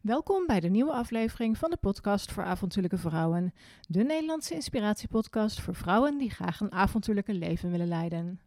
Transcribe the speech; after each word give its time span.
Welkom 0.00 0.46
bij 0.46 0.60
de 0.60 0.68
nieuwe 0.68 0.92
aflevering 0.92 1.58
van 1.58 1.70
de 1.70 1.76
podcast 1.76 2.32
voor 2.32 2.44
avontuurlijke 2.44 2.98
vrouwen. 2.98 3.54
De 3.88 4.02
Nederlandse 4.02 4.54
inspiratiepodcast 4.54 5.60
voor 5.60 5.74
vrouwen 5.74 6.18
die 6.18 6.30
graag 6.30 6.60
een 6.60 6.72
avontuurlijke 6.72 7.34
leven 7.34 7.70
willen 7.70 7.88
leiden. 7.88 8.40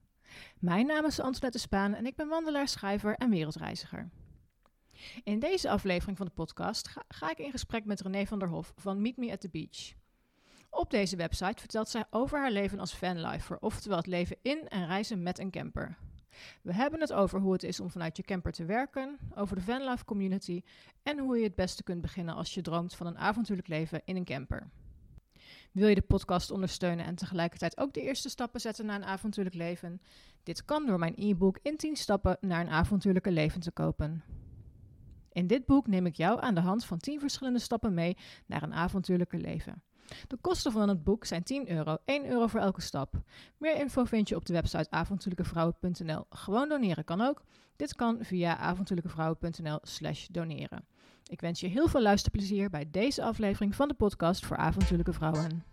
Mijn 0.60 0.86
naam 0.86 1.05
is 1.05 1.20
Antoinette 1.20 1.60
Spaan 1.60 1.94
en 1.94 2.05
ik 2.05 2.16
ben 2.16 2.28
wandelaar, 2.28 2.68
schrijver 2.68 3.16
en 3.16 3.29
wereldreiziger. 3.29 4.10
In 5.24 5.39
deze 5.39 5.70
aflevering 5.70 6.18
van 6.18 6.26
de 6.26 6.31
podcast 6.31 6.96
ga, 7.08 7.31
ik 7.31 7.38
in 7.38 7.52
gesprek 7.52 7.85
met 7.85 8.01
René 8.01 8.26
van 8.26 8.40
der 8.40 8.49
Hof 8.49 8.74
van 8.76 9.01
Meet 9.01 9.17
Me 9.17 9.31
at 9.31 9.42
the 9.42 9.49
Beach. 9.49 9.94
Op 10.70 10.90
deze 10.90 11.15
website 11.15 11.60
vertelt 11.60 11.90
zij 11.90 12.06
over 12.10 12.40
haar 12.40 12.51
leven 12.51 12.79
als 12.79 12.96
vanlifer, 12.96 13.58
oftewel 13.60 13.97
het 13.97 14.08
leven 14.08 14.38
in 14.42 14.67
en 14.67 14.88
reizen 14.88 15.24
met 15.24 15.40
een 15.40 15.51
camper. 15.51 15.97
We 16.62 16.73
hebben 16.73 17.00
het 17.00 17.13
over 17.13 17.40
hoe 17.40 17.54
het 17.54 17.63
is 17.63 17.80
om 17.80 17.90
vanuit 17.90 18.18
je 18.18 18.23
camper 18.23 18.52
te 18.52 18.66
werken, 18.66 19.18
over 19.36 19.55
de 19.55 19.62
vanlife 19.62 20.05
community 20.05 20.62
en 21.04 21.20
hoe 21.20 21.38
je 21.38 21.44
het 21.44 21.55
beste 21.55 21.84
kunt 21.84 22.02
beginnen 22.02 22.36
als 22.36 22.54
je 22.54 22.62
droomt 22.62 22.95
van 22.95 23.07
een 23.07 23.17
avontuurlijk 23.17 23.67
leven 23.67 24.02
in 24.05 24.16
een 24.16 24.26
camper. 24.26 24.70
Wil 25.71 25.88
je 25.88 25.95
de 25.95 26.02
podcast 26.02 26.52
ondersteunen 26.52 27.05
en 27.05 27.16
tegelijkertijd 27.16 27.77
ook 27.77 27.93
de 27.93 28.02
eerste 28.02 28.30
stappen 28.30 28.62
zetten 28.62 28.85
naar 28.85 28.95
een 28.95 29.05
avontuurlijk 29.05 29.55
leven? 29.55 30.02
Dit 30.43 30.66
kan 30.66 30.85
door 30.85 30.99
mijn 30.99 31.13
e-book 31.17 31.59
in 31.62 31.77
10 31.77 31.95
stappen 31.95 32.38
naar 32.41 32.62
een 32.62 32.70
avontuurlijke 32.70 33.31
leven 33.31 33.62
te 33.62 33.71
kopen. 33.71 34.23
In 35.31 35.48
dit 35.48 35.65
boek 35.65 35.88
neem 35.88 36.05
ik 36.05 36.15
jou 36.15 36.41
aan 36.41 36.55
de 36.55 36.62
hand 36.62 36.85
van 36.85 36.98
10 36.98 37.20
verschillende 37.20 37.59
stappen 37.59 37.93
mee 37.93 38.18
naar 38.45 38.63
een 38.63 38.73
avontuurlijke 38.73 39.38
leven. 39.38 39.84
De 40.27 40.38
kosten 40.41 40.72
van 40.72 40.90
het 40.90 41.03
boek 41.03 41.26
zijn 41.26 41.44
10 41.44 41.72
euro, 41.72 41.98
1 42.05 42.30
euro 42.30 42.48
voor 42.48 42.59
elke 42.59 42.81
stap. 42.81 43.13
Meer 43.58 43.76
info 43.76 44.04
vind 44.04 44.30
je 44.30 44.35
op 44.35 44.45
de 44.45 44.54
website 44.54 44.90
avontuurlijkevrouwen.nl. 44.90 46.26
Gewoon 46.30 46.70
doneren 46.70 47.04
kan 47.04 47.21
ook. 47.21 47.44
Dit 47.76 47.95
kan 47.95 48.18
via 48.21 48.57
avontuurlijkevrouwen.nl 48.57 49.80
slash 49.81 50.27
doneren. 50.27 50.85
Ik 51.30 51.41
wens 51.41 51.59
je 51.59 51.68
heel 51.68 51.88
veel 51.88 52.02
luisterplezier 52.02 52.70
bij 52.70 52.88
deze 52.91 53.23
aflevering 53.23 53.76
van 53.76 53.88
de 53.88 53.94
podcast 53.94 54.45
voor 54.45 54.57
avontuurlijke 54.57 55.13
vrouwen. 55.13 55.73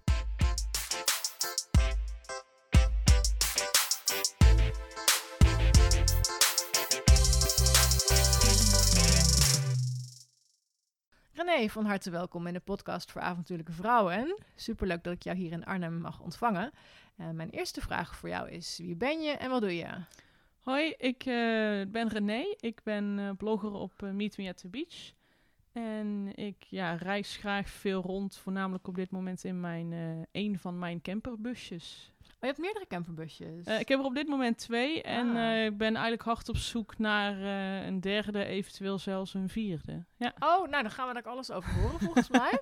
René, 11.60 11.72
van 11.72 11.84
harte 11.84 12.10
welkom 12.10 12.46
in 12.46 12.52
de 12.52 12.60
podcast 12.60 13.10
voor 13.10 13.20
avontuurlijke 13.20 13.72
vrouwen. 13.72 14.42
Superleuk 14.54 15.04
dat 15.04 15.12
ik 15.12 15.22
jou 15.22 15.36
hier 15.36 15.52
in 15.52 15.64
Arnhem 15.64 16.00
mag 16.00 16.20
ontvangen. 16.20 16.70
Uh, 17.16 17.30
mijn 17.30 17.50
eerste 17.50 17.80
vraag 17.80 18.16
voor 18.16 18.28
jou 18.28 18.50
is, 18.50 18.78
wie 18.82 18.96
ben 18.96 19.20
je 19.20 19.30
en 19.30 19.50
wat 19.50 19.60
doe 19.60 19.76
je? 19.76 19.86
Hoi, 20.58 20.94
ik 20.96 21.26
uh, 21.26 21.34
ben 21.88 22.08
René. 22.08 22.54
Ik 22.60 22.80
ben 22.82 23.18
uh, 23.18 23.30
blogger 23.36 23.72
op 23.72 23.92
Meet 24.00 24.36
Me 24.36 24.48
at 24.48 24.56
the 24.56 24.68
Beach. 24.68 25.12
En 25.72 26.32
ik 26.34 26.62
ja, 26.68 26.94
reis 26.94 27.36
graag 27.36 27.68
veel 27.68 28.02
rond, 28.02 28.36
voornamelijk 28.36 28.88
op 28.88 28.94
dit 28.94 29.10
moment 29.10 29.44
in 29.44 29.60
mijn, 29.60 29.92
een 30.32 30.58
van 30.58 30.78
mijn 30.78 31.02
camperbusjes. 31.02 32.12
Oh, 32.40 32.46
je 32.48 32.54
hebt 32.54 32.58
meerdere 32.58 32.86
camperbusjes? 32.86 33.66
Uh, 33.66 33.80
ik 33.80 33.88
heb 33.88 33.98
er 33.98 34.04
op 34.04 34.14
dit 34.14 34.28
moment 34.28 34.58
twee. 34.58 35.02
En 35.02 35.26
uh, 35.36 35.64
ik 35.64 35.76
ben 35.76 35.92
eigenlijk 35.92 36.22
hard 36.22 36.48
op 36.48 36.56
zoek 36.56 36.98
naar 36.98 37.36
uh, 37.36 37.86
een 37.86 38.00
derde, 38.00 38.44
eventueel 38.44 38.98
zelfs 38.98 39.34
een 39.34 39.48
vierde. 39.48 40.04
Ja. 40.16 40.34
Oh, 40.38 40.68
nou 40.68 40.82
dan 40.82 40.90
gaan 40.90 41.08
we 41.08 41.14
daar 41.14 41.22
alles 41.22 41.50
over 41.50 41.72
horen 41.72 42.00
volgens 42.00 42.28
mij. 42.38 42.60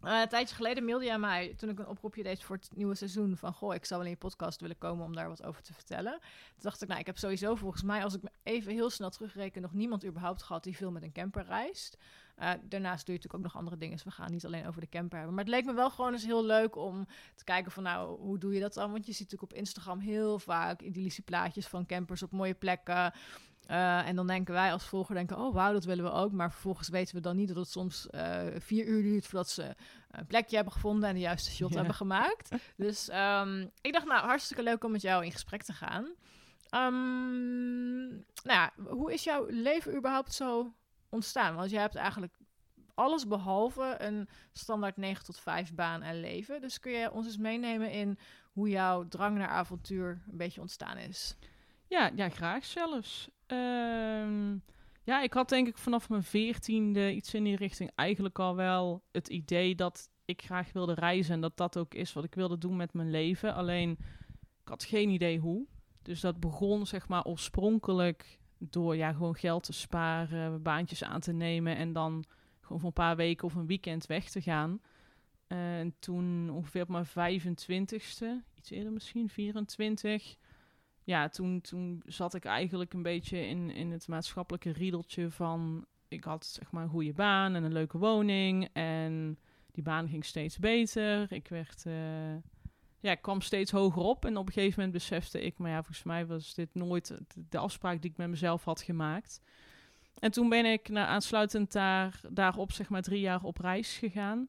een 0.00 0.28
tijdje 0.28 0.54
geleden 0.54 0.84
mailde 0.84 1.04
jij 1.04 1.18
mij, 1.18 1.54
toen 1.56 1.68
ik 1.68 1.78
een 1.78 1.86
oproepje 1.88 2.22
deed 2.22 2.42
voor 2.42 2.56
het 2.56 2.70
nieuwe 2.74 2.94
seizoen, 2.94 3.36
van 3.36 3.52
goh, 3.52 3.74
ik 3.74 3.84
zou 3.84 4.00
wel 4.00 4.08
in 4.08 4.14
je 4.14 4.20
podcast 4.20 4.60
willen 4.60 4.78
komen 4.78 5.04
om 5.04 5.14
daar 5.14 5.28
wat 5.28 5.44
over 5.44 5.62
te 5.62 5.74
vertellen. 5.74 6.12
Toen 6.20 6.58
dacht 6.58 6.82
ik, 6.82 6.88
nou, 6.88 7.00
ik 7.00 7.06
heb 7.06 7.18
sowieso 7.18 7.54
volgens 7.54 7.82
mij, 7.82 8.02
als 8.04 8.14
ik 8.14 8.22
me 8.22 8.30
even 8.42 8.72
heel 8.72 8.90
snel 8.90 9.10
terugreken, 9.10 9.62
nog 9.62 9.72
niemand 9.72 10.06
überhaupt 10.06 10.42
gehad 10.42 10.64
die 10.64 10.76
veel 10.76 10.90
met 10.90 11.02
een 11.02 11.12
camper 11.12 11.44
reist. 11.44 11.98
Uh, 12.38 12.50
daarnaast 12.62 13.06
doe 13.06 13.14
je 13.14 13.20
natuurlijk 13.20 13.34
ook 13.34 13.42
nog 13.42 13.56
andere 13.56 13.76
dingen. 13.76 13.94
Dus 13.94 14.04
we 14.04 14.10
gaan 14.10 14.30
niet 14.30 14.44
alleen 14.46 14.66
over 14.66 14.80
de 14.80 14.88
camper 14.88 15.16
hebben. 15.18 15.34
Maar 15.34 15.44
het 15.44 15.52
leek 15.54 15.64
me 15.64 15.72
wel 15.72 15.90
gewoon 15.90 16.12
eens 16.12 16.24
heel 16.24 16.44
leuk 16.44 16.76
om 16.76 17.06
te 17.34 17.44
kijken 17.44 17.72
van 17.72 17.82
nou, 17.82 18.20
hoe 18.20 18.38
doe 18.38 18.54
je 18.54 18.60
dat 18.60 18.74
dan? 18.74 18.92
Want 18.92 19.06
je 19.06 19.12
ziet 19.12 19.30
natuurlijk 19.30 19.52
op 19.52 19.58
Instagram 19.58 19.98
heel 19.98 20.38
vaak 20.38 20.80
idyllische 20.80 21.22
plaatjes 21.22 21.66
van 21.66 21.86
campers 21.86 22.22
op 22.22 22.30
mooie 22.30 22.54
plekken. 22.54 23.12
Uh, 23.70 24.08
en 24.08 24.16
dan 24.16 24.26
denken 24.26 24.54
wij 24.54 24.72
als 24.72 24.84
volger 24.84 25.14
denken, 25.14 25.38
oh 25.38 25.54
wauw, 25.54 25.72
dat 25.72 25.84
willen 25.84 26.04
we 26.04 26.10
ook. 26.10 26.32
Maar 26.32 26.50
vervolgens 26.50 26.88
weten 26.88 27.14
we 27.14 27.20
dan 27.20 27.36
niet 27.36 27.48
dat 27.48 27.56
het 27.56 27.70
soms 27.70 28.08
uh, 28.10 28.42
vier 28.58 28.86
uur 28.86 29.02
duurt 29.02 29.26
voordat 29.26 29.48
ze 29.48 29.74
een 30.10 30.26
plekje 30.26 30.54
hebben 30.54 30.72
gevonden 30.74 31.08
en 31.08 31.14
de 31.14 31.20
juiste 31.20 31.50
shot 31.50 31.70
ja. 31.70 31.76
hebben 31.76 31.94
gemaakt. 31.94 32.48
Dus 32.76 33.10
um, 33.12 33.70
ik 33.80 33.92
dacht, 33.92 34.06
nou, 34.06 34.26
hartstikke 34.26 34.62
leuk 34.62 34.84
om 34.84 34.90
met 34.90 35.02
jou 35.02 35.24
in 35.24 35.32
gesprek 35.32 35.62
te 35.62 35.72
gaan. 35.72 36.04
Um, 36.70 38.08
nou 38.08 38.24
ja, 38.44 38.72
hoe 38.76 39.12
is 39.12 39.24
jouw 39.24 39.46
leven 39.48 39.96
überhaupt 39.96 40.34
zo 40.34 40.74
ontstaan? 41.08 41.54
Want 41.54 41.70
je 41.70 41.78
hebt 41.78 41.94
eigenlijk 41.94 42.38
alles 42.94 43.26
behalve 43.26 43.94
een 43.98 44.28
standaard 44.52 44.96
9 44.96 45.24
tot 45.24 45.38
5 45.38 45.74
baan 45.74 46.02
en 46.02 46.20
leven. 46.20 46.60
Dus 46.60 46.80
kun 46.80 46.92
je 46.92 47.12
ons 47.12 47.26
eens 47.26 47.36
meenemen 47.36 47.90
in 47.90 48.18
hoe 48.52 48.68
jouw 48.68 49.08
drang 49.08 49.38
naar 49.38 49.48
avontuur 49.48 50.22
een 50.30 50.36
beetje 50.36 50.60
ontstaan 50.60 50.96
is? 50.96 51.36
Ja, 51.88 52.10
ja 52.14 52.28
graag 52.28 52.64
zelfs. 52.64 53.28
Um, 53.46 54.62
ja, 55.04 55.22
ik 55.22 55.32
had 55.32 55.48
denk 55.48 55.68
ik 55.68 55.78
vanaf 55.78 56.08
mijn 56.08 56.22
veertiende 56.22 57.14
iets 57.14 57.34
in 57.34 57.44
die 57.44 57.56
richting 57.56 57.90
eigenlijk 57.94 58.38
al 58.38 58.56
wel 58.56 59.02
het 59.12 59.28
idee 59.28 59.74
dat 59.74 60.10
ik 60.24 60.42
graag 60.42 60.72
wilde 60.72 60.94
reizen. 60.94 61.34
En 61.34 61.40
dat 61.40 61.56
dat 61.56 61.78
ook 61.78 61.94
is 61.94 62.12
wat 62.12 62.24
ik 62.24 62.34
wilde 62.34 62.58
doen 62.58 62.76
met 62.76 62.92
mijn 62.92 63.10
leven. 63.10 63.54
Alleen, 63.54 63.90
ik 64.62 64.68
had 64.68 64.84
geen 64.84 65.08
idee 65.08 65.38
hoe. 65.38 65.66
Dus 66.02 66.20
dat 66.20 66.40
begon 66.40 66.86
zeg 66.86 67.08
maar 67.08 67.24
oorspronkelijk 67.24 68.38
door 68.58 68.96
ja, 68.96 69.12
gewoon 69.12 69.34
geld 69.34 69.62
te 69.62 69.72
sparen, 69.72 70.62
baantjes 70.62 71.04
aan 71.04 71.20
te 71.20 71.32
nemen 71.32 71.76
en 71.76 71.92
dan 71.92 72.24
gewoon 72.60 72.78
voor 72.78 72.88
een 72.88 73.04
paar 73.04 73.16
weken 73.16 73.46
of 73.46 73.54
een 73.54 73.66
weekend 73.66 74.06
weg 74.06 74.30
te 74.30 74.40
gaan. 74.40 74.80
En 75.46 75.94
toen 75.98 76.50
ongeveer 76.50 76.82
op 76.82 76.88
mijn 76.88 77.06
25ste, 77.06 78.26
iets 78.54 78.70
eerder 78.70 78.92
misschien, 78.92 79.28
24. 79.28 80.36
Ja, 81.02 81.28
toen, 81.28 81.60
toen 81.60 82.02
zat 82.06 82.34
ik 82.34 82.44
eigenlijk 82.44 82.92
een 82.92 83.02
beetje 83.02 83.46
in, 83.46 83.70
in 83.70 83.90
het 83.90 84.08
maatschappelijke 84.08 84.70
riedeltje 84.70 85.30
van... 85.30 85.86
Ik 86.08 86.24
had 86.24 86.46
zeg 86.46 86.70
maar 86.70 86.82
een 86.82 86.88
goede 86.88 87.12
baan 87.12 87.54
en 87.54 87.64
een 87.64 87.72
leuke 87.72 87.98
woning. 87.98 88.68
En 88.72 89.38
die 89.72 89.82
baan 89.82 90.08
ging 90.08 90.24
steeds 90.24 90.58
beter. 90.58 91.32
Ik 91.32 91.48
werd... 91.48 91.84
Uh, 91.86 91.94
ja, 93.06 93.12
ik 93.12 93.22
kwam 93.22 93.40
steeds 93.40 93.70
hoger 93.70 94.02
op. 94.02 94.24
En 94.24 94.36
op 94.36 94.46
een 94.46 94.52
gegeven 94.52 94.74
moment 94.76 94.92
besefte 94.92 95.40
ik, 95.40 95.58
maar 95.58 95.70
ja, 95.70 95.82
volgens 95.82 96.02
mij 96.02 96.26
was 96.26 96.54
dit 96.54 96.74
nooit 96.74 97.18
de 97.48 97.58
afspraak 97.58 98.02
die 98.02 98.10
ik 98.10 98.16
met 98.16 98.28
mezelf 98.28 98.64
had 98.64 98.82
gemaakt. 98.82 99.40
En 100.18 100.30
toen 100.30 100.48
ben 100.48 100.64
ik 100.64 100.90
aansluitend 100.94 101.72
daar, 101.72 102.20
daarop, 102.30 102.72
zeg 102.72 102.88
maar, 102.88 103.02
drie 103.02 103.20
jaar 103.20 103.42
op 103.42 103.58
reis 103.58 103.98
gegaan. 103.98 104.48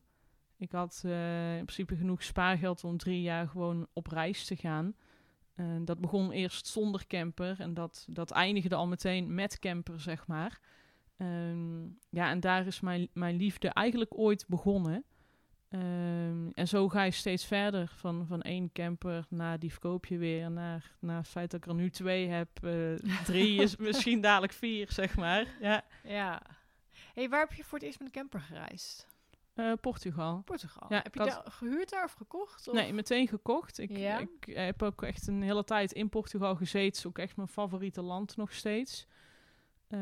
Ik 0.57 0.71
had 0.71 1.01
uh, 1.05 1.57
in 1.57 1.65
principe 1.65 1.95
genoeg 1.95 2.23
spaargeld 2.23 2.83
om 2.83 2.97
drie 2.97 3.21
jaar 3.21 3.47
gewoon 3.47 3.87
op 3.93 4.07
reis 4.07 4.45
te 4.45 4.55
gaan. 4.55 4.95
Dat 5.81 5.99
begon 5.99 6.31
eerst 6.31 6.67
zonder 6.67 7.07
camper 7.07 7.59
en 7.59 7.73
dat, 7.73 8.05
dat 8.09 8.31
eindigde 8.31 8.75
al 8.75 8.87
meteen 8.87 9.35
met 9.35 9.59
camper, 9.59 10.01
zeg 10.01 10.27
maar. 10.27 10.59
Um, 11.17 11.99
ja, 12.09 12.29
en 12.29 12.39
daar 12.39 12.67
is 12.67 12.79
mijn, 12.79 13.07
mijn 13.13 13.35
liefde 13.35 13.67
eigenlijk 13.67 14.17
ooit 14.17 14.45
begonnen. 14.47 15.03
Um, 15.69 16.51
en 16.53 16.67
zo 16.67 16.89
ga 16.89 17.03
je 17.03 17.11
steeds 17.11 17.45
verder 17.45 17.91
van, 17.95 18.25
van 18.27 18.41
één 18.41 18.71
camper 18.71 19.25
naar 19.29 19.59
die 19.59 19.71
verkoop 19.71 20.05
je 20.05 20.17
weer. 20.17 20.51
Naar, 20.51 20.91
naar 20.99 21.17
het 21.17 21.27
feit 21.27 21.51
dat 21.51 21.59
ik 21.59 21.67
er 21.67 21.75
nu 21.75 21.89
twee 21.89 22.27
heb. 22.27 22.49
Uh, 22.61 22.95
drie 23.25 23.61
is 23.61 23.75
misschien 23.75 24.21
dadelijk 24.21 24.53
vier, 24.53 24.91
zeg 24.91 25.15
maar. 25.15 25.47
Ja. 25.61 25.83
ja. 26.03 26.41
hey, 27.13 27.29
waar 27.29 27.39
heb 27.39 27.53
je 27.53 27.63
voor 27.63 27.77
het 27.77 27.87
eerst 27.87 27.99
met 27.99 28.07
een 28.07 28.13
camper 28.13 28.41
gereisd? 28.41 29.07
Uh, 29.55 29.73
Portugal. 29.81 30.41
Portugal. 30.45 30.87
Ja, 30.89 30.99
heb 31.03 31.13
je 31.13 31.19
had... 31.19 31.29
daar 31.29 31.51
gehuurd 31.51 31.89
daar 31.89 32.03
of 32.03 32.13
gekocht? 32.13 32.67
Of? 32.67 32.73
Nee, 32.73 32.93
meteen 32.93 33.27
gekocht. 33.27 33.77
Ik, 33.77 33.97
ja? 33.97 34.17
ik 34.17 34.55
heb 34.55 34.83
ook 34.83 35.03
echt 35.03 35.27
een 35.27 35.41
hele 35.41 35.63
tijd 35.63 35.91
in 35.91 36.09
Portugal 36.09 36.55
gezeten. 36.55 36.87
Het 36.87 36.97
is 36.97 37.07
ook 37.07 37.17
echt 37.17 37.35
mijn 37.35 37.47
favoriete 37.47 38.01
land 38.01 38.37
nog 38.37 38.53
steeds. 38.53 39.07
Uh, 39.89 39.99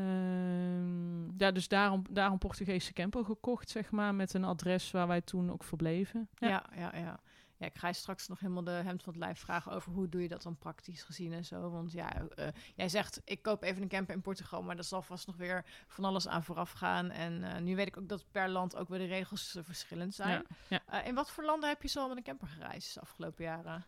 ja, 1.36 1.50
dus 1.50 1.68
daarom, 1.68 2.02
daarom 2.10 2.38
Portugese 2.38 2.92
camper 2.92 3.24
gekocht, 3.24 3.70
zeg 3.70 3.90
maar, 3.90 4.14
met 4.14 4.34
een 4.34 4.44
adres 4.44 4.90
waar 4.90 5.06
wij 5.06 5.20
toen 5.20 5.52
ook 5.52 5.64
verbleven. 5.64 6.28
Ja, 6.34 6.48
ja, 6.48 6.64
ja. 6.74 6.96
ja. 6.96 7.20
ja 7.56 7.66
ik 7.66 7.76
ga 7.78 7.86
je 7.86 7.94
straks 7.94 8.28
nog 8.28 8.40
helemaal 8.40 8.64
de 8.64 8.70
hemd 8.70 9.02
van 9.02 9.12
het 9.12 9.22
lijf 9.22 9.38
vragen 9.38 9.72
over 9.72 9.92
hoe 9.92 10.08
doe 10.08 10.22
je 10.22 10.28
dat 10.28 10.42
dan 10.42 10.58
praktisch 10.58 11.02
gezien 11.02 11.32
en 11.32 11.44
zo. 11.44 11.70
Want 11.70 11.92
ja, 11.92 12.22
uh, 12.38 12.46
jij 12.74 12.88
zegt, 12.88 13.20
ik 13.24 13.42
koop 13.42 13.62
even 13.62 13.82
een 13.82 13.88
camper 13.88 14.14
in 14.14 14.20
Portugal, 14.20 14.62
maar 14.62 14.76
er 14.76 14.84
zal 14.84 15.02
vast 15.02 15.26
nog 15.26 15.36
weer 15.36 15.64
van 15.86 16.04
alles 16.04 16.28
aan 16.28 16.44
vooraf 16.44 16.70
gaan. 16.70 17.10
En 17.10 17.42
uh, 17.42 17.58
nu 17.58 17.76
weet 17.76 17.86
ik 17.86 17.98
ook 17.98 18.08
dat 18.08 18.24
per 18.30 18.48
land 18.48 18.76
ook 18.76 18.88
weer 18.88 18.98
de 18.98 19.04
regels 19.04 19.56
verschillend 19.60 20.14
zijn. 20.14 20.44
Ja, 20.68 20.80
ja. 20.90 21.02
in 21.02 21.14
wat 21.14 21.30
voor 21.30 21.44
landen 21.44 21.68
heb 21.68 21.82
je 21.82 21.88
zo 21.88 22.08
met 22.08 22.16
een 22.16 22.22
camper 22.22 22.48
gereisd 22.48 22.94
de 22.94 23.00
afgelopen 23.00 23.44
jaren? 23.44 23.84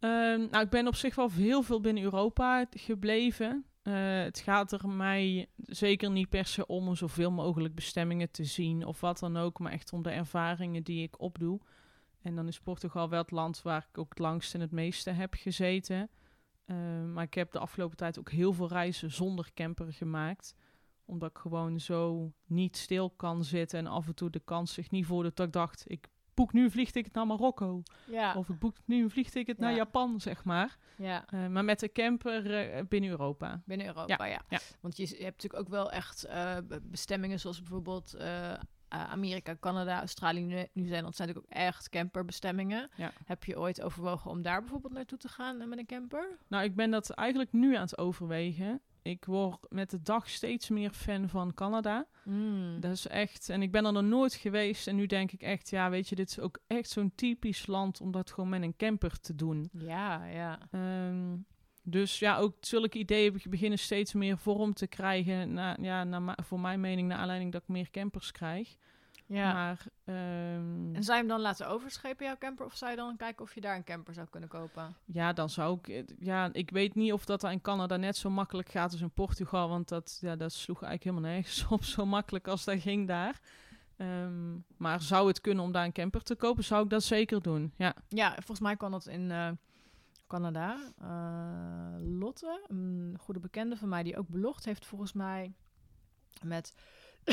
Um, 0.00 0.48
nou, 0.50 0.64
ik 0.64 0.70
ben 0.70 0.86
op 0.86 0.94
zich 0.94 1.14
wel 1.14 1.30
heel 1.30 1.62
veel 1.62 1.80
binnen 1.80 2.02
Europa 2.02 2.66
gebleven. 2.70 3.66
Uh, 3.88 4.22
het 4.22 4.38
gaat 4.38 4.72
er 4.72 4.88
mij 4.88 5.48
zeker 5.56 6.10
niet 6.10 6.28
per 6.28 6.46
se 6.46 6.66
om 6.66 6.88
om 6.88 6.96
zoveel 6.96 7.30
mogelijk 7.30 7.74
bestemmingen 7.74 8.30
te 8.30 8.44
zien 8.44 8.84
of 8.84 9.00
wat 9.00 9.18
dan 9.18 9.36
ook, 9.36 9.58
maar 9.58 9.72
echt 9.72 9.92
om 9.92 10.02
de 10.02 10.10
ervaringen 10.10 10.82
die 10.82 11.02
ik 11.02 11.20
opdoe. 11.20 11.60
En 12.22 12.34
dan 12.34 12.48
is 12.48 12.60
Portugal 12.60 13.08
wel 13.08 13.20
het 13.20 13.30
land 13.30 13.62
waar 13.62 13.86
ik 13.90 13.98
ook 13.98 14.08
het 14.08 14.18
langst 14.18 14.54
en 14.54 14.60
het 14.60 14.70
meeste 14.70 15.10
heb 15.10 15.34
gezeten. 15.34 16.10
Uh, 16.66 16.76
maar 17.12 17.24
ik 17.24 17.34
heb 17.34 17.52
de 17.52 17.58
afgelopen 17.58 17.96
tijd 17.96 18.18
ook 18.18 18.30
heel 18.30 18.52
veel 18.52 18.68
reizen 18.68 19.10
zonder 19.10 19.50
camper 19.54 19.92
gemaakt. 19.92 20.54
Omdat 21.04 21.30
ik 21.30 21.38
gewoon 21.38 21.80
zo 21.80 22.32
niet 22.46 22.76
stil 22.76 23.10
kan 23.10 23.44
zitten 23.44 23.78
en 23.78 23.86
af 23.86 24.06
en 24.06 24.14
toe 24.14 24.30
de 24.30 24.42
kans 24.44 24.72
zich 24.72 24.90
niet 24.90 25.06
voordoet 25.06 25.36
dat 25.36 25.46
ik 25.46 25.52
dacht, 25.52 25.84
ik 25.86 26.08
boek 26.38 26.52
nu 26.52 26.64
een 26.64 26.70
vliegticket 26.70 27.12
naar 27.14 27.26
Marokko. 27.26 27.82
Ja. 28.04 28.34
Of 28.34 28.48
ik 28.48 28.58
boek 28.58 28.76
nu 28.84 29.02
een 29.02 29.10
vliegticket 29.10 29.58
naar 29.58 29.70
Ja. 29.70 29.76
Japan, 29.76 30.20
zeg 30.20 30.44
maar. 30.44 30.76
ja. 30.96 31.24
Eh, 31.26 31.46
maar 31.46 31.64
met 31.64 31.80
de 31.80 31.92
camper 31.92 32.54
eh, 32.54 32.84
binnen 32.88 33.10
Europa. 33.10 33.62
Binnen 33.66 33.86
Europa, 33.86 34.24
ja. 34.24 34.42
ja. 34.48 34.58
Want 34.80 34.96
je, 34.96 35.06
hebt 35.06 35.20
natuurlijk 35.42 35.62
ook 35.62 35.68
wel 35.68 35.90
echt 35.90 36.24
eh, 36.24 36.56
be- 36.68 36.80
bestemmingen 36.82 37.40
zoals 37.40 37.58
bijvoorbeeld 37.58 38.16
Amerika, 38.88 39.56
Canada, 39.60 39.98
Australië, 39.98 40.40
Nieuw- 40.44 40.66
Nieuw-Zeeland 40.72 41.16
zijn 41.16 41.28
natuurlijk 41.28 41.54
ook 41.56 41.62
echt 41.62 41.88
camperbestemmingen. 41.88 42.90
Ja. 42.96 43.12
Heb 43.24 43.44
je 43.44 43.58
ooit 43.58 43.82
overwogen 43.82 44.30
om 44.30 44.42
daar 44.42 44.60
bijvoorbeeld 44.60 44.92
naartoe 44.92 45.18
te 45.18 45.28
gaan 45.28 45.68
met 45.68 45.78
een 45.78 45.86
camper? 45.86 46.38
Nou, 46.48 46.64
ik 46.64 46.74
ben 46.76 46.90
dat 46.90 47.10
eigenlijk 47.10 47.52
nu 47.52 47.74
aan 47.74 47.82
het 47.82 47.98
overwegen. 47.98 48.80
Ik 49.08 49.24
word 49.24 49.58
met 49.68 49.90
de 49.90 50.02
dag 50.02 50.28
steeds 50.28 50.68
meer 50.68 50.90
fan 50.90 51.28
van 51.28 51.54
Canada. 51.54 52.06
Mm. 52.24 52.80
Dat 52.80 52.92
is 52.92 53.06
echt, 53.06 53.48
en 53.48 53.62
ik 53.62 53.70
ben 53.72 53.84
er 53.86 53.92
nog 53.92 54.02
nooit 54.02 54.34
geweest. 54.34 54.86
En 54.86 54.96
nu 54.96 55.06
denk 55.06 55.32
ik 55.32 55.42
echt, 55.42 55.70
ja, 55.70 55.90
weet 55.90 56.08
je, 56.08 56.14
dit 56.14 56.30
is 56.30 56.38
ook 56.40 56.58
echt 56.66 56.90
zo'n 56.90 57.12
typisch 57.14 57.66
land 57.66 58.00
om 58.00 58.10
dat 58.10 58.30
gewoon 58.30 58.48
met 58.48 58.62
een 58.62 58.76
camper 58.76 59.20
te 59.20 59.34
doen. 59.34 59.68
Ja, 59.72 60.24
ja. 60.26 60.58
Ehm, 60.70 61.36
dus 61.82 62.18
ja, 62.18 62.36
ook 62.38 62.54
zulke 62.60 62.98
ideeën 62.98 63.32
be- 63.32 63.48
beginnen 63.48 63.78
steeds 63.78 64.12
meer 64.12 64.38
vorm 64.38 64.72
te 64.74 64.86
krijgen. 64.86 65.52
Na, 65.52 65.76
ja, 65.80 66.04
ma- 66.04 66.38
voor 66.44 66.60
mijn 66.60 66.80
mening, 66.80 67.08
naar 67.08 67.18
aanleiding 67.18 67.52
dat 67.52 67.62
ik 67.62 67.68
meer 67.68 67.90
campers 67.90 68.32
krijg. 68.32 68.76
Ja. 69.28 69.52
Maar 69.52 69.86
ehm, 70.04 70.94
En 70.94 71.02
zou 71.02 71.16
je 71.16 71.22
hem 71.22 71.28
dan 71.28 71.40
laten 71.40 71.68
overschepen, 71.68 72.26
jouw 72.26 72.36
camper? 72.38 72.66
Of 72.66 72.76
zou 72.76 72.90
je 72.90 72.96
dan 72.96 73.16
kijken 73.16 73.44
of 73.44 73.54
je 73.54 73.60
daar 73.60 73.76
een 73.76 73.84
camper 73.84 74.14
zou 74.14 74.26
kunnen 74.30 74.48
kopen? 74.48 74.96
ja, 75.04 75.32
dan 75.32 75.50
zou 75.50 75.78
ik... 75.82 76.04
Ja, 76.18 76.48
ik 76.52 76.70
weet 76.70 76.94
niet 76.94 77.12
of 77.12 77.24
dat 77.24 77.44
in 77.44 77.60
Canada 77.60 77.96
net 77.96 78.16
zo 78.16 78.30
makkelijk 78.30 78.68
gaat 78.68 78.92
als 78.92 79.00
in 79.00 79.10
Portugal. 79.10 79.68
Want 79.68 79.88
dat, 79.88 80.18
ja, 80.20 80.36
dat 80.36 80.52
sloeg 80.52 80.82
eigenlijk 80.82 81.04
helemaal 81.04 81.30
nergens 81.34 81.66
op. 81.76 81.84
Zo 81.84 82.06
makkelijk 82.06 82.48
als 82.48 82.64
dat 82.64 82.80
ging 82.80 83.08
daar. 83.08 83.40
Ehm, 83.96 84.56
maar 84.76 85.02
zou 85.02 85.28
het 85.28 85.40
kunnen 85.40 85.64
om 85.64 85.72
daar 85.72 85.84
een 85.84 85.92
camper 85.92 86.22
te 86.22 86.34
kopen, 86.34 86.64
zou 86.64 86.84
ik 86.84 86.90
dat 86.90 87.02
zeker 87.02 87.42
doen. 87.42 87.72
Ja, 87.76 87.94
Ja, 88.08 88.32
volgens 88.32 88.60
mij 88.60 88.76
kan 88.76 88.90
dat 88.90 89.06
in 89.06 89.30
eh, 89.30 89.50
Canada. 90.26 90.76
Eh, 91.00 92.18
Lotte, 92.18 92.64
een 92.68 93.16
goede 93.20 93.40
bekende 93.40 93.76
van 93.76 93.88
mij 93.88 94.02
die 94.02 94.16
ook 94.16 94.28
belogd 94.28 94.64
heeft, 94.64 94.86
volgens 94.86 95.12
mij 95.12 95.52
met, 96.42 96.74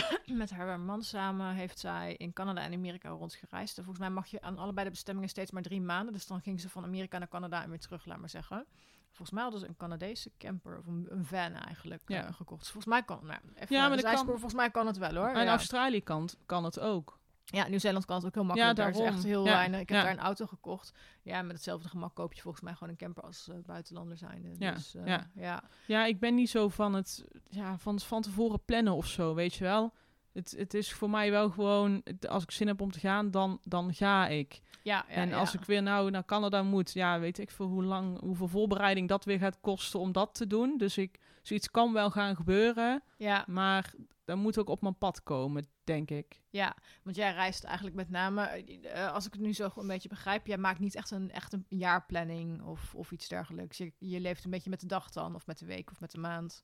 met 0.42 0.50
haar 0.50 0.80
man 0.80 1.04
samen 1.04 1.54
heeft 1.54 1.80
zij 1.80 2.14
in 2.18 2.34
Canada 2.34 2.62
en 2.62 2.74
Amerika 2.74 3.10
rondgereisd. 3.10 3.78
En 3.78 3.84
volgens 3.84 4.06
mij 4.06 4.14
mag 4.16 4.28
je 4.28 4.42
aan 4.42 4.58
allebei 4.58 4.86
de 4.86 4.92
bestemmingen 4.92 5.30
steeds 5.30 5.52
maar 5.52 5.62
drie 5.62 5.82
maanden. 5.82 6.14
Dus 6.14 6.28
dan 6.28 6.42
ging 6.42 6.62
ze 6.62 6.70
van 6.70 6.84
Amerika 6.84 7.18
naar 7.18 7.28
Canada 7.28 7.64
en 7.64 7.70
weer 7.70 7.80
terug, 7.80 8.06
laat 8.06 8.18
maar 8.18 8.30
zeggen. 8.30 8.66
Volgens 9.08 9.32
mij 9.32 9.42
hadden 9.44 9.60
ze 9.62 9.68
een 9.68 9.78
Canadese 9.78 10.32
camper, 10.38 10.78
of 10.78 10.86
een, 10.88 11.06
een 11.10 11.26
van 11.26 11.38
eigenlijk, 11.54 12.02
Ja. 12.06 12.26
eh, 12.28 12.34
gekocht. 12.34 12.60
Dus 12.62 12.72
volgens 12.72 12.94
mij 12.94 13.04
kan, 13.04 13.20
nou, 13.26 13.40
even 13.56 13.76
Ja, 13.76 13.88
maar 13.88 13.98
dat 14.02 14.14
kan- 14.14 14.26
volgens 14.26 14.54
mij 14.54 14.72
kan 14.72 14.88
het 14.88 14.98
wel 14.98 15.16
hoor. 15.16 15.28
en 15.30 15.44
ja. 15.44 15.50
Australië 15.50 16.02
kan, 16.04 16.30
kan 16.46 16.64
het 16.64 16.80
ook. 16.80 17.20
Ja, 17.46 17.68
Nieuw-Zeeland 17.68 18.06
kan 18.06 18.16
het 18.16 18.26
ook 18.26 18.34
heel 18.34 18.44
makkelijk. 18.44 18.76
daar 18.76 18.90
is 18.90 19.00
echt 19.00 19.24
heel 19.24 19.46
Ja, 19.46 19.52
weinig. 19.52 19.80
Ik 19.80 19.90
heb 19.90 19.98
ja. 19.98 20.04
daar 20.04 20.14
een 20.14 20.20
auto 20.20 20.46
gekocht. 20.46 20.92
Ja, 21.22 21.42
met 21.42 21.52
hetzelfde 21.56 21.90
gemak 21.90 22.16
koop 22.16 22.34
je 22.34 22.42
volgens 22.42 22.64
mij 22.64 22.74
gewoon 22.74 22.90
een 22.90 22.98
camper 22.98 23.24
als 23.24 23.50
eh, 23.50 23.56
buitenlander 23.66 24.18
zijnde. 24.18 24.50
Ja, 24.58 24.72
Dus, 24.72 24.96
eh, 24.96 25.06
ja. 25.06 25.30
ja. 25.36 25.64
Ja, 25.88 26.06
ik 26.06 26.20
ben 26.20 26.36
niet 26.36 26.50
zo 26.50 26.70
van 26.70 26.94
het 26.94 27.24
ja, 27.50 27.78
van, 27.78 28.00
van 28.00 28.22
tevoren 28.22 28.64
plannen 28.66 28.94
of 28.94 29.08
zo, 29.08 29.34
weet 29.34 29.54
je 29.54 29.64
wel. 29.64 29.94
Het, 30.34 30.54
het 30.58 30.74
is 30.74 30.94
voor 30.94 31.10
mij 31.10 31.32
wel 31.32 31.50
gewoon, 31.50 32.04
als 32.28 32.44
ik 32.44 32.52
zin 32.52 32.68
heb 32.68 32.82
om 32.82 32.92
te 32.92 33.00
gaan, 33.00 33.32
dan, 33.32 33.60
dan 33.64 33.94
ga 33.94 34.28
ik. 34.28 34.62
Ja, 34.86 35.06
ja, 35.08 35.14
en 35.16 35.34
als 35.34 35.52
ja. 35.52 35.60
ik 35.60 35.66
weer 35.66 35.84
nou 35.84 36.10
naar 36.10 36.26
Canada 36.26 36.64
moet, 36.64 36.94
ja, 36.94 37.20
weet 37.20 37.40
ik 37.40 37.52
veel 37.52 37.66
hoe 37.66 37.84
lang, 37.84 38.20
hoeveel 38.20 38.48
voorbereiding 38.48 39.08
dat 39.08 39.26
weer 39.26 39.40
gaat 39.40 39.60
kosten 39.62 40.00
om 40.00 40.12
dat 40.12 40.36
te 40.36 40.48
doen. 40.48 40.78
Dus 40.78 40.98
ik, 40.98 41.20
zoiets 41.42 41.72
kan 41.72 41.94
wel 41.94 42.12
gaan 42.12 42.36
gebeuren, 42.36 43.04
Ja, 43.18 43.44
maar 43.48 43.94
dat 44.26 44.38
moet 44.38 44.58
ook 44.58 44.70
op 44.70 44.82
mijn 44.82 44.98
pad 44.98 45.24
komen, 45.24 45.68
denk 45.84 46.10
ik. 46.12 46.42
ja, 46.50 46.76
want 47.04 47.16
jij 47.16 47.34
reist 47.34 47.64
eigenlijk 47.64 47.96
met 47.96 48.10
name, 48.10 48.42
eh, 48.42 49.14
als 49.14 49.26
ik 49.26 49.34
het 49.34 49.42
nu 49.42 49.54
zo 49.54 49.70
een 49.76 49.88
beetje 49.88 50.10
begrijp, 50.10 50.48
jij 50.48 50.58
maakt 50.58 50.80
niet 50.80 50.96
echt 50.96 51.12
een, 51.12 51.32
echt 51.32 51.54
een 51.54 51.66
jaarplanning 51.70 52.62
of, 52.62 52.96
of 52.96 53.12
iets 53.12 53.28
dergelijks. 53.28 53.78
Je, 53.78 53.94
je 53.98 54.20
leeft 54.20 54.44
een 54.44 54.52
beetje 54.52 54.70
met 54.70 54.80
de 54.80 54.88
dag 54.88 55.10
dan, 55.10 55.36
of 55.36 55.48
met 55.48 55.60
de 55.60 55.66
week 55.66 55.92
of 55.92 56.00
met 56.00 56.12
de 56.12 56.20
maand. 56.20 56.64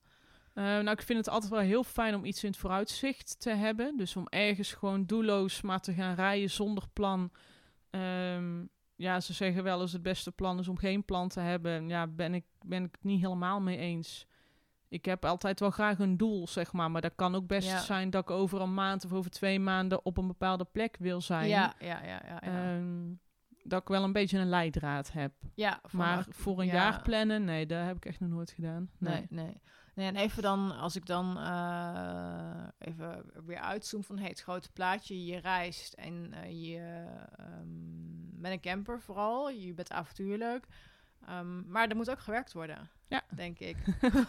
Eh, 0.53 0.63
nou, 0.63 0.89
ik 0.89 1.01
vind 1.01 1.17
het 1.19 1.29
altijd 1.29 1.51
wel 1.51 1.61
heel 1.61 1.83
fijn 1.83 2.15
om 2.15 2.25
iets 2.25 2.43
in 2.43 2.49
het 2.49 2.59
vooruitzicht 2.59 3.39
te 3.39 3.49
hebben. 3.49 3.97
Dus 3.97 4.15
om 4.15 4.27
ergens 4.27 4.73
gewoon 4.73 5.05
doelloos 5.05 5.61
maar 5.61 5.79
te 5.79 5.93
gaan 5.93 6.15
rijden 6.15 6.49
zonder 6.49 6.83
plan. 6.93 7.31
Ehm, 7.91 8.65
ja, 8.95 9.19
ze 9.19 9.33
zeggen 9.33 9.63
wel 9.63 9.81
eens 9.81 9.91
het 9.93 10.01
beste 10.01 10.31
plan 10.31 10.59
is 10.59 10.67
om 10.67 10.77
geen 10.77 11.05
plan 11.05 11.27
te 11.27 11.39
hebben. 11.39 11.87
Ja, 11.87 12.07
ben 12.07 12.33
ik, 12.33 12.43
ben 12.65 12.83
ik 12.83 12.91
het 12.91 13.03
niet 13.03 13.21
helemaal 13.21 13.61
mee 13.61 13.77
eens. 13.77 14.27
Ik 14.87 15.05
heb 15.05 15.25
altijd 15.25 15.59
wel 15.59 15.69
graag 15.69 15.99
een 15.99 16.17
doel, 16.17 16.47
zeg 16.47 16.73
maar. 16.73 16.91
Maar 16.91 17.01
dat 17.01 17.15
kan 17.15 17.35
ook 17.35 17.47
best 17.47 17.67
Ja. 17.67 17.79
zijn 17.79 18.09
dat 18.09 18.21
ik 18.23 18.29
over 18.29 18.61
een 18.61 18.73
maand 18.73 19.05
of 19.05 19.13
over 19.13 19.31
twee 19.31 19.59
maanden 19.59 20.05
op 20.05 20.17
een 20.17 20.27
bepaalde 20.27 20.65
plek 20.71 20.95
wil 20.99 21.21
zijn. 21.21 21.47
Ja, 21.47 21.73
ja, 21.79 22.03
ja, 22.03 22.21
ja. 22.27 22.41
ja. 22.41 22.41
Ehm, 22.41 23.13
dat 23.63 23.81
ik 23.81 23.87
wel 23.87 24.03
een 24.03 24.11
beetje 24.13 24.37
een 24.39 24.49
leidraad 24.49 25.11
heb. 25.11 25.31
ja 25.55 25.81
maar 25.91 26.25
voor 26.29 26.59
een 26.59 26.65
ja. 26.65 26.73
jaar 26.73 27.01
plannen, 27.01 27.43
nee, 27.43 27.65
dat 27.65 27.85
heb 27.85 27.95
ik 27.95 28.05
echt 28.05 28.19
nog 28.19 28.29
nooit 28.29 28.51
gedaan. 28.51 28.89
Nee. 28.97 29.13
Nee, 29.29 29.45
nee. 29.45 29.61
Nee 29.93 30.07
en 30.07 30.15
even 30.15 30.41
dan, 30.41 30.77
als 30.77 30.95
ik 30.95 31.05
dan 31.05 31.37
eh, 31.37 32.67
even 32.77 33.23
weer 33.45 33.59
uitzoom 33.59 34.03
van 34.03 34.17
hey, 34.17 34.29
het 34.29 34.41
grote 34.41 34.71
plaatje, 34.71 35.25
je 35.25 35.37
reist 35.37 35.93
en 35.93 36.33
eh, 36.33 36.69
je 36.69 37.05
ehm, 37.35 38.39
met 38.41 38.51
een 38.51 38.59
camper 38.61 39.01
vooral, 39.01 39.49
je 39.49 39.73
bent 39.73 39.91
avontuurlijk. 39.91 40.65
Ehm, 41.27 41.71
maar 41.71 41.87
er 41.87 41.95
moet 41.95 42.09
ook 42.09 42.19
gewerkt 42.19 42.53
worden, 42.53 42.89
Ja. 43.11 43.23
denk 43.29 43.59
ik. 43.59 43.77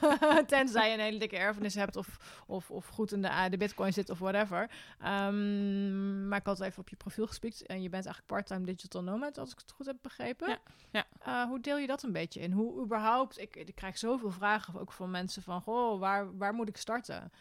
Tenzij 0.46 0.88
je 0.88 0.94
een 0.94 1.00
hele 1.00 1.18
dikke 1.18 1.36
erfenis 1.36 1.74
hebt 1.74 1.96
of, 1.96 2.42
of, 2.46 2.70
of 2.70 2.86
goed 2.86 3.12
in 3.12 3.22
de, 3.22 3.46
de 3.50 3.56
bitcoin 3.56 3.92
zit 3.92 4.10
of 4.10 4.18
whatever. 4.18 4.70
Ehm, 5.00 6.28
maar 6.28 6.38
ik 6.38 6.46
had 6.46 6.60
even 6.60 6.80
op 6.80 6.88
je 6.88 6.96
profiel 6.96 7.26
gespiekt 7.26 7.66
en 7.66 7.82
je 7.82 7.88
bent 7.88 8.04
eigenlijk 8.04 8.26
part-time 8.26 8.64
digital 8.64 9.02
nomad, 9.02 9.38
als 9.38 9.52
ik 9.52 9.58
het 9.58 9.72
goed 9.72 9.86
heb 9.86 9.96
begrepen. 10.02 10.48
Ja, 10.48 10.58
ja. 10.90 11.04
Eh, 11.20 11.48
hoe 11.48 11.60
deel 11.60 11.78
je 11.78 11.86
dat 11.86 12.02
een 12.02 12.12
beetje 12.12 12.40
in? 12.40 12.52
Hoe 12.52 12.84
überhaupt, 12.84 13.38
ik, 13.38 13.56
ik 13.56 13.74
krijg 13.74 13.98
zoveel 13.98 14.30
vragen 14.30 14.80
ook 14.80 14.92
van 14.92 15.10
mensen 15.10 15.42
van, 15.42 15.60
goh, 15.60 16.00
waar, 16.00 16.36
waar 16.36 16.54
moet 16.54 16.68
ik 16.68 16.76
starten? 16.76 17.32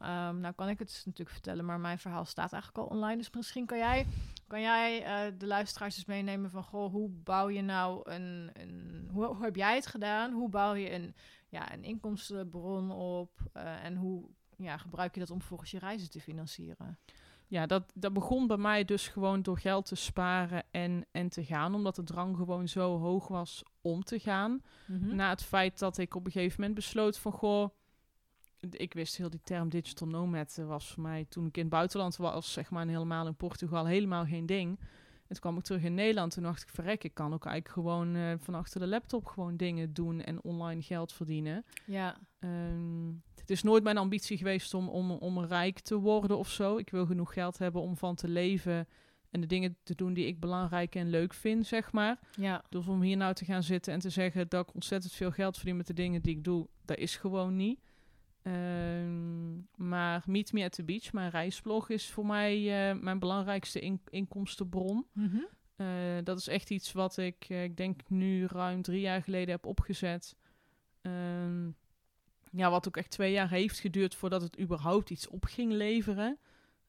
Ehm, 0.00 0.40
nou 0.40 0.54
kan 0.54 0.68
ik 0.68 0.78
het 0.78 0.88
dus 0.88 1.04
natuurlijk 1.04 1.30
vertellen, 1.30 1.64
maar 1.64 1.80
mijn 1.80 1.98
verhaal 1.98 2.24
staat 2.24 2.52
eigenlijk 2.52 2.82
al 2.84 2.96
online. 2.96 3.16
Dus 3.16 3.30
misschien 3.30 3.66
kan 3.66 3.78
jij, 3.78 4.06
kan 4.46 4.60
jij 4.60 5.04
eh, 5.04 5.32
de 5.38 5.46
luisteraars 5.46 5.96
eens 5.96 6.04
meenemen 6.04 6.50
van, 6.50 6.62
goh, 6.62 6.92
hoe 6.92 7.08
bouw 7.08 7.48
je 7.48 7.62
nou 7.62 8.10
een, 8.10 8.50
een 8.52 9.08
hoe, 9.12 9.24
hoe 9.24 9.44
heb 9.44 9.56
jij 9.56 9.74
het 9.74 9.86
gedaan? 9.86 10.32
Hoe 10.32 10.48
bouw 10.48 10.74
je 10.74 10.92
een, 10.92 11.14
ja, 11.48 11.72
een 11.72 11.84
inkomstenbron 11.84 12.90
op? 12.90 13.30
Eh, 13.52 13.84
en 13.84 13.96
hoe 13.96 14.28
ja, 14.56 14.76
gebruik 14.76 15.14
je 15.14 15.20
dat 15.20 15.30
om 15.30 15.42
volgens 15.42 15.70
je 15.70 15.78
reizen 15.78 16.10
te 16.10 16.20
financieren? 16.20 16.98
Ja, 17.46 17.66
dat, 17.66 17.92
dat 17.94 18.12
begon 18.12 18.46
bij 18.46 18.56
mij 18.56 18.84
dus 18.84 19.08
gewoon 19.08 19.42
door 19.42 19.58
geld 19.58 19.86
te 19.86 19.94
sparen 19.94 20.64
en, 20.70 21.06
en 21.10 21.28
te 21.28 21.44
gaan. 21.44 21.74
Omdat 21.74 21.96
de 21.96 22.04
drang 22.04 22.36
gewoon 22.36 22.68
zo 22.68 22.98
hoog 22.98 23.28
was 23.28 23.62
om 23.80 24.04
te 24.04 24.18
gaan. 24.18 24.62
Mhm. 24.86 25.14
Na 25.14 25.28
het 25.28 25.42
feit 25.42 25.78
dat 25.78 25.98
ik 25.98 26.14
op 26.14 26.26
een 26.26 26.32
gegeven 26.32 26.60
moment 26.60 26.78
besloot 26.78 27.18
van... 27.18 27.32
Goh, 27.32 27.70
ik 28.70 28.94
wist 28.94 29.16
heel 29.16 29.30
die 29.30 29.40
term 29.42 29.68
digital 29.68 30.08
nomad 30.08 30.56
eh, 30.58 30.66
was 30.66 30.92
voor 30.92 31.02
mij... 31.02 31.26
Toen 31.28 31.46
ik 31.46 31.56
in 31.56 31.62
het 31.62 31.70
buitenland 31.70 32.16
was, 32.16 32.52
zeg 32.52 32.70
maar 32.70 32.82
en 32.82 32.88
helemaal 32.88 33.26
in 33.26 33.36
Portugal, 33.36 33.86
helemaal 33.86 34.24
geen 34.24 34.46
ding. 34.46 34.78
En 34.78 35.36
toen 35.36 35.40
kwam 35.40 35.56
ik 35.56 35.64
terug 35.64 35.82
in 35.82 35.94
Nederland. 35.94 36.32
Toen 36.32 36.42
dacht 36.42 36.62
ik, 36.62 36.68
verrek, 36.68 37.04
ik 37.04 37.14
kan 37.14 37.32
ook 37.34 37.44
eigenlijk 37.44 37.74
gewoon 37.74 38.14
eh, 38.14 38.34
van 38.38 38.54
achter 38.54 38.80
de 38.80 38.86
laptop 38.86 39.26
gewoon 39.26 39.56
dingen 39.56 39.92
doen... 39.94 40.20
en 40.20 40.42
online 40.42 40.82
geld 40.82 41.12
verdienen. 41.12 41.64
Ja, 41.86 42.16
Ehm, 42.40 43.12
het 43.34 43.50
is 43.50 43.62
nooit 43.62 43.82
mijn 43.82 43.98
ambitie 43.98 44.36
geweest 44.36 44.74
om, 44.74 44.88
om, 44.88 45.10
om 45.10 45.44
rijk 45.44 45.80
te 45.80 45.96
worden 45.96 46.38
of 46.38 46.50
zo. 46.50 46.76
Ik 46.76 46.90
wil 46.90 47.06
genoeg 47.06 47.32
geld 47.32 47.58
hebben 47.58 47.82
om 47.82 47.96
van 47.96 48.14
te 48.14 48.28
leven 48.28 48.88
en 49.30 49.40
de 49.40 49.46
dingen 49.46 49.76
te 49.82 49.94
doen 49.94 50.12
die 50.12 50.26
ik 50.26 50.40
belangrijk 50.40 50.94
en 50.94 51.10
leuk 51.10 51.34
vind, 51.34 51.66
zeg 51.66 51.92
maar. 51.92 52.18
ja, 52.36 52.64
Dus 52.68 52.86
om 52.86 53.02
hier 53.02 53.16
nou 53.16 53.34
te 53.34 53.44
gaan 53.44 53.62
zitten 53.62 53.92
en 53.92 53.98
te 53.98 54.10
zeggen 54.10 54.48
dat 54.48 54.68
ik 54.68 54.74
ontzettend 54.74 55.12
veel 55.12 55.30
geld 55.30 55.56
verdien 55.56 55.76
met 55.76 55.86
de 55.86 55.94
dingen 55.94 56.22
die 56.22 56.36
ik 56.36 56.44
doe, 56.44 56.68
dat 56.84 56.98
is 56.98 57.16
gewoon 57.16 57.56
niet. 57.56 57.80
Ehm, 58.54 59.56
maar 59.90 60.22
Meet 60.26 60.52
Me 60.52 60.64
at 60.64 60.72
the 60.72 60.84
Beach, 60.84 61.12
mijn 61.12 61.30
reisblog, 61.30 61.88
is 61.90 62.10
voor 62.10 62.26
mij 62.26 62.88
eh, 62.90 62.96
mijn 63.00 63.18
belangrijkste 63.18 63.80
in- 63.80 64.00
inkomstenbron. 64.10 65.06
Mhm. 65.12 65.36
Eh, 65.76 65.86
dat 66.24 66.38
is 66.38 66.48
echt 66.48 66.70
iets 66.70 66.92
wat 66.92 67.16
ik, 67.16 67.44
eh, 67.48 67.62
ik 67.62 67.76
denk 67.76 68.00
nu 68.08 68.46
ruim 68.46 68.82
drie 68.82 69.00
jaar 69.00 69.22
geleden 69.22 69.50
heb 69.50 69.66
opgezet. 69.66 70.36
Ehm, 71.02 71.66
ja, 72.52 72.70
wat 72.70 72.88
ook 72.88 72.96
echt 72.96 73.10
twee 73.10 73.32
jaar 73.32 73.50
heeft 73.50 73.78
geduurd 73.78 74.14
voordat 74.14 74.42
het 74.42 74.60
überhaupt 74.60 75.10
iets 75.10 75.28
op 75.28 75.44
ging 75.44 75.72
leveren. 75.72 76.38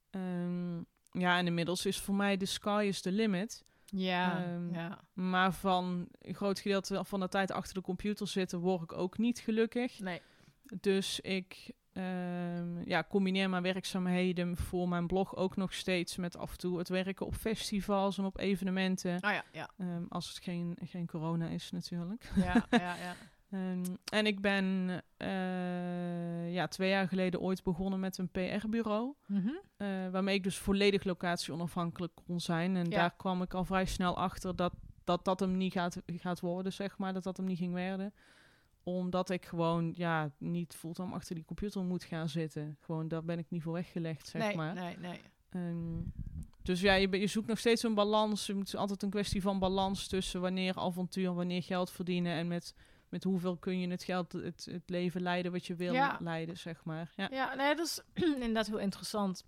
Ehm, 0.09 0.77
ja, 1.11 1.37
en 1.37 1.45
inmiddels 1.45 1.85
is 1.85 1.99
voor 1.99 2.15
mij 2.15 2.37
de 2.37 2.45
sky 2.45 2.85
is 2.87 3.01
the 3.01 3.11
limit. 3.11 3.63
ja, 3.85 4.57
ja. 4.71 4.99
Maar 5.13 5.53
van 5.53 6.07
een 6.21 6.33
groot 6.35 6.59
gedeelte 6.59 7.03
van 7.05 7.19
de 7.19 7.27
tijd 7.27 7.51
achter 7.51 7.73
de 7.73 7.81
computer 7.81 8.27
zitten 8.27 8.59
word 8.59 8.81
ik 8.81 8.93
ook 8.93 9.17
niet 9.17 9.39
gelukkig. 9.39 9.99
Nee. 9.99 10.21
Dus 10.79 11.19
ik 11.19 11.71
ehm, 11.93 12.81
ja, 12.89 13.03
combineer 13.09 13.49
mijn 13.49 13.63
werkzaamheden 13.63 14.57
voor 14.57 14.89
mijn 14.89 15.07
blog 15.07 15.35
ook 15.35 15.55
nog 15.55 15.73
steeds 15.73 16.17
met 16.17 16.37
af 16.37 16.51
en 16.51 16.57
toe 16.57 16.77
het 16.77 16.89
werken 16.89 17.25
op 17.25 17.33
festivals 17.35 18.17
en 18.17 18.25
op 18.25 18.37
evenementen. 18.39 19.15
Oh 19.15 19.31
ja, 19.31 19.43
ja, 19.51 19.69
Ehm, 19.77 20.03
als 20.09 20.27
het 20.29 20.37
geen, 20.43 20.77
geen 20.83 21.07
corona 21.07 21.47
is 21.47 21.71
natuurlijk. 21.71 22.31
ja, 22.35 22.65
ja, 22.69 22.95
ja. 22.95 23.15
Ehm, 23.51 23.83
en 24.13 24.25
ik 24.25 24.41
ben 24.41 24.89
eh, 25.17 26.53
ja, 26.53 26.67
twee 26.67 26.89
jaar 26.89 27.07
geleden 27.07 27.39
ooit 27.39 27.63
begonnen 27.63 27.99
met 27.99 28.17
een 28.17 28.29
PR-bureau. 28.29 29.13
Mhm. 29.27 29.47
eh, 29.77 29.87
waarmee 30.11 30.35
ik 30.35 30.43
dus 30.43 30.57
volledig 30.57 31.03
locatie 31.03 31.53
onafhankelijk 31.53 32.13
kon 32.25 32.39
zijn. 32.39 32.75
En 32.75 32.83
Ja. 32.89 32.97
daar 32.97 33.15
kwam 33.17 33.41
ik 33.41 33.53
al 33.53 33.65
vrij 33.65 33.85
snel 33.85 34.17
achter 34.17 34.55
dat 34.55 34.73
dat, 35.03 35.25
dat 35.25 35.39
hem 35.39 35.57
niet 35.57 35.73
gaat, 35.73 36.01
gaat 36.05 36.39
worden, 36.39 36.73
zeg 36.73 36.97
maar. 36.97 37.13
Dat 37.13 37.23
dat 37.23 37.37
hem 37.37 37.45
niet 37.45 37.57
ging 37.57 37.73
werden. 37.73 38.13
Omdat 38.83 39.29
ik 39.29 39.45
gewoon 39.45 39.93
ja, 39.95 40.31
niet 40.37 40.75
fulltime 40.75 41.13
achter 41.13 41.35
die 41.35 41.45
computer 41.45 41.83
moet 41.83 42.03
gaan 42.03 42.29
zitten. 42.29 42.77
Gewoon, 42.79 43.07
daar 43.07 43.23
ben 43.23 43.39
ik 43.39 43.45
niet 43.49 43.61
voor 43.63 43.73
weggelegd, 43.73 44.27
zeg 44.27 44.41
nee, 44.41 44.55
maar. 44.55 44.73
nee, 44.73 44.97
nee. 44.97 45.19
Ehm, 45.49 45.99
dus 46.63 46.81
ja, 46.81 46.93
je, 46.93 47.19
je 47.19 47.27
zoekt 47.27 47.47
nog 47.47 47.59
steeds 47.59 47.83
een 47.83 47.93
balans. 47.93 48.47
Het 48.47 48.67
is 48.67 48.75
altijd 48.75 49.03
een 49.03 49.09
kwestie 49.09 49.41
van 49.41 49.59
balans 49.59 50.07
tussen 50.07 50.41
wanneer 50.41 50.75
avontuur, 50.75 51.33
wanneer 51.33 51.63
geld 51.63 51.91
verdienen 51.91 52.33
en 52.33 52.47
met, 52.47 52.73
met 53.09 53.23
hoeveel 53.23 53.57
kun 53.57 53.79
je 53.79 53.87
het 53.87 54.03
geld, 54.03 54.31
het, 54.31 54.67
het 54.71 54.89
leven 54.89 55.21
leiden 55.21 55.51
wat 55.51 55.65
je 55.65 55.75
wil 55.75 55.93
Ja. 55.93 56.17
leiden, 56.21 56.57
zeg 56.57 56.83
maar. 56.83 57.11
Ja. 57.15 57.27
Ja, 57.31 57.55
nee, 57.55 57.75
dat 57.75 57.85
is 57.85 58.01
inderdaad 58.33 58.67
heel 58.67 58.79
interessant. 58.79 59.45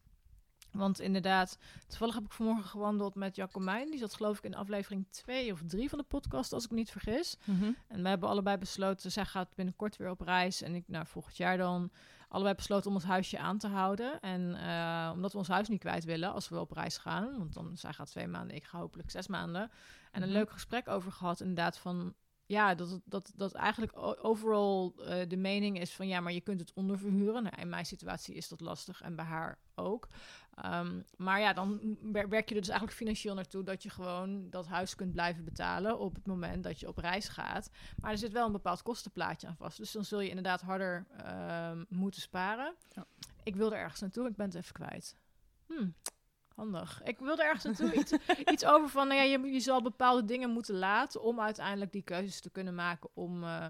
Want 0.74 1.00
inderdaad, 1.00 1.58
toevallig 1.88 2.16
heb 2.16 2.24
ik 2.26 2.32
vanmorgen 2.32 2.64
gewandeld 2.64 3.16
met 3.16 3.36
Jacomijn. 3.36 3.90
Die 3.90 4.00
zat 4.00 4.14
geloof 4.14 4.38
ik 4.38 4.44
in 4.44 4.56
aflevering 4.56 5.08
2 5.10 5.52
of 5.52 5.62
3 5.68 5.90
van 5.90 5.98
de 5.98 6.04
podcast, 6.04 6.54
als 6.54 6.64
ik 6.64 6.70
me 6.70 6.76
niet 6.78 6.92
vergis. 6.92 7.38
Mhm. 7.44 7.72
En 7.88 8.02
we 8.04 8.10
hebben 8.10 8.30
allebei 8.30 8.58
besloten, 8.58 9.12
zij 9.12 9.26
gaat 9.26 9.56
binnenkort 9.56 9.98
weer 9.98 10.10
op 10.10 10.22
reis. 10.22 10.62
En 10.62 10.76
ik, 10.76 10.84
nou, 10.88 11.06
volgend 11.06 11.38
jaar 11.38 11.58
dan, 11.58 11.92
allebei 12.30 12.56
besloten 12.56 12.88
om 12.90 12.96
ons 12.96 13.04
huisje 13.06 13.40
aan 13.40 13.58
te 13.58 13.68
houden. 13.68 14.20
En 14.20 14.56
eh, 14.56 15.12
omdat 15.14 15.32
we 15.32 15.38
ons 15.38 15.48
huis 15.48 15.68
niet 15.70 15.80
kwijt 15.80 16.04
willen 16.04 16.34
als 16.34 16.50
we 16.50 16.60
op 16.60 16.72
reis 16.72 16.98
gaan. 16.98 17.38
Want 17.38 17.54
dan, 17.54 17.78
zij 17.78 17.94
gaat 17.94 18.10
twee 18.10 18.28
maanden, 18.28 18.56
ik 18.56 18.64
ga 18.64 18.78
hopelijk 18.80 19.12
zes 19.12 19.28
maanden. 19.28 19.72
En 20.12 20.22
een 20.22 20.28
Mhm. 20.30 20.38
leuk 20.38 20.52
gesprek 20.52 20.88
over 20.88 21.12
gehad, 21.12 21.40
inderdaad, 21.40 21.78
van... 21.78 22.14
Ja, 22.46 22.76
dat, 22.76 23.00
dat, 23.06 23.32
dat 23.36 23.54
eigenlijk 23.54 23.92
overal 24.22 24.94
eh, 24.98 25.28
de 25.30 25.38
mening 25.38 25.80
is 25.80 25.94
van... 25.94 26.08
Ja, 26.08 26.20
maar 26.20 26.34
je 26.34 26.42
kunt 26.42 26.60
het 26.60 26.74
onderverhuren. 26.74 27.44
Nou, 27.44 27.56
in 27.62 27.70
mijn 27.70 27.86
situatie 27.86 28.36
is 28.36 28.48
dat 28.48 28.60
lastig 28.62 29.02
en 29.02 29.16
bij 29.16 29.26
haar 29.26 29.58
ook. 29.76 30.08
Ehm, 30.56 31.02
maar 31.18 31.40
ja, 31.40 31.54
dan 31.54 31.98
wer- 32.02 32.30
werk 32.30 32.50
je 32.50 32.56
er 32.56 32.62
dus 32.62 32.70
eigenlijk 32.70 33.00
financieel 33.00 33.36
naartoe... 33.36 33.64
dat 33.64 33.84
je 33.84 33.90
gewoon 33.90 34.50
dat 34.50 34.68
huis 34.68 34.96
kunt 34.96 35.12
blijven 35.12 35.44
betalen 35.44 36.00
op 36.00 36.16
het 36.16 36.26
moment 36.26 36.64
dat 36.64 36.80
je 36.80 36.88
op 36.88 36.98
reis 36.98 37.28
gaat. 37.28 37.70
Maar 38.02 38.12
er 38.12 38.18
zit 38.18 38.32
wel 38.32 38.46
een 38.46 38.52
bepaald 38.52 38.82
kostenplaatje 38.82 39.48
aan 39.48 39.56
vast. 39.56 39.78
Dus 39.78 39.92
dan 39.92 40.06
zul 40.06 40.20
je 40.20 40.30
inderdaad 40.30 40.62
harder 40.62 41.06
ehm, 41.18 41.84
moeten 41.90 42.22
sparen. 42.22 42.76
Ja. 42.90 43.06
Ik 43.44 43.56
wilde 43.56 43.76
ergens 43.76 44.02
naartoe, 44.02 44.28
ik 44.28 44.36
ben 44.36 44.46
het 44.46 44.56
even 44.56 44.74
kwijt. 44.74 45.16
Hm, 45.68 45.90
handig. 46.56 47.02
Ik 47.04 47.20
wilde 47.20 47.44
ergens 47.44 47.64
naartoe 47.64 48.00
iets, 48.00 48.14
iets 48.54 48.66
over 48.66 48.90
van... 48.90 49.08
Nou 49.08 49.20
ja, 49.20 49.26
je, 49.38 49.52
je 49.54 49.60
zal 49.60 49.82
bepaalde 49.82 50.26
dingen 50.26 50.50
moeten 50.50 50.76
laten... 50.76 51.22
om 51.22 51.40
uiteindelijk 51.40 51.92
die 51.92 52.04
keuzes 52.04 52.42
te 52.42 52.50
kunnen 52.50 52.76
maken 52.76 53.10
om, 53.14 53.44
eh, 53.44 53.66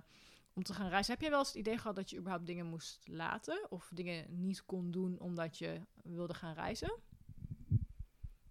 om 0.53 0.63
te 0.63 0.73
gaan 0.73 0.89
reizen. 0.89 1.13
Heb 1.13 1.21
jij 1.21 1.29
wel 1.29 1.39
eens 1.39 1.47
het 1.47 1.57
idee 1.57 1.77
gehad 1.77 1.95
dat 1.95 2.09
je 2.09 2.17
überhaupt 2.17 2.45
dingen 2.45 2.65
moest 2.65 2.99
laten? 3.07 3.67
Of 3.69 3.89
dingen 3.93 4.25
niet 4.29 4.65
kon 4.65 4.91
doen 4.91 5.19
omdat 5.19 5.57
je 5.57 5.81
wilde 6.03 6.33
gaan 6.33 6.53
reizen? 6.53 6.93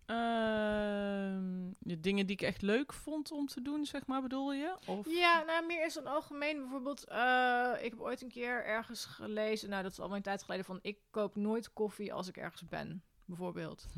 Ehm, 0.07 1.71
de 1.79 2.01
dingen 2.01 2.27
die 2.27 2.37
ik 2.37 2.43
echt 2.43 2.63
leuk 2.63 2.93
vond 2.93 3.31
om 3.31 3.47
te 3.47 3.63
doen, 3.63 3.87
zeg 3.87 4.07
maar, 4.07 4.23
bedoel 4.23 4.53
je? 4.53 4.77
Of... 4.87 5.11
Ja, 5.11 5.43
nou, 5.43 5.67
meer 5.67 5.85
is 5.85 5.95
dan 5.95 6.07
algemeen. 6.07 6.59
Bijvoorbeeld, 6.59 7.05
eh, 7.05 7.73
ik 7.81 7.91
heb 7.91 8.01
ooit 8.01 8.23
een 8.23 8.29
keer 8.29 8.65
ergens 8.65 9.05
gelezen, 9.05 9.69
nou, 9.71 9.83
dat 9.83 9.93
is 9.93 10.01
al 10.01 10.15
een 10.15 10.23
tijd 10.23 10.43
geleden, 10.43 10.65
van 10.65 10.79
ik 10.83 10.99
koop 11.11 11.37
nooit 11.37 11.73
koffie 11.73 12.13
als 12.13 12.29
ik 12.29 12.37
ergens 12.37 12.69
ben, 12.69 13.03
bijvoorbeeld. 13.25 13.87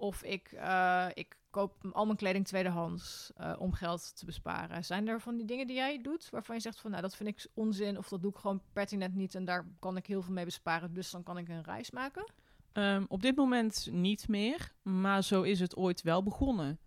Of 0.00 0.22
ik, 0.22 0.52
eh, 0.52 1.06
ik 1.14 1.38
koop 1.50 1.84
al 1.92 2.04
mijn 2.04 2.16
kleding 2.16 2.46
tweedehands 2.46 3.30
eh, 3.36 3.54
om 3.58 3.72
geld 3.72 4.16
te 4.16 4.24
besparen. 4.24 4.84
Zijn 4.84 5.08
er 5.08 5.20
van 5.20 5.36
die 5.36 5.46
dingen 5.46 5.66
die 5.66 5.76
jij 5.76 6.02
doet 6.02 6.30
waarvan 6.30 6.54
je 6.54 6.60
zegt 6.60 6.80
van, 6.80 6.90
nou, 6.90 7.02
dat 7.02 7.16
vind 7.16 7.28
ik 7.28 7.46
onzin 7.54 7.98
of 7.98 8.08
dat 8.08 8.22
doe 8.22 8.30
ik 8.30 8.36
gewoon 8.36 8.62
pertinent 8.72 9.14
niet 9.14 9.34
en 9.34 9.44
daar 9.44 9.66
kan 9.78 9.96
ik 9.96 10.06
heel 10.06 10.22
veel 10.22 10.32
mee 10.32 10.44
besparen, 10.44 10.94
dus 10.94 11.10
dan 11.10 11.22
kan 11.22 11.38
ik 11.38 11.48
een 11.48 11.62
reis 11.62 11.90
maken? 11.90 12.32
Ehm, 12.72 13.04
op 13.08 13.22
dit 13.22 13.36
moment 13.36 13.88
niet 13.90 14.28
meer, 14.28 14.72
maar 14.82 15.24
zo 15.24 15.42
is 15.42 15.60
het 15.60 15.76
ooit 15.76 16.02
wel 16.02 16.22
begonnen. 16.22 16.78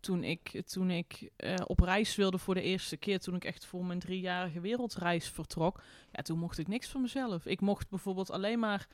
Toen 0.00 0.24
ik, 0.24 0.62
toen 0.66 0.90
ik 0.90 1.30
eh, 1.36 1.54
op 1.66 1.80
reis 1.80 2.16
wilde 2.16 2.38
voor 2.38 2.54
de 2.54 2.62
eerste 2.62 2.96
keer, 2.96 3.20
toen 3.20 3.34
ik 3.34 3.44
echt 3.44 3.64
voor 3.64 3.84
mijn 3.84 3.98
driejarige 3.98 4.60
wereldreis 4.60 5.28
vertrok, 5.28 5.82
ja, 6.12 6.22
toen 6.22 6.38
mocht 6.38 6.58
ik 6.58 6.68
niks 6.68 6.88
van 6.88 7.00
mezelf. 7.00 7.46
Ik 7.46 7.60
mocht 7.60 7.88
bijvoorbeeld 7.88 8.30
alleen 8.30 8.58
maar 8.58 8.88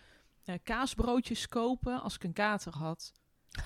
kaasbroodjes 0.62 1.48
kopen 1.48 2.02
als 2.02 2.14
ik 2.14 2.24
een 2.24 2.32
kater 2.32 2.72
had. 2.72 3.12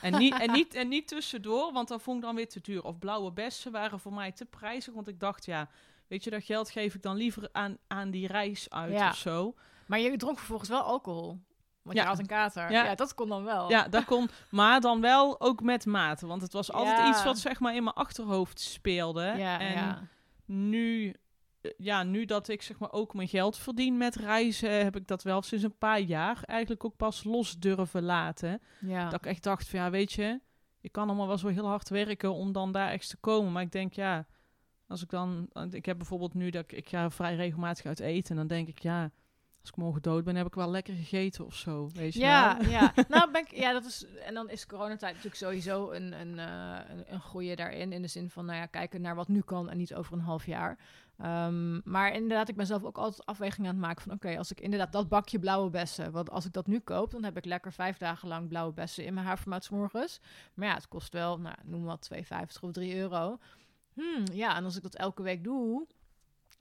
En 0.00 0.19
niet, 0.19 0.35
en, 0.38 0.53
niet, 0.53 0.75
en 0.75 0.88
niet 0.88 1.09
tussendoor, 1.09 1.73
want 1.73 1.88
dat 1.88 2.03
vond 2.03 2.17
ik 2.19 2.23
dan 2.25 2.35
weer 2.35 2.49
te 2.49 2.61
duur. 2.61 2.85
Of 2.85 2.99
blauwe 2.99 3.33
bessen 3.33 3.73
waren 3.73 4.00
voor 4.00 4.12
mij 4.12 4.33
te 4.33 4.45
prijzig, 4.45 4.95
want 4.95 5.09
ik 5.09 5.21
dacht, 5.21 5.45
ja, 5.45 5.69
weet 6.09 6.25
je, 6.25 6.31
dat 6.31 6.45
geld 6.45 6.71
geef 6.71 6.95
ik 6.95 7.03
dan 7.03 7.17
liever 7.17 7.49
aan, 7.53 7.76
aan 7.87 8.11
die 8.11 8.26
reis 8.26 8.71
uit 8.71 8.93
Ja. 8.93 9.09
of 9.09 9.17
zo. 9.17 9.55
Maar 9.87 9.99
je 9.99 10.17
dronk 10.17 10.38
vervolgens 10.38 10.69
wel 10.69 10.81
alcohol. 10.83 11.41
Want 11.83 11.97
Ja. 11.97 12.03
je 12.03 12.09
had 12.09 12.19
een 12.19 12.26
kater. 12.26 12.71
Ja. 12.71 12.85
Ja. 12.85 12.95
dat 12.95 13.14
kon 13.14 13.29
dan 13.29 13.45
wel. 13.45 13.69
Ja, 13.71 13.88
dat 13.88 14.05
kon. 14.05 14.29
Maar 14.50 14.81
dan 14.81 15.00
wel 15.00 15.41
ook 15.41 15.62
met 15.62 15.87
mate. 15.87 16.26
Want 16.26 16.43
het 16.43 16.53
was 16.53 16.73
altijd 16.73 16.99
Ja. 16.99 17.09
iets 17.09 17.25
wat 17.25 17.38
zeg 17.38 17.61
maar 17.61 17.75
in 17.75 17.83
mijn 17.83 17.97
achterhoofd 17.97 18.61
speelde. 18.61 19.35
ja, 19.37 19.61
en 19.61 20.09
nu, 20.45 21.14
ja, 21.76 22.02
nu 22.02 22.25
dat 22.25 22.49
ik 22.49 22.62
zeg 22.62 22.78
maar 22.78 22.92
ook 22.92 23.14
mijn 23.14 23.28
geld 23.28 23.56
verdien 23.59 23.97
met 23.97 24.14
reizen, 24.16 24.85
heb 24.85 24.97
ik 24.97 25.06
dat 25.06 25.23
wel 25.23 25.42
sinds 25.42 25.64
een 25.64 25.78
paar 25.78 26.00
jaar 26.00 26.42
eigenlijk 26.44 26.85
ook 26.85 26.97
pas 26.97 27.25
los 27.25 27.59
durven 27.59 28.02
laten. 28.02 28.61
ja. 28.80 29.04
Dat 29.04 29.25
ik 29.25 29.26
echt 29.26 29.42
dacht 29.42 29.68
van 29.68 29.78
ja, 29.80 29.90
weet 29.90 30.12
je, 30.12 30.40
je 30.80 30.88
kan 30.88 31.06
allemaal 31.09 31.26
wel 31.26 31.38
zo 31.38 31.49
heel 31.49 31.66
hard 31.66 31.88
werken 31.88 32.33
om 32.33 32.52
dan 32.52 32.73
daar 32.73 32.90
echt 32.90 33.09
te 33.09 33.16
komen. 33.16 33.52
Maar 33.52 33.62
ik 33.62 33.73
denk 33.73 33.92
ja, 33.92 34.26
als 34.88 35.02
ik 35.02 35.09
dan, 35.11 35.49
ik 35.71 35.87
heb 35.87 35.97
bijvoorbeeld 35.97 36.35
nu 36.35 36.50
dat 36.50 36.62
ik, 36.62 36.73
ik 36.73 36.88
ga 36.88 37.11
vrij 37.11 37.37
regelmatig 37.37 37.87
uit 37.87 38.00
eten. 38.00 38.30
En 38.30 38.37
dan 38.37 38.47
denk 38.47 38.68
ik 38.68 38.78
ja, 38.78 39.11
als 39.61 39.71
ik 39.73 39.76
morgen 39.76 40.02
dood 40.02 40.25
ben, 40.25 40.37
heb 40.37 40.47
ik 40.47 40.54
wel 40.54 40.71
lekker 40.71 40.94
gegeten 40.94 41.44
of 41.44 41.54
zo. 41.54 41.88
Weet 41.94 42.14
je 42.14 42.21
Ja, 42.21 42.59
wel? 42.61 42.71
ja. 42.71 42.92
Nou, 43.09 43.30
ben 43.30 43.40
ik, 43.40 43.54
ja, 43.54 43.73
dat 43.73 43.85
is. 43.85 44.06
En 44.26 44.35
dan 44.35 44.50
is 44.50 44.66
coronatijd 44.66 45.14
natuurlijk 45.14 45.42
sowieso 45.42 45.90
een, 45.90 46.21
een, 46.21 46.38
eh, 46.38 46.78
een, 46.88 47.04
een 47.06 47.21
goeie 47.21 47.56
daarin. 47.56 47.92
In 47.92 48.02
de 48.02 48.09
zin 48.09 48.30
van, 48.30 48.44
nou 48.44 48.59
ja, 48.59 48.66
kijken 48.66 49.00
naar 49.00 49.14
wat 49.14 49.28
nu 49.28 49.40
kan 49.40 49.71
en 49.71 49.76
niet 49.76 49.94
over 49.94 50.12
een 50.12 50.21
half 50.21 50.47
jaar. 50.47 50.78
Ehm, 51.18 51.90
maar 51.90 52.12
inderdaad, 52.12 52.49
ik 52.49 52.56
ben 52.56 52.66
zelf 52.66 52.85
ook 52.85 52.97
altijd 52.97 53.26
afweging 53.26 53.66
aan 53.66 53.73
het 53.75 53.85
maken 53.85 54.02
van... 54.02 54.12
oké, 54.12 54.38
als 54.38 54.50
ik 54.50 54.61
inderdaad 54.61 54.92
dat 54.92 55.09
bakje 55.09 55.38
blauwe 55.38 55.71
bessen... 55.71 56.12
want 56.12 56.30
als 56.30 56.44
ik 56.44 56.52
dat 56.52 56.66
nu 56.66 56.78
koop, 56.80 57.11
dan 57.11 57.25
heb 57.25 57.37
ik 57.37 57.44
lekker 57.44 57.73
vijf 57.73 57.97
dagen 57.97 58.28
lang 58.28 58.49
blauwe 58.49 58.73
bessen... 58.73 59.04
in 59.04 59.14
mijn 59.14 59.38
's 59.61 59.68
morgens. 59.68 60.21
Maar 60.54 60.68
ja, 60.68 60.75
het 60.75 60.88
kost 60.88 61.12
wel, 61.12 61.38
nou, 61.38 61.56
noem 61.64 61.85
wat, 61.85 62.11
2,50 62.14 62.21
of 62.61 62.73
3 62.73 62.97
euro. 62.97 63.38
Hmm, 63.92 64.25
ja, 64.33 64.56
en 64.56 64.64
als 64.64 64.76
ik 64.76 64.83
dat 64.83 64.94
elke 64.94 65.23
week 65.23 65.44
doe... 65.44 65.87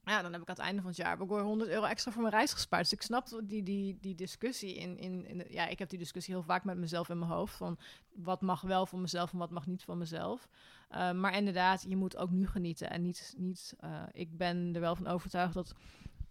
Ja, 0.04 0.22
dan 0.22 0.32
heb 0.32 0.42
ik 0.42 0.48
aan 0.48 0.54
het 0.54 0.64
einde 0.64 0.80
van 0.80 0.90
het 0.90 0.98
jaar 0.98 1.20
ik 1.20 1.28
weer 1.28 1.40
100 1.40 1.70
euro 1.70 1.84
extra 1.84 2.12
voor 2.12 2.22
mijn 2.22 2.34
reis 2.34 2.52
gespaard. 2.52 2.82
Dus 2.82 2.92
ik 2.92 3.02
snap 3.02 3.28
die, 3.44 3.62
die, 3.62 3.98
die 4.00 4.14
discussie 4.14 4.74
in, 4.74 4.98
in, 4.98 5.26
in 5.26 5.44
ja, 5.48 5.66
ik 5.66 5.78
heb 5.78 5.88
die 5.88 5.98
discussie 5.98 6.34
heel 6.34 6.42
vaak 6.42 6.64
met 6.64 6.76
mezelf 6.76 7.08
in 7.08 7.18
mijn 7.18 7.30
hoofd 7.30 7.54
van 7.54 7.78
wat 8.14 8.40
mag 8.40 8.60
wel 8.60 8.86
van 8.86 9.00
mezelf 9.00 9.32
en 9.32 9.38
wat 9.38 9.50
mag 9.50 9.66
niet 9.66 9.82
van 9.82 9.98
mezelf. 9.98 10.48
Uh, 10.96 11.12
maar 11.12 11.36
inderdaad, 11.36 11.84
je 11.88 11.96
moet 11.96 12.16
ook 12.16 12.30
nu 12.30 12.46
genieten 12.46 12.90
en 12.90 13.02
niet, 13.02 13.34
niet 13.36 13.74
uh, 13.84 14.02
ik 14.12 14.36
ben 14.36 14.74
er 14.74 14.80
wel 14.80 14.96
van 14.96 15.06
overtuigd 15.06 15.54
dat 15.54 15.74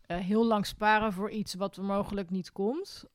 uh, 0.07 0.17
heel 0.17 0.45
lang 0.45 0.65
sparen 0.65 1.13
voor 1.13 1.29
iets 1.29 1.53
wat 1.53 1.77
mogelijk 1.77 2.29
niet 2.29 2.51
komt, 2.51 3.05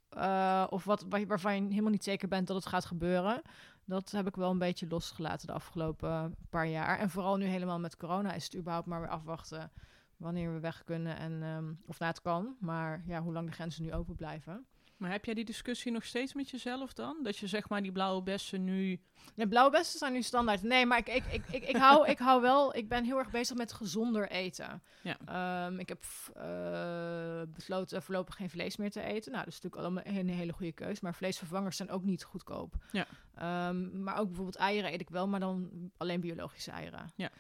of 0.69 0.85
wat, 0.85 1.05
waar, 1.09 1.27
waarvan 1.27 1.55
je 1.55 1.69
helemaal 1.69 1.91
niet 1.91 2.05
zeker 2.05 2.29
bent 2.29 2.47
dat 2.47 2.57
het 2.57 2.67
gaat 2.67 2.85
gebeuren, 2.85 3.43
dat 3.85 4.11
heb 4.11 4.27
ik 4.27 4.37
wel 4.37 4.51
een 4.51 4.59
beetje 4.59 4.89
losgelaten 4.89 5.47
de 5.47 5.53
afgelopen 5.53 6.35
paar 6.51 6.67
jaar. 6.67 6.99
En 6.99 7.11
vooral 7.11 7.37
nu 7.37 7.45
helemaal 7.45 7.79
met 7.79 7.97
corona 7.97 8.33
is 8.33 8.45
het 8.45 8.57
überhaupt 8.57 8.87
maar 8.87 9.01
weer 9.01 9.09
afwachten 9.09 9.71
wanneer 10.17 10.53
we 10.53 10.61
weg 10.61 10.85
kunnen 10.85 11.17
en 11.17 11.43
um, 11.43 11.81
of 11.87 11.99
nou 11.99 12.11
het 12.11 12.23
kan, 12.23 12.57
maar 12.61 13.03
ja, 13.07 13.23
hoe 13.23 13.33
lang 13.33 13.47
de 13.47 13.53
grenzen 13.53 13.83
nu 13.83 13.93
open 13.93 14.15
blijven. 14.15 14.67
Maar 14.99 15.11
heb 15.11 15.25
jij 15.25 15.35
die 15.35 15.45
discussie 15.45 15.93
nog 15.93 16.05
steeds 16.05 16.35
met 16.35 16.51
jezelf 16.51 16.93
dan? 16.93 17.19
Dat 17.23 17.37
je 17.37 17.47
zeg 17.47 17.69
maar 17.69 17.83
die 17.83 17.93
blauwe 17.93 18.23
bessen 18.23 18.65
nu... 18.65 19.01
Nee, 19.35 19.49
blauwe 19.49 19.71
bessen 19.71 19.99
zijn 19.99 20.13
nu 20.13 20.23
standaard. 20.23 20.63
Nee, 20.63 20.87
maar 20.87 20.99
ik, 20.99 21.09
ik, 21.09 21.25
ik, 21.33 21.43
ik, 21.51 21.63
ik, 21.63 21.77
hou, 21.77 22.09
ik 22.09 22.19
hou 22.19 22.41
wel... 22.41 22.77
Ik 22.77 22.89
ben 22.89 23.05
heel 23.05 23.19
erg 23.19 23.31
bezig 23.31 23.57
met 23.57 23.73
gezonder 23.73 24.31
eten. 24.31 24.83
Ja. 25.03 25.67
Um, 25.67 25.79
ik 25.79 25.89
heb 25.89 26.05
uh, 26.37 27.43
besloten 27.55 28.03
voorlopig 28.03 28.37
geen 28.37 28.51
vlees 28.51 28.77
meer 28.77 28.91
te 28.91 29.03
eten. 29.03 29.33
Nou, 29.33 29.45
dat 29.45 29.55
is 29.55 29.61
natuurlijk 29.61 29.83
allemaal 29.83 30.15
een 30.17 30.29
hele 30.29 30.53
goede 30.53 30.73
keus. 30.73 31.01
Maar 31.01 31.15
vleesvervangers 31.15 31.77
zijn 31.77 31.91
ook 31.91 32.05
niet 32.05 32.25
goedkoop. 32.25 32.75
Ja. 32.93 33.07
Um, 33.43 34.03
maar 34.03 34.19
ook 34.19 34.27
bijvoorbeeld 34.27 34.57
eieren 34.57 34.93
eet 34.93 35.01
ik 35.01 35.11
wel, 35.11 35.29
maar 35.29 35.41
dan 35.41 35.71
alleen 35.97 36.21
biologische 36.21 36.71
eieren. 36.71 37.13
Ja. 37.17 37.31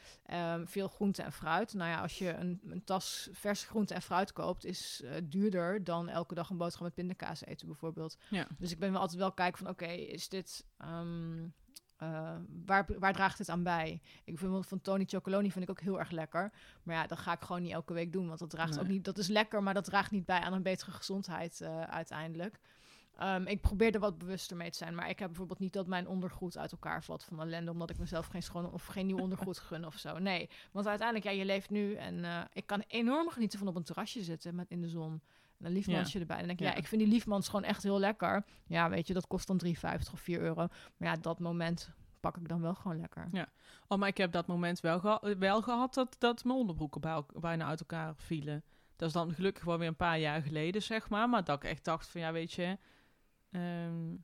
Um, 0.55 0.69
veel 0.69 0.88
groente 0.88 1.23
en 1.23 1.33
fruit. 1.33 1.75
Nou 1.75 1.90
ja, 1.90 2.00
als 2.00 2.19
je 2.19 2.35
een, 2.35 2.61
een 2.69 2.85
tas 2.85 3.28
verse 3.33 3.67
groente 3.67 3.95
en 3.95 4.02
fruit 4.02 4.33
koopt, 4.33 4.64
is 4.64 5.00
uh, 5.05 5.11
duurder 5.25 5.85
dan 5.85 6.09
elke 6.09 6.35
dag 6.35 6.50
een 6.50 6.57
boterham 6.57 6.85
met 6.85 6.95
pindakaas 6.95 7.45
eten 7.45 7.67
bijvoorbeeld. 7.67 8.17
Ja. 8.31 8.47
Dus 8.59 8.73
ik 8.73 8.78
ben 8.78 8.93
wel 8.93 9.00
altijd 9.00 9.19
wel 9.19 9.33
kijken 9.33 9.59
van, 9.59 9.69
oké, 9.69 9.85
okay, 9.85 9.97
is 9.97 10.28
dit... 10.28 10.67
Um, 10.85 11.55
uh, 12.02 12.37
waar, 12.67 12.87
waar 12.99 13.12
draagt 13.12 13.38
dit 13.38 13.49
aan 13.49 13.62
bij? 13.62 14.00
Ik 14.25 14.38
vind 14.38 14.67
van 14.67 14.81
Tony 14.81 15.05
Chocoloni 15.07 15.52
vind 15.52 15.64
ik 15.64 15.71
ook 15.71 15.81
heel 15.81 15.99
erg 15.99 16.11
lekker. 16.11 16.52
Maar 16.83 16.95
ja, 16.95 17.07
dat 17.07 17.19
ga 17.19 17.33
ik 17.33 17.40
gewoon 17.40 17.62
niet 17.62 17.73
elke 17.73 17.93
week 17.93 18.12
doen. 18.12 18.26
Want 18.26 18.38
dat 18.38 18.50
draagt 18.50 18.71
Nee. 18.71 18.81
ook 18.81 18.88
niet. 18.88 19.05
Dat 19.05 19.19
is 19.19 19.28
lekker, 19.28 19.62
maar 19.62 19.75
dat 19.75 19.85
draagt 19.85 20.11
niet 20.11 20.25
bij 20.25 20.40
aan 20.40 20.52
een 20.52 20.62
betere 20.62 20.90
gezondheid 20.90 21.61
uh, 21.61 21.83
uiteindelijk. 21.83 22.61
Ehm, 23.18 23.46
ik 23.46 23.60
probeer 23.60 23.94
er 23.94 24.00
wat 24.00 24.18
bewuster 24.18 24.56
mee 24.56 24.70
te 24.70 24.76
zijn. 24.76 24.94
Maar 24.94 25.08
ik 25.08 25.18
heb 25.18 25.28
bijvoorbeeld 25.28 25.58
niet 25.58 25.72
dat 25.72 25.87
mijn 25.87 26.08
ondergoed 26.08 26.58
uit 26.58 26.72
elkaar 26.72 27.04
valt 27.04 27.25
van 27.25 27.40
ellende. 27.40 27.70
Omdat 27.70 27.90
ik 27.90 27.98
mezelf 27.98 28.26
geen 28.26 28.42
schoon 28.42 28.72
of 28.72 28.87
geen 28.87 29.06
nieuw 29.06 29.18
ondergoed 29.18 29.58
gun 29.58 29.87
of 29.87 29.94
zo. 29.96 30.18
Nee, 30.18 30.48
want 30.72 30.87
uiteindelijk, 30.87 31.26
ja, 31.28 31.32
je 31.38 31.44
leeft 31.44 31.70
nu. 31.70 31.94
En 31.94 32.25
eh, 32.25 32.40
ik 32.52 32.66
kan 32.66 32.84
enorm 32.87 33.28
genieten 33.30 33.58
van 33.58 33.68
op 33.68 33.76
een 33.76 33.82
terrasje 33.82 34.22
zitten 34.22 34.54
met 34.54 34.70
in 34.70 34.80
de 34.80 34.88
zon. 34.88 35.12
En 35.58 35.66
een 35.66 35.72
liefmansje 35.72 36.18
erbij. 36.18 36.37
En 36.37 36.46
dan 36.46 36.56
denk 36.56 36.58
ik, 36.60 36.64
ja. 36.66 36.72
Ja. 36.72 36.82
ik 36.82 36.88
vind 36.88 37.02
die 37.02 37.10
liefmans 37.10 37.46
gewoon 37.48 37.64
echt 37.64 37.82
heel 37.82 37.98
lekker. 37.98 38.44
Ja, 38.66 38.90
weet 38.90 39.06
je, 39.06 39.14
dat 39.14 39.26
kost 39.26 39.46
dan 39.46 39.60
3,50 39.66 39.72
of 40.12 40.20
4 40.20 40.40
euro. 40.40 40.66
Maar 40.96 41.08
ja, 41.08 41.16
dat 41.16 41.38
moment 41.38 41.90
pak 42.20 42.37
ik 42.37 42.48
dan 42.48 42.60
wel 42.60 42.75
gewoon 42.75 43.00
lekker. 43.00 43.28
Oh, 43.88 43.98
maar 43.98 44.08
ik 44.08 44.16
heb 44.16 44.32
dat 44.32 44.46
moment 44.46 44.80
wel, 44.80 45.00
geha- 45.00 45.37
wel 45.38 45.62
gehad 45.62 45.94
dat, 45.94 46.16
dat 46.18 46.44
mijn 46.44 46.58
onderbroeken 46.58 47.00
bij 47.00 47.22
bijna 47.40 47.66
uit 47.66 47.80
elkaar 47.80 48.14
vielen. 48.16 48.62
Dat 48.96 49.08
is 49.08 49.14
dan 49.14 49.34
gelukkig 49.34 49.64
wel 49.64 49.78
weer 49.78 49.88
een 49.88 49.96
paar 49.96 50.18
jaar 50.18 50.42
geleden, 50.42 50.82
zeg 50.82 51.08
maar. 51.08 51.28
Maar 51.28 51.44
dat 51.44 51.62
ik 51.62 51.70
echt 51.70 51.84
dacht 51.84 52.08
van, 52.08 52.20
ja, 52.20 52.32
weet 52.32 52.52
je... 52.52 52.78
ehm, 53.50 54.14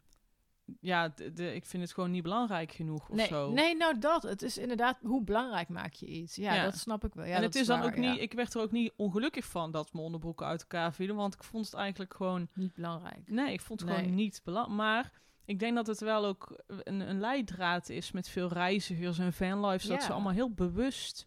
ja, 0.80 1.08
de, 1.08 1.32
de- 1.32 1.54
ik 1.54 1.66
vind 1.66 1.82
het 1.82 1.92
gewoon 1.92 2.10
niet 2.10 2.22
belangrijk 2.22 2.72
genoeg 2.72 3.08
of 3.08 3.16
Nee, 3.16 3.26
zo. 3.26 3.50
nee, 3.52 3.76
nou 3.76 3.98
dat. 3.98 4.22
Het 4.22 4.42
is 4.42 4.58
inderdaad, 4.58 4.98
hoe 5.02 5.24
belangrijk 5.24 5.68
maak 5.68 5.92
je 5.92 6.06
iets? 6.06 6.36
Ja, 6.36 6.54
Ja. 6.54 6.64
dat 6.64 6.76
snap 6.78 7.04
ik 7.04 7.14
wel. 7.14 7.24
Ja, 7.24 7.36
en 7.36 7.42
het 7.42 7.54
is 7.54 7.66
dan 7.66 7.78
waar, 7.78 7.88
ook 7.88 7.94
ja. 7.96 8.12
niet... 8.12 8.20
Ik 8.20 8.32
werd 8.32 8.54
er 8.54 8.60
ook 8.60 8.70
niet 8.72 8.92
ongelukkig 8.96 9.44
van 9.44 9.70
dat 9.70 9.92
mijn 9.92 10.04
onderbroeken 10.04 10.46
uit 10.46 10.60
elkaar 10.60 10.94
vielen. 10.94 11.16
Want 11.16 11.34
ik 11.34 11.42
vond 11.44 11.64
het 11.64 11.74
eigenlijk 11.74 12.14
gewoon... 12.14 12.48
Niet 12.54 12.74
belangrijk. 12.74 13.30
Nee, 13.30 13.52
ik 13.52 13.60
vond 13.60 13.80
het 13.80 13.88
Nee. 13.88 13.98
gewoon 13.98 14.14
niet 14.14 14.40
belangrijk. 14.44 14.76
Maar 14.76 15.12
ik 15.44 15.58
denk 15.58 15.74
dat 15.74 15.86
het 15.86 16.00
wel 16.00 16.24
ook 16.26 16.62
een, 16.66 17.00
een 17.00 17.20
leidraad 17.20 17.88
is 17.88 18.12
met 18.12 18.28
veel 18.28 18.48
reizigers 18.48 19.18
en 19.18 19.32
fanlives. 19.32 19.84
Dat 19.86 20.02
ze 20.02 20.12
allemaal 20.12 20.32
heel 20.32 20.50
bewust 20.52 21.26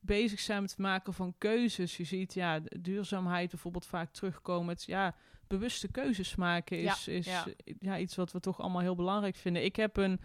bezig 0.00 0.40
zijn 0.40 0.60
met 0.60 0.70
het 0.70 0.78
maken 0.78 1.14
van 1.14 1.34
keuzes. 1.38 1.96
Je 1.96 2.04
ziet 2.04 2.34
ja, 2.34 2.60
duurzaamheid 2.80 3.50
bijvoorbeeld 3.50 3.86
vaak 3.86 4.12
terugkomen. 4.12 4.74
Het, 4.74 4.84
ja, 4.84 5.14
bewuste 5.46 5.90
keuzes 5.90 6.34
maken 6.34 6.78
is, 6.78 7.04
Ja, 7.04 7.12
is 7.12 7.26
ja. 7.26 7.44
ja. 7.78 7.98
iets 7.98 8.16
wat 8.16 8.32
we 8.32 8.40
toch 8.40 8.60
allemaal 8.60 8.80
heel 8.80 8.94
belangrijk 8.94 9.36
vinden. 9.36 9.64
Ik 9.64 9.76
heb 9.76 9.96
een, 9.96 10.20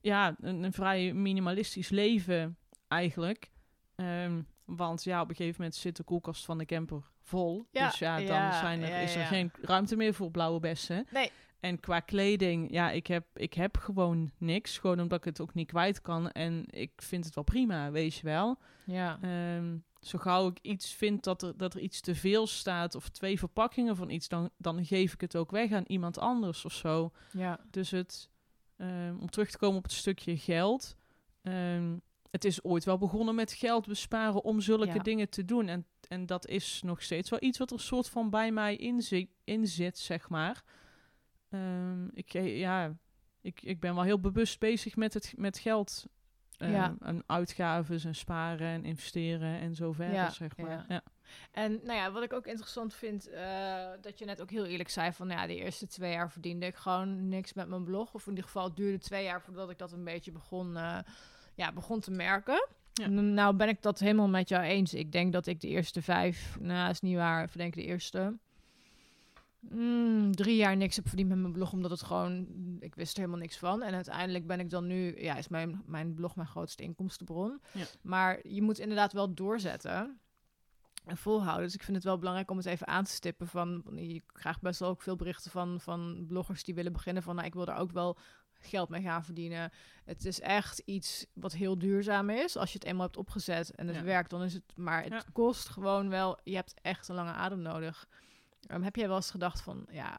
ja, 0.00 0.36
een, 0.40 0.62
een 0.62 0.72
vrij 0.72 1.12
minimalistisch 1.12 1.88
leven 1.88 2.56
eigenlijk. 2.88 3.50
Ehm, 3.94 4.42
want 4.64 5.04
ja, 5.04 5.20
op 5.20 5.28
een 5.28 5.36
gegeven 5.36 5.56
moment 5.58 5.78
zit 5.78 5.96
de 5.96 6.02
koelkast 6.02 6.44
van 6.44 6.58
de 6.58 6.64
camper 6.64 7.02
vol. 7.20 7.66
Ja, 7.70 7.88
dus 7.88 7.98
ja, 7.98 8.16
dan 8.16 8.26
ja, 8.26 8.60
zijn 8.60 8.82
er, 8.82 9.02
is 9.02 9.14
er 9.14 9.24
geen 9.24 9.50
ruimte 9.62 9.96
meer 9.96 10.14
voor 10.14 10.30
blauwe 10.30 10.60
bessen. 10.60 11.06
Nee. 11.10 11.30
En 11.60 11.80
qua 11.80 12.00
kleding, 12.00 12.72
ja, 12.72 12.90
ik 12.90 13.06
heb, 13.06 13.24
ik 13.34 13.54
heb 13.54 13.76
gewoon 13.76 14.30
niks. 14.38 14.78
Gewoon 14.78 15.00
omdat 15.00 15.18
ik 15.18 15.24
het 15.24 15.40
ook 15.40 15.54
niet 15.54 15.66
kwijt 15.66 16.00
kan. 16.00 16.30
En 16.30 16.64
ik 16.66 16.90
vind 16.96 17.24
het 17.24 17.34
wel 17.34 17.44
prima, 17.44 17.90
weet 17.90 18.14
je 18.14 18.22
wel. 18.22 18.58
Ja. 18.84 19.18
Ehm, 19.22 19.76
zo 20.00 20.18
gauw 20.18 20.48
ik 20.48 20.58
iets 20.62 20.92
vind 20.94 21.24
dat 21.24 21.42
er, 21.42 21.56
dat 21.56 21.74
er 21.74 21.80
iets 21.80 22.00
te 22.00 22.14
veel 22.14 22.46
staat... 22.46 22.94
of 22.94 23.08
twee 23.08 23.38
verpakkingen 23.38 23.96
van 23.96 24.10
iets... 24.10 24.28
dan, 24.28 24.50
dan 24.56 24.84
geef 24.84 25.12
ik 25.12 25.20
het 25.20 25.36
ook 25.36 25.50
weg 25.50 25.72
aan 25.72 25.84
iemand 25.86 26.18
anders 26.18 26.64
of 26.64 26.72
zo. 26.72 27.10
Ja. 27.32 27.60
Dus 27.70 27.90
het, 27.90 28.30
ehm, 28.76 29.16
om 29.20 29.30
terug 29.30 29.50
te 29.50 29.58
komen 29.58 29.76
op 29.76 29.82
het 29.82 29.92
stukje 29.92 30.36
geld. 30.38 30.96
ehm, 31.42 31.96
het 32.30 32.44
is 32.44 32.64
ooit 32.64 32.84
wel 32.84 32.98
begonnen 32.98 33.34
met 33.34 33.52
geld 33.52 33.86
besparen 33.86 34.44
om 34.44 34.60
zulke 34.60 34.86
Ja. 34.86 34.98
dingen 35.02 35.28
te 35.28 35.44
doen. 35.44 35.68
En, 35.68 35.86
en 36.08 36.26
dat 36.26 36.46
is 36.46 36.82
nog 36.84 37.02
steeds 37.02 37.30
wel 37.30 37.42
iets 37.42 37.58
wat 37.58 37.70
er 37.70 37.80
soort 37.80 38.08
van 38.08 38.30
bij 38.30 38.52
mij 38.52 38.76
in, 38.76 39.02
zi- 39.02 39.30
in 39.44 39.66
zit, 39.66 39.98
zeg 39.98 40.28
maar. 40.28 40.64
Ehm, 41.48 42.08
ik, 42.12 42.32
ja, 42.42 42.96
ik, 43.40 43.62
ik 43.62 43.80
ben 43.80 43.94
wel 43.94 44.04
heel 44.04 44.20
bewust 44.20 44.58
bezig 44.58 44.96
met, 44.96 45.14
het, 45.14 45.32
met 45.36 45.58
geld. 45.58 46.04
Ehm, 46.58 46.70
Ja. 46.72 46.94
En 47.00 47.22
uitgaven 47.26 48.00
en 48.04 48.14
sparen 48.14 48.66
en 48.68 48.84
investeren 48.84 49.60
en 49.60 49.74
zo 49.74 49.92
verder, 49.92 50.14
Ja, 50.14 50.30
zeg 50.30 50.56
maar. 50.56 50.70
ja. 50.70 50.84
Ja. 50.88 51.02
En 51.52 51.72
nou 51.84 51.98
ja, 51.98 52.10
wat 52.12 52.22
ik 52.22 52.32
ook 52.32 52.46
interessant 52.46 52.94
vind, 52.94 53.28
eh, 53.28 53.86
dat 54.00 54.18
je 54.18 54.24
net 54.24 54.40
ook 54.42 54.50
heel 54.50 54.64
eerlijk 54.64 54.88
zei 54.88 55.12
van, 55.12 55.26
nou 55.26 55.40
ja, 55.40 55.46
de 55.46 55.54
eerste 55.56 55.86
twee 55.86 56.12
jaar 56.12 56.30
verdiende 56.30 56.66
ik 56.66 56.76
gewoon 56.76 57.28
niks 57.28 57.52
met 57.52 57.68
mijn 57.68 57.84
blog. 57.84 58.14
Of 58.14 58.22
in 58.22 58.28
ieder 58.28 58.44
geval, 58.44 58.64
het 58.64 58.76
duurde 58.76 58.98
twee 58.98 59.24
jaar 59.24 59.42
voordat 59.42 59.70
ik 59.70 59.78
dat 59.78 59.92
een 59.92 60.04
beetje 60.04 60.32
begon, 60.32 60.76
eh, 60.76 60.98
ja, 61.54 61.72
begon 61.72 62.00
te 62.00 62.10
merken. 62.10 62.68
Nou 63.08 63.54
ben 63.56 63.68
ik 63.68 63.82
dat 63.82 63.98
helemaal 63.98 64.28
met 64.28 64.48
jou 64.48 64.62
eens. 64.64 64.94
Ik 64.94 65.12
denk 65.12 65.32
dat 65.32 65.46
ik 65.46 65.60
de 65.60 65.68
eerste 65.68 66.02
vijf, 66.02 66.56
nou 66.60 66.90
is 66.90 67.00
niet 67.00 67.16
waar, 67.16 67.42
ik 67.44 67.56
denk 67.56 67.74
de 67.74 67.84
eerste 67.84 68.38
mm, 69.60 70.34
drie 70.34 70.56
jaar 70.56 70.76
niks 70.76 70.96
heb 70.96 71.08
verdiend 71.08 71.28
met 71.28 71.38
mijn 71.38 71.52
blog, 71.52 71.72
omdat 71.72 71.90
het 71.90 72.02
gewoon, 72.02 72.46
ik 72.80 72.94
wist 72.94 73.12
er 73.12 73.18
helemaal 73.20 73.40
niks 73.40 73.56
van. 73.58 73.82
En 73.82 73.94
uiteindelijk 73.94 74.46
ben 74.46 74.60
ik 74.60 74.70
dan 74.70 74.86
nu, 74.86 75.20
ja, 75.22 75.36
is 75.36 75.48
mijn, 75.48 75.82
mijn 75.86 76.14
blog 76.14 76.36
mijn 76.36 76.48
grootste 76.48 76.82
inkomstenbron. 76.82 77.60
Ja. 77.72 77.84
Maar 78.02 78.48
je 78.48 78.62
moet 78.62 78.78
inderdaad 78.78 79.12
wel 79.12 79.34
doorzetten 79.34 80.20
en 81.04 81.16
volhouden. 81.16 81.64
Dus 81.64 81.74
ik 81.74 81.82
vind 81.82 81.96
het 81.96 82.04
wel 82.06 82.18
belangrijk 82.18 82.50
om 82.50 82.56
het 82.56 82.66
even 82.66 82.86
aan 82.86 83.04
te 83.04 83.10
stippen. 83.10 83.46
Van, 83.46 83.82
je 83.94 84.22
krijgt 84.26 84.60
best 84.60 84.80
wel 84.80 84.88
ook 84.88 85.02
veel 85.02 85.16
berichten 85.16 85.50
van, 85.50 85.80
van 85.80 86.24
bloggers 86.28 86.64
die 86.64 86.74
willen 86.74 86.92
beginnen 86.92 87.22
van, 87.22 87.34
nou, 87.34 87.46
ik 87.46 87.54
wil 87.54 87.66
er 87.66 87.76
ook 87.76 87.92
wel 87.92 88.18
geld 88.60 88.88
mee 88.88 89.02
gaan 89.02 89.24
verdienen. 89.24 89.70
Het 90.04 90.24
is 90.24 90.40
echt 90.40 90.78
iets 90.84 91.26
wat 91.34 91.52
heel 91.52 91.78
duurzaam 91.78 92.30
is. 92.30 92.56
Als 92.56 92.72
je 92.72 92.78
het 92.78 92.86
eenmaal 92.88 93.04
hebt 93.06 93.16
opgezet 93.16 93.70
en 93.74 93.86
het 93.86 93.96
Ja. 93.96 94.02
werkt, 94.02 94.30
dan 94.30 94.42
is 94.42 94.52
het. 94.54 94.62
Maar 94.76 95.02
het 95.02 95.12
Ja. 95.12 95.22
kost 95.32 95.68
gewoon 95.68 96.08
wel. 96.08 96.38
Je 96.44 96.54
hebt 96.54 96.74
echt 96.82 97.08
een 97.08 97.14
lange 97.14 97.32
adem 97.32 97.60
nodig. 97.60 98.08
Ehm, 98.66 98.82
heb 98.82 98.96
jij 98.96 99.06
wel 99.06 99.16
eens 99.16 99.30
gedacht 99.30 99.60
van, 99.60 99.86
ja, 99.90 100.18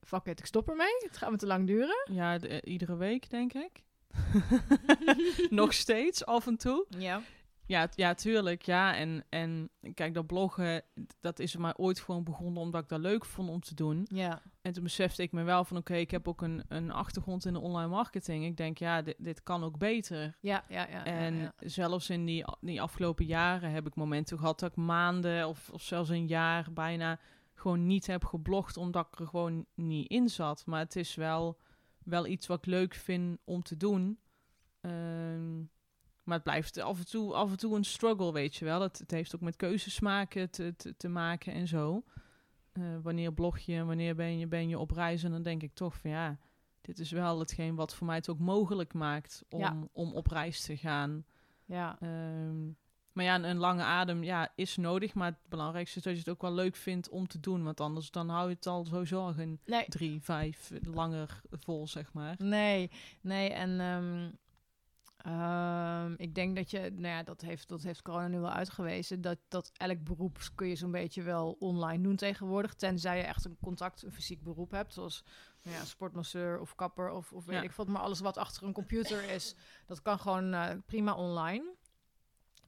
fuck 0.00 0.24
it, 0.24 0.38
ik 0.38 0.46
stop 0.46 0.68
ermee. 0.68 0.96
Het 0.98 1.16
gaat 1.16 1.30
me 1.30 1.36
te 1.36 1.46
lang 1.46 1.66
duren. 1.66 2.08
Ja, 2.12 2.38
de- 2.38 2.48
eh, 2.48 2.72
iedere 2.72 2.96
week, 2.96 3.30
denk 3.30 3.52
ik. 3.52 3.82
Nog 5.50 5.72
steeds, 5.72 6.24
af 6.24 6.46
en 6.46 6.56
toe. 6.56 6.86
Ja. 6.88 7.22
Ja, 7.66 7.88
ja, 7.94 8.14
tuurlijk. 8.14 8.62
Ja, 8.62 8.96
en, 8.96 9.24
en 9.28 9.70
kijk, 9.94 10.14
dat 10.14 10.26
bloggen, 10.26 10.82
dat 11.20 11.38
is 11.38 11.54
er 11.54 11.60
maar 11.60 11.76
ooit 11.76 12.00
gewoon 12.00 12.24
begonnen 12.24 12.62
omdat 12.62 12.82
ik 12.82 12.88
dat 12.88 13.00
leuk 13.00 13.24
vond 13.24 13.48
om 13.48 13.60
te 13.60 13.74
doen. 13.74 14.06
Ja. 14.12 14.42
En 14.62 14.72
toen 14.72 14.82
besefte 14.82 15.22
ik 15.22 15.32
me 15.32 15.42
wel 15.42 15.64
van, 15.64 15.76
oké, 15.76 15.94
ik 15.94 16.10
heb 16.10 16.28
ook 16.28 16.42
een, 16.42 16.64
een 16.68 16.90
achtergrond 16.90 17.44
in 17.44 17.52
de 17.52 17.60
online 17.60 17.88
marketing. 17.88 18.44
Ik 18.44 18.56
denk, 18.56 18.78
ja, 18.78 19.02
dit, 19.02 19.14
dit 19.18 19.42
kan 19.42 19.64
ook 19.64 19.78
beter. 19.78 20.36
Ja, 20.40 20.64
ja, 20.68 20.86
ja. 20.88 20.88
ja, 20.90 21.04
en 21.04 21.34
ja. 21.34 21.52
zelfs 21.58 22.10
in 22.10 22.24
die, 22.24 22.44
die 22.60 22.82
afgelopen 22.82 23.26
jaren 23.26 23.70
heb 23.70 23.86
ik 23.86 23.94
momenten 23.94 24.38
gehad 24.38 24.60
dat 24.60 24.70
ik 24.70 24.76
maanden 24.76 25.48
of, 25.48 25.70
of 25.72 25.82
zelfs 25.82 26.10
een 26.10 26.26
jaar 26.26 26.72
bijna 26.72 27.18
gewoon 27.58 27.86
niet 27.86 28.06
heb 28.06 28.24
geblogd 28.24 28.76
omdat 28.76 29.06
ik 29.12 29.18
er 29.20 29.26
gewoon 29.26 29.66
niet 29.74 30.10
in 30.10 30.28
zat. 30.28 30.66
Maar 30.66 30.80
het 30.80 30.96
is 30.96 31.14
wel, 31.14 31.58
wel 32.04 32.26
iets 32.26 32.46
wat 32.46 32.58
ik 32.58 32.66
leuk 32.66 32.94
vind 32.94 33.38
om 33.44 33.62
te 33.62 33.76
doen. 33.76 34.18
Ehm, 34.80 35.58
maar 36.22 36.34
het 36.34 36.42
blijft 36.42 36.78
af 36.80 36.98
en, 36.98 37.06
toe, 37.06 37.34
af 37.34 37.50
en 37.50 37.56
toe 37.56 37.76
een 37.76 37.84
struggle, 37.84 38.32
weet 38.32 38.56
je 38.56 38.64
wel. 38.64 38.80
Het, 38.80 38.98
het 38.98 39.10
heeft 39.10 39.34
ook 39.34 39.40
met 39.40 39.56
keuzes 39.56 40.00
maken 40.00 40.50
te, 40.50 40.74
te, 40.76 40.96
te 40.96 41.08
maken 41.08 41.52
en 41.52 41.68
zo. 41.68 42.04
Eh, 42.72 42.82
wanneer 43.02 43.32
blog 43.32 43.58
je, 43.58 43.84
wanneer 43.84 44.14
ben 44.14 44.38
je, 44.38 44.46
ben 44.46 44.68
je 44.68 44.78
op 44.78 44.90
reis? 44.90 45.22
En 45.22 45.30
dan 45.30 45.42
denk 45.42 45.62
ik 45.62 45.74
toch 45.74 45.96
van 45.96 46.10
ja, 46.10 46.38
dit 46.80 46.98
is 46.98 47.10
wel 47.10 47.38
hetgeen 47.38 47.74
wat 47.74 47.94
voor 47.94 48.06
mij 48.06 48.16
het 48.16 48.28
ook 48.28 48.38
mogelijk 48.38 48.94
maakt 48.94 49.44
om, 49.48 49.60
Ja. 49.60 49.78
om 49.92 50.12
op 50.14 50.26
reis 50.26 50.60
te 50.64 50.76
gaan. 50.76 51.24
ja. 51.64 52.00
Ehm, 52.00 52.68
maar 53.16 53.24
ja, 53.24 53.42
een, 53.42 53.56
lange 53.56 53.82
adem 53.82 54.22
ja, 54.22 54.52
is 54.54 54.76
nodig. 54.76 55.14
Maar 55.14 55.26
het 55.30 55.48
belangrijkste 55.48 55.98
is 55.98 56.04
dat 56.04 56.12
je 56.12 56.18
het 56.18 56.28
ook 56.28 56.42
wel 56.42 56.52
leuk 56.54 56.76
vindt 56.76 57.08
om 57.08 57.26
te 57.28 57.40
doen. 57.40 57.64
Want 57.64 57.80
anders 57.80 58.10
dan 58.10 58.28
hou 58.28 58.48
je 58.48 58.54
het 58.54 58.66
al 58.66 58.84
sowieso 58.84 59.20
al 59.20 59.32
geen 59.32 59.60
Nee, 59.64 59.84
drie, 59.88 60.22
vijf 60.22 60.70
langer 60.82 61.40
vol, 61.50 61.88
zeg 61.88 62.12
maar. 62.12 62.34
Nee, 62.38 62.90
nee. 63.20 63.50
En 63.50 63.80
ehm, 63.80 64.30
ehm, 65.16 66.14
ik 66.16 66.34
denk 66.34 66.56
dat 66.56 66.70
je, 66.70 66.78
nou 66.80 67.14
ja, 67.14 67.22
dat 67.22 67.40
heeft, 67.40 67.68
dat 67.68 67.82
heeft 67.82 68.02
corona 68.02 68.28
nu 68.28 68.38
wel 68.38 68.50
uitgewezen, 68.50 69.20
dat, 69.20 69.38
dat 69.48 69.70
elk 69.76 70.04
beroep 70.04 70.38
kun 70.54 70.68
je 70.68 70.76
zo'n 70.76 70.90
beetje 70.90 71.22
wel 71.22 71.56
online 71.58 72.02
doen 72.02 72.16
tegenwoordig. 72.16 72.74
Tenzij 72.74 73.16
je 73.16 73.22
echt 73.22 73.44
een 73.44 73.56
contact, 73.62 74.02
een 74.02 74.12
fysiek 74.12 74.42
beroep 74.42 74.70
hebt, 74.70 74.92
zoals 74.92 75.24
nou 75.62 75.76
ja, 75.76 75.84
sportmasseur 75.84 76.60
of 76.60 76.74
kapper 76.74 77.10
of, 77.10 77.32
of 77.32 77.44
weet 77.44 77.56
Ja. 77.56 77.62
ik 77.62 77.72
wat. 77.72 77.88
Maar 77.88 78.02
alles 78.02 78.20
wat 78.20 78.36
achter 78.38 78.62
een 78.62 78.72
computer 78.72 79.30
is, 79.30 79.54
dat 79.86 80.02
kan 80.02 80.18
gewoon 80.18 80.52
eh, 80.52 80.70
prima 80.86 81.14
online. 81.14 81.74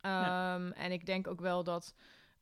Ja. 0.02 0.54
Ehm, 0.56 0.70
En 0.70 0.92
ik 0.92 1.06
denk 1.06 1.26
ook 1.26 1.40
wel 1.40 1.64
dat, 1.64 1.94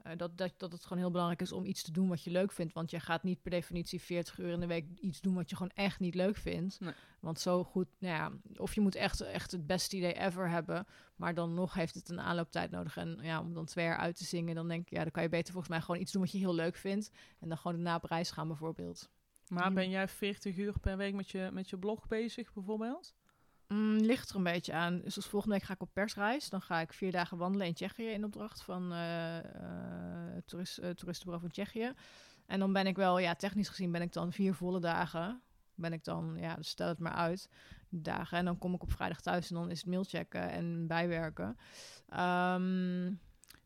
eh, 0.02 0.12
dat, 0.16 0.38
dat, 0.38 0.52
dat 0.56 0.72
het 0.72 0.82
gewoon 0.82 0.98
heel 0.98 1.10
belangrijk 1.10 1.40
is 1.42 1.52
om 1.52 1.64
iets 1.64 1.82
te 1.82 1.92
doen 1.92 2.08
wat 2.08 2.22
je 2.22 2.30
leuk 2.30 2.52
vindt. 2.52 2.72
Want 2.72 2.90
je 2.90 3.00
gaat 3.00 3.22
niet 3.22 3.42
per 3.42 3.50
definitie 3.50 4.00
40 4.00 4.38
uur 4.38 4.48
in 4.52 4.60
de 4.60 4.66
week 4.66 4.86
iets 5.00 5.20
doen 5.20 5.34
wat 5.34 5.50
je 5.50 5.56
gewoon 5.56 5.72
echt 5.74 6.00
niet 6.00 6.14
leuk 6.14 6.36
vindt. 6.36 6.80
Nee. 6.80 6.92
Want 7.20 7.40
zo 7.40 7.64
goed, 7.64 7.86
nou 7.98 8.14
ja, 8.14 8.32
of 8.60 8.74
je 8.74 8.80
moet 8.80 8.94
echt, 8.94 9.20
echt 9.20 9.50
het 9.50 9.66
beste 9.66 9.96
idee 9.96 10.12
ever 10.20 10.48
hebben. 10.48 10.86
Maar 11.16 11.34
dan 11.34 11.54
nog 11.54 11.74
heeft 11.74 11.94
het 11.94 12.08
een 12.08 12.20
aanlooptijd 12.20 12.70
nodig. 12.70 12.96
En 12.96 13.18
ja, 13.22 13.40
om 13.40 13.54
dan 13.54 13.64
twee 13.64 13.84
jaar 13.84 13.98
uit 13.98 14.16
te 14.16 14.24
zingen, 14.24 14.54
dan 14.54 14.68
denk 14.68 14.80
ik, 14.82 14.90
ja, 14.90 15.02
dan 15.02 15.10
kan 15.10 15.22
je 15.22 15.28
beter 15.28 15.52
volgens 15.52 15.72
mij 15.72 15.80
gewoon 15.82 16.00
iets 16.00 16.12
doen 16.12 16.22
wat 16.22 16.32
je 16.32 16.38
heel 16.38 16.54
leuk 16.54 16.76
vindt. 16.76 17.10
En 17.40 17.48
dan 17.48 17.58
gewoon 17.58 17.94
op 17.94 18.04
reis 18.04 18.30
gaan 18.30 18.48
bijvoorbeeld. 18.48 19.08
Maar 19.48 19.68
Je- 19.68 19.74
ben 19.74 19.90
jij 19.90 20.08
40 20.08 20.56
uur 20.56 20.78
per 20.80 20.96
week 20.96 21.14
met 21.14 21.30
je, 21.30 21.48
met 21.52 21.70
je 21.70 21.78
blog 21.78 22.06
bezig, 22.06 22.52
bijvoorbeeld? 22.52 23.14
Mm, 23.68 23.96
ligt 23.96 24.30
er 24.30 24.36
een 24.36 24.42
beetje 24.42 24.72
aan. 24.72 25.00
Dus 25.00 25.16
als 25.16 25.26
volgende 25.26 25.54
week 25.56 25.64
ga 25.64 25.72
ik 25.74 25.80
op 25.82 25.90
persreis. 25.92 26.48
Dan 26.48 26.62
ga 26.62 26.80
ik 26.80 26.92
vier 26.92 27.12
dagen 27.12 27.38
wandelen 27.38 27.66
in 27.66 27.74
Tsjechië 27.74 28.06
in 28.08 28.24
opdracht 28.24 28.62
van 28.62 28.92
eh 28.92 29.38
eh, 29.38 30.42
toerist, 30.44 30.78
eh, 30.78 30.90
toeristenbureau 30.90 31.40
van 31.40 31.50
Tsjechië. 31.50 31.92
En 32.46 32.58
dan 32.58 32.72
ben 32.72 32.86
ik 32.86 32.96
wel, 32.96 33.18
ja, 33.18 33.34
technisch 33.34 33.68
gezien 33.68 33.92
ben 33.92 34.02
ik 34.02 34.12
dan 34.12 34.32
vier 34.32 34.54
volle 34.54 34.80
dagen. 34.80 35.40
Ben 35.74 35.92
ik 35.92 36.04
dan, 36.04 36.36
ja, 36.40 36.54
dus 36.54 36.68
stel 36.68 36.88
het 36.88 36.98
maar 36.98 37.12
uit, 37.12 37.48
dagen. 37.88 38.38
En 38.38 38.44
dan 38.44 38.58
kom 38.58 38.74
ik 38.74 38.82
op 38.82 38.92
vrijdag 38.92 39.20
thuis 39.20 39.48
en 39.50 39.54
dan 39.56 39.70
is 39.70 39.78
het 39.80 39.86
mailchecken 39.88 40.50
en 40.50 40.86
bijwerken. 40.86 41.56
Ehm, 42.08 43.12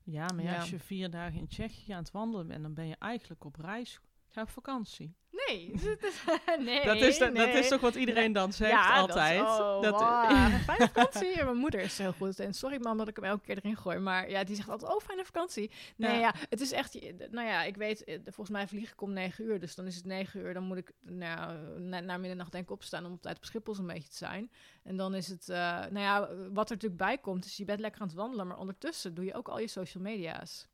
Ja, 0.05 0.27
maar 0.35 0.45
ja, 0.45 0.51
Ja. 0.53 0.59
als 0.61 0.71
je 0.71 0.79
vier 0.79 1.11
dagen 1.11 1.39
in 1.39 1.47
Tsjechië 1.47 1.93
aan 1.93 1.99
het 2.03 2.11
wandelen 2.11 2.47
bent, 2.47 2.63
dan 2.63 2.75
ben 2.75 2.87
je 2.87 2.97
eigenlijk 2.99 3.45
op 3.45 3.57
reis 3.57 4.01
ga 4.31 4.43
op 4.43 4.51
vakantie. 4.51 5.14
Nee, 5.47 5.73
nee, 6.59 6.85
dat, 6.85 6.97
is, 6.97 7.19
dat, 7.19 7.37
dat 7.37 7.49
is 7.49 7.69
toch 7.69 7.81
wat 7.81 7.95
iedereen 7.95 8.33
dan 8.33 8.53
zegt 8.53 8.71
Ja, 8.71 9.01
dat- 9.01 9.09
altijd? 9.11 9.40
oh, 9.40 9.83
Dat- 9.83 10.01
wow, 10.01 10.31
fijne 10.71 10.88
vakantie. 10.93 11.45
Mijn 11.45 11.57
moeder 11.57 11.81
is 11.81 11.99
heel 11.99 12.12
goed. 12.12 12.38
En 12.40 12.55
sorry 12.55 12.79
mam 12.83 12.97
dat 12.99 13.09
ik 13.09 13.16
hem 13.16 13.25
elke 13.25 13.45
keer 13.45 13.57
erin 13.57 13.77
gooi. 13.77 13.99
Maar 13.99 14.31
ja, 14.31 14.45
die 14.45 14.57
zegt 14.57 14.69
altijd, 14.69 14.93
oh, 14.93 15.01
fijne 15.01 15.25
vakantie. 15.25 15.71
Nee, 15.97 16.12
Ja. 16.12 16.19
ja, 16.19 16.35
het 16.49 16.61
is 16.61 16.73
echt... 16.73 16.95
Nou 17.31 17.47
ja, 17.47 17.62
ik 17.62 17.77
weet, 17.77 18.05
eh, 18.05 18.19
volgens 18.25 18.51
mij 18.51 18.69
vlieg 18.69 18.93
ik 18.93 19.01
om 19.03 19.12
negen 19.12 19.45
uur. 19.45 19.61
Dus 19.61 19.75
dan 19.75 19.87
is 19.87 19.97
het 19.97 20.05
negen 20.05 20.40
uur. 20.40 20.55
Dan 20.55 20.62
moet 20.64 20.77
ik 20.77 20.93
nou, 21.01 21.57
na, 21.81 22.01
na 22.01 22.16
middernacht 22.16 22.53
denk 22.53 22.64
ik 22.64 22.71
opstaan 22.71 23.07
om 23.07 23.12
op 23.12 23.23
tijd 23.23 23.37
op 23.37 23.45
Schiphol 23.45 23.75
zo'n 23.75 23.87
beetje 23.87 24.09
te 24.09 24.16
zijn. 24.16 24.51
En 24.83 24.97
dan 24.97 25.14
is 25.14 25.29
het... 25.29 25.49
eh, 25.49 25.57
nou 25.79 25.99
ja, 26.01 26.21
wat 26.53 26.71
er 26.71 26.75
natuurlijk 26.75 26.97
bij 26.97 27.19
komt, 27.19 27.45
is 27.45 27.57
je 27.57 27.64
bent 27.64 27.81
lekker 27.81 28.01
aan 28.01 28.07
het 28.07 28.16
wandelen. 28.16 28.47
Maar 28.47 28.59
ondertussen 28.59 29.14
doe 29.14 29.25
je 29.25 29.35
ook 29.35 29.49
al 29.49 29.59
je 29.61 29.69
social 29.69 30.03
media's. 30.03 30.69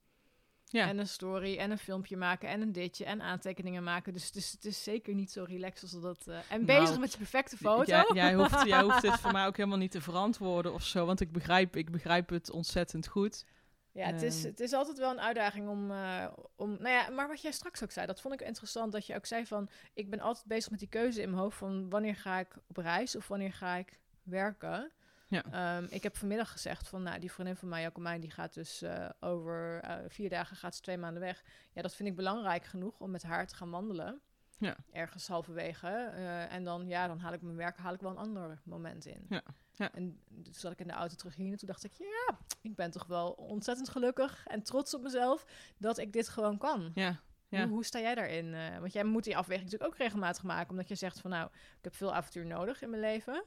Ja. 0.77 0.89
En 0.89 0.99
een 0.99 1.09
story 1.09 1.59
en 1.59 1.71
een 1.71 1.79
filmpje 1.79 2.17
maken 2.17 2.49
en 2.49 2.61
een 2.61 2.73
ditje 2.73 3.05
en 3.05 3.23
aantekeningen 3.23 3.83
maken. 3.83 4.13
Dus 4.13 4.27
het 4.27 4.35
is, 4.37 4.53
het 4.53 4.65
is 4.65 4.83
zeker 4.83 5.15
niet 5.15 5.31
zo 5.31 5.45
relaxed 5.49 5.83
als 5.95 6.03
dat... 6.03 6.27
eh, 6.27 6.35
en 6.37 6.65
Nou, 6.65 6.81
bezig 6.81 6.99
met 6.99 7.13
je 7.13 7.19
perfecte 7.19 7.57
foto. 7.57 7.85
Jij, 7.85 8.11
jij, 8.15 8.35
hoeft, 8.35 8.67
jij 8.75 8.83
hoeft 8.83 9.03
dit 9.03 9.21
voor 9.21 9.33
mij 9.33 9.47
ook 9.47 9.57
helemaal 9.57 9.79
niet 9.79 9.91
te 9.91 10.01
verantwoorden 10.01 10.73
of 10.73 10.83
zo. 10.83 11.07
Want 11.07 11.21
ik 11.21 11.33
begrijp, 11.33 11.77
ik 11.77 11.91
begrijp 11.91 12.29
het 12.29 12.51
ontzettend 12.51 13.07
goed. 13.07 13.45
Ja, 13.93 14.07
het 14.07 14.23
is, 14.23 14.39
Ehm. 14.39 14.47
het 14.47 14.61
is 14.61 14.73
altijd 14.73 14.99
wel 14.99 15.11
een 15.11 15.21
uitdaging 15.21 15.69
om, 15.69 15.91
eh, 15.91 16.27
om... 16.57 16.71
Nou 16.71 16.89
ja, 16.89 17.11
maar 17.11 17.29
wat 17.29 17.43
jij 17.43 17.53
straks 17.53 17.83
ook 17.83 17.91
zei, 17.91 18.07
dat 18.07 18.21
vond 18.21 18.35
ik 18.35 18.47
interessant. 18.47 18.93
Dat 18.93 19.07
je 19.07 19.15
ook 19.15 19.27
zei 19.27 19.47
van... 19.47 19.69
Ik 19.95 20.11
ben 20.11 20.21
altijd 20.21 20.47
bezig 20.47 20.71
met 20.71 20.79
die 20.79 20.89
keuze 20.89 21.23
in 21.23 21.31
mijn 21.31 21.43
hoofd 21.43 21.57
van... 21.59 21.91
Wanneer 21.91 22.17
ga 22.17 22.39
ik 22.39 22.57
op 22.69 22.77
reis 22.77 23.17
of 23.17 23.29
wanneer 23.29 23.53
ga 23.53 23.75
ik 23.75 23.99
werken? 24.23 24.91
Ja. 25.29 25.45
Ehm, 25.51 25.87
ik 25.91 26.03
heb 26.03 26.17
vanmiddag 26.17 26.51
gezegd 26.53 26.89
van... 26.89 27.03
Nou, 27.03 27.21
die 27.21 27.33
vriendin 27.33 27.57
van 27.57 27.69
mij, 27.69 27.83
Jacomijn, 27.83 28.21
die 28.21 28.31
gaat 28.31 28.55
dus 28.55 28.83
eh, 28.83 29.09
over 29.21 29.81
eh, 29.81 29.97
vier 30.09 30.29
dagen 30.29 30.57
gaat 30.57 30.75
ze 30.75 30.81
twee 30.81 30.99
maanden 30.99 31.23
weg. 31.23 31.45
Ja, 31.73 31.83
dat 31.83 31.95
vind 31.95 32.09
ik 32.09 32.17
belangrijk 32.17 32.65
genoeg 32.65 33.01
om 33.01 33.11
met 33.11 33.23
haar 33.23 33.47
te 33.47 33.55
gaan 33.55 33.71
wandelen. 33.71 34.21
Ja. 34.59 34.77
Ergens 34.93 35.29
halverwege. 35.29 35.87
Eh, 35.87 36.53
en 36.53 36.65
dan, 36.65 36.89
ja, 36.89 37.07
dan 37.07 37.19
haal 37.19 37.33
ik 37.33 37.43
mijn 37.43 37.57
werk 37.57 37.77
haal 37.77 37.95
ik 37.95 38.01
wel 38.01 38.11
een 38.11 38.17
ander 38.17 38.61
moment 38.65 39.07
in. 39.07 39.27
Ja. 39.29 39.43
Ja. 39.73 39.93
En 39.93 40.21
toen 40.43 40.55
zat 40.55 40.73
ik 40.73 40.81
in 40.81 40.87
de 40.87 40.93
auto 40.93 41.15
terug 41.15 41.35
hier 41.35 41.53
en 41.53 41.59
toen 41.59 41.69
dacht 41.69 41.85
ik... 41.85 41.93
Ja, 41.93 42.39
ik 42.61 42.75
ben 42.75 42.91
toch 42.91 43.07
wel 43.07 43.31
ontzettend 43.31 43.89
gelukkig 43.89 44.47
en 44.47 44.63
trots 44.63 44.95
op 44.95 45.03
mezelf 45.03 45.47
dat 45.79 45.99
ik 45.99 46.13
dit 46.13 46.29
gewoon 46.29 46.59
kan. 46.59 46.91
Ja, 46.95 47.21
ja. 47.49 47.63
Hoe, 47.63 47.73
hoe 47.73 47.85
sta 47.85 47.99
jij 47.99 48.15
daarin? 48.15 48.81
Want 48.81 48.93
jij 48.93 49.05
moet 49.05 49.25
die 49.25 49.37
afweging 49.37 49.65
natuurlijk 49.65 49.93
ook 49.93 49.99
regelmatig 49.99 50.43
maken, 50.43 50.71
omdat 50.71 50.89
je 50.89 50.95
zegt 50.95 51.21
van 51.21 51.31
nou, 51.31 51.49
ik 51.53 51.85
heb 51.85 51.95
veel 51.95 52.15
avontuur 52.15 52.47
nodig 52.47 52.83
in 52.83 52.91
mijn 52.91 53.03
leven. 53.03 53.45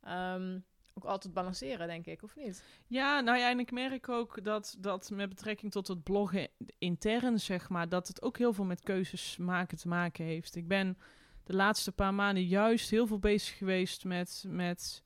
Ehm, 0.00 0.58
ook 0.96 1.04
altijd 1.04 1.34
balanceren, 1.34 1.86
denk 1.86 2.06
ik, 2.06 2.22
of 2.22 2.36
niet? 2.36 2.64
Ja, 2.86 3.20
nou 3.20 3.38
ja, 3.38 3.50
en 3.50 3.58
ik 3.58 3.70
merk 3.70 4.08
ook 4.08 4.44
dat, 4.44 4.76
dat 4.78 5.10
met 5.10 5.28
betrekking 5.28 5.72
tot 5.72 5.88
het 5.88 6.02
bloggen 6.02 6.48
intern, 6.78 7.40
zeg 7.40 7.68
maar, 7.68 7.88
dat 7.88 8.08
het 8.08 8.22
ook 8.22 8.38
heel 8.38 8.52
veel 8.52 8.64
met 8.64 8.80
keuzes 8.82 9.36
maken 9.36 9.78
te 9.78 9.88
maken 9.88 10.24
heeft. 10.24 10.56
Ik 10.56 10.68
ben 10.68 10.98
de 11.44 11.54
laatste 11.54 11.92
paar 11.92 12.14
maanden 12.14 12.44
juist 12.44 12.90
heel 12.90 13.06
veel 13.06 13.18
bezig 13.18 13.56
geweest 13.56 14.04
met, 14.04 14.44
met 14.48 15.02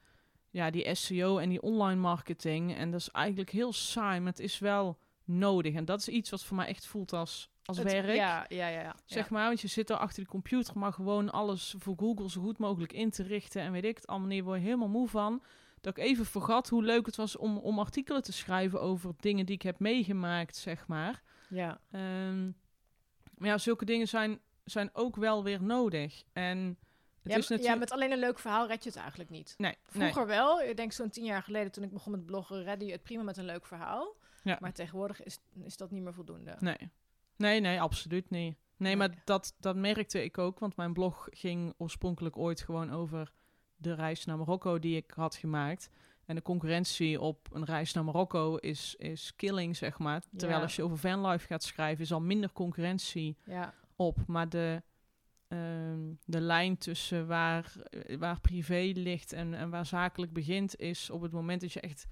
ja, 0.51 0.71
die 0.71 0.95
SEO 0.95 1.39
en 1.39 1.49
die 1.49 1.63
online 1.63 2.01
marketing. 2.01 2.77
En 2.77 2.91
dat 2.91 3.01
is 3.01 3.11
eigenlijk 3.11 3.51
heel 3.51 3.73
saai, 3.73 4.21
maar 4.21 4.31
het 4.33 4.41
is 4.41 4.59
wel 4.59 4.99
nodig. 5.25 5.75
En 5.75 5.85
dat 5.85 6.01
is 6.01 6.09
iets 6.09 6.31
wat 6.31 6.45
voor 6.45 6.57
mij 6.57 6.67
echt 6.67 6.87
voelt 6.87 7.13
als, 7.13 7.51
als 7.65 7.79
Het- 7.79 7.93
werk. 7.93 8.15
Ja, 8.15 8.45
ja, 8.49 8.69
ja. 8.69 8.81
ja. 8.81 8.97
Zeg 9.05 9.31
maar, 9.31 9.47
want 9.47 9.61
je 9.61 9.69
zit 9.69 9.91
er 9.91 9.97
achter 9.97 10.23
de 10.23 10.29
computer, 10.29 10.79
maar 10.79 10.93
gewoon 10.93 11.31
alles 11.31 11.75
voor 11.79 11.95
Google 11.97 12.31
zo 12.31 12.41
goed 12.41 12.59
mogelijk 12.59 12.93
in 12.93 13.11
te 13.11 13.23
richten. 13.23 13.63
En 13.63 13.73
weet 13.73 13.85
ik 13.85 13.97
het 13.97 14.07
allemaal 14.07 14.29
niet, 14.29 14.45
word 14.45 14.59
je 14.59 14.65
helemaal 14.65 14.89
moe 14.89 15.09
van. 15.09 15.43
Dat 15.81 15.97
ik 15.97 16.05
even 16.05 16.27
vergat 16.27 16.69
hoe 16.69 16.83
leuk 16.83 17.07
het 17.07 17.17
was 17.17 17.37
om, 17.37 17.59
om 17.59 17.79
artikelen 17.79 18.23
te 18.23 18.33
schrijven 18.33 18.81
over 18.81 19.13
dingen 19.17 19.47
die 19.47 19.55
ik 19.55 19.63
heb 19.63 19.79
meegemaakt, 19.79 20.57
zeg 20.57 20.87
maar. 20.87 21.23
ja. 21.49 21.81
Ehm, 21.91 22.45
maar 23.35 23.49
ja, 23.49 23.59
zulke 23.59 23.85
dingen 23.85 24.09
zijn, 24.09 24.41
zijn 24.65 24.91
ook 24.93 25.17
wel 25.17 25.45
weer 25.45 25.63
nodig. 25.63 26.23
En 26.33 26.79
het 27.23 27.33
ja, 27.49 27.57
is 27.57 27.63
ja, 27.63 27.75
met 27.75 27.91
alleen 27.91 28.13
een 28.13 28.19
leuk 28.19 28.39
verhaal 28.39 28.67
red 28.67 28.83
je 28.83 28.89
het 28.89 28.99
eigenlijk 28.99 29.31
niet. 29.31 29.55
Nee, 29.59 29.75
Vroeger 29.87 30.27
wel. 30.27 30.61
Ik 30.61 30.77
denk 30.77 30.93
zo'n 30.93 31.11
tien 31.11 31.25
jaar 31.25 31.43
geleden 31.43 31.73
toen 31.73 31.85
ik 31.85 31.93
begon 31.93 32.13
met 32.13 32.27
bloggen, 32.27 32.63
redde 32.63 32.85
je 32.87 32.93
het 32.93 33.03
prima 33.03 33.23
met 33.23 33.37
een 33.37 33.45
leuk 33.45 33.67
verhaal. 33.67 34.17
Ja. 34.43 34.59
Maar 34.61 34.73
tegenwoordig 34.73 35.23
is, 35.23 35.39
is 35.65 35.77
dat 35.77 35.91
niet 35.91 36.03
meer 36.03 36.15
voldoende. 36.15 36.57
nee. 36.59 36.77
Nee, 36.79 36.91
nee, 37.37 37.61
nee, 37.61 37.81
absoluut 37.81 38.31
niet. 38.31 38.41
Nee, 38.41 38.57
Nee. 38.77 38.97
maar 38.97 39.23
dat, 39.25 39.55
dat 39.61 39.77
merkte 39.77 40.25
ik 40.25 40.39
ook, 40.39 40.59
want 40.59 40.77
mijn 40.77 40.93
blog 40.93 41.29
ging 41.31 41.75
oorspronkelijk 41.77 42.37
ooit 42.37 42.61
gewoon 42.61 42.93
over 42.93 43.33
de 43.81 43.95
reis 43.95 44.25
naar 44.25 44.39
Marokko 44.39 44.79
die 44.79 44.97
ik 44.97 45.11
had 45.17 45.35
gemaakt. 45.35 45.91
En 46.27 46.35
de 46.35 46.43
concurrentie 46.43 47.21
op 47.21 47.49
een 47.53 47.65
reis 47.65 47.93
naar 47.93 48.05
Marokko 48.05 48.57
is, 48.57 48.95
is 48.99 49.33
killing, 49.37 49.77
zeg 49.77 49.99
maar. 49.99 50.23
Terwijl 50.37 50.59
Ja. 50.59 50.65
als 50.65 50.77
je 50.77 50.83
over 50.83 50.99
vanlife 50.99 51.47
gaat 51.47 51.63
schrijven, 51.63 52.05
is 52.05 52.13
al 52.13 52.21
minder 52.21 52.53
concurrentie 52.53 53.37
Ja, 53.45 53.75
op. 53.97 54.19
Maar 54.27 54.49
de, 54.49 54.83
ehm, 55.49 55.99
de 56.25 56.41
lijn 56.41 56.79
tussen 56.79 57.27
waar, 57.27 57.73
waar 58.19 58.41
privé 58.41 58.91
ligt 58.95 59.33
en, 59.33 59.55
en 59.55 59.71
waar 59.71 59.87
zakelijk 59.87 60.33
begint, 60.33 60.77
is 60.79 61.11
op 61.11 61.21
het 61.21 61.33
moment 61.33 61.61
dat 61.61 61.73
je 61.73 61.81
echt 61.81 62.07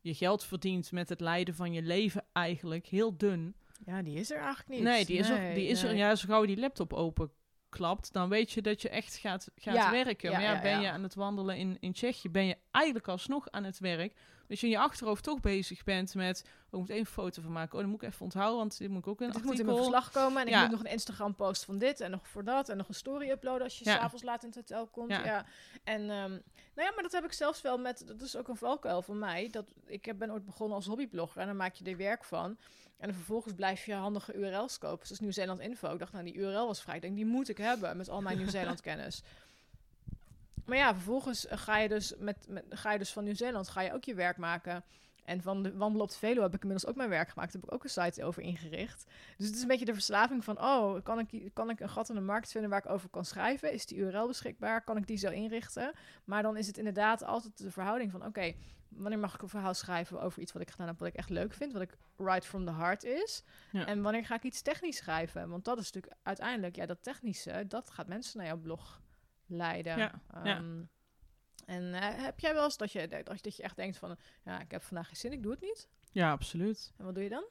je 0.00 0.14
geld 0.14 0.44
verdient 0.44 0.92
met 0.92 1.08
het 1.08 1.20
leiden 1.20 1.54
van 1.54 1.72
je 1.72 1.82
leven 1.82 2.24
eigenlijk 2.32 2.86
heel 2.86 3.16
dun. 3.16 3.54
ja 3.86 4.02
die 4.02 4.18
is 4.18 4.30
er 4.30 4.38
eigenlijk 4.38 4.68
niet. 4.68 4.82
Nee, 4.82 5.04
die 5.04 5.18
is, 5.18 5.28
er, 5.30 5.54
die 5.54 5.66
is 5.66 5.82
er. 5.82 5.94
Ja, 5.96 6.14
zo 6.14 6.26
gauw 6.28 6.44
die 6.46 6.58
laptop 6.58 6.92
openklapt, 7.74 8.12
dan 8.12 8.28
weet 8.28 8.52
je 8.52 8.62
dat 8.62 8.82
je 8.82 8.88
echt 8.88 9.16
gaat, 9.16 9.48
gaat 9.56 9.74
Ja, 9.74 9.90
werken. 9.90 10.30
ja, 10.30 10.36
maar 10.36 10.46
ja, 10.46 10.60
ben 10.60 10.80
je 10.80 10.90
aan 10.90 11.02
het 11.02 11.14
wandelen 11.14 11.56
in, 11.56 11.76
in 11.80 11.92
Tsjechië, 11.92 12.30
ben 12.30 12.44
je 12.44 12.56
eigenlijk 12.70 13.08
alsnog 13.08 13.50
aan 13.50 13.64
het 13.64 13.78
werk. 13.78 14.14
Dus 14.46 14.60
je 14.60 14.66
in 14.66 14.72
je 14.72 14.78
achterhoofd 14.78 15.22
toch 15.24 15.40
bezig 15.40 15.84
bent 15.84 16.14
met, 16.14 16.44
oh, 16.44 16.50
ik 16.70 16.78
moet 16.78 16.88
even 16.88 17.00
een 17.00 17.06
foto 17.06 17.42
van 17.42 17.52
maken. 17.52 17.74
Oh, 17.74 17.80
dan 17.80 17.90
moet 17.90 18.02
ik 18.02 18.08
even 18.08 18.20
onthouden, 18.20 18.58
want 18.58 18.78
dit 18.78 18.88
moet 18.88 18.98
ik 18.98 19.06
ook 19.06 19.20
in 19.20 19.26
een 19.26 19.32
Dit 19.32 19.44
moet 19.44 19.58
in 19.58 19.64
mijn 19.66 19.76
verslag 19.76 20.10
komen 20.10 20.42
en 20.42 20.48
ik 20.48 20.60
moet 20.60 20.70
nog 20.70 20.80
een 20.80 20.90
Instagram 20.90 21.34
post 21.34 21.64
van 21.64 21.78
dit 21.78 22.00
en 22.00 22.10
nog 22.10 22.28
voor 22.28 22.44
dat 22.44 22.68
en 22.68 22.76
nog 22.76 22.88
een 22.88 22.94
story 22.94 23.30
uploaden 23.30 23.62
als 23.62 23.78
je 23.78 23.84
Ja. 23.84 23.96
s'avonds 23.96 24.24
laat 24.24 24.42
in 24.42 24.48
het 24.48 24.56
hotel 24.56 24.86
komt. 24.86 25.10
Ja. 25.10 25.24
Ja. 25.24 25.44
En 25.84 26.00
ehm, 26.00 26.30
nou 26.74 26.88
ja, 26.88 26.92
maar 26.94 27.02
dat 27.02 27.12
heb 27.12 27.24
ik 27.24 27.32
zelfs 27.32 27.60
wel 27.60 27.78
met, 27.78 28.02
dat 28.06 28.20
is 28.20 28.36
ook 28.36 28.48
een 28.48 28.56
valkuil 28.56 29.02
van 29.02 29.18
mij. 29.18 29.48
Dat, 29.50 29.66
ik 29.86 30.04
heb, 30.04 30.18
ben 30.18 30.30
ooit 30.30 30.44
begonnen 30.44 30.76
als 30.76 30.86
hobbyblogger 30.86 31.40
en 31.40 31.46
dan 31.46 31.56
maak 31.56 31.74
je 31.74 31.90
er 31.90 31.96
werk 31.96 32.24
van. 32.24 32.56
En 32.98 33.10
dan 33.10 33.14
vervolgens 33.14 33.54
blijf 33.54 33.84
je 33.86 33.94
handige 33.94 34.34
URL's 34.34 34.78
kopen. 34.78 35.06
Zoals 35.06 35.20
Nieuw-Zeeland 35.20 35.60
Info. 35.60 35.92
Ik 35.92 35.98
dacht, 35.98 36.12
nou, 36.12 36.24
die 36.24 36.34
URL 36.34 36.66
was 36.66 36.82
vrij. 36.82 36.94
Ik 36.94 37.02
denk, 37.02 37.16
die 37.16 37.26
moet 37.26 37.48
ik 37.48 37.56
hebben 37.56 37.96
met 37.96 38.08
al 38.08 38.22
mijn 38.22 38.38
Nieuw-Zeeland 38.40 38.80
kennis. 38.80 39.22
Maar 40.64 40.76
ja, 40.76 40.94
vervolgens 40.94 41.46
ga 41.50 41.78
je 41.78 41.88
dus, 41.88 42.14
met, 42.18 42.46
met, 42.48 42.64
ga 42.68 42.92
je 42.92 42.98
dus 42.98 43.12
van 43.12 43.24
Nieuw-Zeeland 43.24 43.68
ga 43.68 43.80
je 43.80 43.92
ook 43.92 44.04
je 44.04 44.14
werk 44.14 44.36
maken. 44.36 44.84
En 45.24 45.42
van 45.42 45.62
de 45.62 45.76
wandelen 45.76 46.02
op 46.06 46.10
de 46.10 46.18
Veluwe 46.18 46.42
heb 46.42 46.54
ik 46.54 46.62
inmiddels 46.62 46.90
ook 46.90 46.96
mijn 46.96 47.08
werk 47.08 47.28
gemaakt. 47.28 47.52
Daar 47.52 47.60
heb 47.60 47.70
ik 47.70 47.76
ook 47.76 47.84
een 47.84 48.04
site 48.04 48.24
over 48.24 48.42
ingericht. 48.42 49.04
Dus 49.36 49.46
het 49.46 49.56
is 49.56 49.62
een 49.62 49.68
beetje 49.68 49.84
de 49.84 49.92
verslaving 49.92 50.44
van... 50.44 50.60
oh, 50.60 51.02
kan 51.02 51.18
ik, 51.18 51.50
kan 51.52 51.70
ik 51.70 51.80
een 51.80 51.88
gat 51.88 52.08
in 52.08 52.14
de 52.14 52.20
markt 52.20 52.50
vinden 52.50 52.70
waar 52.70 52.84
ik 52.84 52.90
over 52.90 53.08
kan 53.08 53.24
schrijven? 53.24 53.72
Is 53.72 53.86
die 53.86 53.98
URL 53.98 54.26
beschikbaar? 54.26 54.84
Kan 54.84 54.96
ik 54.96 55.06
die 55.06 55.16
zo 55.16 55.30
inrichten? 55.30 55.92
Maar 56.24 56.42
dan 56.42 56.56
is 56.56 56.66
het 56.66 56.78
inderdaad 56.78 57.24
altijd 57.24 57.58
de 57.58 57.70
verhouding 57.70 58.10
van... 58.10 58.24
oké, 58.24 58.54
wanneer 58.88 59.18
mag 59.18 59.34
ik 59.34 59.42
een 59.42 59.48
verhaal 59.48 59.74
schrijven 59.74 60.20
over 60.20 60.42
iets 60.42 60.52
wat 60.52 60.62
ik 60.62 60.70
gedaan 60.70 60.86
heb... 60.86 60.98
wat 60.98 61.08
ik 61.08 61.14
echt 61.14 61.30
leuk 61.30 61.54
vind, 61.54 61.72
wat 61.72 61.82
ik 61.82 61.96
right 62.16 62.46
from 62.46 62.64
the 62.64 62.72
heart 62.72 63.04
is? 63.04 63.42
Ja. 63.72 63.86
En 63.86 64.02
wanneer 64.02 64.24
ga 64.24 64.34
ik 64.34 64.42
iets 64.42 64.62
technisch 64.62 64.96
schrijven? 64.96 65.48
Want 65.48 65.64
dat 65.64 65.78
is 65.78 65.92
natuurlijk 65.92 66.22
uiteindelijk... 66.22 66.76
ja, 66.76 66.86
dat 66.86 67.02
technische, 67.02 67.64
dat 67.68 67.90
gaat 67.90 68.08
mensen 68.08 68.38
naar 68.38 68.46
jouw 68.46 68.60
blog 68.60 69.02
leiden. 69.46 69.98
Ja, 69.98 70.20
ja. 70.44 70.56
Ehm, 70.56 70.82
En 71.66 71.94
eh, 71.94 72.24
heb 72.24 72.40
jij 72.40 72.54
wel 72.54 72.64
eens 72.64 72.76
dat 72.76 72.92
je, 72.92 73.08
dat, 73.08 73.42
dat 73.42 73.56
je 73.56 73.62
echt 73.62 73.76
denkt 73.76 73.96
van... 73.96 74.16
ja, 74.44 74.60
ik 74.60 74.70
heb 74.70 74.82
vandaag 74.82 75.06
geen 75.06 75.16
zin, 75.16 75.32
ik 75.32 75.42
doe 75.42 75.52
het 75.52 75.60
niet? 75.60 75.88
Ja, 76.12 76.30
absoluut. 76.30 76.92
En 76.96 77.04
wat 77.04 77.14
doe 77.14 77.22
je 77.22 77.28
dan? 77.28 77.44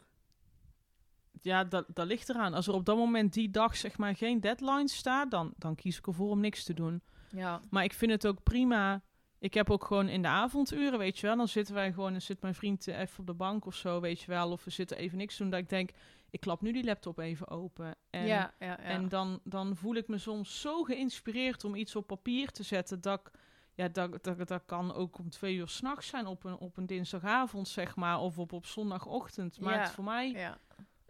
Ja, 1.42 1.64
dat, 1.64 1.86
dat 1.88 2.08
ligt 2.08 2.30
eraan. 2.30 2.54
Als 2.54 2.68
er 2.68 2.74
op 2.74 2.86
dat 2.86 2.98
moment 2.98 3.34
die 3.34 3.50
dag 3.50 3.76
zeg 3.78 3.98
maar 3.98 4.16
geen 4.16 4.40
deadline 4.42 4.90
staat, 4.90 5.32
dan, 5.32 5.54
dan 5.58 5.76
kies 5.76 5.98
ik 5.98 6.08
ervoor 6.08 6.30
om 6.30 6.40
niks 6.40 6.64
te 6.64 6.74
doen. 6.74 7.02
Ja, 7.30 7.62
Maar 7.70 7.84
ik 7.84 7.94
vind 7.94 8.12
het 8.12 8.28
ook 8.28 8.44
prima. 8.44 9.02
Ik 9.40 9.54
heb 9.54 9.70
ook 9.72 9.86
gewoon 9.86 10.08
in 10.10 10.22
de 10.22 10.28
avonduren, 10.28 11.00
weet 11.00 11.20
je 11.20 11.28
wel, 11.28 11.38
dan 11.38 11.48
zitten 11.48 11.74
wij 11.74 11.94
gewoon, 11.94 12.12
dan 12.12 12.22
zit 12.22 12.42
mijn 12.42 12.56
vriend 12.56 12.88
eh, 12.88 13.00
even 13.00 13.20
op 13.20 13.26
de 13.26 13.34
bank 13.34 13.66
of 13.66 13.76
zo, 13.76 14.00
weet 14.02 14.22
je 14.22 14.28
wel, 14.28 14.52
of 14.52 14.64
we 14.64 14.70
zitten 14.70 14.98
even 14.98 15.18
niks 15.18 15.36
te 15.36 15.42
doen, 15.42 15.52
dat 15.52 15.60
ik 15.60 15.70
denk, 15.70 15.90
ik 16.34 16.40
klap 16.40 16.62
nu 16.62 16.72
die 16.72 16.84
laptop 16.84 17.18
even 17.18 17.48
open. 17.48 17.96
En, 18.10 18.26
ja, 18.26 18.54
ja, 18.60 18.68
ja. 18.68 18.78
en 18.78 19.10
dan, 19.10 19.40
dan 19.44 19.76
voel 19.76 19.96
ik 19.96 20.08
me 20.08 20.18
soms 20.18 20.62
zo 20.62 20.84
geïnspireerd 20.84 21.64
om 21.64 21.76
iets 21.76 21.96
op 21.96 22.08
papier 22.08 22.52
te 22.52 22.64
zetten, 22.64 23.02
dat 23.02 23.20
ik, 23.20 23.32
ja, 23.74 23.88
dat, 23.88 24.24
dat, 24.24 24.48
dat 24.48 24.66
kan 24.66 24.94
ook 24.94 25.18
om 25.18 25.30
twee 25.30 25.56
uur 25.56 25.68
s'nachts 25.68 26.08
zijn 26.08 26.26
op 26.26 26.44
een, 26.44 26.58
op 26.58 26.78
een 26.78 26.86
dinsdagavond, 26.86 27.68
zeg 27.68 27.96
maar, 27.96 28.20
of 28.20 28.40
op, 28.40 28.54
op 28.54 28.66
zondagochtend. 28.66 29.60
Maakt 29.60 29.90
voor 29.90 30.04
mij 30.04 30.32
ja. 30.32 30.60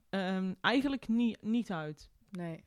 ehm, 0.10 0.54
eigenlijk 0.62 1.08
niet, 1.08 1.42
niet 1.42 1.72
uit. 1.72 2.10
Nee. 2.30 2.64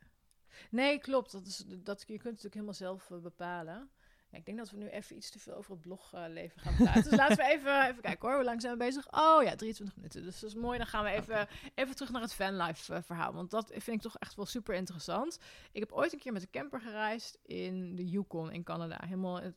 Nee, 0.70 0.98
klopt. 0.98 1.32
Dat 1.32 1.46
is, 1.46 1.64
dat, 1.66 2.00
je 2.00 2.06
kunt 2.06 2.22
het 2.22 2.24
natuurlijk 2.24 2.54
helemaal 2.54 2.74
zelf 2.74 3.10
eh, 3.10 3.18
bepalen. 3.18 3.90
Ja, 4.30 4.38
ik 4.38 4.46
denk 4.46 4.58
dat 4.58 4.70
we 4.70 4.76
nu 4.76 4.88
even 4.88 5.16
iets 5.16 5.30
te 5.30 5.38
veel 5.38 5.54
over 5.54 5.70
het 5.70 5.80
blogleven 5.80 6.60
gaan 6.60 6.74
praten. 6.76 7.02
dus 7.02 7.18
laten 7.18 7.36
we 7.36 7.44
even, 7.54 7.82
even 7.82 8.02
kijken 8.02 8.28
hoor. 8.28 8.36
Hoe 8.36 8.44
lang 8.44 8.60
zijn 8.60 8.72
we 8.72 8.78
bezig? 8.78 9.12
Oh 9.12 9.42
ja, 9.42 9.54
23 9.54 9.96
minuten. 9.96 10.22
Dus 10.22 10.40
dat 10.40 10.50
is 10.50 10.56
mooi. 10.56 10.78
Dan 10.78 10.86
gaan 10.86 11.04
we 11.04 11.10
even, 11.10 11.48
even 11.74 11.94
terug 11.94 12.10
naar 12.10 12.22
het 12.22 12.34
fanlife 12.34 12.94
eh, 12.94 13.02
verhaal. 13.02 13.32
Want 13.32 13.50
dat 13.50 13.70
vind 13.70 13.96
ik 13.96 14.00
toch 14.00 14.18
echt 14.18 14.34
wel 14.34 14.46
super 14.46 14.74
interessant. 14.74 15.38
Ik 15.72 15.80
heb 15.80 15.92
ooit 15.92 16.12
een 16.12 16.18
keer 16.18 16.32
met 16.32 16.42
een 16.42 16.50
camper 16.50 16.80
gereisd 16.80 17.38
in 17.42 17.94
de 17.94 18.08
Yukon 18.08 18.52
in 18.52 18.62
Canada. 18.62 18.98
Helemaal 19.04 19.40
het 19.40 19.54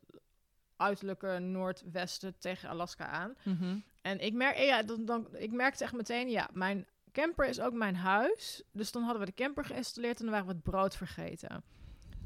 uiterlijke 0.76 1.40
noordwesten 1.40 2.38
tegen 2.38 2.70
Alaska 2.70 3.08
aan. 3.08 3.36
Mhm. 3.44 3.78
En 4.02 4.20
ik, 4.20 4.34
merk, 4.34 4.58
ja, 4.58 4.84
dan, 4.84 5.06
dan, 5.06 5.28
ik 5.36 5.52
merkte 5.52 5.84
echt 5.84 5.94
meteen, 5.94 6.30
ja, 6.30 6.50
mijn 6.54 6.88
camper 7.12 7.48
is 7.48 7.60
ook 7.60 7.74
mijn 7.74 7.96
huis. 7.96 8.64
Dus 8.72 8.92
dan 8.92 9.04
hadden 9.04 9.20
we 9.20 9.26
de 9.26 9.44
camper 9.44 9.66
geïnstalleerd 9.66 10.20
en 10.20 10.26
dan 10.26 10.34
waren 10.34 10.48
we 10.48 10.54
het 10.54 10.64
brood 10.64 10.96
vergeten. 10.96 11.64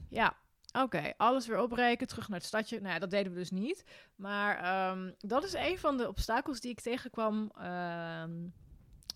Ja, 0.09 0.37
oké. 0.73 1.13
alles 1.17 1.47
weer 1.47 1.61
opbreken, 1.61 2.07
terug 2.07 2.29
naar 2.29 2.37
het 2.37 2.47
stadje. 2.47 2.79
Nou 2.81 2.93
ja, 2.93 2.99
dat 2.99 3.09
deden 3.09 3.31
we 3.31 3.37
dus 3.37 3.51
niet. 3.51 3.83
Maar 4.15 4.57
ehm, 4.57 5.11
dat 5.17 5.43
is 5.43 5.53
een 5.53 5.79
van 5.79 5.97
de 5.97 6.07
obstakels 6.07 6.59
die 6.59 6.71
ik 6.71 6.81
tegenkwam 6.81 7.51
ehm, 7.57 8.41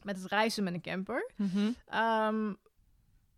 met 0.03 0.17
het 0.17 0.25
reizen 0.25 0.63
met 0.63 0.73
een 0.73 0.81
camper. 0.81 1.31
Mhm. 1.35 1.71
Ehm, 1.85 2.53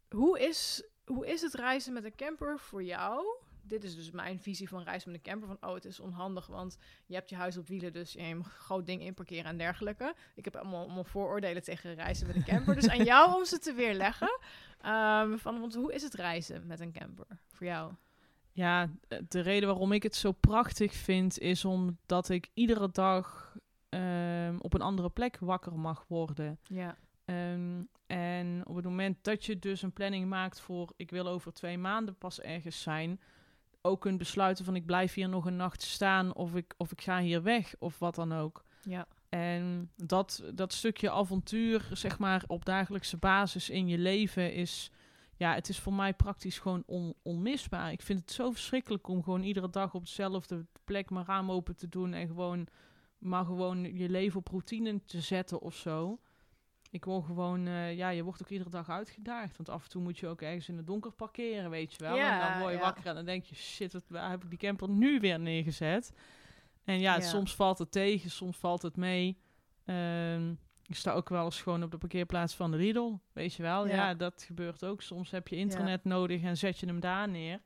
hoe, 0.10 0.40
is, 0.40 0.84
hoe 1.06 1.28
is 1.28 1.42
het 1.42 1.54
reizen 1.54 1.94
met 1.94 2.04
een 2.04 2.16
camper 2.16 2.60
voor 2.60 2.84
jou? 2.84 3.26
Dit 3.62 3.84
is 3.84 3.96
dus 3.96 4.12
mijn 4.12 4.40
visie 4.40 4.70
van 4.70 4.84
reizen 4.84 5.12
met 5.12 5.20
een 5.20 5.32
camper. 5.32 5.48
Van, 5.48 5.70
oh, 5.70 5.76
het 5.76 5.86
is 5.86 6.00
onhandig, 6.00 6.48
want 6.48 6.78
je 7.06 7.16
hebt 7.16 7.30
je 7.30 7.36
huis 7.36 7.58
op 7.58 7.68
wielen, 7.68 7.94
dus 7.94 8.14
je 8.14 8.36
moet 8.36 8.46
een 8.46 8.52
groot 8.52 8.86
ding 8.86 9.02
inparkeren 9.02 9.46
en 9.46 9.58
dergelijke. 9.58 10.16
Ik 10.36 10.46
heb 10.46 10.56
allemaal, 10.56 10.84
allemaal 10.84 11.04
vooroordelen 11.04 11.64
tegen 11.64 11.96
reizen 11.96 12.28
met 12.28 12.36
een 12.36 12.44
camper. 12.44 12.76
dus 12.76 12.90
aan 12.90 13.04
jou 13.04 13.36
om 13.36 13.46
ze 13.46 13.60
te 13.60 13.74
weerleggen. 13.74 14.40
Van, 15.44 15.60
want 15.60 15.76
hoe 15.76 15.94
is 15.94 16.04
het 16.04 16.14
reizen 16.14 16.68
met 16.68 16.80
een 16.80 16.92
camper 16.92 17.28
voor 17.48 17.68
jou? 17.68 17.94
Ja, 18.60 18.90
de 19.28 19.40
reden 19.40 19.70
waarom 19.70 19.92
ik 19.92 20.04
het 20.04 20.16
zo 20.16 20.32
prachtig 20.32 20.94
vind 20.94 21.40
is 21.40 21.66
omdat 21.66 22.30
ik 22.30 22.50
iedere 22.54 22.90
dag 22.92 23.58
ehm, 23.90 24.56
op 24.60 24.74
een 24.74 24.82
andere 24.82 25.10
plek 25.10 25.38
wakker 25.40 25.80
mag 25.80 26.06
worden. 26.08 26.60
Ja, 26.64 26.98
Ehm, 27.30 27.82
en 28.08 28.62
op 28.66 28.76
het 28.76 28.86
moment 28.86 29.18
dat 29.22 29.46
je 29.46 29.60
dus 29.60 29.82
een 29.82 29.94
planning 29.94 30.30
maakt 30.30 30.60
voor 30.60 30.94
ik 30.96 31.12
wil 31.12 31.28
over 31.28 31.54
twee 31.54 31.78
maanden 31.78 32.16
pas 32.16 32.42
ergens 32.42 32.82
zijn, 32.82 33.20
ook 33.82 34.02
kunt 34.02 34.18
besluiten 34.18 34.66
van 34.66 34.76
ik 34.76 34.86
blijf 34.86 35.14
hier 35.14 35.30
nog 35.30 35.46
een 35.46 35.56
nacht 35.56 35.82
staan 35.82 36.34
of 36.34 36.56
ik, 36.56 36.74
of 36.78 36.92
ik 36.92 37.02
ga 37.02 37.20
hier 37.20 37.44
weg 37.44 37.76
of 37.80 38.00
wat 38.00 38.16
dan 38.16 38.34
ook. 38.34 38.64
ja, 38.84 39.08
En 39.30 39.92
dat, 39.96 40.44
dat 40.54 40.74
stukje 40.74 41.12
avontuur, 41.12 41.90
zeg 41.94 42.20
maar, 42.20 42.44
op 42.48 42.66
dagelijkse 42.66 43.18
basis 43.18 43.70
in 43.70 43.88
je 43.88 43.98
leven 43.98 44.54
is... 44.54 44.92
Ja, 45.40 45.54
het 45.54 45.70
is 45.70 45.80
voor 45.80 45.94
mij 45.94 46.14
praktisch 46.14 46.60
gewoon 46.60 46.84
on- 46.86 47.14
onmisbaar. 47.22 47.92
Ik 47.92 48.02
vind 48.02 48.20
het 48.20 48.32
zo 48.32 48.52
verschrikkelijk 48.52 49.08
om 49.08 49.24
gewoon 49.24 49.44
iedere 49.44 49.70
dag 49.70 49.94
op 49.94 50.06
dezelfde 50.06 50.66
plek 50.84 51.10
mijn 51.10 51.26
raam 51.26 51.52
open 51.52 51.76
te 51.76 51.90
doen... 51.90 52.14
en 52.14 52.28
gewoon, 52.28 52.68
maar 53.18 53.46
gewoon 53.46 53.96
je 53.96 54.10
leven 54.10 54.40
op 54.40 54.48
routine 54.48 55.02
te 55.06 55.22
zetten 55.22 55.62
of 55.62 55.76
zo. 55.76 56.20
Ik 56.92 57.06
word 57.06 57.26
gewoon, 57.26 57.68
eh, 57.68 57.96
ja, 57.96 58.10
je 58.10 58.24
wordt 58.24 58.42
ook 58.42 58.50
iedere 58.50 58.70
dag 58.70 58.90
uitgedaagd. 58.90 59.58
Want 59.58 59.70
af 59.70 59.84
en 59.84 59.90
toe 59.90 60.02
moet 60.02 60.18
je 60.20 60.28
ook 60.28 60.42
ergens 60.42 60.70
in 60.70 60.78
het 60.78 60.88
donker 60.88 61.12
parkeren, 61.12 61.70
weet 61.70 61.92
je 61.94 62.04
wel. 62.04 62.16
Ja, 62.16 62.42
en 62.46 62.50
dan 62.52 62.60
word 62.60 62.72
je 62.74 62.78
ja. 62.80 62.84
wakker 62.84 63.06
en 63.06 63.16
dan 63.16 63.26
denk 63.26 63.44
je, 63.44 63.56
shit, 63.56 63.94
wat, 63.94 64.04
waar 64.08 64.30
heb 64.30 64.44
ik 64.44 64.50
die 64.50 64.60
camper 64.60 64.90
nu 64.90 65.20
weer 65.20 65.40
neergezet? 65.40 66.14
En 66.84 67.00
ja, 67.00 67.16
Ja. 67.16 67.22
soms 67.22 67.56
valt 67.56 67.78
het 67.78 67.92
tegen, 67.92 68.30
soms 68.32 68.58
valt 68.58 68.82
het 68.82 68.96
mee. 68.96 69.38
Ehm, 69.86 70.54
ik 70.90 70.96
sta 70.96 71.12
ook 71.12 71.30
wel 71.30 71.46
eens 71.46 71.62
gewoon 71.62 71.84
op 71.84 71.92
de 71.92 71.98
parkeerplaats 71.98 72.56
van 72.56 72.72
de 72.72 72.78
Riedel, 72.78 73.22
weet 73.34 73.54
je 73.54 73.64
wel. 73.64 73.88
Ja. 73.88 73.96
Ja, 73.96 74.14
dat 74.14 74.44
gebeurt 74.48 74.84
ook. 74.84 75.02
Soms 75.02 75.32
heb 75.32 75.48
je 75.48 75.56
internet 75.56 76.04
nodig 76.04 76.42
en 76.44 76.58
zet 76.58 76.80
je 76.80 76.86
hem 76.86 77.00
daar 77.00 77.30
neer. 77.30 77.62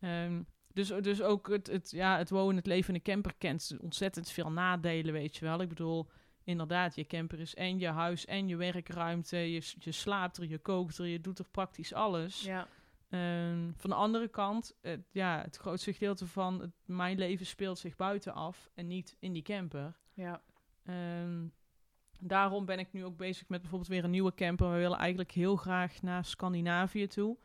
Ehm, 0.00 0.42
dus, 0.72 0.88
dus 0.88 1.22
ook 1.22 1.48
het, 1.48 1.66
het, 1.66 1.90
ja, 1.90 2.18
het 2.18 2.30
wonen, 2.30 2.56
het 2.56 2.66
leven 2.66 2.88
in 2.88 2.94
een 2.94 3.02
camper 3.12 3.34
kent 3.38 3.76
ontzettend 3.80 4.30
veel 4.30 4.50
nadelen, 4.52 5.12
weet 5.12 5.36
je 5.36 5.44
wel. 5.44 5.60
Ik 5.60 5.68
bedoel, 5.68 6.08
inderdaad, 6.44 6.94
je 6.94 7.06
camper 7.06 7.40
is 7.40 7.54
en 7.54 7.78
je 7.78 7.86
huis 7.88 8.24
en 8.24 8.48
je 8.48 8.56
werkruimte. 8.56 9.36
Je, 9.36 9.72
je 9.78 9.92
slaapt 9.92 10.36
er, 10.36 10.46
je 10.48 10.58
kookt 10.58 10.98
er, 10.98 11.06
je 11.06 11.20
doet 11.20 11.38
er 11.38 11.48
praktisch 11.50 11.92
alles. 11.94 12.42
ja, 12.42 12.68
Ehm, 13.08 13.70
van 13.76 13.90
de 13.90 13.96
andere 13.96 14.28
kant, 14.28 14.76
het, 14.80 15.00
ja, 15.10 15.40
het 15.42 15.56
grootste 15.56 15.92
gedeelte 15.92 16.26
van 16.26 16.60
het, 16.60 16.70
mijn 16.84 17.18
leven 17.18 17.46
speelt 17.46 17.78
zich 17.78 17.96
buiten 17.96 18.34
af 18.34 18.70
en 18.74 18.86
niet 18.86 19.16
in 19.18 19.32
die 19.32 19.42
camper. 19.42 19.96
ja, 20.12 20.42
Ehm, 20.84 21.46
daarom 22.18 22.64
ben 22.64 22.78
ik 22.78 22.92
nu 22.92 23.04
ook 23.04 23.16
bezig 23.16 23.48
met 23.48 23.60
bijvoorbeeld 23.60 23.90
weer 23.90 24.04
een 24.04 24.10
nieuwe 24.10 24.34
camper. 24.34 24.70
We 24.70 24.76
willen 24.78 24.98
eigenlijk 24.98 25.30
heel 25.30 25.56
graag 25.56 26.02
naar 26.02 26.24
Scandinavië 26.24 27.06
toe. 27.06 27.36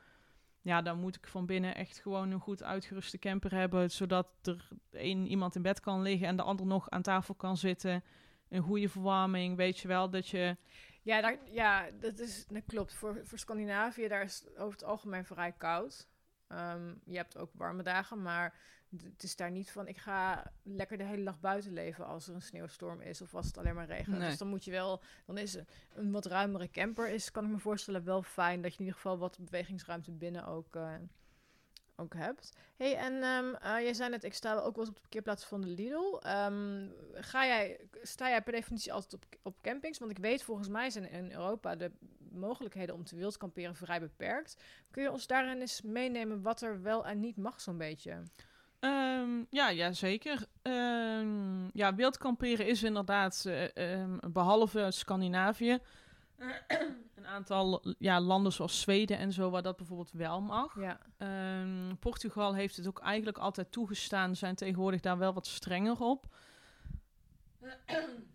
Ja, 0.61 0.81
dan 0.81 0.99
moet 0.99 1.15
ik 1.15 1.27
van 1.27 1.45
binnen 1.45 1.75
echt 1.75 1.99
gewoon 1.99 2.31
een 2.31 2.39
goed 2.39 2.63
uitgeruste 2.63 3.19
camper 3.19 3.53
hebben, 3.53 3.91
zodat 3.91 4.27
er 4.41 4.67
één 4.91 5.27
iemand 5.27 5.55
in 5.55 5.61
bed 5.61 5.79
kan 5.79 6.01
liggen 6.01 6.27
en 6.27 6.35
de 6.35 6.41
ander 6.41 6.65
nog 6.65 6.89
aan 6.89 7.01
tafel 7.01 7.33
kan 7.33 7.57
zitten. 7.57 8.03
Een 8.49 8.61
goede 8.61 8.89
verwarming, 8.89 9.55
weet 9.55 9.79
je 9.79 9.87
wel, 9.87 10.09
dat 10.09 10.27
je... 10.27 10.57
Ja, 11.01 11.37
ja 11.45 11.89
dat, 11.99 12.19
is, 12.19 12.45
klopt. 12.65 12.93
Voor, 12.93 13.19
voor 13.23 13.37
Scandinavië, 13.37 14.07
daar 14.07 14.23
is 14.23 14.39
het 14.39 14.57
over 14.57 14.71
het 14.71 14.83
algemeen 14.83 15.25
vrij 15.25 15.51
koud. 15.51 16.07
Ehm, 16.51 16.93
je 17.03 17.17
hebt 17.17 17.37
ook 17.37 17.51
warme 17.53 17.83
dagen, 17.83 18.21
maar 18.21 18.53
het 18.97 19.23
is 19.23 19.35
daar 19.35 19.51
niet 19.51 19.71
van... 19.71 19.87
ik 19.87 19.97
ga 19.97 20.51
lekker 20.63 20.97
de 20.97 21.03
hele 21.03 21.23
dag 21.23 21.39
buiten 21.39 21.73
leven 21.73 22.05
als 22.05 22.27
er 22.27 22.33
een 22.33 22.41
sneeuwstorm 22.41 23.01
is... 23.01 23.21
of 23.21 23.35
als 23.35 23.45
het 23.45 23.57
alleen 23.57 23.75
maar 23.75 23.85
regent. 23.85 24.17
Nee. 24.17 24.29
Dus 24.29 24.37
dan 24.37 24.47
moet 24.47 24.65
je 24.65 24.71
wel... 24.71 25.01
dan 25.25 25.37
is 25.37 25.53
een, 25.53 25.67
een 25.93 26.11
wat 26.11 26.25
ruimere 26.25 26.69
camper, 26.69 27.09
is, 27.09 27.31
kan 27.31 27.45
ik 27.45 27.51
me 27.51 27.59
voorstellen, 27.59 28.03
wel 28.03 28.23
fijn... 28.23 28.61
dat 28.61 28.71
je 28.71 28.79
in 28.79 28.85
ieder 28.85 28.99
geval 28.99 29.17
wat 29.17 29.37
bewegingsruimte 29.39 30.11
binnen 30.11 30.45
ook, 30.45 30.75
eh, 30.75 30.93
ook 32.01 32.13
hebt. 32.13 32.51
hey, 32.77 32.95
en 32.95 33.23
ehm 33.23 33.53
eh, 33.53 33.83
jij 33.83 33.93
zei 33.93 34.09
net, 34.09 34.23
ik 34.23 34.33
sta 34.33 34.53
ook 34.53 34.75
wel 34.75 34.79
eens 34.79 34.89
op 34.89 34.95
de 34.95 35.01
parkeerplaats 35.01 35.45
van 35.45 35.61
de 35.61 35.67
Lidl. 35.67 36.17
Ehm, 36.21 36.87
ga 37.13 37.45
jij, 37.45 37.79
sta 38.01 38.29
jij 38.29 38.41
per 38.41 38.53
definitie 38.53 38.93
altijd 38.93 39.13
op, 39.13 39.25
op 39.41 39.55
campings? 39.61 39.99
Want 39.99 40.11
ik 40.11 40.17
weet, 40.17 40.43
volgens 40.43 40.67
mij 40.67 40.89
zijn 40.89 41.09
in 41.09 41.31
Europa 41.31 41.75
de 41.75 41.91
mogelijkheden 42.31 42.95
om 42.95 43.03
te 43.03 43.15
wild 43.15 43.37
kamperen 43.37 43.75
vrij 43.75 43.99
beperkt. 43.99 44.63
Kun 44.91 45.03
je 45.03 45.11
ons 45.11 45.27
daarin 45.27 45.61
eens 45.61 45.81
meenemen 45.81 46.41
wat 46.41 46.61
er 46.61 46.81
wel 46.81 47.05
en 47.05 47.19
niet 47.19 47.37
mag 47.37 47.61
zo'n 47.61 47.77
beetje? 47.77 48.23
Ehm, 48.79 49.43
ja, 49.49 49.69
ja, 49.69 49.91
zeker. 49.91 50.45
Ja, 51.73 51.95
wild 51.95 52.17
kamperen 52.17 52.67
is 52.67 52.83
inderdaad, 52.83 53.45
eh, 53.45 54.03
behalve 54.31 54.91
Scandinavië, 54.91 55.79
een 57.15 57.25
aantal 57.27 57.83
ja, 57.97 58.19
landen 58.21 58.51
zoals 58.51 58.81
Zweden 58.81 59.17
en 59.17 59.31
zo, 59.31 59.49
waar 59.49 59.61
dat 59.61 59.77
bijvoorbeeld 59.77 60.11
wel 60.11 60.41
mag. 60.41 60.75
Ja, 60.79 60.99
Ehm, 61.17 61.95
Portugal 61.99 62.55
heeft 62.55 62.77
het 62.77 62.87
ook 62.87 62.99
eigenlijk 62.99 63.37
altijd 63.37 63.71
toegestaan, 63.71 64.35
zijn 64.35 64.55
tegenwoordig 64.55 65.01
daar 65.01 65.17
wel 65.17 65.33
wat 65.33 65.47
strenger 65.47 65.99
op. 65.99 66.25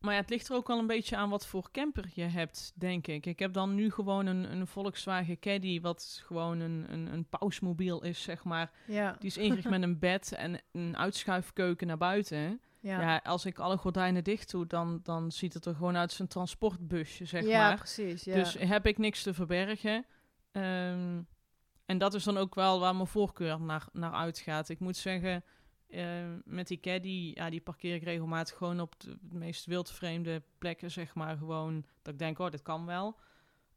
Maar 0.00 0.14
ja, 0.14 0.20
het 0.20 0.30
ligt 0.30 0.48
er 0.48 0.54
ook 0.54 0.66
wel 0.66 0.78
een 0.78 0.86
beetje 0.86 1.16
aan 1.16 1.30
wat 1.30 1.46
voor 1.46 1.70
camper 1.70 2.10
je 2.14 2.22
hebt, 2.22 2.72
denk 2.74 3.06
ik. 3.06 3.26
Ik 3.26 3.38
heb 3.38 3.52
dan 3.52 3.74
nu 3.74 3.90
gewoon 3.90 4.26
een, 4.26 4.52
een 4.52 4.66
Volkswagen 4.66 5.38
Caddy, 5.38 5.80
wat 5.80 6.22
gewoon 6.24 6.60
een, 6.60 6.86
een, 6.88 7.12
een 7.12 7.24
pausmobiel 7.28 8.02
is, 8.02 8.22
zeg 8.22 8.44
maar. 8.44 8.70
ja, 8.86 9.16
Die 9.18 9.28
is 9.28 9.36
ingericht 9.36 9.68
met 9.68 9.82
een 9.82 9.98
bed 9.98 10.32
en 10.32 10.60
een 10.72 10.96
uitschuifkeuken 10.96 11.86
naar 11.86 11.96
buiten. 11.96 12.60
Ja. 12.80 13.00
Ja, 13.00 13.20
als 13.24 13.44
ik 13.44 13.58
alle 13.58 13.76
gordijnen 13.76 14.24
dicht 14.24 14.50
doe, 14.50 14.66
dan, 14.66 15.00
dan 15.02 15.32
ziet 15.32 15.54
het 15.54 15.64
er 15.64 15.74
gewoon 15.74 15.96
uit 15.96 16.08
als 16.08 16.18
een 16.18 16.26
transportbusje, 16.28 17.24
zeg 17.24 17.44
Ja, 17.44 17.68
maar. 17.68 17.76
precies. 17.76 18.24
Ja. 18.24 18.34
Dus 18.34 18.54
heb 18.58 18.86
ik 18.86 18.98
niks 18.98 19.22
te 19.22 19.34
verbergen. 19.34 20.06
Ehm, 20.52 21.22
en 21.86 21.98
dat 21.98 22.14
is 22.14 22.24
dan 22.24 22.36
ook 22.36 22.54
wel 22.54 22.80
waar 22.80 22.94
mijn 22.94 23.06
voorkeur 23.06 23.60
naar, 23.60 23.86
naar 23.92 24.12
uitgaat. 24.12 24.68
Ik 24.68 24.78
moet 24.80 24.96
zeggen, 24.96 25.44
ehm, 25.88 26.38
met 26.44 26.66
die 26.66 26.80
caddy, 26.80 27.32
ja, 27.34 27.50
die 27.50 27.60
parkeer 27.60 27.94
ik 27.94 28.02
regelmatig 28.02 28.56
gewoon 28.56 28.80
op 28.80 29.00
de 29.00 29.16
meest 29.20 29.64
wildvreemde 29.66 30.42
plekken, 30.58 30.90
zeg 30.90 31.14
maar. 31.14 31.36
Gewoon 31.36 31.84
dat 32.02 32.12
ik 32.12 32.18
denk, 32.18 32.38
oh, 32.38 32.50
dit 32.50 32.62
kan 32.62 32.86
wel. 32.86 33.16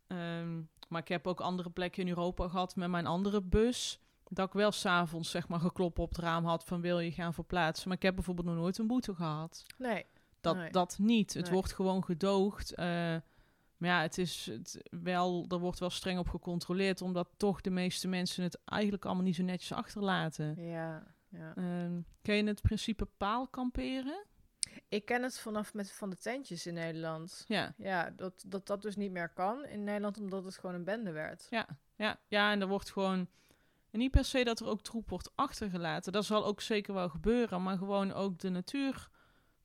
Ehm, 0.08 0.62
maar 0.88 1.02
ik 1.02 1.08
heb 1.08 1.28
ook 1.28 1.42
andere 1.42 1.70
plekken 1.70 2.02
in 2.02 2.10
Europa 2.10 2.48
gehad 2.48 2.76
met 2.76 2.90
mijn 2.90 3.06
andere 3.06 3.42
bus. 3.42 4.00
Dat 4.30 4.48
ik 4.48 4.54
wel 4.54 4.72
s'avonds, 4.72 5.30
zeg 5.32 5.48
maar, 5.48 5.60
geklopt 5.60 6.00
op 6.00 6.10
het 6.10 6.18
raam 6.18 6.46
had 6.46 6.64
van 6.66 6.82
wil 6.82 7.00
je 7.00 7.12
gaan 7.12 7.34
verplaatsen. 7.34 7.88
Maar 7.88 7.98
ik 7.98 8.04
heb 8.04 8.16
bijvoorbeeld 8.16 8.48
nog 8.48 8.56
nooit 8.56 8.78
een 8.78 8.88
boete 8.88 9.16
gehad. 9.16 9.66
nee, 9.78 10.06
Dat, 10.42 10.56
Nee. 10.56 10.72
dat 10.72 10.98
niet. 11.00 11.34
Het 11.34 11.44
Nee. 11.44 11.54
wordt 11.54 11.74
gewoon 11.74 12.04
gedoogd. 12.04 12.74
eh, 12.74 12.86
maar 13.78 13.90
ja, 13.90 14.02
het 14.02 14.18
is 14.18 14.46
het 14.46 14.82
wel, 15.04 15.46
er 15.50 15.60
wordt 15.60 15.80
wel 15.80 15.90
streng 15.90 16.20
op 16.20 16.28
gecontroleerd, 16.30 17.02
omdat 17.02 17.30
toch 17.38 17.62
de 17.62 17.70
meeste 17.70 18.08
mensen 18.08 18.44
het 18.44 18.60
eigenlijk 18.66 19.06
allemaal 19.06 19.24
niet 19.24 19.36
zo 19.36 19.44
netjes 19.44 19.72
achterlaten. 19.74 20.56
ja, 20.66 21.04
ja. 21.30 21.54
Ehm 21.56 22.00
ken 22.22 22.36
je 22.36 22.44
het 22.44 22.62
principe 22.62 23.06
paal 23.18 23.48
kamperen? 23.48 24.26
Ik 24.90 25.06
ken 25.06 25.24
het 25.24 25.40
vanaf 25.40 25.74
met 25.74 25.92
van 25.92 26.10
de 26.10 26.18
tentjes 26.18 26.66
in 26.66 26.74
Nederland. 26.74 27.44
Ja, 27.48 27.74
Ja, 27.78 28.10
dat, 28.10 28.44
dat 28.48 28.68
dat 28.68 28.82
dus 28.82 28.96
niet 28.96 29.12
meer 29.12 29.30
kan 29.30 29.66
in 29.66 29.84
Nederland, 29.84 30.20
omdat 30.20 30.44
het 30.44 30.58
gewoon 30.58 30.76
een 30.76 30.84
bende 30.84 31.12
werd. 31.12 31.48
ja, 31.50 31.68
ja, 31.96 32.20
ja. 32.28 32.52
En 32.52 32.62
er 32.62 32.68
wordt 32.68 32.92
gewoon. 32.92 33.28
En 33.92 34.00
niet 34.00 34.12
per 34.12 34.26
se 34.26 34.44
dat 34.44 34.60
er 34.60 34.68
ook 34.68 34.82
troep 34.82 35.10
wordt 35.10 35.32
achtergelaten. 35.36 36.12
Dat 36.12 36.26
zal 36.26 36.46
ook 36.46 36.62
zeker 36.62 36.94
wel 36.94 37.10
gebeuren. 37.10 37.64
Maar 37.64 37.78
gewoon 37.78 38.12
ook 38.14 38.40
de 38.40 38.50
natuur 38.50 39.10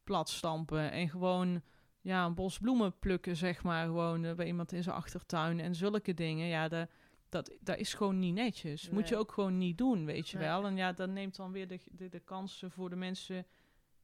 platstampen. 0.04 0.90
En 0.90 1.08
gewoon 1.08 1.62
ja, 2.00 2.24
een 2.24 2.34
bos 2.34 2.58
bloemen 2.58 2.98
plukken, 2.98 3.36
zeg 3.36 3.62
maar. 3.62 3.84
Gewoon 3.84 4.24
eh, 4.24 4.34
bij 4.34 4.46
iemand 4.46 4.72
in 4.72 4.82
zijn 4.82 4.96
achtertuin. 4.96 5.60
En 5.60 5.74
zulke 5.74 6.14
dingen. 6.14 6.46
Ja, 6.46 6.68
de, 6.68 6.88
dat, 7.28 7.50
dat 7.60 7.78
is 7.78 7.94
gewoon 7.94 8.18
niet 8.18 8.34
netjes. 8.34 8.90
Moet 8.90 9.08
je 9.08 9.16
ook 9.16 9.32
gewoon 9.32 9.58
niet 9.58 9.78
doen, 9.78 10.04
weet 10.04 10.28
je 10.28 10.38
Nee. 10.38 10.46
wel. 10.46 10.64
En 10.66 10.76
ja, 10.76 10.92
dat 10.92 11.08
neemt 11.08 11.36
dan 11.36 11.52
weer 11.52 11.68
de, 11.68 11.80
de, 11.90 12.08
de 12.08 12.20
kansen 12.20 12.70
voor 12.70 12.90
de 12.90 12.96
mensen 12.96 13.46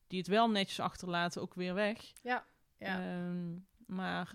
die 0.07 0.19
het 0.19 0.29
wel 0.29 0.51
netjes 0.51 0.81
achterlaten 0.81 1.43
ook 1.43 1.55
weer 1.55 1.75
weg. 1.75 2.13
Ja, 2.23 2.45
Ehm, 2.79 3.57
maar 3.87 4.35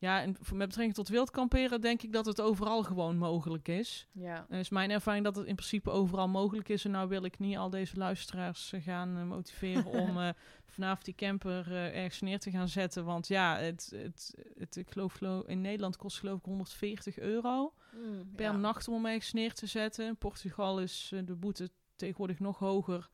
ja, 0.00 0.22
en 0.22 0.36
met 0.38 0.68
betrekking 0.68 0.94
tot 0.94 1.08
wild 1.08 1.30
kamperen 1.30 1.80
denk 1.80 2.02
ik 2.02 2.12
dat 2.12 2.26
het 2.26 2.40
overal 2.40 2.82
gewoon 2.82 3.16
mogelijk 3.16 3.68
is. 3.68 4.06
Ja. 4.12 4.46
En 4.48 4.58
is 4.58 4.68
mijn 4.68 4.90
ervaring 4.90 5.24
dat 5.24 5.36
het 5.36 5.46
in 5.46 5.54
principe 5.54 5.90
overal 5.90 6.28
mogelijk 6.28 6.68
is. 6.68 6.84
En 6.84 6.90
nou 6.90 7.08
wil 7.08 7.24
ik 7.24 7.38
niet 7.38 7.56
al 7.56 7.70
deze 7.70 7.96
luisteraars 7.96 8.72
eh, 8.72 8.82
gaan 8.82 9.16
eh, 9.16 9.24
motiveren 9.24 9.86
om 10.08 10.18
eh, 10.18 10.28
vanavond 10.66 11.04
die 11.04 11.14
camper 11.14 11.72
eh, 11.72 11.96
ergens 11.96 12.20
neer 12.20 12.38
te 12.38 12.50
gaan 12.50 12.68
zetten. 12.68 13.04
Want 13.04 13.28
ja, 13.28 13.56
het, 13.56 13.92
het, 13.96 14.34
het, 14.58 14.76
ik 14.76 14.90
geloof, 14.90 15.20
in 15.46 15.60
Nederland 15.60 15.96
kost 15.96 16.18
geloof 16.18 16.38
ik 16.38 16.44
140 16.44 17.18
euro 17.18 17.72
Mm, 17.94 18.34
per 18.34 18.44
ja. 18.44 18.56
nacht 18.56 18.88
om 18.88 18.94
hem 18.94 19.06
ergens 19.06 19.32
neer 19.32 19.52
te 19.52 19.66
zetten. 19.66 20.06
In 20.06 20.16
Portugal 20.16 20.80
is 20.80 21.12
de 21.24 21.34
boete 21.34 21.70
tegenwoordig 21.96 22.38
nog 22.38 22.58
hoger. 22.58 23.10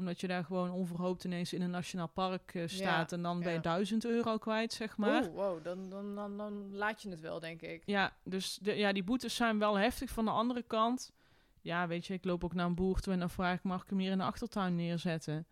Omdat 0.00 0.20
je 0.20 0.26
daar 0.26 0.44
gewoon 0.44 0.70
onverhoopt 0.70 1.24
ineens 1.24 1.52
in 1.52 1.62
een 1.62 1.70
nationaal 1.70 2.08
park 2.08 2.54
eh, 2.54 2.62
staat. 2.66 3.12
en 3.12 3.22
dan 3.22 3.38
ben 3.40 3.48
je 3.48 3.54
ja. 3.54 3.60
1000 3.60 4.04
euro 4.04 4.38
kwijt, 4.38 4.72
zeg 4.72 4.96
maar. 4.96 5.24
Oeh, 5.24 5.34
wow, 5.34 5.64
dan, 5.64 5.90
dan, 5.90 6.14
dan, 6.14 6.36
dan 6.36 6.74
laat 6.74 7.02
je 7.02 7.10
het 7.10 7.20
wel, 7.20 7.40
denk 7.40 7.62
ik. 7.62 7.82
Ja, 7.86 8.12
dus 8.24 8.58
de, 8.62 8.76
ja, 8.76 8.92
die 8.92 9.04
boetes 9.04 9.34
zijn 9.34 9.58
wel 9.58 9.78
heftig. 9.78 10.10
Van 10.10 10.24
de 10.24 10.30
andere 10.30 10.62
kant, 10.62 11.12
ja, 11.60 11.86
weet 11.86 12.06
je, 12.06 12.14
ik 12.14 12.24
loop 12.24 12.44
ook 12.44 12.54
naar 12.54 12.66
een 12.66 12.74
boer 12.74 13.00
toe 13.00 13.12
en 13.12 13.18
dan 13.18 13.30
vraag 13.30 13.56
ik, 13.56 13.62
mag 13.62 13.82
ik 13.82 13.88
hem 13.88 13.98
hier 13.98 14.10
in 14.10 14.18
de 14.18 14.24
achtertuin 14.24 14.76
neerzetten? 14.76 15.46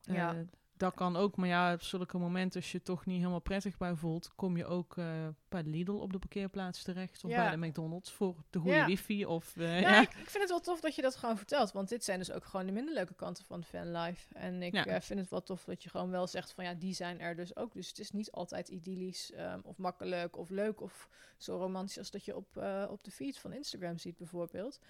Ja. 0.00 0.34
Eh, 0.34 0.40
dat 0.82 0.94
kan 0.94 1.16
ook, 1.16 1.36
maar 1.36 1.48
ja, 1.48 1.72
op 1.72 1.82
zulke 1.82 2.18
momenten, 2.18 2.60
als 2.60 2.72
je 2.72 2.82
toch 2.82 3.06
niet 3.06 3.18
helemaal 3.18 3.40
prettig 3.40 3.76
bij 3.76 3.94
voelt, 3.94 4.32
kom 4.34 4.56
je 4.56 4.66
ook 4.66 4.96
eh, 4.96 5.28
bij 5.48 5.62
de 5.62 5.70
Lidl 5.70 5.92
op 5.92 6.12
de 6.12 6.18
parkeerplaats 6.18 6.82
terecht. 6.82 7.24
Of 7.24 7.30
Ja. 7.30 7.36
bij 7.36 7.50
de 7.60 7.66
McDonald's 7.66 8.12
voor 8.12 8.34
de 8.50 8.58
goede 8.58 8.76
Ja. 8.76 8.86
wifi. 8.86 9.26
Of, 9.26 9.56
eh, 9.56 9.80
Ja, 9.80 9.90
ja. 9.90 10.00
ik, 10.00 10.08
ik 10.08 10.30
vind 10.30 10.38
het 10.42 10.48
wel 10.48 10.60
tof 10.60 10.80
dat 10.80 10.94
je 10.94 11.02
dat 11.02 11.16
gewoon 11.16 11.36
vertelt. 11.36 11.72
Want 11.72 11.88
dit 11.88 12.04
zijn 12.04 12.18
dus 12.18 12.30
ook 12.30 12.44
gewoon 12.44 12.66
de 12.66 12.72
minder 12.72 12.94
leuke 12.94 13.14
kanten 13.14 13.44
van 13.44 13.64
fanlife. 13.64 14.34
En 14.34 14.62
ik 14.62 14.74
eh, 14.74 15.00
vind 15.00 15.20
het 15.20 15.28
wel 15.30 15.42
tof 15.42 15.64
dat 15.64 15.82
je 15.82 15.90
gewoon 15.90 16.10
wel 16.10 16.26
zegt 16.26 16.52
van 16.52 16.64
ja, 16.64 16.74
die 16.74 16.94
zijn 16.94 17.20
er 17.20 17.36
dus 17.36 17.56
ook. 17.56 17.72
Dus 17.74 17.88
het 17.88 17.98
is 17.98 18.10
niet 18.10 18.32
altijd 18.32 18.68
idyllisch 18.68 19.32
ehm, 19.32 19.60
of 19.64 19.76
makkelijk 19.78 20.36
of 20.36 20.50
leuk 20.50 20.80
of 20.80 21.08
zo 21.36 21.56
romantisch 21.56 21.98
als 21.98 22.10
dat 22.10 22.24
je 22.24 22.36
op, 22.36 22.56
op 22.90 23.04
de 23.04 23.10
feed 23.10 23.38
van 23.38 23.52
Instagram 23.52 23.98
ziet 23.98 24.16
bijvoorbeeld. 24.16 24.80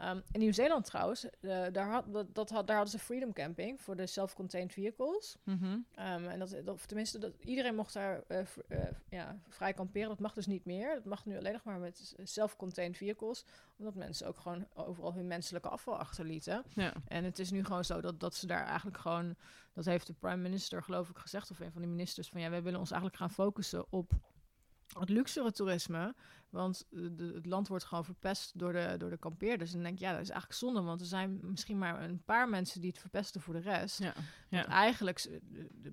Ehm, 0.00 0.20
in 0.32 0.40
Nieuw-Zeeland 0.40 0.84
trouwens, 0.84 1.30
eh, 1.40 1.66
daar, 1.72 1.90
had, 1.90 2.12
dat, 2.12 2.34
dat 2.34 2.50
had, 2.50 2.66
daar 2.66 2.76
hadden 2.76 2.98
ze 2.98 3.04
freedom 3.04 3.32
camping 3.32 3.80
voor 3.80 3.96
de 3.96 4.06
self-contained 4.06 4.72
vehicles. 4.72 5.36
Mhm. 5.44 5.78
Ehm, 5.94 6.24
en 6.24 6.38
dat, 6.38 6.50
dat- 6.50 6.68
of 6.74 6.86
tenminste, 6.86 7.18
dat, 7.18 7.32
iedereen 7.44 7.74
mocht 7.74 7.92
daar 7.92 8.22
eh, 8.26 8.44
v- 8.44 8.56
eh, 8.68 8.78
ja, 9.08 9.38
vrij 9.48 9.72
kamperen. 9.72 10.08
Dat 10.08 10.18
mag 10.20 10.32
dus 10.34 10.46
niet 10.46 10.64
meer. 10.64 10.94
Dat 10.94 11.04
mag 11.04 11.24
nu 11.24 11.36
alleen 11.38 11.52
nog 11.52 11.64
maar 11.64 11.78
met 11.78 12.14
self-contained 12.22 12.96
vehicles. 12.96 13.44
Omdat 13.76 13.94
mensen 13.94 14.26
ook 14.28 14.38
gewoon 14.38 14.66
overal 14.74 15.14
hun 15.14 15.26
menselijke 15.26 15.68
afval 15.68 15.98
achterlieten. 15.98 16.64
ja. 16.74 16.92
En 17.06 17.24
het 17.24 17.38
is 17.38 17.50
nu 17.50 17.64
gewoon 17.64 17.84
zo 17.84 18.00
dat, 18.00 18.20
dat 18.20 18.34
ze 18.34 18.46
daar 18.46 18.64
eigenlijk 18.66 18.98
gewoon... 18.98 19.34
Dat 19.72 19.84
heeft 19.84 20.06
de 20.06 20.12
prime 20.12 20.36
minister 20.36 20.82
geloof 20.82 21.08
ik 21.08 21.16
gezegd, 21.18 21.50
of 21.50 21.60
een 21.60 21.72
van 21.72 21.80
die 21.82 21.90
ministers... 21.90 22.28
van 22.28 22.40
ja, 22.40 22.50
wij 22.50 22.62
willen 22.62 22.78
ons 22.78 22.90
eigenlijk 22.90 23.20
gaan 23.20 23.30
focussen 23.30 23.84
op 23.92 24.12
het 24.98 25.08
luxere 25.08 25.52
toerisme. 25.52 26.14
Want 26.50 26.86
de- 26.90 27.14
de- 27.14 27.32
het 27.34 27.46
land 27.46 27.68
wordt 27.68 27.84
gewoon 27.84 28.04
verpest 28.04 28.58
door 28.58 28.72
de, 28.72 28.94
door 28.98 29.10
de 29.10 29.16
kampeerders. 29.18 29.70
En 29.70 29.74
dan 29.76 29.84
denk 29.84 29.94
ik, 29.94 30.00
ja, 30.04 30.12
dat 30.12 30.20
is 30.20 30.28
eigenlijk 30.28 30.58
zonde. 30.60 30.80
Want 30.82 31.00
er 31.00 31.06
zijn 31.06 31.38
misschien 31.42 31.78
maar 31.78 32.02
een 32.02 32.22
paar 32.24 32.48
mensen 32.48 32.80
die 32.80 32.90
het 32.90 32.98
verpesten 32.98 33.40
voor 33.40 33.54
de 33.54 33.60
rest. 33.60 33.98
Ja. 33.98 34.12
Want 34.50 34.66
eigenlijk 34.66 35.18
d- 35.18 35.28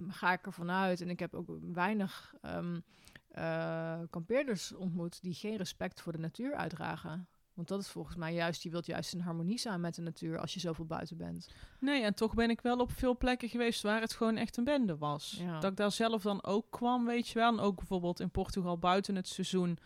ga 0.07 0.31
ik 0.33 0.45
ervan 0.45 0.71
uit, 0.71 1.01
en 1.01 1.09
ik 1.09 1.19
heb 1.19 1.33
ook 1.35 1.49
weinig 1.73 2.33
ehm, 2.41 2.79
eh, 3.27 3.99
kampeerders 4.09 4.73
ontmoet 4.73 5.21
die 5.21 5.33
geen 5.33 5.55
respect 5.57 6.01
voor 6.01 6.11
de 6.11 6.17
natuur 6.19 6.55
uitdragen. 6.55 7.27
Want 7.57 7.69
dat 7.69 7.79
is 7.79 7.87
volgens 7.87 8.15
mij 8.15 8.33
juist, 8.33 8.63
je 8.63 8.69
wilt 8.69 8.85
juist 8.85 9.13
in 9.13 9.19
harmonie 9.19 9.57
zijn 9.57 9.81
met 9.81 9.95
de 9.95 10.01
natuur 10.01 10.39
als 10.39 10.53
je 10.53 10.59
zoveel 10.59 10.85
buiten 10.85 11.17
bent. 11.17 11.49
Nee, 11.79 12.03
en 12.03 12.13
toch 12.13 12.33
ben 12.33 12.49
ik 12.49 12.61
wel 12.61 12.79
op 12.79 12.91
veel 12.91 13.17
plekken 13.17 13.49
geweest 13.49 13.81
waar 13.81 14.01
het 14.01 14.13
gewoon 14.13 14.37
echt 14.37 14.57
een 14.57 14.63
bende 14.63 14.97
was. 14.97 15.35
Ja. 15.39 15.59
Dat 15.59 15.71
ik 15.71 15.77
daar 15.77 15.91
zelf 15.91 16.21
dan 16.21 16.43
ook 16.43 16.65
kwam, 16.69 17.05
weet 17.05 17.27
je 17.27 17.39
wel. 17.39 17.51
En 17.51 17.59
ook 17.59 17.75
bijvoorbeeld 17.75 18.19
in 18.19 18.29
Portugal 18.29 18.77
buiten 18.77 19.15
het 19.15 19.27
seizoen, 19.27 19.77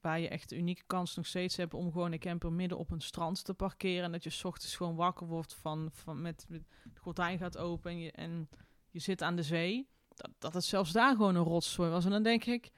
waar 0.00 0.20
je 0.20 0.28
echt 0.28 0.48
de 0.48 0.56
unieke 0.56 0.82
kans 0.86 1.16
nog 1.16 1.26
steeds 1.26 1.56
hebt 1.56 1.74
om 1.74 1.92
gewoon 1.92 2.12
een 2.12 2.18
camper 2.18 2.52
midden 2.52 2.78
op 2.78 2.90
een 2.90 3.00
strand 3.00 3.44
te 3.44 3.54
parkeren. 3.54 4.04
En 4.04 4.12
dat 4.12 4.24
je 4.24 4.30
's 4.30 4.44
ochtends 4.44 4.76
gewoon 4.76 4.96
wakker 4.96 5.26
wordt 5.26 5.54
van, 5.54 5.88
van 5.92 6.22
met, 6.22 6.46
met 6.48 6.62
de 6.82 7.00
gordijn 7.00 7.38
gaat 7.38 7.56
open 7.56 7.90
en 7.90 7.98
je, 7.98 8.12
en 8.12 8.48
je 8.90 9.00
zit 9.00 9.22
aan 9.22 9.36
de 9.36 9.42
zee. 9.42 9.88
Dat, 10.14 10.30
dat 10.38 10.54
het 10.54 10.64
zelfs 10.64 10.92
daar 10.92 11.16
gewoon 11.16 11.34
een 11.34 11.42
rotzooi 11.42 11.90
was. 11.90 12.04
En 12.04 12.10
dan 12.10 12.22
denk 12.22 12.44
ik, 12.44 12.70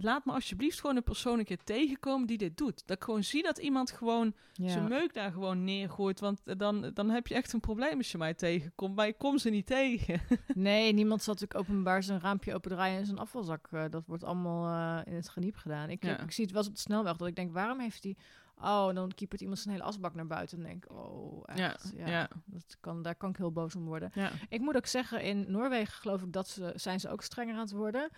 laat 0.00 0.24
me 0.24 0.32
alsjeblieft 0.32 0.80
gewoon 0.80 0.96
een 0.96 1.02
persoon 1.02 1.38
een 1.38 1.44
keer 1.44 1.64
tegenkomen 1.64 2.26
die 2.26 2.38
dit 2.38 2.56
doet. 2.56 2.82
Dat 2.86 2.96
ik 2.96 3.04
gewoon 3.04 3.24
zie 3.24 3.42
dat 3.42 3.58
iemand 3.58 3.90
gewoon 3.90 4.34
zijn 4.52 4.88
meuk 4.88 5.14
daar 5.14 5.32
gewoon 5.32 5.64
neergooit. 5.64 6.20
Want 6.20 6.40
eh, 6.44 6.56
dan, 6.56 6.90
dan 6.94 7.10
heb 7.10 7.26
je 7.26 7.34
echt 7.34 7.52
een 7.52 7.60
probleem 7.60 7.96
als 7.96 8.10
je 8.12 8.18
mij 8.18 8.34
tegenkomt. 8.34 8.94
Maar 8.96 9.06
ik 9.06 9.18
kom 9.18 9.38
ze 9.38 9.50
niet 9.50 9.66
tegen. 9.66 10.20
Nee, 10.54 10.92
niemand 10.92 11.22
zal 11.22 11.34
natuurlijk 11.34 11.60
openbaar 11.60 12.02
zijn 12.02 12.20
raampje 12.20 12.54
opendraaien 12.54 12.98
en 12.98 13.06
zijn 13.06 13.18
afvalzak. 13.18 13.68
eh, 13.70 13.84
dat 13.90 14.06
wordt 14.06 14.24
allemaal 14.24 14.66
eh, 14.98 15.12
in 15.12 15.14
het 15.16 15.28
geniep 15.28 15.56
gedaan. 15.56 15.90
Ik, 15.90 16.04
Ja. 16.04 16.18
ik 16.20 16.30
zie 16.30 16.44
het 16.44 16.52
wel 16.52 16.62
eens 16.62 16.70
op 16.70 16.76
de 16.76 16.80
snelweg 16.82 17.16
dat 17.16 17.28
ik 17.28 17.36
denk, 17.36 17.52
waarom 17.52 17.80
heeft 17.80 18.02
hij... 18.02 18.16
Oh, 18.60 18.94
dan 18.94 19.12
kiepert 19.14 19.40
iemand 19.40 19.58
zijn 19.58 19.74
hele 19.74 19.86
asbak 19.86 20.14
naar 20.14 20.26
buiten 20.26 20.58
en 20.58 20.64
denk 20.64 20.84
ik, 20.84 20.92
oh, 20.92 21.42
echt. 21.46 21.92
Ja, 21.96 22.06
ja. 22.08 22.28
Dat 22.44 22.76
kan, 22.80 23.02
daar 23.02 23.14
kan 23.14 23.30
ik 23.30 23.36
heel 23.36 23.52
boos 23.52 23.74
om 23.76 23.84
worden. 23.84 24.12
Ik 24.48 24.60
moet 24.60 24.76
ook 24.76 24.86
zeggen, 24.86 25.22
in 25.22 25.44
Noorwegen 25.48 25.92
geloof 25.94 26.22
ik 26.22 26.32
dat 26.32 26.48
ze, 26.48 26.72
zijn 26.74 27.00
ze 27.00 27.08
ook 27.08 27.22
strenger 27.22 27.54
aan 27.54 27.60
het 27.60 27.70
worden. 27.72 28.08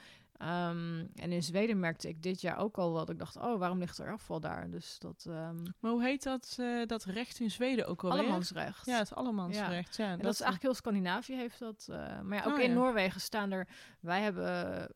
Ehm, 0.40 1.04
en 1.14 1.32
in 1.32 1.42
Zweden 1.42 1.80
merkte 1.80 2.08
ik 2.08 2.22
dit 2.22 2.40
jaar 2.40 2.56
ook 2.58 2.78
al 2.78 2.92
wat 2.92 3.10
ik 3.10 3.18
dacht, 3.18 3.36
oh, 3.36 3.58
waarom 3.58 3.78
ligt 3.78 3.98
er 3.98 4.12
afval 4.12 4.40
daar? 4.40 4.70
Dus 4.70 4.98
dat 4.98 5.24
ehm 5.28 5.62
Maar 5.80 5.90
hoe 5.90 6.02
heet 6.02 6.22
dat, 6.22 6.56
eh, 6.60 6.86
dat 6.86 7.04
recht 7.04 7.40
in 7.40 7.50
Zweden 7.50 7.86
ook 7.86 8.04
alweer? 8.04 8.18
allemansrecht. 8.20 8.86
Ja, 8.86 8.98
het 8.98 9.14
allemansrecht. 9.14 9.96
Ja. 9.96 10.04
En 10.10 10.18
dat, 10.18 10.32
is 10.32 10.40
eigenlijk 10.40 10.62
heel 10.62 10.74
Scandinavië 10.74 11.34
heeft 11.34 11.58
dat. 11.58 11.86
eh, 11.90 12.20
maar 12.20 12.38
ja, 12.38 12.44
ook 12.44 12.52
Oh, 12.54 12.60
in 12.60 12.68
ja. 12.68 12.74
Noorwegen 12.74 13.20
staan 13.20 13.50
er. 13.50 13.68
Wij 14.00 14.20
hebben, 14.20 14.46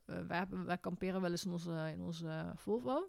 eh, 0.06 0.16
wij 0.26 0.38
hebben, 0.38 0.64
wij 0.64 0.78
kamperen 0.78 1.20
wel 1.20 1.30
eens 1.30 1.44
in 1.44 1.52
onze, 1.52 1.90
in 1.92 2.00
onze 2.00 2.52
Volvo. 2.56 3.08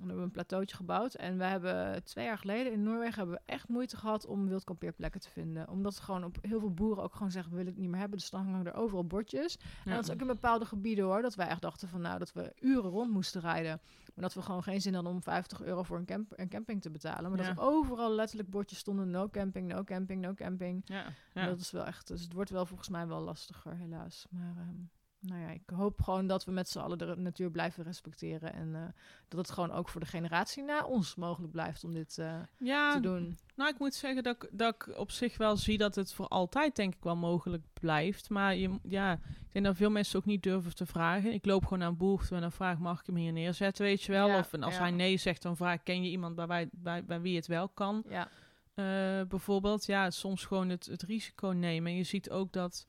En 0.00 0.02
dan 0.02 0.08
hebben 0.08 0.16
we 0.16 0.22
een 0.22 0.46
plateautje 0.46 0.76
gebouwd. 0.76 1.14
En 1.14 1.38
we 1.38 1.44
hebben 1.44 2.04
twee 2.04 2.24
jaar 2.24 2.38
geleden 2.38 2.72
in 2.72 2.82
Noorwegen 2.82 3.14
hebben 3.18 3.34
we 3.34 3.52
echt 3.52 3.68
moeite 3.68 3.96
gehad 3.96 4.26
om 4.26 4.48
wildkampeerplekken 4.48 5.20
te 5.20 5.30
vinden. 5.30 5.68
Omdat 5.68 5.98
gewoon 5.98 6.24
op 6.24 6.36
heel 6.42 6.60
veel 6.60 6.74
boeren 6.74 7.02
ook 7.02 7.12
gewoon 7.14 7.30
zeggen, 7.30 7.50
we 7.50 7.56
willen 7.56 7.72
het 7.72 7.80
niet 7.80 7.90
meer 7.90 8.00
hebben. 8.00 8.18
Dus 8.18 8.30
dan 8.30 8.44
hangen 8.44 8.66
er 8.66 8.74
overal 8.74 9.04
bordjes. 9.06 9.58
En 9.84 9.94
dat 9.94 10.04
is 10.04 10.10
ook 10.10 10.20
in 10.20 10.26
bepaalde 10.26 10.64
gebieden 10.64 11.04
hoor. 11.04 11.22
Dat 11.22 11.34
wij 11.34 11.46
echt 11.46 11.62
dachten 11.62 11.88
van 11.88 12.00
nou, 12.00 12.18
dat 12.18 12.32
we 12.32 12.52
uren 12.60 12.90
rond 12.90 13.10
moesten 13.10 13.40
rijden. 13.40 13.80
Maar 14.14 14.24
dat 14.24 14.34
we 14.34 14.42
gewoon 14.42 14.62
geen 14.62 14.80
zin 14.80 14.94
hadden 14.94 15.12
om 15.12 15.22
50 15.22 15.62
euro 15.62 15.82
voor 15.82 15.98
een, 15.98 16.04
camp 16.04 16.32
een 16.36 16.48
camping 16.48 16.82
te 16.82 16.90
betalen. 16.90 17.30
Maar 17.30 17.40
Ja. 17.40 17.46
dat 17.48 17.56
er 17.56 17.62
overal 17.62 18.10
letterlijk 18.14 18.50
bordjes 18.50 18.78
stonden, 18.78 19.10
no 19.10 19.28
camping, 19.28 19.68
no 19.72 19.84
camping, 19.84 20.20
no 20.22 20.34
camping. 20.34 20.82
Ja, 20.84 21.04
ja. 21.34 21.46
Dat 21.46 21.60
is 21.60 21.70
wel 21.70 21.84
echt, 21.84 22.06
dus 22.06 22.22
het 22.22 22.32
wordt 22.32 22.50
wel 22.50 22.66
volgens 22.66 22.88
mij 22.88 23.06
wel 23.06 23.20
lastiger, 23.20 23.76
helaas. 23.76 24.26
Maar 24.30 24.54
ehm, 24.56 24.74
nou 25.20 25.40
ja, 25.40 25.48
ik 25.48 25.62
hoop 25.74 26.02
gewoon 26.02 26.26
dat 26.26 26.44
we 26.44 26.50
met 26.52 26.68
z'n 26.68 26.78
allen 26.78 26.98
de 26.98 27.14
natuur 27.16 27.50
blijven 27.50 27.84
respecteren. 27.84 28.52
En 28.52 28.74
eh, 28.74 28.82
dat 29.28 29.38
het 29.38 29.50
gewoon 29.50 29.72
ook 29.72 29.88
voor 29.88 30.00
de 30.00 30.06
generatie 30.06 30.62
na 30.62 30.84
ons 30.84 31.14
mogelijk 31.14 31.52
blijft 31.52 31.84
om 31.84 31.92
dit 31.92 32.18
eh, 32.18 32.38
ja 32.58 32.92
te 32.92 33.00
doen. 33.00 33.38
nou 33.54 33.70
ik 33.70 33.78
moet 33.78 33.94
zeggen 33.94 34.22
dat 34.22 34.34
ik, 34.34 34.48
dat 34.52 34.74
ik 34.74 34.98
op 34.98 35.10
zich 35.10 35.36
wel 35.36 35.56
zie 35.56 35.78
dat 35.78 35.94
het 35.94 36.12
voor 36.12 36.28
altijd 36.28 36.76
denk 36.76 36.94
ik 36.94 37.02
wel 37.02 37.16
mogelijk 37.16 37.64
blijft. 37.72 38.30
Maar 38.30 38.56
je, 38.56 38.78
ja, 38.82 39.12
ik 39.12 39.52
denk 39.52 39.64
dat 39.64 39.76
veel 39.76 39.90
mensen 39.90 40.18
ook 40.18 40.24
niet 40.24 40.42
durven 40.42 40.74
te 40.74 40.86
vragen. 40.86 41.32
Ik 41.32 41.46
loop 41.46 41.62
gewoon 41.62 41.78
naar 41.78 41.88
een 41.88 41.96
boer 41.96 42.26
toe 42.26 42.36
en 42.36 42.42
dan 42.42 42.52
vraag 42.52 42.78
mag 42.78 43.00
ik 43.00 43.06
hem 43.06 43.16
hier 43.16 43.32
neerzetten, 43.32 43.84
weet 43.84 44.02
je 44.02 44.12
wel? 44.12 44.26
Ja, 44.28 44.38
of 44.38 44.52
en 44.52 44.62
als 44.62 44.74
ja. 44.74 44.80
hij 44.80 44.90
nee 44.90 45.16
zegt, 45.16 45.42
dan 45.42 45.56
vraag 45.56 45.82
ken 45.82 46.02
je 46.02 46.10
iemand 46.10 46.34
bij, 46.34 46.68
bij, 46.72 47.04
bij 47.04 47.20
wie 47.20 47.36
het 47.36 47.46
wel 47.46 47.68
kan? 47.68 48.02
Ja, 48.08 48.28
Eh, 48.74 48.84
bijvoorbeeld, 49.28 49.86
ja, 49.86 50.10
soms 50.10 50.44
gewoon 50.44 50.68
het, 50.68 50.86
het 50.86 51.02
risico 51.02 51.48
nemen. 51.48 51.90
En 51.90 51.96
je 51.96 52.04
ziet 52.04 52.30
ook 52.30 52.52
dat, 52.52 52.86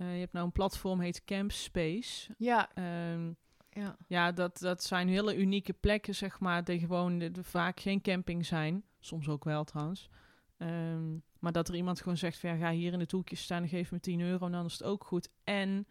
eh, 0.00 0.12
je 0.14 0.20
hebt 0.20 0.32
nou 0.32 0.44
een 0.46 0.52
platform, 0.52 1.00
heet 1.00 1.24
Camp 1.24 1.52
Space. 1.52 2.34
ja, 2.38 2.70
Ehm, 2.74 3.32
ja. 3.70 3.96
ja, 4.06 4.32
dat, 4.32 4.58
dat 4.58 4.82
zijn 4.82 5.08
hele 5.08 5.36
unieke 5.36 5.72
plekken, 5.72 6.14
zeg 6.14 6.40
maar, 6.40 6.64
die 6.64 6.78
gewoon 6.78 7.18
de, 7.18 7.30
de- 7.30 7.44
vaak 7.44 7.80
geen 7.80 8.00
camping 8.00 8.46
zijn. 8.46 8.84
Soms 9.00 9.28
ook 9.28 9.44
wel 9.44 9.64
trouwens. 9.64 10.08
Ehm, 10.56 11.12
maar 11.38 11.52
dat 11.52 11.68
er 11.68 11.74
iemand 11.74 11.98
gewoon 12.00 12.16
zegt 12.16 12.38
van, 12.38 12.50
ja, 12.50 12.56
ga 12.56 12.70
hier 12.70 12.92
in 12.92 13.00
het 13.00 13.12
hoekje 13.12 13.36
staan 13.36 13.62
en 13.62 13.68
geef 13.68 13.90
me 13.92 14.00
10 14.00 14.20
euro 14.20 14.48
dan 14.50 14.64
is 14.64 14.72
het 14.72 14.82
ook 14.84 15.04
goed. 15.04 15.28
En 15.44 15.86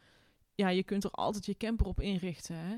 ja, 0.56 0.70
je 0.70 0.84
kunt 0.84 1.04
er 1.04 1.12
altijd 1.12 1.46
je 1.46 1.58
camper 1.58 1.86
op 1.86 2.00
inrichten, 2.02 2.56
hè. 2.56 2.76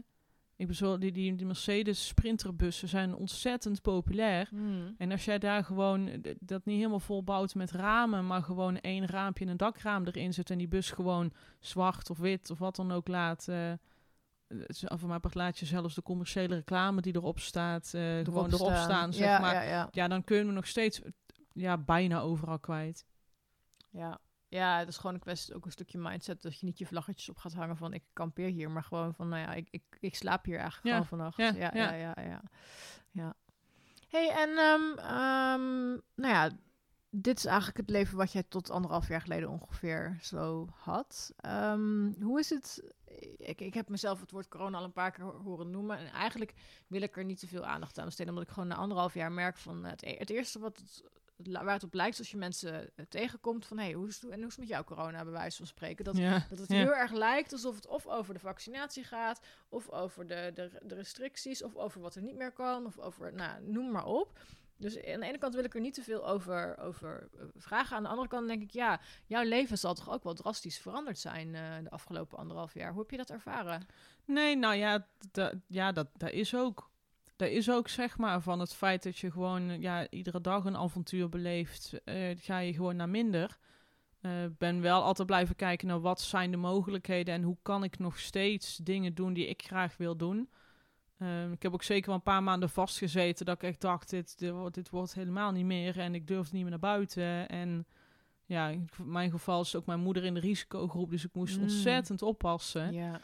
Ik 0.62 0.68
bedoel, 0.68 1.00
die, 1.00 1.12
die, 1.12 1.36
die 1.36 1.46
Mercedes 1.46 2.08
Sprinterbussen 2.08 2.88
zijn 2.88 3.16
ontzettend 3.16 3.82
populair. 3.82 4.48
Hmm. 4.50 4.96
En 4.98 5.12
als 5.12 5.26
jij 5.26 5.40
daar 5.40 5.64
gewoon 5.64 6.10
dat 6.40 6.66
niet 6.66 6.78
helemaal 6.78 7.00
vol 7.00 7.24
bouwt 7.24 7.56
met 7.56 7.72
ramen, 7.72 8.28
maar 8.28 8.44
gewoon 8.44 8.80
één 8.80 9.06
raampje 9.06 9.46
en 9.46 9.52
een 9.52 9.58
dakraam 9.58 10.06
erin 10.06 10.34
zet 10.34 10.50
en 10.50 10.58
die 10.58 10.68
bus 10.68 10.92
gewoon 10.92 11.34
zwart 11.60 12.10
of 12.10 12.18
wit 12.18 12.50
of 12.50 12.60
wat 12.60 12.76
dan 12.76 12.92
ook 12.92 13.08
laat. 13.08 13.48
eh 13.48 13.72
eh, 14.52 14.88
of 14.88 15.06
maar 15.06 15.20
laat 15.34 15.58
je 15.58 15.66
zelfs 15.66 15.96
de 15.96 16.02
commerciële 16.02 16.56
reclame 16.56 17.02
die 17.02 17.16
erop 17.16 17.40
staat, 17.40 17.94
eh, 17.94 18.20
gewoon 18.24 18.54
erop 18.54 18.76
staan, 18.76 19.14
zeg 19.14 19.26
ja, 19.28 19.40
maar. 19.40 19.54
Ja. 19.54 19.64
Ja, 19.64 19.88
ja, 19.92 20.08
dan 20.08 20.24
kunnen 20.24 20.48
we 20.48 20.54
nog 20.54 20.68
steeds 20.68 21.02
ja, 21.54 21.78
bijna 21.78 22.20
overal 22.20 22.60
kwijt. 22.60 23.06
ja. 23.90 24.20
Ja, 24.52 24.80
het 24.80 24.88
is 24.88 24.98
gewoon 24.98 25.14
een 25.14 25.20
kwestie, 25.20 25.56
ook 25.56 25.66
een 25.66 25.72
stukje 25.72 25.98
mindset, 25.98 26.42
dat 26.42 26.60
je 26.60 26.66
niet 26.66 26.78
je 26.78 26.86
vlaggetjes 26.86 27.30
op 27.30 27.38
gaat 27.38 27.54
hangen 27.54 27.78
van 27.78 27.94
ik 27.94 28.04
kampeer 28.14 28.50
hier, 28.50 28.72
maar 28.72 28.84
gewoon 28.84 29.14
van, 29.14 29.28
nou 29.30 29.42
ja, 29.42 29.54
ik, 29.54 29.68
ik, 29.72 29.84
ik 30.00 30.16
slaap 30.16 30.46
hier 30.46 30.58
eigenlijk 30.58 30.86
Ja, 30.86 30.92
gewoon 30.92 31.08
vannacht. 31.08 31.38
ja, 31.38 31.72
ja, 31.74 31.94
ja. 31.94 32.16
ja, 32.22 32.42
ja. 33.12 33.34
hey, 34.08 34.30
en 34.30 34.50
ehm, 34.50 34.98
ehm, 34.98 35.90
nou 36.16 36.34
ja, 36.34 36.50
dit 37.10 37.38
is 37.38 37.46
eigenlijk 37.46 37.78
het 37.78 37.90
leven 37.90 38.18
wat 38.18 38.32
jij 38.32 38.44
tot 38.44 38.70
anderhalf 38.70 39.08
jaar 39.08 39.22
geleden 39.22 39.50
ongeveer 39.50 40.18
zo 40.22 40.68
had. 40.74 41.34
Ehm, 41.38 42.12
hoe 42.22 42.40
is 42.40 42.50
het? 42.50 42.94
Ik, 43.38 43.62
ik 43.62 43.74
heb 43.74 43.90
mezelf 43.90 44.20
het 44.20 44.32
woord 44.32 44.48
corona 44.48 44.78
al 44.78 44.84
een 44.84 44.92
paar 44.92 45.12
keer 45.12 45.26
horen 45.26 45.70
noemen. 45.70 45.98
En 45.98 46.08
eigenlijk 46.08 46.54
wil 46.88 47.02
ik 47.02 47.18
er 47.18 47.26
niet 47.26 47.40
te 47.40 47.48
veel 47.48 47.66
aandacht 47.66 48.00
aan 48.00 48.06
besteden. 48.06 48.34
Omdat 48.34 48.48
ik 48.48 48.54
gewoon 48.54 48.70
na 48.70 48.76
anderhalf 48.76 49.14
jaar 49.14 49.32
merk 49.32 49.58
van 49.58 49.84
het, 49.84 50.04
e-, 50.04 50.18
het 50.18 50.30
eerste 50.30 50.60
wat 50.60 50.78
het, 50.78 51.04
waar 51.50 51.74
het 51.74 51.84
op 51.84 51.94
lijkt 51.94 52.18
als 52.18 52.32
je 52.32 52.38
mensen 52.38 52.90
eh, 52.96 53.06
tegenkomt 53.10 53.66
van 53.66 53.78
hey, 53.78 53.94
hoe 53.94 54.08
is 54.08 54.22
het, 54.22 54.32
en 54.32 54.38
hoe 54.38 54.48
is 54.48 54.52
het 54.52 54.60
met 54.60 54.68
jouw 54.68 54.84
corona, 54.84 55.24
bij 55.24 55.34
wijze 55.34 55.58
van 55.58 55.68
spreken. 55.68 56.06
Dat, 56.06 56.18
Ja, 56.18 56.46
dat 56.50 56.60
het 56.60 56.70
ja. 56.70 56.76
heel 56.76 56.96
erg 56.96 57.12
lijkt 57.12 57.52
alsof 57.52 57.76
het 57.76 57.88
of 57.88 58.08
over 58.08 58.34
de 58.34 58.40
vaccinatie 58.40 59.04
gaat, 59.04 59.40
of 59.70 59.90
over 59.90 60.28
de, 60.28 60.52
de, 60.54 60.72
de 60.82 60.96
restricties, 60.96 61.64
of 61.64 61.76
over 61.76 62.02
wat 62.02 62.16
er 62.16 62.22
niet 62.22 62.36
meer 62.36 62.52
kan, 62.52 62.86
of 62.86 63.00
over, 63.00 63.34
nou, 63.34 63.64
noem 63.64 63.92
maar 63.92 64.06
op. 64.06 64.40
Dus 64.82 64.96
aan 64.96 65.20
de 65.20 65.26
ene 65.26 65.38
kant 65.38 65.56
wil 65.56 65.64
ik 65.64 65.74
er 65.74 65.82
niet 65.82 65.94
te 65.94 66.04
veel 66.04 66.28
over, 66.28 66.78
over 66.78 67.30
eh, 67.38 67.46
vragen. 67.56 67.96
Aan 67.96 68.04
de 68.04 68.10
andere 68.10 68.28
kant 68.28 68.48
denk 68.48 68.62
ik, 68.62 68.72
ja, 68.72 69.00
jouw 69.26 69.44
leven 69.44 69.78
zal 69.78 69.94
toch 69.94 70.12
ook 70.12 70.24
wel 70.24 70.34
drastisch 70.34 70.80
veranderd 70.80 71.20
zijn 71.20 71.56
eh, 71.56 71.76
de 71.84 71.90
afgelopen 71.90 72.38
anderhalf 72.38 72.74
jaar. 72.74 72.92
Hoe 72.92 73.02
heb 73.02 73.12
je 73.12 73.18
dat 73.18 73.30
ervaren? 73.30 73.88
Nee, 74.26 74.56
nou 74.56 74.76
ja, 74.76 75.08
ja 75.68 75.92
dat, 75.92 76.08
dat 76.18 76.32
is 76.32 76.56
ook. 76.56 76.91
Dat 77.42 77.50
is 77.50 77.72
ook 77.72 77.88
zeg 77.88 78.18
maar 78.18 78.42
van 78.42 78.60
het 78.60 78.74
feit 78.74 79.04
dat 79.04 79.18
je 79.18 79.32
gewoon 79.32 79.70
eh, 79.70 79.82
ja, 79.82 80.10
iedere 80.10 80.42
dag 80.42 80.66
een 80.66 80.78
avontuur 80.78 81.30
beleeft, 81.30 82.02
eh, 82.04 82.38
ga 82.38 82.58
je 82.58 82.74
gewoon 82.74 82.96
naar 82.96 83.10
minder. 83.10 83.58
Eh 84.22 84.32
ben 84.58 84.82
wel 84.82 85.04
altijd 85.04 85.28
blijven 85.28 85.56
kijken 85.56 85.88
naar 85.88 86.00
wat 86.02 86.22
zijn 86.22 86.52
de 86.52 86.58
mogelijkheden 86.58 87.34
en 87.34 87.44
hoe 87.44 87.58
kan 87.62 87.84
ik 87.84 88.00
nog 88.00 88.20
steeds 88.20 88.78
dingen 88.78 89.14
doen 89.14 89.34
die 89.34 89.48
ik 89.48 89.62
graag 89.62 89.98
wil 89.98 90.18
doen. 90.18 90.50
Eh, 91.18 91.52
ik 91.52 91.62
heb 91.64 91.74
ook 91.74 91.84
zeker 91.84 92.06
wel 92.06 92.16
een 92.16 92.22
paar 92.22 92.44
maanden 92.44 92.70
vastgezeten 92.70 93.46
dat 93.46 93.56
ik 93.56 93.64
echt 93.64 93.82
dacht, 93.82 94.10
dit, 94.10 94.40
dit, 94.40 94.52
wordt, 94.52 94.76
dit 94.76 94.90
wordt 94.90 95.14
helemaal 95.14 95.52
niet 95.52 95.66
meer 95.66 96.00
en 96.00 96.16
ik 96.16 96.28
durfde 96.28 96.54
niet 96.54 96.62
meer 96.62 96.72
naar 96.72 96.80
buiten. 96.80 97.50
En 97.50 97.86
ja, 98.46 98.68
in 98.70 98.90
mijn 99.04 99.32
geval 99.32 99.62
is 99.62 99.76
ook 99.76 99.86
mijn 99.86 100.00
moeder 100.00 100.24
in 100.24 100.34
de 100.34 100.40
risicogroep, 100.40 101.10
dus 101.10 101.26
ik 101.26 101.34
moest 101.34 101.56
Mm. 101.58 101.62
ontzettend 101.62 102.22
oppassen. 102.22 102.94
Ja. 102.94 103.22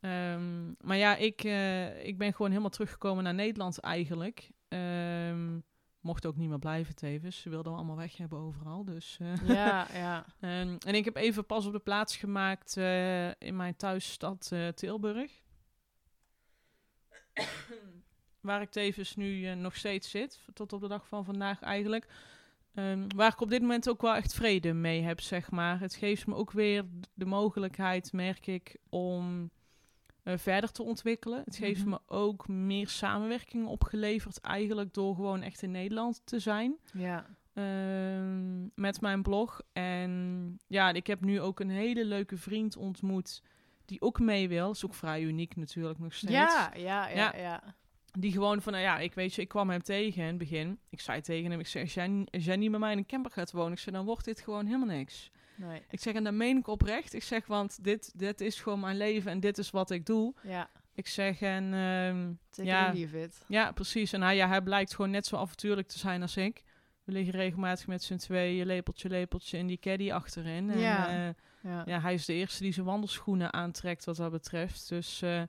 Ehm, 0.00 0.66
maar 0.80 0.96
ja, 0.96 1.16
ik, 1.16 1.44
eh, 1.44 2.04
ik 2.06 2.18
ben 2.18 2.32
gewoon 2.32 2.50
helemaal 2.50 2.70
teruggekomen 2.70 3.24
naar 3.24 3.34
Nederland 3.34 3.80
eigenlijk. 3.80 4.50
Ehm, 4.68 5.58
mocht 6.00 6.26
ook 6.26 6.36
niet 6.36 6.48
meer 6.48 6.58
blijven 6.58 6.94
tevens. 6.94 7.40
Ze 7.40 7.48
wilden 7.48 7.74
allemaal 7.74 7.96
weg 7.96 8.16
hebben 8.16 8.38
overal. 8.38 8.84
Dus, 8.84 9.18
eh, 9.20 9.48
Ja, 9.48 9.86
ja. 9.92 10.24
Ehm, 10.40 10.76
en 10.86 10.94
ik 10.94 11.04
heb 11.04 11.16
even 11.16 11.46
pas 11.46 11.66
op 11.66 11.72
de 11.72 11.78
plaats 11.78 12.16
gemaakt 12.16 12.76
eh, 12.76 13.28
in 13.28 13.56
mijn 13.56 13.76
thuisstad 13.76 14.52
Tilburg. 14.74 15.32
waar 18.40 18.60
ik 18.60 18.70
tevens 18.70 19.16
nu 19.16 19.54
nog 19.54 19.76
steeds 19.76 20.10
zit. 20.10 20.40
Tot 20.52 20.72
op 20.72 20.80
de 20.80 20.88
dag 20.88 21.08
van 21.08 21.24
vandaag 21.24 21.60
eigenlijk. 21.60 22.06
Waar 23.16 23.32
ik 23.32 23.40
op 23.40 23.50
dit 23.50 23.60
moment 23.60 23.88
ook 23.88 24.02
wel 24.02 24.14
echt 24.14 24.34
vrede 24.34 24.72
mee 24.72 25.02
heb, 25.02 25.20
zeg 25.20 25.50
maar. 25.50 25.80
Het 25.80 25.94
geeft 25.94 26.26
me 26.26 26.34
ook 26.34 26.50
weer 26.50 26.84
de 27.14 27.24
mogelijkheid, 27.24 28.12
merk 28.12 28.46
ik, 28.46 28.76
om 28.88 29.50
eh, 30.22 30.36
verder 30.38 30.72
te 30.72 30.82
ontwikkelen. 30.82 31.42
Het 31.44 31.56
geeft 31.56 31.80
Mhm. 31.80 31.88
me 31.90 31.98
ook 32.06 32.48
meer 32.48 32.88
samenwerking 32.88 33.66
opgeleverd, 33.66 34.40
eigenlijk 34.40 34.94
door 34.94 35.14
gewoon 35.14 35.42
echt 35.42 35.62
in 35.62 35.70
Nederland 35.70 36.20
te 36.24 36.38
zijn. 36.38 36.76
Ja. 36.92 37.26
Ehm, 37.54 38.62
met 38.74 39.00
mijn 39.00 39.22
blog. 39.22 39.60
En 39.72 40.58
ja, 40.66 40.92
ik 40.92 41.06
heb 41.06 41.20
nu 41.20 41.40
ook 41.40 41.60
een 41.60 41.70
hele 41.70 42.04
leuke 42.04 42.36
vriend 42.36 42.76
ontmoet 42.76 43.42
die 43.84 44.00
ook 44.00 44.20
mee 44.20 44.48
wil. 44.48 44.70
Is 44.70 44.84
ook 44.84 44.94
vrij 44.94 45.22
uniek 45.22 45.56
natuurlijk 45.56 45.98
nog 45.98 46.14
steeds. 46.14 46.32
Ja, 46.32 46.70
ja, 46.76 47.08
ja, 47.08 47.14
Ja. 47.16 47.36
ja. 47.36 47.74
Die 48.18 48.32
gewoon 48.32 48.62
van, 48.62 48.72
nou 48.72 48.84
ja, 48.84 48.98
ik 48.98 49.14
weet 49.14 49.34
je, 49.34 49.42
ik 49.42 49.48
kwam 49.48 49.70
hem 49.70 49.82
tegen 49.82 50.20
in 50.22 50.28
het 50.28 50.38
begin. 50.38 50.78
Ik 50.88 51.00
zei 51.00 51.20
tegen 51.20 51.50
hem, 51.50 51.60
ik 51.60 51.66
zeg, 51.66 51.82
als 51.82 51.94
jij, 51.94 52.26
als 52.30 52.44
jij 52.44 52.56
niet 52.56 52.70
met 52.70 52.80
mij 52.80 52.92
in 52.92 52.98
een 52.98 53.06
camper 53.06 53.30
gaat 53.30 53.52
wonen, 53.52 53.72
ik 53.72 53.78
zeg, 53.78 53.94
dan 53.94 54.04
wordt 54.04 54.24
dit 54.24 54.40
gewoon 54.40 54.66
helemaal 54.66 54.96
niks. 54.96 55.30
Nee. 55.56 55.82
Ik 55.90 56.00
zeg, 56.00 56.14
en 56.14 56.24
dat 56.24 56.32
meen 56.32 56.56
ik 56.58 56.66
oprecht. 56.66 57.12
Ik 57.14 57.22
zeg, 57.22 57.46
want 57.46 57.84
dit, 57.84 58.12
dit 58.18 58.40
is 58.40 58.60
gewoon 58.60 58.80
mijn 58.80 58.96
leven 58.96 59.30
en 59.30 59.40
dit 59.40 59.58
is 59.58 59.70
wat 59.70 59.90
ik 59.90 60.06
doe. 60.06 60.34
Ja. 60.42 60.68
Ik 60.94 61.06
zeg, 61.08 61.40
en 61.40 61.64
ehm, 61.74 62.32
Ja. 62.66 62.92
ja, 63.46 63.72
precies. 63.72 64.12
En 64.12 64.22
hij, 64.22 64.36
ja, 64.36 64.48
hij 64.48 64.62
blijkt 64.62 64.94
gewoon 64.94 65.10
net 65.10 65.26
zo 65.26 65.36
avontuurlijk 65.36 65.88
te 65.88 65.98
zijn 65.98 66.22
als 66.22 66.36
ik. 66.36 66.62
We 67.04 67.12
liggen 67.12 67.32
regelmatig 67.34 67.86
met 67.86 68.02
z'n 68.02 68.16
tweeën, 68.16 68.66
lepeltje, 68.66 69.08
lepeltje, 69.08 69.58
in 69.58 69.66
die 69.66 69.78
caddy 69.78 70.12
achterin. 70.12 70.70
En, 70.70 70.78
Ja. 70.78 71.08
eh, 71.28 71.34
Ja. 71.62 71.82
ja, 71.86 72.00
hij 72.00 72.14
is 72.14 72.24
de 72.24 72.32
eerste 72.32 72.62
die 72.62 72.72
zijn 72.72 72.86
wandelschoenen 72.86 73.52
aantrekt 73.52 74.04
wat 74.04 74.16
dat 74.16 74.30
betreft. 74.30 74.88
Dus, 74.88 75.22
eh, 75.22 75.42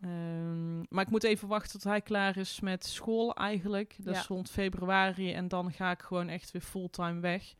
ehm, 0.00 0.78
maar 0.78 1.04
ik 1.04 1.10
moet 1.10 1.24
even 1.24 1.48
wachten 1.48 1.72
tot 1.72 1.84
hij 1.90 2.00
klaar 2.00 2.36
is 2.36 2.60
met 2.60 2.84
school 2.86 3.34
eigenlijk. 3.34 3.94
Dat 3.98 4.14
Ja. 4.14 4.20
is 4.20 4.26
rond 4.26 4.50
februari 4.50 5.32
en 5.32 5.48
dan 5.48 5.72
ga 5.72 5.90
ik 5.90 6.00
gewoon 6.02 6.28
echt 6.28 6.50
weer 6.50 6.62
fulltime 6.62 7.20
weg. 7.20 7.54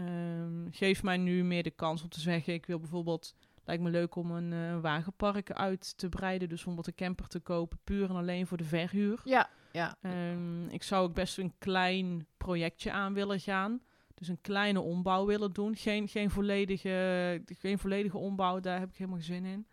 Ehm, 0.00 0.70
geef 0.70 1.02
mij 1.02 1.16
nu 1.16 1.44
meer 1.44 1.62
de 1.62 1.70
kans 1.70 2.02
om 2.02 2.08
te 2.08 2.20
zeggen, 2.20 2.52
ik 2.52 2.66
wil 2.66 2.78
bijvoorbeeld... 2.78 3.34
Lijkt 3.64 3.82
me 3.82 3.90
leuk 3.90 4.14
om 4.14 4.30
een 4.30 4.52
eh, 4.52 4.80
wagenpark 4.80 5.52
uit 5.52 5.98
te 5.98 6.08
breiden. 6.08 6.48
Dus 6.48 6.56
bijvoorbeeld 6.56 6.86
een 6.86 7.06
camper 7.06 7.26
te 7.26 7.40
kopen, 7.40 7.78
puur 7.84 8.10
en 8.10 8.16
alleen 8.16 8.46
voor 8.46 8.56
de 8.56 8.64
verhuur. 8.64 9.20
Ja, 9.24 9.48
ja. 9.72 9.96
Ehm, 10.02 10.68
ik 10.68 10.82
zou 10.82 11.08
ook 11.08 11.14
best 11.14 11.38
een 11.38 11.54
klein 11.58 12.26
projectje 12.36 12.92
aan 12.92 13.14
willen 13.14 13.40
gaan. 13.40 13.80
Dus 14.14 14.28
een 14.28 14.40
kleine 14.40 14.80
ombouw 14.80 15.26
willen 15.26 15.52
doen. 15.52 15.76
Geen, 15.76 16.08
geen, 16.08 16.30
volledige, 16.30 17.42
geen 17.46 17.78
volledige 17.78 18.18
ombouw, 18.18 18.60
daar 18.60 18.78
heb 18.78 18.88
ik 18.88 18.96
helemaal 18.96 19.20
geen 19.20 19.34
zin 19.34 19.44
in. 19.44 19.66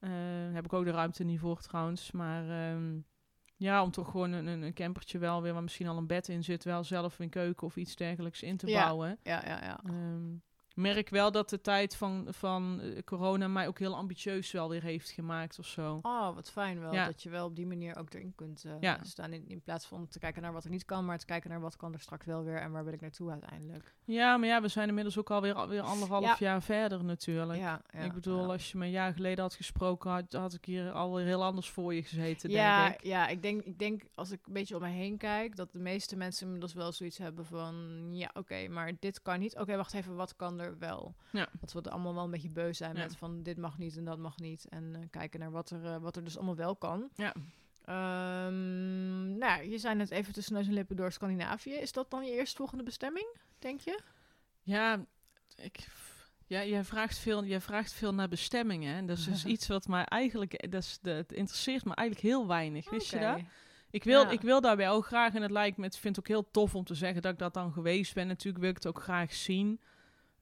Daar 0.00 0.52
heb 0.52 0.64
ik 0.64 0.72
ook 0.72 0.84
de 0.84 0.90
ruimte 0.90 1.24
niet 1.24 1.40
voor 1.40 1.60
trouwens. 1.60 2.10
Maar 2.10 2.76
ja, 3.62 3.82
om 3.82 3.90
toch 3.90 4.10
gewoon 4.10 4.32
een, 4.32 4.46
een 4.46 4.62
een 4.62 4.74
campertje 4.74 5.18
wel 5.18 5.42
weer, 5.42 5.52
waar 5.52 5.62
misschien 5.62 5.86
al 5.86 5.96
een 5.96 6.06
bed 6.06 6.28
in 6.28 6.44
zit, 6.44 6.64
wel 6.64 6.84
zelf 6.84 7.18
een 7.18 7.28
keuken 7.28 7.66
of 7.66 7.76
iets 7.76 7.96
dergelijks 7.96 8.42
in 8.42 8.56
te 8.56 8.70
Ja. 8.70 8.82
bouwen. 8.84 9.18
Ja, 9.22 9.42
ja, 9.46 9.64
ja. 9.64 9.80
Ehm, 9.84 10.34
merk 10.74 11.08
wel 11.08 11.30
dat 11.32 11.50
de 11.50 11.60
tijd 11.60 11.96
van, 11.96 12.26
van 12.30 12.80
eh, 12.80 13.02
corona 13.04 13.48
mij 13.48 13.66
ook 13.66 13.78
heel 13.78 13.94
ambitieus 13.96 14.52
wel 14.52 14.68
weer 14.68 14.82
heeft 14.82 15.10
gemaakt 15.10 15.58
of 15.58 15.66
zo. 15.66 15.98
Oh, 16.02 16.34
wat 16.34 16.50
fijn 16.50 16.80
wel. 16.80 16.92
Ja. 16.94 17.04
Dat 17.06 17.22
je 17.22 17.30
wel 17.30 17.46
op 17.46 17.56
die 17.56 17.66
manier 17.66 17.96
ook 17.96 18.14
erin 18.14 18.32
kunt 18.34 18.64
eh, 18.64 18.72
Ja. 18.80 18.98
staan. 19.02 19.32
In, 19.32 19.48
in 19.48 19.60
plaats 19.62 19.86
van 19.86 20.08
te 20.08 20.18
kijken 20.18 20.42
naar 20.42 20.52
wat 20.52 20.64
er 20.64 20.70
niet 20.70 20.84
kan, 20.84 21.04
maar 21.04 21.18
te 21.18 21.26
kijken 21.26 21.50
naar 21.50 21.60
wat 21.60 21.76
kan 21.76 21.92
er 21.92 22.00
straks 22.00 22.26
wel 22.26 22.44
weer 22.44 22.56
en 22.56 22.70
waar 22.72 22.84
wil 22.84 22.92
ik 22.92 23.00
naartoe 23.00 23.30
uiteindelijk. 23.30 23.94
Ja, 24.04 24.36
maar 24.36 24.48
ja, 24.48 24.60
we 24.62 24.68
zijn 24.68 24.88
inmiddels 24.88 25.18
ook 25.18 25.30
alweer, 25.30 25.54
alweer 25.54 25.80
anderhalf 25.80 26.24
Ja. 26.24 26.36
jaar 26.38 26.62
verder 26.62 27.04
natuurlijk. 27.04 27.80
Ik 28.04 28.12
bedoel, 28.12 28.50
als 28.50 28.72
je 28.72 28.78
me 28.78 28.84
een 28.84 28.90
jaar 28.90 29.12
geleden 29.12 29.42
had 29.42 29.54
gesproken, 29.54 30.10
had, 30.10 30.32
had 30.32 30.54
ik 30.54 30.64
hier 30.64 30.90
alweer 30.92 31.26
heel 31.26 31.44
anders 31.44 31.70
voor 31.70 31.94
je 31.94 32.02
gezeten, 32.02 32.50
ja, 32.50 32.82
denk 32.82 32.94
ik. 33.00 33.04
ja 33.06 33.28
ik, 33.28 33.42
denk, 33.42 33.62
ik 33.62 33.78
denk 33.78 34.02
als 34.14 34.30
ik 34.30 34.40
een 34.46 34.52
beetje 34.52 34.74
om 34.76 34.82
me 34.82 34.88
heen 34.88 35.16
kijk, 35.18 35.56
dat 35.56 35.72
de 35.72 35.78
meeste 35.78 36.16
mensen 36.16 36.44
inmiddels 36.44 36.72
wel 36.74 36.92
zoiets 36.92 37.18
hebben 37.18 37.44
van, 37.46 38.06
ja, 38.12 38.30
oké, 38.34 38.68
maar 38.68 38.92
dit 38.98 39.22
kan 39.22 39.38
niet. 39.38 39.58
Oké, 39.58 39.76
wacht 39.76 39.94
even, 39.94 40.14
wat 40.16 40.36
kan 40.36 40.60
er 40.60 40.61
wel? 40.78 41.14
Ja. 41.30 41.48
Dat 41.60 41.72
we 41.72 41.80
er 41.82 41.90
allemaal 41.90 42.14
wel 42.14 42.24
een 42.24 42.30
beetje 42.30 42.50
beu 42.50 42.72
zijn 42.72 42.96
Ja. 42.96 43.02
met 43.02 43.16
van, 43.16 43.42
dit 43.42 43.56
mag 43.58 43.78
niet 43.78 43.96
en 43.96 44.04
dat 44.04 44.18
mag 44.18 44.38
niet. 44.38 44.66
En 44.68 44.94
eh, 44.94 45.00
kijken 45.10 45.40
naar 45.40 45.50
wat 45.50 45.70
er, 45.70 45.84
eh, 45.84 45.96
wat 45.96 46.16
er 46.16 46.24
dus 46.24 46.36
allemaal 46.36 46.56
wel 46.56 46.76
kan. 46.76 47.08
Ja. 47.14 47.34
Ehm, 47.84 49.38
nou, 49.38 49.70
je 49.70 49.78
zei 49.78 49.94
net 49.94 50.10
even 50.10 50.32
tussen 50.32 50.54
neus 50.54 50.66
en 50.66 50.72
lippen 50.72 50.96
door 50.96 51.12
Scandinavië. 51.12 51.72
Is 51.72 51.92
dat 51.92 52.10
dan 52.10 52.24
je 52.24 52.32
eerstvolgende 52.32 52.84
bestemming, 52.84 53.26
denk 53.58 53.80
je? 53.80 54.00
Ja, 54.62 55.04
ik, 55.56 55.86
ja 56.46 56.64
jij, 56.64 56.84
vraagt 56.84 57.18
veel, 57.18 57.44
jij 57.44 57.60
vraagt 57.60 57.92
veel 57.92 58.14
naar 58.14 58.28
bestemmingen. 58.28 58.94
En 58.94 59.06
dat 59.06 59.18
is 59.18 59.24
dus 59.24 59.44
iets 59.54 59.66
wat 59.66 59.86
mij 59.88 60.04
eigenlijk, 60.04 60.70
dat 60.70 60.82
is 60.82 60.98
het 61.02 61.32
interesseert 61.32 61.84
me 61.84 61.94
eigenlijk 61.94 62.28
heel 62.28 62.46
weinig. 62.46 62.90
Wist 62.90 63.10
je 63.10 63.18
dat? 63.18 63.40
Ik 63.90 64.04
wil, 64.04 64.22
Ja. 64.22 64.30
ik 64.30 64.40
wil 64.40 64.60
daarbij 64.60 64.90
ook 64.90 65.06
graag, 65.06 65.34
en 65.34 65.42
het 65.42 65.50
lijkt 65.50 65.76
me, 65.76 65.84
het 65.84 65.96
vind 65.96 66.16
ik 66.16 66.22
ook 66.22 66.28
heel 66.28 66.50
tof 66.50 66.74
om 66.74 66.84
te 66.84 66.94
zeggen 66.94 67.22
dat 67.22 67.32
ik 67.32 67.38
dat 67.38 67.54
dan 67.54 67.72
geweest 67.72 68.14
ben. 68.14 68.26
Natuurlijk 68.26 68.60
wil 68.62 68.70
ik 68.70 68.76
het 68.76 68.86
ook 68.86 69.02
graag 69.02 69.32
zien. 69.34 69.80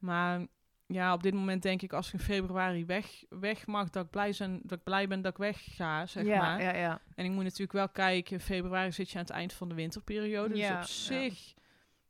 Maar 0.00 0.46
ja, 0.86 1.12
op 1.12 1.22
dit 1.22 1.34
moment 1.34 1.62
denk 1.62 1.82
ik, 1.82 1.92
als 1.92 2.06
ik 2.06 2.12
in 2.12 2.20
februari 2.20 2.84
weg, 2.84 3.24
weg 3.28 3.66
mag, 3.66 3.90
dat 3.90 4.04
ik, 4.04 4.10
blij 4.10 4.32
zijn, 4.32 4.60
dat 4.62 4.78
ik 4.78 4.84
blij 4.84 5.08
ben 5.08 5.22
dat 5.22 5.32
ik 5.32 5.38
weg 5.38 5.64
ga, 5.64 6.06
zeg 6.06 6.24
ja, 6.24 6.38
maar. 6.38 6.62
ja, 6.62 6.74
ja. 6.74 7.00
En 7.14 7.24
ik 7.24 7.30
moet 7.30 7.42
natuurlijk 7.42 7.72
wel 7.72 7.88
kijken, 7.88 8.32
in 8.32 8.40
februari 8.40 8.92
zit 8.92 9.10
je 9.10 9.18
aan 9.18 9.24
het 9.24 9.32
eind 9.32 9.52
van 9.52 9.68
de 9.68 9.74
winterperiode. 9.74 10.56
Ja, 10.56 10.80
dus 10.80 10.88
op 10.88 11.14
zich 11.14 11.54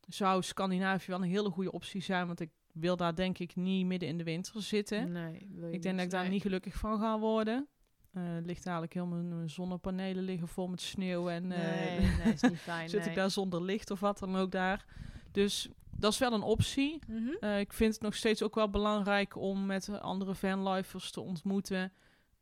zou 0.06 0.42
Scandinavië 0.42 1.10
wel 1.10 1.22
een 1.22 1.28
hele 1.28 1.50
goede 1.50 1.72
optie 1.72 2.02
zijn, 2.02 2.26
want 2.26 2.40
ik 2.40 2.50
wil 2.72 2.96
daar 2.96 3.14
denk 3.14 3.38
ik 3.38 3.56
niet 3.56 3.86
midden 3.86 4.08
in 4.08 4.18
de 4.18 4.24
winter 4.24 4.62
zitten. 4.62 5.12
Nee, 5.12 5.48
ik 5.70 5.82
denk 5.82 5.96
dat 5.96 6.04
ik 6.04 6.10
daar 6.10 6.28
niet 6.28 6.42
gelukkig 6.42 6.74
van 6.74 6.98
ga 6.98 7.18
worden. 7.18 7.68
Eh 8.12 8.22
ligt 8.42 8.64
dadelijk 8.64 8.92
heel 8.92 9.06
mijn 9.06 9.50
zonnepanelen 9.50 10.24
liggen 10.24 10.48
vol 10.48 10.68
met 10.68 10.80
sneeuw 10.80 11.28
en 11.28 11.52
eh, 11.52 11.58
Nee, 11.58 12.10
nee, 12.24 12.32
is 12.32 12.40
niet 12.40 12.58
fijn. 12.70 12.88
zit 12.88 13.06
ik 13.06 13.14
daar 13.14 13.30
zonder 13.30 13.62
licht 13.62 13.90
of 13.90 14.00
wat 14.00 14.18
dan 14.18 14.36
ook 14.36 14.50
daar. 14.50 14.84
Dus 15.32 15.68
dat 16.00 16.12
is 16.12 16.18
wel 16.18 16.32
een 16.32 16.42
optie. 16.42 16.98
Mhm. 17.06 17.30
Eh, 17.40 17.60
ik 17.60 17.72
vind 17.72 17.94
het 17.94 18.02
nog 18.02 18.14
steeds 18.14 18.42
ook 18.42 18.54
wel 18.54 18.70
belangrijk 18.70 19.36
om 19.36 19.66
met 19.66 20.00
andere 20.00 20.34
fanlifers 20.34 21.10
te 21.10 21.20
ontmoeten. 21.20 21.92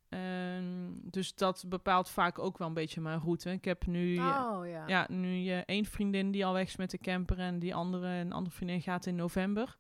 Ehm, 0.08 0.90
dus 1.02 1.34
dat 1.34 1.64
bepaalt 1.66 2.08
vaak 2.08 2.38
ook 2.38 2.58
wel 2.58 2.68
een 2.68 2.74
beetje 2.74 3.00
mijn 3.00 3.20
route. 3.20 3.50
Ik 3.50 3.64
heb 3.64 3.86
nu, 3.86 4.16
eh, 4.16 4.50
Oh 4.52 4.68
ja. 4.68 4.86
ja, 4.86 5.06
nu 5.10 5.48
eh, 5.48 5.58
één 5.66 5.84
vriendin 5.84 6.30
die 6.30 6.46
al 6.46 6.52
weg 6.52 6.66
is 6.66 6.76
met 6.76 6.90
de 6.90 6.98
camper 6.98 7.38
en 7.38 7.58
die 7.58 7.74
andere, 7.74 8.06
een 8.06 8.32
andere 8.32 8.56
vriendin 8.56 8.82
gaat 8.82 9.06
in 9.06 9.16
november. 9.16 9.76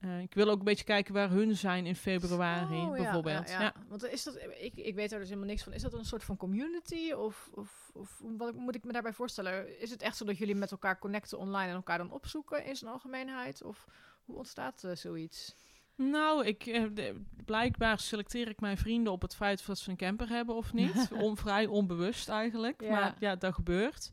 Eh, 0.00 0.20
ik 0.20 0.34
wil 0.34 0.48
ook 0.50 0.58
een 0.58 0.64
beetje 0.64 0.84
kijken 0.84 1.14
waar 1.14 1.30
hun 1.30 1.56
zijn 1.56 1.86
in 1.86 1.96
februari, 1.96 2.76
Oh, 2.76 2.96
ja, 2.96 3.02
bijvoorbeeld. 3.02 3.48
Ja, 3.48 3.54
Ja, 3.54 3.60
ja. 3.62 3.72
Want 3.88 4.04
is 4.04 4.22
dat, 4.22 4.36
ik, 4.60 4.74
ik 4.74 4.94
weet 4.94 5.10
daar 5.10 5.18
dus 5.18 5.28
helemaal 5.28 5.48
niks 5.50 5.62
van. 5.62 5.72
Is 5.72 5.82
dat 5.82 5.92
een 5.92 6.04
soort 6.04 6.24
van 6.24 6.36
community? 6.36 7.12
Of, 7.12 7.48
of, 7.54 7.90
of 7.94 8.20
wat 8.36 8.54
moet 8.54 8.74
ik 8.74 8.84
me 8.84 8.92
daarbij 8.92 9.12
voorstellen? 9.12 9.80
Is 9.80 9.90
het 9.90 10.02
echt 10.02 10.16
zo 10.16 10.24
dat 10.24 10.38
jullie 10.38 10.54
met 10.54 10.70
elkaar 10.70 10.98
connecten 10.98 11.38
online 11.38 11.68
en 11.70 11.74
elkaar 11.76 11.98
dan 11.98 12.10
opzoeken 12.12 12.64
in 12.64 12.76
zijn 12.76 12.90
algemeenheid? 12.90 13.62
Of 13.62 13.86
hoe 14.24 14.36
ontstaat 14.36 14.84
eh, 14.84 14.94
zoiets? 14.94 15.54
Nou, 15.94 16.46
ik, 16.46 16.66
eh, 16.66 16.84
de- 16.92 17.22
blijkbaar 17.44 17.98
selecteer 17.98 18.48
ik 18.48 18.60
mijn 18.60 18.76
vrienden 18.78 19.12
op 19.12 19.22
het 19.22 19.34
feit 19.34 19.68
of 19.68 19.78
ze 19.78 19.90
een 19.90 19.96
camper 19.96 20.28
hebben 20.28 20.54
of 20.54 20.72
niet. 20.72 21.08
On, 21.22 21.36
vrij 21.36 21.66
onbewust 21.66 22.28
eigenlijk. 22.28 22.80
Ja. 22.82 22.90
Maar 22.90 23.14
ja, 23.18 23.36
dat 23.36 23.54
gebeurt. 23.54 24.12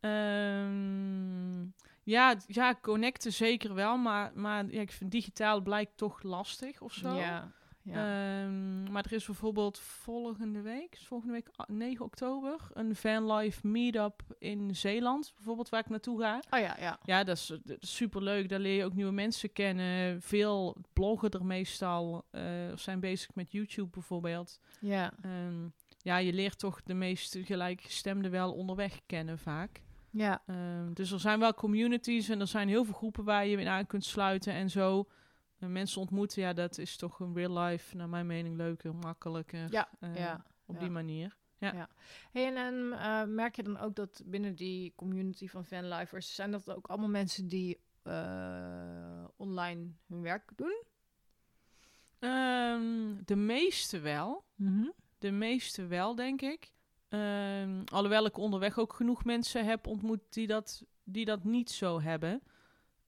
Ehm, 0.00 1.62
ja, 2.06 2.36
ja, 2.46 2.74
connecten 2.80 3.32
zeker 3.32 3.74
wel. 3.74 3.96
Maar, 3.96 4.32
maar 4.34 4.64
ja, 4.70 4.80
ik 4.80 4.92
vind 4.92 5.10
digitaal 5.10 5.60
blijkt 5.60 5.96
toch 5.96 6.22
lastig 6.22 6.80
of 6.80 6.92
zo. 6.92 7.14
Ja. 7.14 7.52
ja. 7.82 8.42
Ehm, 8.44 8.92
maar 8.92 9.04
er 9.04 9.12
is 9.12 9.26
bijvoorbeeld 9.26 9.78
volgende 9.78 10.60
week, 10.60 10.98
volgende 11.02 11.32
week 11.32 11.48
ah, 11.56 11.68
9 11.68 12.04
oktober, 12.04 12.60
een 12.72 12.96
vanlife 12.96 13.66
meetup 13.66 14.22
in 14.38 14.76
Zeeland, 14.76 15.32
bijvoorbeeld 15.34 15.68
waar 15.68 15.80
ik 15.80 15.88
naartoe 15.88 16.20
ga. 16.20 16.42
oh 16.50 16.60
ja, 16.60 16.76
ja. 16.78 16.98
Ja, 17.04 17.24
dat 17.24 17.36
is, 17.36 17.46
dat 17.64 17.82
is 17.82 17.96
superleuk. 17.96 18.48
Daar 18.48 18.60
leer 18.60 18.76
je 18.76 18.84
ook 18.84 18.94
nieuwe 18.94 19.12
mensen 19.12 19.52
kennen. 19.52 20.22
Veel 20.22 20.76
bloggen 20.92 21.30
er 21.30 21.44
meestal, 21.44 22.26
eh, 22.30 22.42
of 22.72 22.80
zijn 22.80 23.00
bezig 23.00 23.34
met 23.34 23.52
YouTube 23.52 23.90
bijvoorbeeld. 23.90 24.60
Ja. 24.80 25.12
Ehm, 25.22 25.68
ja, 25.98 26.16
je 26.16 26.32
leert 26.32 26.58
toch 26.58 26.82
de 26.82 26.94
meest 26.94 27.38
gelijkgestemden 27.42 28.30
wel 28.30 28.52
onderweg 28.52 29.00
kennen 29.06 29.38
vaak. 29.38 29.84
Ja. 30.16 30.42
Ehm, 30.46 30.92
dus 30.92 31.10
er 31.10 31.20
zijn 31.20 31.38
wel 31.38 31.54
communities 31.54 32.28
en 32.28 32.40
er 32.40 32.46
zijn 32.46 32.68
heel 32.68 32.84
veel 32.84 32.94
groepen 32.94 33.24
waar 33.24 33.46
je 33.46 33.56
in 33.56 33.68
aan 33.68 33.86
kunt 33.86 34.04
sluiten 34.04 34.52
en 34.52 34.70
zo. 34.70 35.08
En 35.58 35.72
mensen 35.72 36.00
ontmoeten, 36.00 36.42
ja, 36.42 36.52
dat 36.52 36.78
is 36.78 36.96
toch 36.96 37.20
een 37.20 37.34
real 37.34 37.58
life, 37.58 37.96
naar 37.96 38.08
mijn 38.08 38.26
mening, 38.26 38.56
leuker, 38.56 38.94
makkelijker. 38.94 39.72
Ja, 39.72 39.88
eh, 40.00 40.16
ja. 40.16 40.44
Op 40.66 40.74
ja. 40.74 40.80
die 40.80 40.90
manier. 40.90 41.36
Hey, 41.58 42.46
en 42.46 42.56
en, 42.56 42.92
eh, 42.92 43.24
merk 43.24 43.56
je 43.56 43.62
dan 43.62 43.78
ook 43.78 43.94
dat 43.94 44.22
binnen 44.24 44.54
die 44.54 44.92
community 44.96 45.48
van 45.48 45.64
fanlifers... 45.64 46.34
zijn 46.34 46.50
dat 46.50 46.70
ook 46.70 46.86
allemaal 46.86 47.08
mensen 47.08 47.48
die 47.48 47.80
eh, 48.02 49.24
online 49.36 49.90
hun 50.06 50.22
werk 50.22 50.52
doen? 50.56 50.82
Ehm, 52.18 53.14
de 53.24 53.36
meeste 53.36 54.00
wel. 54.00 54.44
De 55.18 55.30
meeste 55.30 55.86
wel, 55.86 56.14
denk 56.14 56.42
ik. 56.42 56.72
Ehm, 57.08 57.82
alhoewel 57.84 58.26
ik 58.26 58.36
onderweg 58.36 58.78
ook 58.78 58.92
genoeg 58.92 59.24
mensen 59.24 59.66
heb 59.66 59.86
ontmoet 59.86 60.20
die 60.30 60.46
dat, 60.46 60.84
die 61.04 61.24
dat 61.24 61.44
niet 61.44 61.70
zo 61.70 62.00
hebben. 62.00 62.42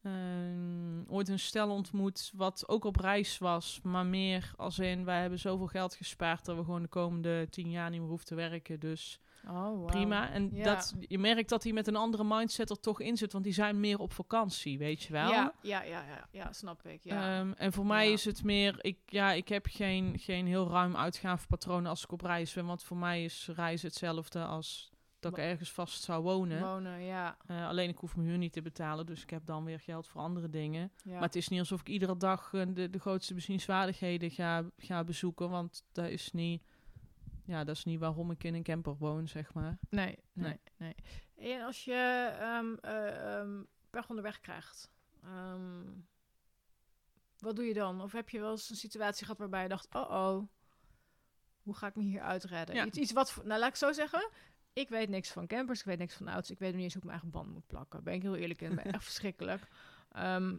Ehm, 0.03 1.03
ooit 1.07 1.29
een 1.29 1.39
stel 1.39 1.71
ontmoet 1.71 2.33
wat 2.35 2.69
ook 2.69 2.85
op 2.85 2.97
reis 2.97 3.39
was, 3.39 3.81
maar 3.83 4.07
meer 4.07 4.53
als 4.57 4.79
in 4.79 5.05
wij 5.05 5.21
hebben 5.21 5.39
zoveel 5.39 5.67
geld 5.67 5.95
gespaard 5.95 6.45
dat 6.45 6.57
we 6.57 6.65
gewoon 6.65 6.83
de 6.83 6.89
komende 6.89 7.47
tien 7.51 7.71
jaar 7.71 7.91
niet 7.91 8.01
meer 8.01 8.09
hoeven 8.09 8.27
te 8.27 8.35
werken. 8.35 8.81
Dus 8.81 9.21
Oh, 9.45 9.53
wauw. 9.53 9.85
prima. 9.85 10.31
En 10.31 10.51
Ja. 10.53 10.65
dat, 10.65 10.95
je 11.01 11.19
merkt 11.19 11.49
dat 11.49 11.63
hij 11.63 11.73
met 11.73 11.87
een 11.87 11.97
andere 11.97 12.25
mindset 12.25 12.71
er 12.71 12.81
toch 12.81 13.01
in 13.01 13.17
zit, 13.17 13.33
want 13.33 13.45
die 13.45 13.53
zijn 13.53 13.81
meer 13.81 13.99
op 13.99 14.13
vakantie, 14.13 14.79
weet 14.79 15.03
je 15.03 15.13
wel. 15.13 15.31
Ja, 15.31 15.53
ja, 15.63 15.83
ja, 15.83 16.03
ja, 16.05 16.29
ja, 16.31 16.53
snap 16.53 16.87
ik. 16.87 17.05
Ja. 17.05 17.39
Ehm, 17.39 17.53
en 17.53 17.73
voor 17.73 17.87
mij 17.87 18.07
Ja. 18.07 18.13
is 18.13 18.25
het 18.25 18.43
meer, 18.45 18.77
ik, 18.85 18.99
ja, 19.07 19.33
ik 19.33 19.49
heb 19.49 19.67
geen, 19.71 20.19
geen 20.19 20.47
heel 20.47 20.69
ruim 20.71 20.97
uitgavenpatroon 20.97 21.87
als 21.87 22.03
ik 22.03 22.13
op 22.13 22.21
reis 22.21 22.53
ben. 22.53 22.67
Want 22.67 22.83
voor 22.83 22.97
mij 22.97 23.25
is 23.25 23.49
reizen 23.55 23.89
hetzelfde 23.89 24.45
als 24.45 24.91
dat 25.21 25.33
ik 25.33 25.39
ergens 25.45 25.73
vast 25.73 26.03
zou 26.03 26.23
wonen. 26.23 26.61
Wonen, 26.63 27.03
ja. 27.03 27.37
Eh, 27.47 27.69
alleen 27.69 27.89
ik 27.89 27.99
hoef 27.99 28.17
mijn 28.17 28.29
huur 28.29 28.39
niet 28.39 28.53
te 28.53 28.63
betalen, 28.63 29.07
dus 29.07 29.23
ik 29.23 29.31
heb 29.31 29.47
dan 29.47 29.65
weer 29.65 29.81
geld 29.81 30.07
voor 30.09 30.21
andere 30.21 30.49
dingen. 30.49 30.93
ja. 31.05 31.13
Maar 31.13 31.23
het 31.23 31.37
is 31.37 31.49
niet 31.49 31.59
alsof 31.59 31.81
ik 31.81 31.89
iedere 31.89 32.17
dag 32.17 32.51
eh, 32.55 32.63
de, 32.69 32.91
de 32.91 32.99
grootste 32.99 33.35
bezienswaardigheden 33.35 34.31
ga, 34.31 34.65
ga 34.77 35.05
bezoeken. 35.05 35.51
Want 35.51 35.85
dat 35.93 36.09
is 36.09 36.33
niet, 36.33 36.63
ja, 37.49 37.65
dat 37.65 37.77
is 37.77 37.85
niet 37.85 37.99
waarom 37.99 38.31
ik 38.31 38.45
in 38.45 38.55
een 38.55 38.63
camper 38.63 38.97
woon, 38.97 39.29
zeg 39.29 39.55
maar. 39.55 39.79
Nee, 39.91 40.19
nee, 40.33 40.61
Nee. 40.77 40.95
nee. 41.37 41.55
En 41.55 41.63
als 41.65 41.85
je 41.85 42.29
ehm, 42.41 43.63
pech 43.91 44.09
onderweg 44.09 44.41
krijgt, 44.41 44.91
ehm, 45.23 45.85
wat 47.39 47.57
doe 47.57 47.65
je 47.65 47.75
dan? 47.75 48.03
Of 48.03 48.13
heb 48.13 48.29
je 48.29 48.41
wel 48.41 48.51
eens 48.51 48.71
een 48.71 48.77
situatie 48.77 49.25
gehad 49.25 49.39
waarbij 49.39 49.63
je 49.63 49.69
dacht, 49.69 49.95
oh 49.95 50.11
oh, 50.11 50.49
hoe 51.63 51.77
ga 51.77 51.87
ik 51.87 51.97
me 51.97 52.03
hier 52.03 52.21
uitredden? 52.21 52.75
Ja. 52.75 52.85
Iets, 52.85 52.99
iets 52.99 53.13
wat, 53.13 53.41
nou 53.45 53.61
laat 53.61 53.69
ik 53.69 53.77
zo 53.77 53.93
zeggen, 53.93 54.31
ik 54.73 54.89
weet 54.89 55.09
niks 55.09 55.31
van 55.31 55.47
campers, 55.47 55.79
ik 55.81 55.85
weet 55.87 55.99
niks 55.99 56.15
van 56.15 56.29
auto's, 56.29 56.51
ik 56.51 56.59
weet 56.59 56.75
niet 56.75 56.83
eens 56.83 56.93
hoe 56.95 57.03
ik 57.03 57.09
mijn 57.09 57.21
eigen 57.21 57.41
band 57.41 57.53
moet 57.55 57.67
plakken. 57.67 58.03
Ben 58.05 58.15
ik 58.15 58.23
heel 58.23 58.37
eerlijk 58.37 58.61
in, 58.61 58.75
ben 58.75 58.85
echt 58.93 59.05
verschrikkelijk. 59.05 59.69
Ehm, 60.13 60.57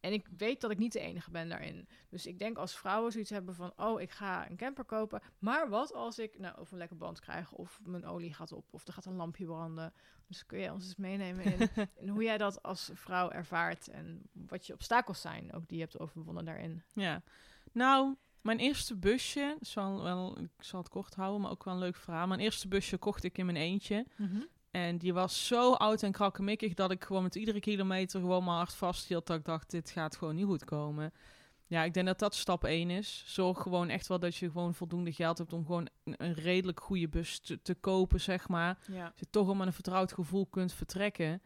en 0.00 0.12
ik 0.12 0.28
weet 0.36 0.60
dat 0.60 0.70
ik 0.70 0.78
niet 0.78 0.92
de 0.92 1.00
enige 1.00 1.30
ben 1.30 1.48
daarin. 1.48 1.88
Dus 2.08 2.26
ik 2.26 2.38
denk 2.38 2.56
als 2.56 2.76
vrouwen 2.76 3.12
zoiets 3.12 3.30
hebben 3.30 3.54
van... 3.54 3.72
oh, 3.76 4.00
ik 4.00 4.10
ga 4.10 4.50
een 4.50 4.56
camper 4.56 4.84
kopen. 4.84 5.22
Maar 5.38 5.68
wat 5.68 5.92
als 5.92 6.18
ik 6.18 6.38
nou, 6.38 6.60
of 6.60 6.72
een 6.72 6.78
lekker 6.78 6.96
band 6.96 7.20
krijg... 7.20 7.52
of 7.52 7.80
mijn 7.84 8.06
olie 8.06 8.34
gaat 8.34 8.52
op 8.52 8.66
of 8.70 8.86
er 8.86 8.92
gaat 8.92 9.04
een 9.04 9.16
lampje 9.16 9.44
branden. 9.44 9.92
Dus 10.26 10.46
kun 10.46 10.58
je 10.58 10.72
ons 10.72 10.84
eens 10.84 10.96
meenemen 10.96 11.44
in, 11.44 11.70
in 12.02 12.08
hoe 12.08 12.22
jij 12.22 12.38
dat 12.38 12.62
als 12.62 12.90
vrouw 12.94 13.30
ervaart... 13.30 13.88
en 13.88 14.22
wat 14.32 14.66
je 14.66 14.72
obstakels 14.72 15.20
zijn 15.20 15.52
ook 15.52 15.68
die 15.68 15.78
je 15.78 15.84
hebt 15.84 15.98
overwonnen 15.98 16.44
daarin. 16.44 16.82
Ja, 16.92 17.22
nou, 17.72 18.16
mijn 18.40 18.58
eerste 18.58 18.96
busje, 18.96 19.56
zal 19.60 20.02
wel, 20.02 20.38
ik 20.38 20.50
zal 20.58 20.80
het 20.80 20.88
kort 20.88 21.14
houden, 21.14 21.40
maar 21.40 21.50
ook 21.50 21.64
wel 21.64 21.74
een 21.74 21.80
leuk 21.80 21.96
verhaal. 21.96 22.26
Mijn 22.26 22.40
eerste 22.40 22.68
busje 22.68 22.98
kocht 22.98 23.24
ik 23.24 23.38
in 23.38 23.46
mijn 23.46 23.58
eentje. 23.58 24.06
En 24.70 24.98
die 24.98 25.14
was 25.14 25.46
zo 25.46 25.72
oud 25.72 26.02
en 26.02 26.12
krakkemikkig 26.12 26.74
dat 26.74 26.90
ik 26.90 27.04
gewoon 27.04 27.22
met 27.22 27.34
iedere 27.34 27.60
kilometer 27.60 28.20
gewoon 28.20 28.44
mijn 28.44 28.56
hart 28.56 28.74
vasthield. 28.74 29.26
Dat 29.26 29.38
ik 29.38 29.44
dacht, 29.44 29.70
dit 29.70 29.90
gaat 29.90 30.16
gewoon 30.16 30.34
niet 30.34 30.46
goed 30.46 30.64
komen. 30.64 31.12
Ja, 31.66 31.82
ik 31.82 31.94
denk 31.94 32.06
dat 32.06 32.18
dat 32.18 32.34
stap 32.34 32.64
1 32.64 32.90
is. 32.90 33.22
Zorg 33.26 33.62
gewoon 33.62 33.88
echt 33.88 34.06
wel 34.06 34.18
dat 34.18 34.36
je 34.36 34.50
gewoon 34.50 34.74
voldoende 34.74 35.12
geld 35.12 35.38
hebt 35.38 35.52
om 35.52 35.66
gewoon 35.66 35.88
een, 36.04 36.14
een 36.16 36.34
redelijk 36.34 36.80
goede 36.80 37.08
bus 37.08 37.40
te, 37.40 37.62
te 37.62 37.74
kopen, 37.74 38.20
zeg 38.20 38.48
maar. 38.48 38.78
Ja. 38.86 39.04
Dat 39.04 39.18
je 39.18 39.30
toch 39.30 39.48
al 39.48 39.54
met 39.54 39.66
een 39.66 39.72
vertrouwd 39.72 40.12
gevoel 40.12 40.46
kunt 40.46 40.72
vertrekken. 40.72 41.42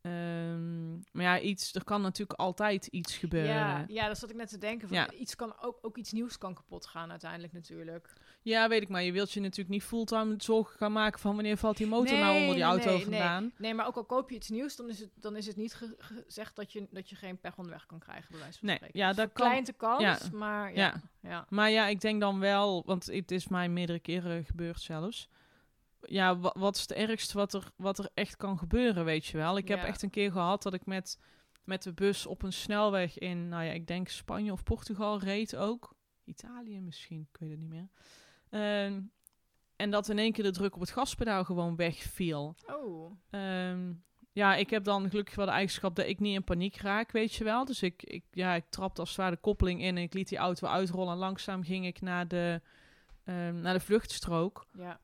Ehm, 0.00 0.92
maar 0.94 1.22
ja, 1.24 1.40
iets, 1.40 1.74
er 1.74 1.84
kan 1.84 2.02
natuurlijk 2.02 2.38
altijd 2.40 2.86
iets 2.86 3.16
gebeuren. 3.16 3.54
Ja, 3.54 3.84
ja, 3.88 4.06
dat 4.06 4.18
zat 4.18 4.30
ik 4.30 4.36
net 4.36 4.48
te 4.48 4.58
denken. 4.58 4.88
Van, 4.88 4.96
Ja. 4.96 5.10
Iets 5.10 5.36
kan 5.36 5.54
ook, 5.60 5.78
ook 5.82 5.96
iets 5.96 6.12
nieuws 6.12 6.38
kan 6.38 6.54
kapot 6.54 6.86
gaan 6.86 7.10
uiteindelijk 7.10 7.52
natuurlijk. 7.52 8.12
Ja, 8.42 8.68
weet 8.68 8.82
ik, 8.82 8.88
maar 8.88 9.02
je 9.02 9.12
wilt 9.12 9.32
je 9.32 9.40
natuurlijk 9.40 9.68
niet 9.68 9.82
fulltime 9.82 10.34
zorgen 10.38 10.76
gaan 10.76 10.92
maken 10.92 11.20
van 11.20 11.34
wanneer 11.34 11.56
valt 11.56 11.76
die 11.76 11.86
motor 11.86 12.18
nou 12.18 12.38
onder 12.40 12.54
die 12.54 12.64
auto 12.64 12.90
nee, 12.92 13.02
vandaan. 13.02 13.52
Nee, 13.58 13.74
maar 13.74 13.86
ook 13.86 13.96
al 13.96 14.04
koop 14.04 14.30
je 14.30 14.36
iets 14.36 14.48
nieuws, 14.48 14.76
dan 14.76 14.88
is 14.88 15.00
het, 15.00 15.10
dan 15.14 15.36
is 15.36 15.46
het 15.46 15.56
niet 15.56 15.74
ge- 15.74 15.94
gezegd 15.98 16.56
dat 16.56 16.72
je, 16.72 16.86
dat 16.90 17.08
je 17.10 17.16
geen 17.16 17.40
pech 17.40 17.56
onderweg 17.58 17.86
kan 17.86 17.98
krijgen. 17.98 18.30
Bij 18.30 18.40
wijze 18.40 18.58
van 18.58 18.68
Nee, 18.68 18.76
spreken. 18.76 18.98
ja, 19.00 19.06
Het 19.08 19.16
dat 19.16 19.32
kan- 19.32 19.64
de 19.64 19.72
kans, 19.72 20.02
ja. 20.02 20.18
maar 20.32 20.74
ja. 20.74 20.76
Ja. 20.76 21.00
ja. 21.30 21.46
Maar 21.48 21.70
ja, 21.70 21.86
ik 21.86 22.00
denk 22.00 22.20
dan 22.20 22.38
wel, 22.38 22.82
want 22.86 23.06
het 23.06 23.30
is 23.30 23.48
mij 23.48 23.68
meerdere 23.68 23.98
keren 24.00 24.44
gebeurd 24.44 24.80
zelfs. 24.80 25.28
Ja, 26.00 26.38
wa- 26.38 26.54
wat 26.58 26.74
is 26.76 26.80
het 26.82 26.92
ergste 26.92 27.36
wat 27.36 27.52
er, 27.54 27.70
wat 27.76 27.98
er 27.98 28.08
echt 28.14 28.36
kan 28.36 28.58
gebeuren, 28.58 29.04
weet 29.04 29.26
je 29.26 29.36
wel? 29.36 29.56
Ik 29.56 29.68
heb 29.68 29.78
Ja. 29.78 29.84
echt 29.86 30.02
een 30.02 30.10
keer 30.10 30.32
gehad 30.32 30.62
dat 30.62 30.74
ik 30.74 30.86
met, 30.86 31.18
met 31.64 31.82
de 31.82 31.92
bus 31.92 32.26
op 32.26 32.42
een 32.42 32.52
snelweg 32.52 33.18
in, 33.18 33.48
nou 33.48 33.64
ja, 33.64 33.72
ik 33.72 33.86
denk 33.86 34.08
Spanje 34.08 34.52
of 34.52 34.62
Portugal 34.62 35.18
reed 35.18 35.56
ook. 35.56 35.96
Italië 36.24 36.80
misschien, 36.80 37.28
ik 37.32 37.40
weet 37.40 37.50
het 37.50 37.58
niet 37.58 37.68
meer. 37.68 37.88
Ehm, 38.50 39.00
en 39.76 39.90
dat 39.90 40.08
in 40.08 40.18
één 40.18 40.32
keer 40.32 40.44
de 40.44 40.50
druk 40.50 40.74
op 40.74 40.80
het 40.80 40.90
gaspedaal 40.90 41.44
gewoon 41.44 41.76
wegviel. 41.76 42.54
Oh, 42.66 43.12
Ehm, 43.30 43.92
ja, 44.32 44.54
ik 44.54 44.70
heb 44.70 44.84
dan 44.84 45.10
gelukkig 45.10 45.34
wel 45.34 45.46
de 45.46 45.50
eigenschap 45.52 45.96
dat 45.96 46.06
ik 46.06 46.20
niet 46.20 46.34
in 46.34 46.44
paniek 46.44 46.76
raak, 46.76 47.12
weet 47.12 47.34
je 47.34 47.44
wel. 47.44 47.64
Dus 47.64 47.82
ik, 47.82 48.02
ik, 48.02 48.24
ja, 48.30 48.54
ik 48.54 48.64
trapte 48.70 49.00
als 49.00 49.08
het 49.08 49.18
ware 49.18 49.34
de 49.34 49.40
koppeling 49.40 49.80
in 49.82 49.96
en 49.96 50.02
ik 50.02 50.14
liet 50.14 50.28
die 50.28 50.38
auto 50.38 50.66
uitrollen. 50.66 51.12
En 51.12 51.18
langzaam 51.18 51.62
ging 51.62 51.86
ik 51.86 52.00
naar 52.00 52.28
de, 52.28 52.60
ehm, 53.24 53.60
naar 53.60 53.74
de 53.74 53.80
vluchtstrook. 53.80 54.66
ja. 54.72 55.00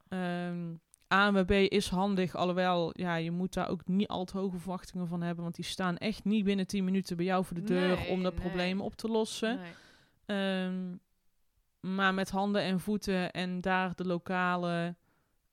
ANWB 1.14 1.50
is 1.50 1.88
handig, 1.88 2.34
alhoewel 2.34 2.90
ja, 2.92 3.14
je 3.14 3.30
moet 3.30 3.54
daar 3.54 3.68
ook 3.68 3.86
niet 3.86 4.08
al 4.08 4.24
te 4.24 4.38
hoge 4.38 4.58
verwachtingen 4.58 5.08
van 5.08 5.22
hebben. 5.22 5.42
Want 5.42 5.56
die 5.56 5.64
staan 5.64 5.96
echt 5.96 6.24
niet 6.24 6.44
binnen 6.44 6.66
10 6.66 6.84
minuten 6.84 7.16
bij 7.16 7.24
jou 7.24 7.44
voor 7.44 7.56
de 7.56 7.62
deur 7.62 7.96
Nee, 7.96 8.08
om 8.08 8.22
de 8.22 8.30
nee. 8.30 8.40
problemen 8.40 8.84
op 8.84 8.94
te 8.94 9.08
lossen. 9.08 9.60
Nee. 9.60 9.72
Ehm, 10.26 10.96
maar 11.80 12.14
met 12.14 12.30
handen 12.30 12.62
en 12.62 12.80
voeten 12.80 13.32
en 13.32 13.60
daar 13.60 13.94
de 13.94 14.04
lokale, 14.04 14.96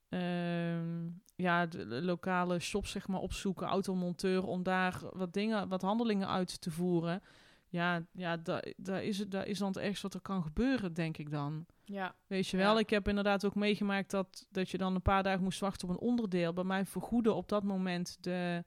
ehm, 0.08 1.08
ja, 1.36 1.66
de, 1.66 1.86
de 1.86 2.02
lokale 2.02 2.58
shop 2.58 2.86
zeg 2.86 3.08
maar 3.08 3.20
opzoeken, 3.20 3.66
automonteur, 3.66 4.46
om 4.46 4.62
daar 4.62 5.00
wat 5.12 5.32
dingen, 5.32 5.68
wat 5.68 5.82
handelingen 5.82 6.28
uit 6.28 6.60
te 6.60 6.70
voeren. 6.70 7.22
Ja, 7.68 8.02
ja 8.12 8.36
daar 8.36 8.72
daar 8.76 9.04
is, 9.04 9.18
het, 9.18 9.30
daar 9.30 9.46
is 9.46 9.58
dan 9.58 9.68
het 9.68 9.78
ergste 9.78 10.02
wat 10.02 10.14
er 10.14 10.20
kan 10.20 10.42
gebeuren, 10.42 10.92
denk 10.92 11.16
ik 11.16 11.30
dan. 11.30 11.66
Ja, 11.84 12.14
Weet 12.26 12.48
je 12.48 12.56
Ja. 12.56 12.62
wel, 12.62 12.78
ik 12.78 12.90
heb 12.90 13.08
inderdaad 13.08 13.44
ook 13.44 13.54
meegemaakt 13.54 14.10
dat, 14.10 14.46
dat 14.50 14.70
je 14.70 14.78
dan 14.78 14.94
een 14.94 15.02
paar 15.02 15.22
dagen 15.22 15.42
moest 15.42 15.60
wachten 15.60 15.88
op 15.88 15.94
een 15.94 16.00
onderdeel. 16.00 16.52
Bij 16.52 16.64
mij 16.64 16.84
vergoeden 16.86 17.34
op 17.34 17.48
dat 17.48 17.62
moment 17.62 18.16
de, 18.20 18.64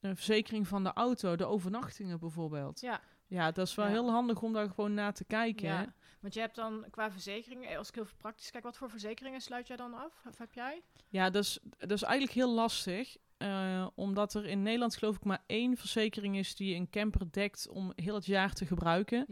de 0.00 0.14
verzekering 0.14 0.68
van 0.68 0.84
de 0.84 0.92
auto, 0.92 1.36
de 1.36 1.46
overnachtingen 1.46 2.18
bijvoorbeeld. 2.18 2.80
ja. 2.80 3.00
Ja, 3.28 3.50
dat 3.52 3.66
is 3.66 3.74
wel 3.74 3.84
Ja. 3.86 3.90
heel 3.92 4.10
handig 4.10 4.42
om 4.42 4.52
daar 4.52 4.68
gewoon 4.68 4.94
naar 4.94 5.12
te 5.12 5.24
kijken. 5.24 5.68
ja. 5.68 5.94
Want 6.20 6.34
je 6.34 6.40
hebt 6.40 6.54
dan 6.54 6.84
qua 6.90 7.10
verzekeringen, 7.10 7.68
eh, 7.68 7.78
als 7.78 7.88
ik 7.88 7.94
heel 7.94 8.06
praktisch 8.16 8.50
kijk, 8.50 8.64
wat 8.64 8.76
voor 8.76 8.90
verzekeringen 8.90 9.40
sluit 9.40 9.66
jij 9.66 9.76
dan 9.76 9.94
af? 9.94 10.22
Of 10.28 10.38
heb 10.38 10.52
jij? 10.54 10.82
Ja, 11.08 11.30
dat 11.30 11.42
is, 11.44 11.58
dat 11.78 11.90
is 11.90 12.02
eigenlijk 12.02 12.34
heel 12.34 12.50
lastig. 12.54 13.16
Eh, 13.36 13.86
omdat 13.94 14.34
er 14.34 14.46
in 14.46 14.62
Nederland 14.62 14.96
geloof 14.96 15.16
ik 15.16 15.24
maar 15.24 15.42
één 15.46 15.76
verzekering 15.76 16.36
is 16.36 16.54
die 16.54 16.74
een 16.74 16.90
camper 16.90 17.30
dekt 17.30 17.68
om 17.68 17.92
heel 17.96 18.14
het 18.14 18.26
jaar 18.26 18.52
te 18.52 18.66
gebruiken. 18.66 19.24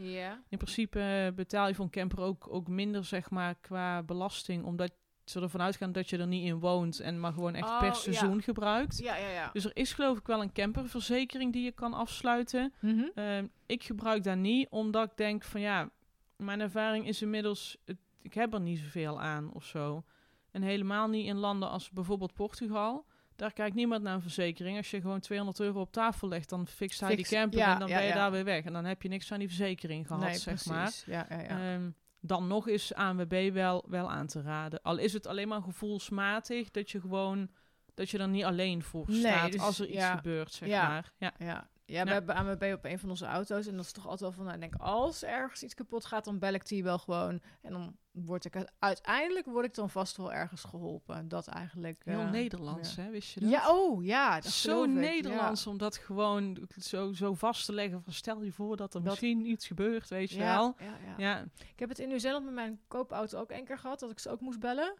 In 0.48 0.58
principe 0.58 1.32
betaal 1.34 1.68
je 1.68 1.74
voor 1.74 1.84
een 1.84 1.90
camper 1.90 2.20
ook, 2.20 2.46
ook 2.50 2.68
minder, 2.68 3.04
zeg 3.04 3.30
maar, 3.30 3.54
qua 3.60 4.02
belasting. 4.02 4.64
Omdat 4.64 4.92
ze 5.24 5.40
ervan 5.40 5.60
uitgaan 5.60 5.92
dat 5.92 6.10
je 6.10 6.18
er 6.18 6.26
niet 6.26 6.46
in 6.46 6.58
woont 6.58 7.00
en 7.00 7.20
maar 7.20 7.32
gewoon 7.32 7.54
echt 7.54 7.68
Oh, 7.68 7.78
per 7.78 7.86
ja. 7.86 7.94
seizoen 7.94 8.42
gebruikt. 8.42 8.98
Ja, 8.98 9.16
ja, 9.16 9.28
ja. 9.28 9.50
Dus 9.52 9.64
er 9.64 9.76
is 9.76 9.92
geloof 9.92 10.18
ik 10.18 10.26
wel 10.26 10.42
een 10.42 10.52
camperverzekering 10.52 11.52
die 11.52 11.64
je 11.64 11.72
kan 11.72 11.94
afsluiten. 11.94 12.72
Mhm. 12.80 13.04
Ehm, 13.14 13.46
ik 13.66 13.84
gebruik 13.84 14.22
daar 14.22 14.36
niet, 14.36 14.68
omdat 14.70 15.10
ik 15.10 15.16
denk 15.16 15.42
van 15.44 15.60
ja, 15.60 15.90
mijn 16.36 16.60
ervaring 16.60 17.06
is 17.06 17.22
inmiddels, 17.22 17.76
het, 17.84 17.96
ik 18.22 18.34
heb 18.34 18.54
er 18.54 18.60
niet 18.60 18.78
zoveel 18.78 19.20
aan 19.20 19.52
of 19.52 19.64
zo. 19.64 20.04
En 20.50 20.62
helemaal 20.62 21.08
niet 21.08 21.26
in 21.26 21.36
landen 21.36 21.70
als 21.70 21.90
bijvoorbeeld 21.90 22.34
Portugal. 22.34 23.06
Daar 23.36 23.52
kijkt 23.52 23.74
niemand 23.76 24.02
naar 24.02 24.14
een 24.14 24.22
verzekering. 24.22 24.76
Als 24.76 24.90
je 24.90 25.00
gewoon 25.00 25.20
200 25.20 25.60
euro 25.60 25.80
op 25.80 25.92
tafel 25.92 26.28
legt, 26.28 26.48
dan 26.48 26.66
fixt 26.66 27.00
hij 27.00 27.14
Fix- 27.14 27.28
die 27.28 27.38
camper 27.38 27.58
ja, 27.58 27.72
en 27.72 27.78
dan 27.78 27.88
ja, 27.88 27.94
ben 27.94 28.04
je 28.04 28.10
ja. 28.10 28.16
daar 28.16 28.30
weer 28.30 28.44
weg. 28.44 28.64
En 28.64 28.72
dan 28.72 28.84
heb 28.84 29.02
je 29.02 29.08
niks 29.08 29.32
aan 29.32 29.38
die 29.38 29.48
verzekering 29.48 30.06
gehad, 30.06 30.22
nee, 30.22 30.34
zeg 30.38 30.62
precies. 30.64 31.06
maar. 31.06 31.26
Ehm, 31.28 31.90
dan 32.20 32.46
nog 32.46 32.68
is 32.68 32.94
ANWB 32.94 33.50
wel, 33.52 33.84
wel 33.88 34.10
aan 34.10 34.26
te 34.26 34.42
raden. 34.42 34.82
Al 34.82 34.98
is 34.98 35.12
het 35.12 35.26
alleen 35.26 35.48
maar 35.48 35.62
gevoelsmatig 35.62 36.70
dat 36.70 36.90
je 36.90 37.00
gewoon 37.00 37.48
dat 37.94 38.10
je 38.10 38.18
er 38.18 38.28
niet 38.28 38.44
alleen 38.44 38.82
voor 38.82 39.04
Nee, 39.06 39.18
staat 39.18 39.52
dus 39.52 39.60
als 39.60 39.78
er 39.78 39.88
iets 39.88 40.04
gebeurt, 40.04 40.52
zeg 40.52 40.68
maar. 40.68 41.12
Ja. 41.18 41.32
Ja. 41.38 41.68
Ja, 41.86 42.04
we 42.04 42.10
hebben 42.10 42.34
AMB 42.34 42.62
op 42.72 42.84
een 42.84 42.98
van 42.98 43.10
onze 43.10 43.26
auto's. 43.26 43.66
En 43.66 43.76
dat 43.76 43.84
is 43.84 43.92
toch 43.92 44.04
altijd 44.04 44.20
wel 44.20 44.32
van, 44.32 44.42
nou, 44.44 44.54
ik 44.54 44.60
denk, 44.60 44.74
als 44.82 45.22
ergens 45.22 45.62
iets 45.62 45.74
kapot 45.74 46.04
gaat, 46.04 46.24
dan 46.24 46.38
bel 46.38 46.52
ik 46.52 46.66
die 46.66 46.82
wel 46.82 46.98
gewoon. 46.98 47.40
En 47.62 47.72
dan 47.72 47.96
word 48.10 48.44
ik, 48.44 48.64
uiteindelijk 48.78 49.46
word 49.46 49.64
ik 49.66 49.74
dan 49.74 49.90
vast 49.90 50.16
wel 50.16 50.32
ergens 50.32 50.62
geholpen. 50.64 51.28
Dat 51.28 51.46
eigenlijk. 51.46 52.02
Heel 52.04 52.20
eh, 52.20 52.30
Nederlands, 52.30 52.94
ja. 52.94 53.02
hè, 53.02 53.10
wist 53.10 53.32
je 53.32 53.40
dat? 53.40 53.50
Ja, 53.50 53.70
oh, 53.70 54.04
ja. 54.04 54.40
Dat 54.40 54.52
zo 54.52 54.84
Nederlands 54.84 55.66
om 55.66 55.78
dat 55.78 55.96
gewoon 55.96 56.68
zo, 56.80 57.12
zo 57.12 57.34
vast 57.34 57.64
te 57.66 57.72
leggen. 57.72 58.02
Van 58.02 58.12
stel 58.12 58.42
je 58.42 58.52
voor 58.52 58.76
dat 58.76 58.94
er 58.94 59.00
Dat- 59.02 59.10
misschien 59.10 59.46
iets 59.46 59.66
gebeurt, 59.66 60.08
weet 60.08 60.30
je 60.30 60.38
wel. 60.38 60.76
ja, 61.16 61.44
Ik 61.72 61.78
heb 61.78 61.88
het 61.88 61.98
in 61.98 62.08
Nieuw-Zeeland 62.08 62.44
met 62.44 62.54
mijn 62.54 62.80
koopauto 62.88 63.38
ook 63.40 63.50
één 63.50 63.64
keer 63.64 63.78
gehad, 63.78 64.00
dat 64.00 64.10
ik 64.10 64.18
ze 64.18 64.30
ook 64.30 64.40
moest 64.40 64.60
bellen. 64.60 64.94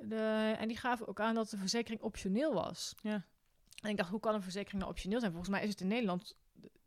De, 0.00 0.54
en 0.58 0.68
die 0.68 0.76
gaven 0.76 1.08
ook 1.08 1.20
aan 1.20 1.34
dat 1.34 1.50
de 1.50 1.58
verzekering 1.58 2.00
optioneel 2.02 2.52
was. 2.54 2.94
Ja. 3.02 3.22
En 3.82 3.90
ik 3.90 3.96
dacht, 3.96 4.10
hoe 4.10 4.20
kan 4.20 4.34
een 4.34 4.42
verzekering 4.42 4.78
nou 4.80 4.90
optioneel 4.90 5.20
zijn? 5.20 5.32
Volgens 5.32 5.52
mij 5.52 5.62
is 5.62 5.68
het 5.70 5.80
in 5.80 5.88
Nederland, 5.88 6.36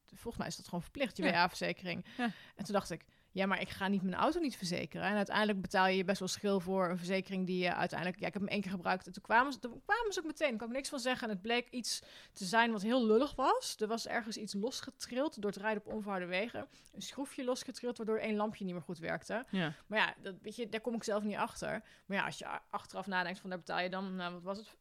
volgens 0.05 0.37
mij 0.37 0.47
is 0.47 0.55
dat 0.55 0.65
gewoon 0.65 0.81
verplicht, 0.81 1.17
je 1.17 1.23
Ja. 1.23 1.31
WA-verzekering. 1.31 2.05
Ja. 2.17 2.31
En 2.55 2.65
toen 2.65 2.73
dacht 2.73 2.89
ik, 2.91 3.05
ja, 3.31 3.45
maar 3.45 3.61
ik 3.61 3.69
ga 3.69 3.87
niet 3.87 4.01
mijn 4.01 4.15
auto 4.15 4.39
niet 4.39 4.55
verzekeren. 4.57 5.07
En 5.07 5.15
uiteindelijk 5.15 5.61
betaal 5.61 5.87
je 5.87 6.03
best 6.03 6.19
wel 6.19 6.27
schil 6.27 6.59
voor 6.59 6.89
een 6.89 6.97
verzekering 6.97 7.45
die 7.45 7.63
je 7.63 7.73
uiteindelijk... 7.73 8.19
Ja, 8.19 8.27
ik 8.27 8.33
heb 8.33 8.41
hem 8.41 8.51
één 8.51 8.61
keer 8.61 8.71
gebruikt 8.71 9.07
en 9.07 9.13
toen 9.13 9.23
kwamen 9.23 9.53
ze, 9.53 9.59
toen 9.59 9.81
kwamen 9.85 10.13
ze 10.13 10.19
ook 10.19 10.25
meteen. 10.25 10.49
Daar 10.49 10.57
kan 10.57 10.67
ik 10.67 10.73
niks 10.73 10.89
van 10.89 10.99
zeggen. 10.99 11.27
En 11.27 11.33
het 11.33 11.41
bleek 11.41 11.69
iets 11.69 12.01
te 12.33 12.45
zijn 12.45 12.71
wat 12.71 12.81
heel 12.81 13.05
lullig 13.05 13.35
was. 13.35 13.75
Er 13.79 13.87
was 13.87 14.07
ergens 14.07 14.37
iets 14.37 14.53
losgetrild 14.53 15.41
door 15.41 15.51
het 15.51 15.59
rijden 15.59 15.83
op 15.85 15.93
onverharde 15.93 16.25
wegen. 16.25 16.67
Een 16.93 17.01
schroefje 17.01 17.43
losgetrild, 17.43 17.97
waardoor 17.97 18.17
één 18.17 18.35
lampje 18.35 18.65
niet 18.65 18.73
meer 18.73 18.83
goed 18.83 18.97
werkte. 18.99 19.45
ja. 19.49 19.73
Maar 19.87 19.99
ja, 19.99 20.13
dat, 20.21 20.35
weet 20.41 20.55
je, 20.55 20.69
daar 20.69 20.81
kom 20.81 20.95
ik 20.95 21.03
zelf 21.03 21.23
niet 21.23 21.37
achter. 21.37 21.83
Maar 22.05 22.17
ja, 22.17 22.25
als 22.25 22.37
je 22.37 22.59
achteraf 22.69 23.07
nadenkt 23.07 23.39
van 23.39 23.49
daar 23.49 23.59
betaal 23.59 23.79
je 23.79 23.89
dan, 23.89 24.15
nou, 24.15 24.33
wat 24.33 24.43
was 24.43 24.57
het? 24.57 24.75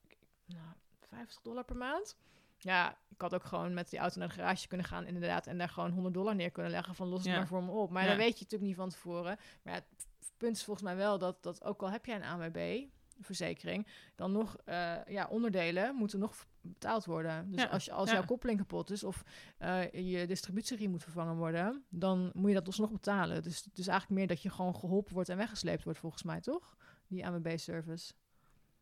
Nou, 0.46 0.66
50 1.14 1.40
dollar 1.42 1.64
per 1.64 1.76
maand. 1.76 2.16
Ja, 2.58 2.98
ik 3.08 3.20
had 3.20 3.34
ook 3.34 3.44
gewoon 3.44 3.74
met 3.74 3.90
die 3.90 3.98
auto 3.98 4.18
naar 4.18 4.28
de 4.28 4.34
garage 4.34 4.68
kunnen 4.68 4.86
gaan, 4.86 5.06
inderdaad. 5.06 5.46
En 5.46 5.58
daar 5.58 5.68
gewoon 5.68 5.90
100 5.90 6.14
dollar 6.14 6.34
neer 6.34 6.50
kunnen 6.50 6.72
leggen 6.72 6.94
van 6.94 7.08
los 7.08 7.18
het 7.18 7.28
Ja. 7.28 7.36
maar 7.36 7.46
voor 7.46 7.62
me 7.64 7.70
op. 7.70 7.90
Maar 7.90 8.02
Ja. 8.02 8.08
dat 8.08 8.16
weet 8.16 8.38
je 8.38 8.42
natuurlijk 8.42 8.62
niet 8.70 8.74
van 8.76 8.88
tevoren. 8.88 9.36
Maar 9.62 9.74
het 9.74 9.84
punt 10.36 10.56
is 10.56 10.64
volgens 10.64 10.86
mij 10.86 10.96
wel 10.96 11.18
dat, 11.18 11.42
dat 11.42 11.64
ook 11.64 11.82
al 11.82 11.90
heb 11.90 12.06
jij 12.06 12.16
een 12.16 12.24
ANWB, 12.24 12.84
verzekering, 13.20 13.86
dan 14.14 14.32
nog 14.32 14.56
eh, 14.64 14.96
ja, 15.06 15.26
onderdelen 15.30 15.94
moeten 15.94 16.18
nog 16.18 16.46
betaald 16.60 17.04
worden. 17.04 17.50
Dus 17.50 17.62
Ja, 17.62 17.68
als, 17.68 17.84
je, 17.84 17.92
als 17.92 18.08
ja. 18.08 18.14
jouw 18.14 18.24
koppeling 18.24 18.58
kapot 18.58 18.90
is 18.90 19.04
of 19.04 19.24
eh, 19.58 19.92
je 19.92 20.26
distributieriem 20.26 20.90
moet 20.90 21.02
vervangen 21.02 21.36
worden, 21.36 21.84
dan 21.88 22.30
moet 22.34 22.48
je 22.48 22.54
dat 22.54 22.66
alsnog 22.66 22.90
betalen. 22.90 23.42
Dus 23.42 23.64
het 23.64 23.78
is 23.78 23.86
eigenlijk 23.86 24.18
meer 24.18 24.28
dat 24.28 24.42
je 24.42 24.50
gewoon 24.50 24.76
geholpen 24.76 25.14
wordt 25.14 25.28
en 25.28 25.36
weggesleept 25.36 25.84
wordt, 25.84 25.98
volgens 25.98 26.22
mij, 26.22 26.40
toch? 26.40 26.76
Die 27.06 27.26
ANWB-service. 27.26 28.12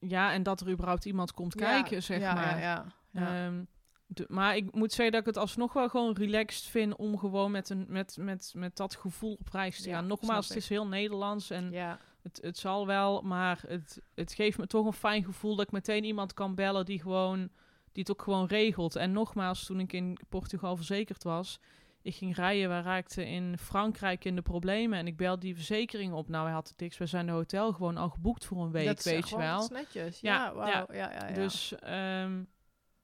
Ja, 0.09 0.32
en 0.32 0.42
dat 0.42 0.61
er 0.61 0.70
überhaupt 0.70 1.05
iemand 1.05 1.32
komt 1.32 1.55
kijken, 1.55 2.03
zeg 2.03 2.20
ja, 2.20 2.34
maar. 2.34 2.61
Ja, 2.61 2.86
ja. 3.11 3.46
Ehm, 3.46 3.64
de- 4.07 4.24
maar 4.28 4.57
ik 4.57 4.74
moet 4.74 4.92
zeggen 4.92 5.11
dat 5.11 5.20
ik 5.20 5.26
het 5.26 5.36
alsnog 5.36 5.72
wel 5.72 5.88
gewoon 5.88 6.12
relaxed 6.14 6.64
vind 6.64 6.96
om 6.96 7.18
gewoon 7.18 7.50
met, 7.50 7.70
een, 7.70 7.86
met, 7.88 8.16
met, 8.20 8.53
met 8.57 8.76
dat 8.76 8.96
gevoel 8.96 9.36
op 9.40 9.48
reis 9.53 9.82
te 9.82 9.90
gaan. 9.90 10.07
Nogmaals, 10.07 10.48
het 10.48 10.57
is 10.57 10.68
heel 10.68 10.86
Nederlands 10.86 11.50
en 11.50 11.70
ja. 11.70 11.98
het, 12.22 12.38
het 12.42 12.59
zal 12.59 12.86
wel, 12.86 13.22
maar 13.22 13.62
het, 13.66 14.03
het 14.14 14.32
geeft 14.32 14.59
me 14.59 14.66
toch 14.66 14.86
een 14.86 14.92
fijn 14.92 15.24
gevoel 15.24 15.57
dat 15.57 15.66
ik 15.66 15.72
meteen 15.72 16.05
iemand 16.05 16.34
kan 16.34 16.55
bellen 16.55 16.84
die 16.84 17.00
gewoon 17.00 17.50
die 17.92 18.03
het 18.03 18.11
ook 18.11 18.22
gewoon 18.22 18.46
regelt. 18.46 18.96
En 18.96 19.12
nogmaals, 19.12 19.64
toen 19.64 19.80
ik 19.80 19.92
in 19.92 20.18
Portugal 20.28 20.76
verzekerd 20.76 21.22
was, 21.22 21.61
ik 22.03 22.14
ging 22.14 22.34
rijden, 22.36 22.68
wij 22.68 22.80
raakten 22.80 23.26
in 23.26 23.59
Frankrijk 23.59 24.24
in 24.24 24.34
de 24.36 24.42
problemen 24.42 24.98
en 24.98 25.07
ik 25.07 25.16
belde 25.16 25.40
die 25.40 25.55
verzekering 25.55 26.12
op. 26.12 26.28
Nou, 26.28 26.44
hij 26.44 26.53
had 26.55 26.68
het 26.68 26.80
niks, 26.80 26.98
we 26.98 27.07
zijn 27.07 27.26
de 27.26 27.32
hotel 27.32 27.72
gewoon 27.72 27.96
al 27.96 28.09
geboekt 28.11 28.44
voor 28.44 28.62
een 28.64 28.70
week, 28.70 28.86
dat 28.86 29.03
weet 29.03 29.28
je 29.28 29.36
wel. 29.36 29.61
dat 29.61 29.70
is 29.70 29.76
netjes. 29.76 30.20
Ja, 30.20 30.34
Ja, 30.44 30.55
wauw. 30.55 30.66
ja. 30.68 30.86
Ja, 30.92 31.12
ja. 31.28 31.32
Dus 31.34 31.74
ehm, 31.78 32.44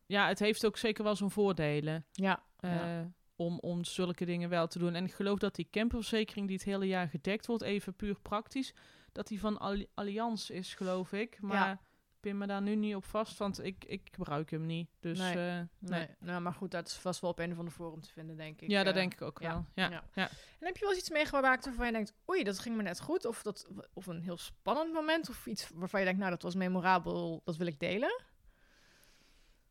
ja, 0.06 0.28
het 0.28 0.38
heeft 0.38 0.66
ook 0.66 0.76
zeker 0.76 1.04
wel 1.04 1.16
zijn 1.16 1.30
voordelen. 1.30 2.06
ja, 2.12 2.42
eh, 2.56 2.74
ja. 2.74 3.10
om, 3.36 3.58
om 3.58 3.84
zulke 3.84 4.24
dingen 4.24 4.48
wel 4.48 4.66
te 4.66 4.78
doen. 4.78 4.94
En 4.94 5.04
ik 5.04 5.12
geloof 5.12 5.38
dat 5.38 5.54
die 5.54 5.68
camperverzekering 5.70 6.46
die 6.46 6.56
het 6.56 6.64
hele 6.64 6.86
jaar 6.86 7.08
gedekt 7.08 7.46
wordt, 7.46 7.62
even 7.62 7.94
puur 7.94 8.20
praktisch, 8.20 8.74
dat 9.12 9.26
die 9.26 9.40
van 9.40 9.58
Alli- 9.58 9.86
Allianz 9.94 10.48
is, 10.50 10.74
geloof 10.74 11.12
ik. 11.12 11.40
Maar 11.40 11.80
pin 12.20 12.38
me 12.38 12.46
daar 12.46 12.62
nu 12.62 12.74
niet 12.74 12.94
op 12.94 13.04
vast, 13.04 13.38
want 13.38 13.64
ik, 13.64 13.84
ik 13.84 14.08
gebruik 14.12 14.50
hem 14.50 14.66
niet. 14.66 14.88
Dus 15.00 15.18
Nee. 15.18 15.30
eh, 15.30 15.54
nee. 15.78 15.98
Nee. 15.98 16.08
Nou, 16.20 16.40
maar 16.40 16.52
goed, 16.52 16.70
dat 16.70 16.86
is 16.86 16.94
vast 16.94 17.20
wel 17.20 17.30
op 17.30 17.38
een 17.38 17.52
of 17.52 17.58
andere 17.58 17.76
forum 17.76 18.00
te 18.00 18.10
vinden, 18.12 18.36
denk 18.36 18.60
ik. 18.60 18.68
ja, 18.68 18.78
dat 18.84 18.94
Eh, 18.94 19.00
denk 19.00 19.12
ik 19.12 19.22
ook 19.22 19.38
wel. 19.38 19.64
Ja, 19.74 19.90
ja. 19.90 20.02
ja. 20.14 20.28
En 20.58 20.66
heb 20.66 20.74
je 20.76 20.80
wel 20.80 20.90
eens 20.90 20.98
iets 21.00 21.10
meegemaakt 21.10 21.64
waarvan 21.64 21.86
je 21.86 21.92
denkt, 21.92 22.12
oei, 22.30 22.42
dat 22.44 22.58
ging 22.58 22.76
me 22.76 22.82
net 22.82 23.00
goed? 23.00 23.24
Of, 23.24 23.42
dat, 23.42 23.68
of 23.92 24.06
een 24.06 24.22
heel 24.22 24.36
spannend 24.38 24.92
moment? 24.92 25.28
Of 25.28 25.46
iets 25.46 25.68
waarvan 25.74 26.00
je 26.00 26.06
denkt, 26.06 26.20
nou, 26.20 26.32
dat 26.32 26.42
was 26.42 26.54
memorabel, 26.54 27.40
dat 27.44 27.56
wil 27.56 27.66
ik 27.66 27.80
delen? 27.80 28.20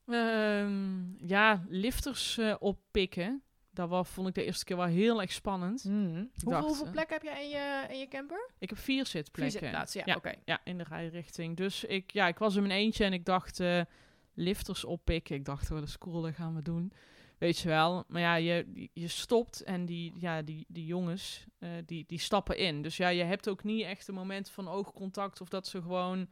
Ehm, 0.05 1.25
ja, 1.27 1.63
lifters 1.67 2.37
eh, 2.37 2.55
oppikken. 2.59 3.41
Dat 3.77 3.89
was, 3.89 4.09
vond 4.09 4.27
ik 4.27 4.33
de 4.33 4.43
eerste 4.43 4.65
keer 4.65 4.77
wel 4.77 4.85
heel 4.85 5.21
erg 5.21 5.31
spannend. 5.31 5.83
Hoeveel, 5.83 6.29
dacht, 6.43 6.65
hoeveel 6.65 6.85
eh, 6.85 6.91
plekken 6.91 7.13
heb 7.15 7.23
jij 7.23 7.43
in 7.43 7.49
je, 7.49 7.85
in 7.89 7.99
je 7.99 8.07
camper? 8.07 8.49
Ik 8.59 8.69
heb 8.69 8.79
vier 8.79 9.05
zitplekken. 9.05 9.51
Vier 9.51 9.61
zitplaatsen, 9.61 9.99
ja, 9.99 10.05
Ja. 10.05 10.15
oké. 10.15 10.33
Ja, 10.45 10.59
in 10.63 10.77
de 10.77 10.83
rijrichting. 10.83 11.57
Dus 11.57 11.83
ik, 11.83 12.11
ja, 12.11 12.27
ik 12.27 12.37
was 12.37 12.55
in 12.55 12.61
mijn 12.61 12.73
eentje 12.79 13.03
en 13.03 13.13
ik 13.13 13.25
dacht 13.25 13.59
eh, 13.59 13.81
lifters 14.33 14.85
oppikken. 14.85 15.35
Ik 15.35 15.45
dacht, 15.45 15.69
wat 15.69 15.83
is 15.83 15.97
cool, 15.97 16.21
dat 16.21 16.33
gaan 16.35 16.55
we 16.55 16.61
doen. 16.61 16.91
Weet 17.37 17.59
je 17.59 17.67
wel. 17.67 18.03
Maar 18.07 18.21
ja, 18.21 18.35
je, 18.35 18.89
je 18.93 19.07
stopt 19.07 19.63
en 19.63 19.85
die, 19.85 20.13
ja, 20.15 20.41
die, 20.41 20.65
die 20.67 20.85
jongens, 20.85 21.45
eh, 21.59 21.69
die, 21.85 22.03
die 22.07 22.19
stappen 22.19 22.57
in. 22.57 22.81
Dus 22.81 22.97
ja, 22.97 23.07
je 23.09 23.23
hebt 23.23 23.49
ook 23.49 23.63
niet 23.63 23.83
echt 23.83 24.07
een 24.07 24.13
moment 24.13 24.49
van 24.49 24.67
oogcontact 24.67 25.41
of 25.41 25.49
dat 25.49 25.67
ze 25.67 25.81
gewoon... 25.81 26.29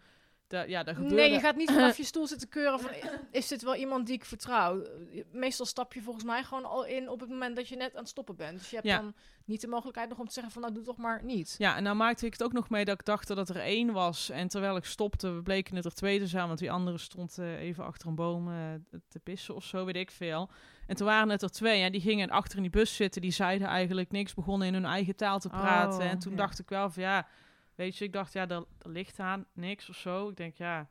Da, 0.48 0.62
ja, 0.62 0.84
daar 0.84 0.94
gebeurde... 0.96 1.16
Nee, 1.16 1.32
je 1.32 1.40
gaat 1.40 1.56
niet 1.56 1.72
vanaf 1.72 1.98
je 2.04 2.04
stoel 2.04 2.28
zitten 2.28 2.50
keuren 2.50 2.80
van, 2.80 2.90
is 3.32 3.48
dit 3.48 3.62
wel 3.62 3.76
iemand 3.76 4.06
die 4.06 4.16
ik 4.16 4.26
vertrouw? 4.26 4.86
Meestal 5.32 5.66
stap 5.66 5.94
je 5.94 6.02
volgens 6.02 6.26
mij 6.26 6.44
gewoon 6.44 6.66
al 6.66 6.86
in 6.86 7.10
op 7.10 7.20
het 7.20 7.30
moment 7.30 7.56
dat 7.56 7.68
je 7.68 7.76
net 7.76 7.94
aan 7.96 8.00
het 8.00 8.10
stoppen 8.10 8.36
bent. 8.36 8.58
Dus 8.58 8.70
je 8.70 8.76
hebt 8.76 8.88
Ja. 8.88 8.98
dan 8.98 9.14
niet 9.46 9.62
de 9.62 9.68
mogelijkheid 9.68 10.10
nog 10.10 10.20
om 10.20 10.28
te 10.28 10.34
zeggen 10.34 10.52
van, 10.54 10.62
nou, 10.62 10.74
doe 10.74 10.84
toch 10.84 10.98
maar 10.98 11.24
niet. 11.24 11.56
Ja, 11.58 11.76
en 11.76 11.84
nou 11.84 11.96
maakte 11.96 12.26
ik 12.26 12.32
het 12.32 12.44
ook 12.44 12.54
nog 12.54 12.70
mee 12.70 12.86
dat 12.86 13.00
ik 13.00 13.06
dacht 13.06 13.28
dat 13.28 13.50
er 13.50 13.60
één 13.60 13.92
was. 13.92 14.30
En 14.30 14.48
terwijl 14.48 14.76
ik 14.76 14.86
stopte, 14.86 15.40
bleken 15.44 15.76
het 15.76 15.86
er 15.86 15.94
twee 15.94 16.20
te 16.20 16.28
zijn. 16.28 16.48
Want 16.48 16.60
die 16.60 16.72
andere 16.72 16.98
stond 16.98 17.38
eh, 17.38 17.60
even 17.62 17.86
achter 17.86 18.08
een 18.08 18.16
boom 18.16 18.50
eh, 18.52 18.56
te 19.08 19.20
pissen 19.20 19.56
of 19.56 19.64
zo, 19.64 19.86
weet 19.86 19.96
ik 19.96 20.12
veel. 20.12 20.50
En 20.88 20.96
toen 20.96 21.08
waren 21.08 21.30
het 21.30 21.42
er 21.42 21.52
twee. 21.52 21.82
En 21.82 21.92
die 21.92 22.02
gingen 22.02 22.30
achter 22.30 22.56
in 22.56 22.62
die 22.62 22.72
bus 22.72 22.96
zitten. 22.96 23.22
Die 23.22 23.32
zeiden 23.32 23.68
eigenlijk 23.68 24.12
niks, 24.12 24.34
begonnen 24.34 24.68
in 24.68 24.74
hun 24.74 24.86
eigen 24.86 25.16
taal 25.16 25.40
te 25.40 25.50
praten. 25.50 26.00
Oh, 26.00 26.10
en 26.10 26.20
toen 26.20 26.32
ja. 26.32 26.38
dacht 26.38 26.60
ik 26.60 26.70
wel 26.70 26.90
van 26.90 27.04
ja, 27.04 27.28
weet 27.76 27.98
je, 27.98 28.06
ik 28.06 28.14
dacht 28.14 28.34
ja, 28.34 28.48
er, 28.48 28.66
er 28.82 28.90
ligt 28.90 29.20
aan 29.20 29.46
niks 29.54 29.90
of 29.90 29.96
zo. 29.96 30.30
Ik 30.30 30.36
denk 30.36 30.56
ja, 30.56 30.90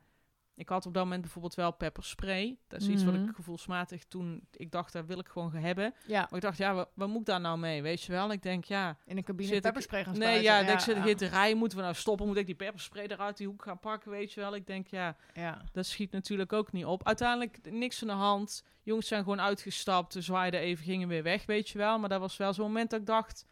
ik 0.57 0.69
had 0.69 0.87
op 0.87 0.95
dat 0.95 1.03
moment 1.03 1.21
bijvoorbeeld 1.21 1.55
wel 1.55 1.71
pepperspray. 1.73 2.57
Dat 2.69 2.81
is 2.81 2.89
iets 2.89 3.05
wat 3.05 3.15
Mhm. 3.15 3.29
ik 3.29 3.35
gevoelsmatig 3.35 4.05
toen, 4.05 4.47
ik 4.51 4.71
dacht, 4.71 4.93
dat 4.93 5.07
wil 5.07 5.19
ik 5.19 5.29
gewoon 5.29 5.53
hebben. 5.55 5.95
Ja, 6.07 6.21
Maar 6.21 6.35
ik 6.35 6.41
dacht, 6.41 6.57
ja, 6.59 6.75
wat, 6.75 6.89
wat 6.95 7.09
moet 7.09 7.21
ik 7.21 7.27
daar 7.27 7.41
nou 7.41 7.59
mee? 7.59 7.83
Weet 7.83 8.03
je 8.03 8.13
wel? 8.13 8.33
Ik 8.33 8.43
denk, 8.43 8.65
ja, 8.65 8.97
in 9.07 9.17
een 9.17 9.25
cabine 9.25 9.55
ik- 9.55 9.63
pepperspray 9.63 10.05
gaan 10.05 10.13
Nee, 10.19 10.23
spuiten. 10.45 10.67
ja, 10.67 10.73
ik 10.73 10.79
zit 10.81 10.97
ja, 10.97 11.03
hier 11.03 11.17
te 11.17 11.27
rijden. 11.27 11.59
Moeten 11.59 11.79
we 11.79 11.85
nou 11.85 11.97
stoppen? 11.97 12.27
Moet 12.27 12.37
ik 12.37 12.47
die 12.47 12.55
pepperspray 12.55 13.07
eruit 13.07 13.37
die 13.37 13.47
hoek 13.47 13.63
gaan 13.63 13.79
pakken? 13.81 14.11
Weet 14.11 14.33
je 14.33 14.41
wel? 14.41 14.55
Ik 14.55 14.67
denk, 14.67 14.87
ja, 14.87 15.17
ja. 15.33 15.63
dat 15.73 15.87
schiet 15.87 16.13
natuurlijk 16.13 16.53
ook 16.53 16.73
niet 16.73 16.85
op. 16.85 17.07
Uiteindelijk 17.07 17.59
niks 17.71 18.03
aan 18.03 18.09
de 18.09 18.15
hand. 18.15 18.65
Jongens 18.83 19.09
zijn 19.09 19.23
gewoon 19.23 19.41
uitgestapt. 19.41 20.13
Ze 20.13 20.21
zwaaiden 20.21 20.61
even, 20.61 20.85
gingen 20.85 21.09
weer 21.09 21.23
weg, 21.23 21.47
weet 21.47 21.69
je 21.69 21.79
wel. 21.79 21.99
Maar 21.99 22.09
dat 22.09 22.21
was 22.21 22.37
wel 22.37 22.53
zo'n 22.53 22.67
moment 22.67 22.91
dat 22.91 23.01
ik 23.01 23.07
dacht... 23.07 23.47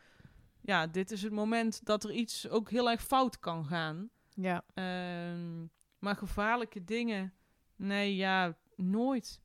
Ja, 0.62 0.86
dit 0.86 1.10
is 1.10 1.22
het 1.22 1.32
moment 1.32 1.84
dat 1.84 2.04
er 2.04 2.10
iets 2.10 2.48
ook 2.48 2.70
heel 2.70 2.90
erg 2.90 3.02
fout 3.02 3.38
kan 3.38 3.64
gaan. 3.64 4.10
ja. 4.34 4.64
Ehm, 4.74 5.66
maar 5.98 6.16
gevaarlijke 6.16 6.84
dingen... 6.84 7.32
Nee, 7.76 8.16
ja, 8.16 8.56
nooit. 8.76 9.40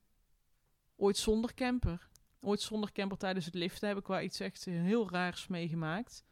Ooit 0.96 1.16
zonder 1.16 1.54
camper. 1.54 2.08
Ooit 2.40 2.60
zonder 2.60 2.92
camper 2.92 3.18
tijdens 3.18 3.44
het 3.44 3.54
liften 3.54 3.88
heb 3.88 3.96
ik 3.98 4.06
wel 4.06 4.20
iets 4.20 4.40
echt 4.40 4.64
heel 4.64 5.10
raars 5.10 5.46
meegemaakt. 5.46 6.24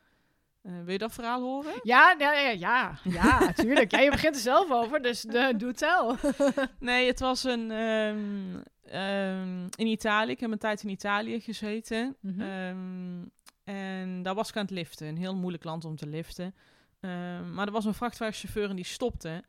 Eh, 0.62 0.72
wil 0.82 0.92
je 0.92 0.98
dat 0.98 1.12
verhaal 1.12 1.40
horen? 1.40 1.72
Ja, 1.82 2.14
ja, 2.18 2.32
ja, 2.32 2.98
ja, 3.04 3.38
natuurlijk. 3.38 3.90
Ja, 3.94 4.00
je 4.00 4.10
begint 4.10 4.34
er 4.34 4.40
zelf 4.40 4.70
over, 4.70 5.02
dus 5.02 5.20
de, 5.20 5.54
doe 5.56 5.72
tel. 5.72 6.16
Nee, 6.78 7.06
het 7.06 7.20
was 7.20 7.44
een, 7.44 7.70
ehm, 7.70 8.60
ehm, 8.84 9.66
in 9.76 9.86
Italië. 9.86 10.30
Ik 10.30 10.40
heb 10.40 10.50
een 10.50 10.58
tijd 10.58 10.82
in 10.82 10.88
Italië 10.88 11.40
gezeten. 11.40 12.16
Mhm. 12.20 13.24
En 13.66 14.22
daar 14.22 14.34
was 14.34 14.48
ik 14.48 14.56
aan 14.56 14.62
het 14.62 14.70
liften. 14.70 15.06
Een 15.06 15.16
heel 15.16 15.36
moeilijk 15.36 15.64
land 15.64 15.84
om 15.84 15.96
te 15.96 16.06
liften. 16.06 16.54
Ehm, 17.00 17.54
maar 17.54 17.66
er 17.66 17.72
was 17.72 17.84
een 17.84 17.94
vrachtwagenchauffeur 17.94 18.70
en 18.70 18.76
die 18.76 18.84
stopte. 18.84 19.44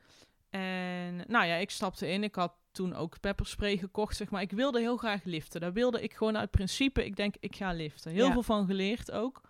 En 0.49 1.15
nou 1.27 1.45
ja, 1.45 1.55
ik 1.55 1.69
stapte 1.69 2.07
in. 2.07 2.23
Ik 2.23 2.35
had 2.35 2.53
toen 2.71 2.93
ook 2.95 3.19
pepperspray 3.19 3.77
gekocht, 3.77 4.15
zeg 4.17 4.29
maar. 4.29 4.41
Ik 4.41 4.51
wilde 4.51 4.79
heel 4.79 4.97
graag 4.97 5.23
liften. 5.23 5.61
Daar 5.61 5.73
wilde 5.73 6.01
ik 6.01 6.13
gewoon 6.13 6.37
uit 6.37 6.51
principe, 6.51 7.05
ik 7.05 7.15
denk, 7.15 7.35
ik 7.39 7.55
ga 7.55 7.71
liften. 7.71 8.11
Heel 8.11 8.25
Ja. 8.25 8.31
veel 8.31 8.43
van 8.43 8.65
geleerd 8.65 9.11
ook. 9.11 9.41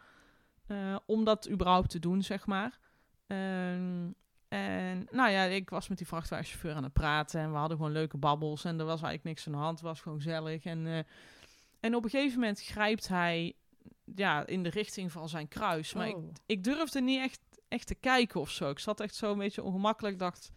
eh, 0.67 0.95
om 1.05 1.23
dat 1.23 1.49
überhaupt 1.49 1.89
te 1.89 1.99
doen, 1.99 2.21
zeg 2.21 2.45
maar. 2.45 2.79
Ehm, 3.27 4.11
en 4.47 5.07
nou 5.11 5.29
ja, 5.31 5.43
ik 5.43 5.69
was 5.69 5.87
met 5.87 5.97
die 5.97 6.07
vrachtwagenchauffeur 6.07 6.73
aan 6.75 6.83
het 6.83 6.93
praten. 6.93 7.41
En 7.41 7.51
we 7.51 7.57
hadden 7.57 7.77
gewoon 7.77 7.91
leuke 7.91 8.17
babbels. 8.17 8.63
En 8.65 8.71
er 8.79 8.85
was 8.85 9.01
eigenlijk 9.01 9.23
niks 9.23 9.47
aan 9.47 9.53
de 9.53 9.57
hand. 9.59 9.79
Het 9.79 9.87
was 9.87 10.01
gewoon 10.01 10.17
gezellig. 10.21 10.63
En, 10.65 10.87
eh, 10.87 10.97
en 11.79 11.95
op 11.95 12.03
een 12.03 12.09
gegeven 12.09 12.39
moment 12.39 12.61
grijpt 12.61 13.07
hij 13.07 13.53
ja, 14.15 14.45
in 14.45 14.63
de 14.63 14.69
richting 14.69 15.11
van 15.11 15.29
zijn 15.29 15.47
kruis. 15.47 15.93
Maar 15.93 16.07
ik 16.07 16.15
Oh. 16.15 16.31
ik 16.45 16.63
durfde 16.63 17.01
niet 17.01 17.19
echt, 17.19 17.39
echt 17.67 17.87
te 17.87 17.95
kijken 17.95 18.39
of 18.39 18.49
zo. 18.49 18.69
Ik 18.69 18.79
zat 18.79 18.99
echt 18.99 19.15
zo 19.15 19.31
een 19.31 19.37
beetje 19.37 19.63
ongemakkelijk. 19.63 20.13
Ik 20.13 20.19
dacht, 20.19 20.51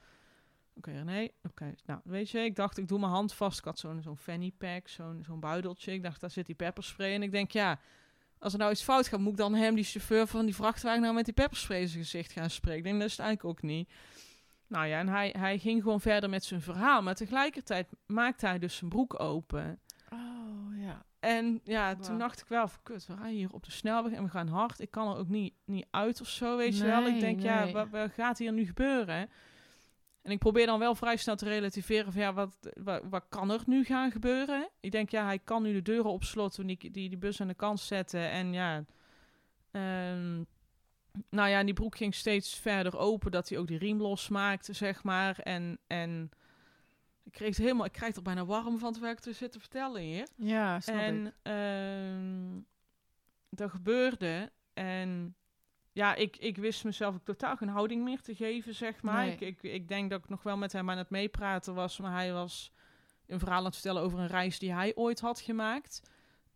oké 0.74 0.90
nee, 0.90 1.32
oké. 1.42 1.74
Nou, 1.84 2.00
weet 2.04 2.30
je, 2.30 2.38
ik 2.38 2.56
dacht, 2.56 2.78
ik 2.78 2.88
doe 2.88 2.98
mijn 2.98 3.12
hand 3.12 3.32
vast. 3.34 3.58
Ik 3.58 3.64
had 3.64 3.78
zo'n 3.78 4.02
zo'n 4.02 4.16
fanny 4.16 4.52
pack, 4.58 4.88
zo'n 4.88 5.22
zo'n 5.26 5.40
buideltje. 5.40 5.92
Ik 5.92 6.02
dacht, 6.02 6.20
daar 6.20 6.30
zit 6.30 6.46
die 6.46 6.54
pepperspray. 6.54 7.14
En 7.14 7.22
ik 7.22 7.30
denk, 7.30 7.50
ja, 7.50 7.80
als 8.38 8.52
er 8.52 8.58
nou 8.58 8.70
iets 8.70 8.82
fout 8.82 9.08
gaat, 9.08 9.20
moet 9.20 9.32
ik 9.32 9.36
dan 9.36 9.54
hem, 9.54 9.74
die 9.74 9.84
chauffeur 9.84 10.26
van 10.26 10.44
die 10.44 10.54
vrachtwagen, 10.54 11.00
nou 11.02 11.14
met 11.14 11.24
die 11.24 11.34
pepperspray 11.34 11.80
in 11.80 11.88
zijn 11.88 12.02
gezicht 12.02 12.32
gaan 12.32 12.50
spreken? 12.50 12.78
Ik 12.78 12.84
denk, 12.84 12.98
dat 12.98 13.06
is 13.06 13.16
het 13.16 13.26
eigenlijk 13.26 13.56
ook 13.58 13.62
niet. 13.62 13.90
Nou 14.66 14.86
ja, 14.86 14.98
en 14.98 15.08
hij, 15.08 15.34
hij 15.38 15.58
ging 15.58 15.82
gewoon 15.82 16.00
verder 16.00 16.30
met 16.30 16.44
zijn 16.44 16.60
verhaal. 16.60 17.02
Maar 17.02 17.14
tegelijkertijd 17.14 17.88
maakte 18.06 18.46
hij 18.46 18.58
dus 18.58 18.76
zijn 18.76 18.90
broek 18.90 19.20
open. 19.20 19.80
Oh, 20.12 20.78
ja. 20.78 21.04
En 21.20 21.60
ja, 21.64 21.96
toen 21.96 22.18
dacht 22.18 22.40
ik 22.40 22.46
wel 22.46 22.68
van, 22.68 22.82
kut, 22.82 23.06
we 23.06 23.14
rijden 23.14 23.36
hier 23.36 23.52
op 23.52 23.64
de 23.64 23.70
snelweg 23.70 24.12
en 24.12 24.24
we 24.24 24.30
gaan 24.30 24.48
hard. 24.48 24.80
Ik 24.80 24.90
kan 24.90 25.08
er 25.08 25.16
ook 25.16 25.28
niet, 25.28 25.54
niet 25.64 25.86
uit 25.90 26.20
of 26.20 26.28
zo, 26.28 26.56
weet 26.56 26.78
je 26.78 26.84
wel. 26.84 27.06
Ik 27.06 27.12
Nee, 27.12 27.20
denk, 27.20 27.40
ja, 27.40 27.70
wat, 27.70 27.88
wat 27.88 28.10
gaat 28.12 28.38
hier 28.38 28.52
nu 28.52 28.66
gebeuren? 28.66 29.30
En 30.22 30.30
ik 30.30 30.38
probeer 30.38 30.66
dan 30.66 30.78
wel 30.78 30.94
vrij 30.94 31.16
snel 31.16 31.36
te 31.36 31.44
relativeren 31.44 32.12
van, 32.12 32.22
ja, 32.22 32.32
wat, 32.32 32.56
wat, 32.82 33.02
wat 33.10 33.24
kan 33.28 33.50
er 33.50 33.62
nu 33.66 33.84
gaan 33.84 34.10
gebeuren? 34.10 34.68
Ik 34.80 34.90
denk, 34.90 35.10
ja, 35.10 35.24
hij 35.24 35.38
kan 35.38 35.62
nu 35.62 35.72
de 35.72 35.82
deuren 35.82 36.10
op 36.10 36.24
slot 36.24 36.54
toen 36.54 36.66
die, 36.66 36.90
die, 36.90 37.08
die 37.08 37.18
bus 37.18 37.40
aan 37.40 37.48
de 37.48 37.54
kant 37.54 37.80
zetten. 37.80 38.30
En 38.30 38.52
ja, 38.52 38.84
ehm, 39.70 40.42
nou 41.30 41.48
ja, 41.48 41.64
die 41.64 41.74
broek 41.74 41.96
ging 41.96 42.14
steeds 42.14 42.54
verder 42.54 42.98
open, 42.98 43.30
dat 43.30 43.48
hij 43.48 43.58
ook 43.58 43.66
die 43.66 43.78
riem 43.78 44.00
losmaakte, 44.00 44.72
zeg 44.72 45.02
maar. 45.02 45.38
En, 45.38 45.78
en 45.86 46.30
ik 47.30 47.36
kreeg 47.36 47.48
het 47.48 47.58
helemaal, 47.58 47.86
ik 47.86 47.92
krijg 47.92 48.16
er 48.16 48.22
bijna 48.22 48.44
warm 48.44 48.78
van 48.78 48.92
terwijl 48.92 49.12
ik 49.12 49.18
het 49.18 49.28
er 49.28 49.34
zit 49.34 49.52
te 49.52 49.60
vertellen 49.60 50.02
hier. 50.02 50.28
Ja, 50.36 50.80
snap 50.80 50.96
ik. 50.96 51.02
En 51.02 51.34
ehm, 51.42 52.60
dat 53.50 53.70
gebeurde. 53.70 54.52
En 54.74 55.34
ja, 55.92 56.14
ik, 56.14 56.36
ik 56.36 56.56
wist 56.56 56.84
mezelf 56.84 57.14
ook 57.14 57.24
totaal 57.24 57.56
geen 57.56 57.68
houding 57.68 58.04
meer 58.04 58.20
te 58.20 58.34
geven, 58.34 58.74
zeg 58.74 59.02
maar. 59.02 59.24
Nee. 59.24 59.32
Ik, 59.32 59.40
ik, 59.40 59.62
ik 59.62 59.88
denk 59.88 60.10
dat 60.10 60.22
ik 60.22 60.28
nog 60.28 60.42
wel 60.42 60.56
met 60.56 60.72
hem 60.72 60.90
aan 60.90 60.98
het 60.98 61.10
meepraten 61.10 61.74
was. 61.74 61.98
Maar 61.98 62.12
hij 62.12 62.32
was 62.32 62.72
een 63.26 63.38
verhaal 63.38 63.58
aan 63.58 63.64
het 63.64 63.74
vertellen 63.74 64.02
over 64.02 64.18
een 64.18 64.26
reis 64.26 64.58
die 64.58 64.72
hij 64.72 64.94
ooit 64.94 65.20
had 65.20 65.40
gemaakt. 65.40 66.02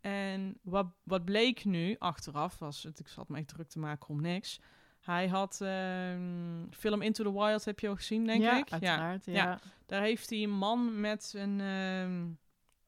En 0.01 0.59
wat, 0.63 0.87
wat 1.03 1.25
bleek 1.25 1.65
nu, 1.65 1.97
achteraf, 1.99 2.59
was 2.59 2.83
het, 2.83 2.99
ik 2.99 3.09
zat 3.09 3.29
me 3.29 3.39
echt 3.39 3.49
druk 3.49 3.69
te 3.69 3.79
maken 3.79 4.09
om 4.09 4.21
niks. 4.21 4.61
Hij 5.05 5.29
had 5.29 5.59
ehm, 5.63 6.65
film 6.71 7.03
Into 7.03 7.25
the 7.25 7.33
Wild, 7.33 7.65
heb 7.65 7.81
je 7.81 7.89
al 7.89 7.97
gezien, 7.97 8.27
denk 8.27 8.43
ja, 8.43 8.57
ik? 8.59 8.71
uiteraard. 8.73 9.25
Ja. 9.27 9.33
Ja. 9.33 9.59
Daar 9.87 10.03
heeft 10.03 10.31
hij 10.31 10.43
een 10.43 10.57
man 10.59 11.01
met 11.01 11.33
een. 11.37 11.61
ehm, 11.61 12.25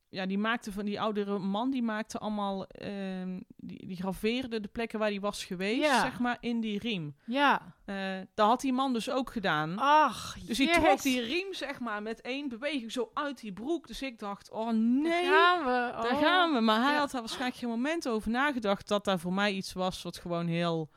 ja, 0.08 0.26
die 0.26 0.38
maakte 0.38 0.72
van 0.72 0.84
die 0.84 1.00
oudere 1.00 1.38
man, 1.38 1.70
die 1.70 1.82
maakte 1.82 2.18
allemaal. 2.18 2.66
ehm, 2.66 3.40
die, 3.56 3.86
die 3.86 3.96
graveerde 3.96 4.60
de 4.60 4.68
plekken 4.68 4.98
waar 4.98 5.08
hij 5.08 5.20
was 5.20 5.44
geweest, 5.44 5.80
Ja. 5.84 6.00
zeg 6.00 6.18
maar, 6.18 6.36
in 6.40 6.60
die 6.60 6.78
riem. 6.78 7.16
ja. 7.24 7.74
Eh 7.84 7.96
dat 8.34 8.46
had 8.48 8.60
die 8.60 8.72
man 8.72 8.92
dus 8.92 9.10
ook 9.10 9.32
gedaan. 9.32 9.78
Ach, 9.78 10.36
dus 10.46 10.58
hij 10.58 10.72
trok 10.72 11.02
die 11.02 11.20
riem, 11.20 11.54
zeg 11.54 11.80
maar, 11.80 12.02
met 12.02 12.20
één 12.20 12.48
beweging 12.48 12.92
zo 12.92 13.10
uit 13.14 13.40
die 13.40 13.52
broek. 13.52 13.86
Dus 13.86 14.02
ik 14.02 14.18
dacht, 14.18 14.50
oh 14.50 14.70
nee. 14.72 15.02
Daar 15.10 15.24
gaan 15.24 15.58
we. 15.64 16.02
Daar 16.02 16.12
Oh. 16.12 16.20
gaan 16.22 16.52
we. 16.52 16.60
Maar 16.60 16.80
hij 16.82 16.96
had 16.96 17.10
daar 17.10 17.20
waarschijnlijk 17.20 17.56
geen 17.58 17.68
moment 17.68 18.08
over 18.08 18.30
nagedacht 18.30 18.88
dat 18.88 19.04
daar 19.04 19.18
voor 19.18 19.32
mij 19.32 19.52
iets 19.52 19.72
was 19.72 20.02
wat 20.02 20.16
gewoon 20.16 20.46
heel 20.46 20.90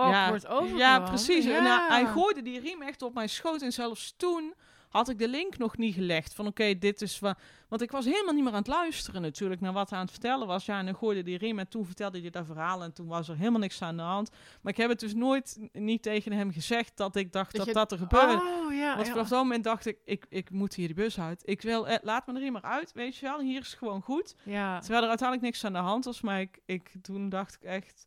Awkward 0.00 0.42
ja, 0.42 0.48
overkwam. 0.48 0.78
Ja, 0.78 1.00
precies. 1.00 1.44
En 1.44 1.64
hij, 1.64 1.86
hij 1.88 2.06
gooide 2.06 2.42
die 2.42 2.60
riem 2.60 2.82
echt 2.82 3.02
op 3.02 3.14
mijn 3.14 3.28
schoot. 3.28 3.62
En 3.62 3.72
zelfs 3.72 4.14
toen 4.16 4.54
had 4.88 5.08
ik 5.08 5.18
de 5.18 5.28
link 5.28 5.58
nog 5.58 5.76
niet 5.76 5.94
gelegd. 5.94 6.34
Van 6.34 6.46
oké, 6.46 6.78
dit 6.78 7.02
is 7.02 7.18
wat... 7.18 7.38
Want 7.68 7.82
ik 7.82 7.90
was 7.90 8.04
helemaal 8.04 8.34
niet 8.34 8.42
meer 8.44 8.52
aan 8.52 8.58
het 8.58 8.66
luisteren 8.66 9.22
natuurlijk 9.22 9.60
naar 9.60 9.72
wat 9.72 9.88
hij 9.90 9.98
aan 9.98 10.04
het 10.04 10.12
vertellen 10.14 10.46
was. 10.46 10.64
Ja, 10.66 10.78
en 10.78 10.84
dan 10.86 10.94
gooide 10.96 11.22
die 11.22 11.38
riem 11.38 11.58
en 11.58 11.68
toen 11.68 11.86
vertelde 11.86 12.20
hij 12.20 12.30
dat 12.30 12.46
verhaal. 12.46 12.82
En 12.82 12.92
toen 12.92 13.06
was 13.06 13.28
er 13.28 13.36
helemaal 13.36 13.60
niks 13.60 13.82
aan 13.82 13.96
de 13.96 14.02
hand. 14.02 14.30
Maar 14.60 14.72
ik 14.72 14.78
heb 14.78 14.88
het 14.88 15.00
dus 15.00 15.14
nooit 15.14 15.58
niet 15.72 16.02
tegen 16.02 16.32
hem 16.32 16.52
gezegd 16.52 16.96
dat 16.96 17.16
ik 17.16 17.32
dacht 17.32 17.56
dat 17.56 17.66
je- 17.66 17.72
dat, 17.72 17.92
er 17.92 17.98
gebeurde. 17.98 18.32
Oh, 18.34 18.74
ja. 18.74 18.94
Want 18.96 19.08
vanaf 19.08 19.28
dat 19.28 19.38
moment 19.42 19.64
dacht 19.64 19.86
ik, 19.86 19.98
ik, 20.04 20.26
ik 20.28 20.50
moet 20.50 20.74
hier 20.74 20.88
de 20.88 20.94
bus 20.94 21.20
uit. 21.20 21.42
Ik 21.44 21.62
wil, 21.62 21.88
eh, 21.88 21.96
laat 22.02 22.26
me 22.26 22.32
er 22.34 22.40
hier 22.40 22.52
maar 22.52 22.62
uit, 22.62 22.92
weet 22.92 23.16
je 23.16 23.26
wel. 23.26 23.40
Hier 23.40 23.60
is 23.60 23.66
het 23.70 23.78
gewoon 23.78 24.02
goed. 24.02 24.34
ja. 24.42 24.78
Terwijl 24.80 25.02
er 25.02 25.08
uiteindelijk 25.08 25.48
niks 25.48 25.64
aan 25.64 25.72
de 25.72 25.78
hand 25.78 26.04
was. 26.04 26.20
Maar 26.20 26.40
ik, 26.40 26.58
ik, 26.66 26.92
toen 27.02 27.28
dacht 27.28 27.54
ik 27.54 27.62
echt... 27.62 28.06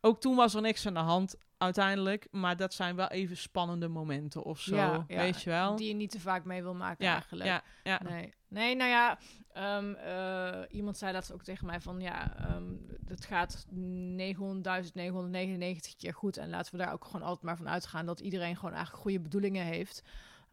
Ook 0.00 0.20
toen 0.20 0.36
was 0.36 0.54
er 0.54 0.62
niks 0.62 0.86
aan 0.86 0.94
de 0.94 1.00
hand 1.00 1.36
uiteindelijk. 1.58 2.28
Maar 2.30 2.56
dat 2.56 2.74
zijn 2.74 2.96
wel 2.96 3.08
even 3.08 3.36
spannende 3.36 3.88
momenten 3.88 4.42
of 4.42 4.60
zo. 4.60 4.76
Ja, 4.76 5.04
ja, 5.08 5.16
weet 5.16 5.42
je 5.42 5.50
wel? 5.50 5.76
Die 5.76 5.88
je 5.88 5.94
niet 5.94 6.10
te 6.10 6.20
vaak 6.20 6.44
mee 6.44 6.62
wil 6.62 6.74
maken 6.74 7.04
ja, 7.04 7.12
eigenlijk. 7.12 7.62
Nee. 8.02 8.32
nee, 8.48 8.76
nou 8.76 8.90
ja, 8.90 9.18
ehm, 9.52 9.94
eh, 9.94 10.60
iemand 10.70 10.98
zei 10.98 11.12
dat 11.12 11.32
ook 11.32 11.42
tegen 11.42 11.66
mij 11.66 11.80
van 11.80 12.00
ja, 12.00 12.36
ehm, 12.36 12.72
het 13.06 13.24
gaat 13.24 13.66
900.999 13.70 15.96
keer 15.96 16.14
goed. 16.14 16.36
En 16.36 16.50
laten 16.50 16.72
we 16.72 16.78
daar 16.78 16.92
ook 16.92 17.04
gewoon 17.04 17.22
altijd 17.22 17.44
maar 17.44 17.56
van 17.56 17.68
uitgaan 17.68 18.06
dat 18.06 18.20
iedereen 18.20 18.56
gewoon 18.56 18.74
eigenlijk 18.74 19.02
goede 19.02 19.20
bedoelingen 19.20 19.64
heeft. 19.64 20.02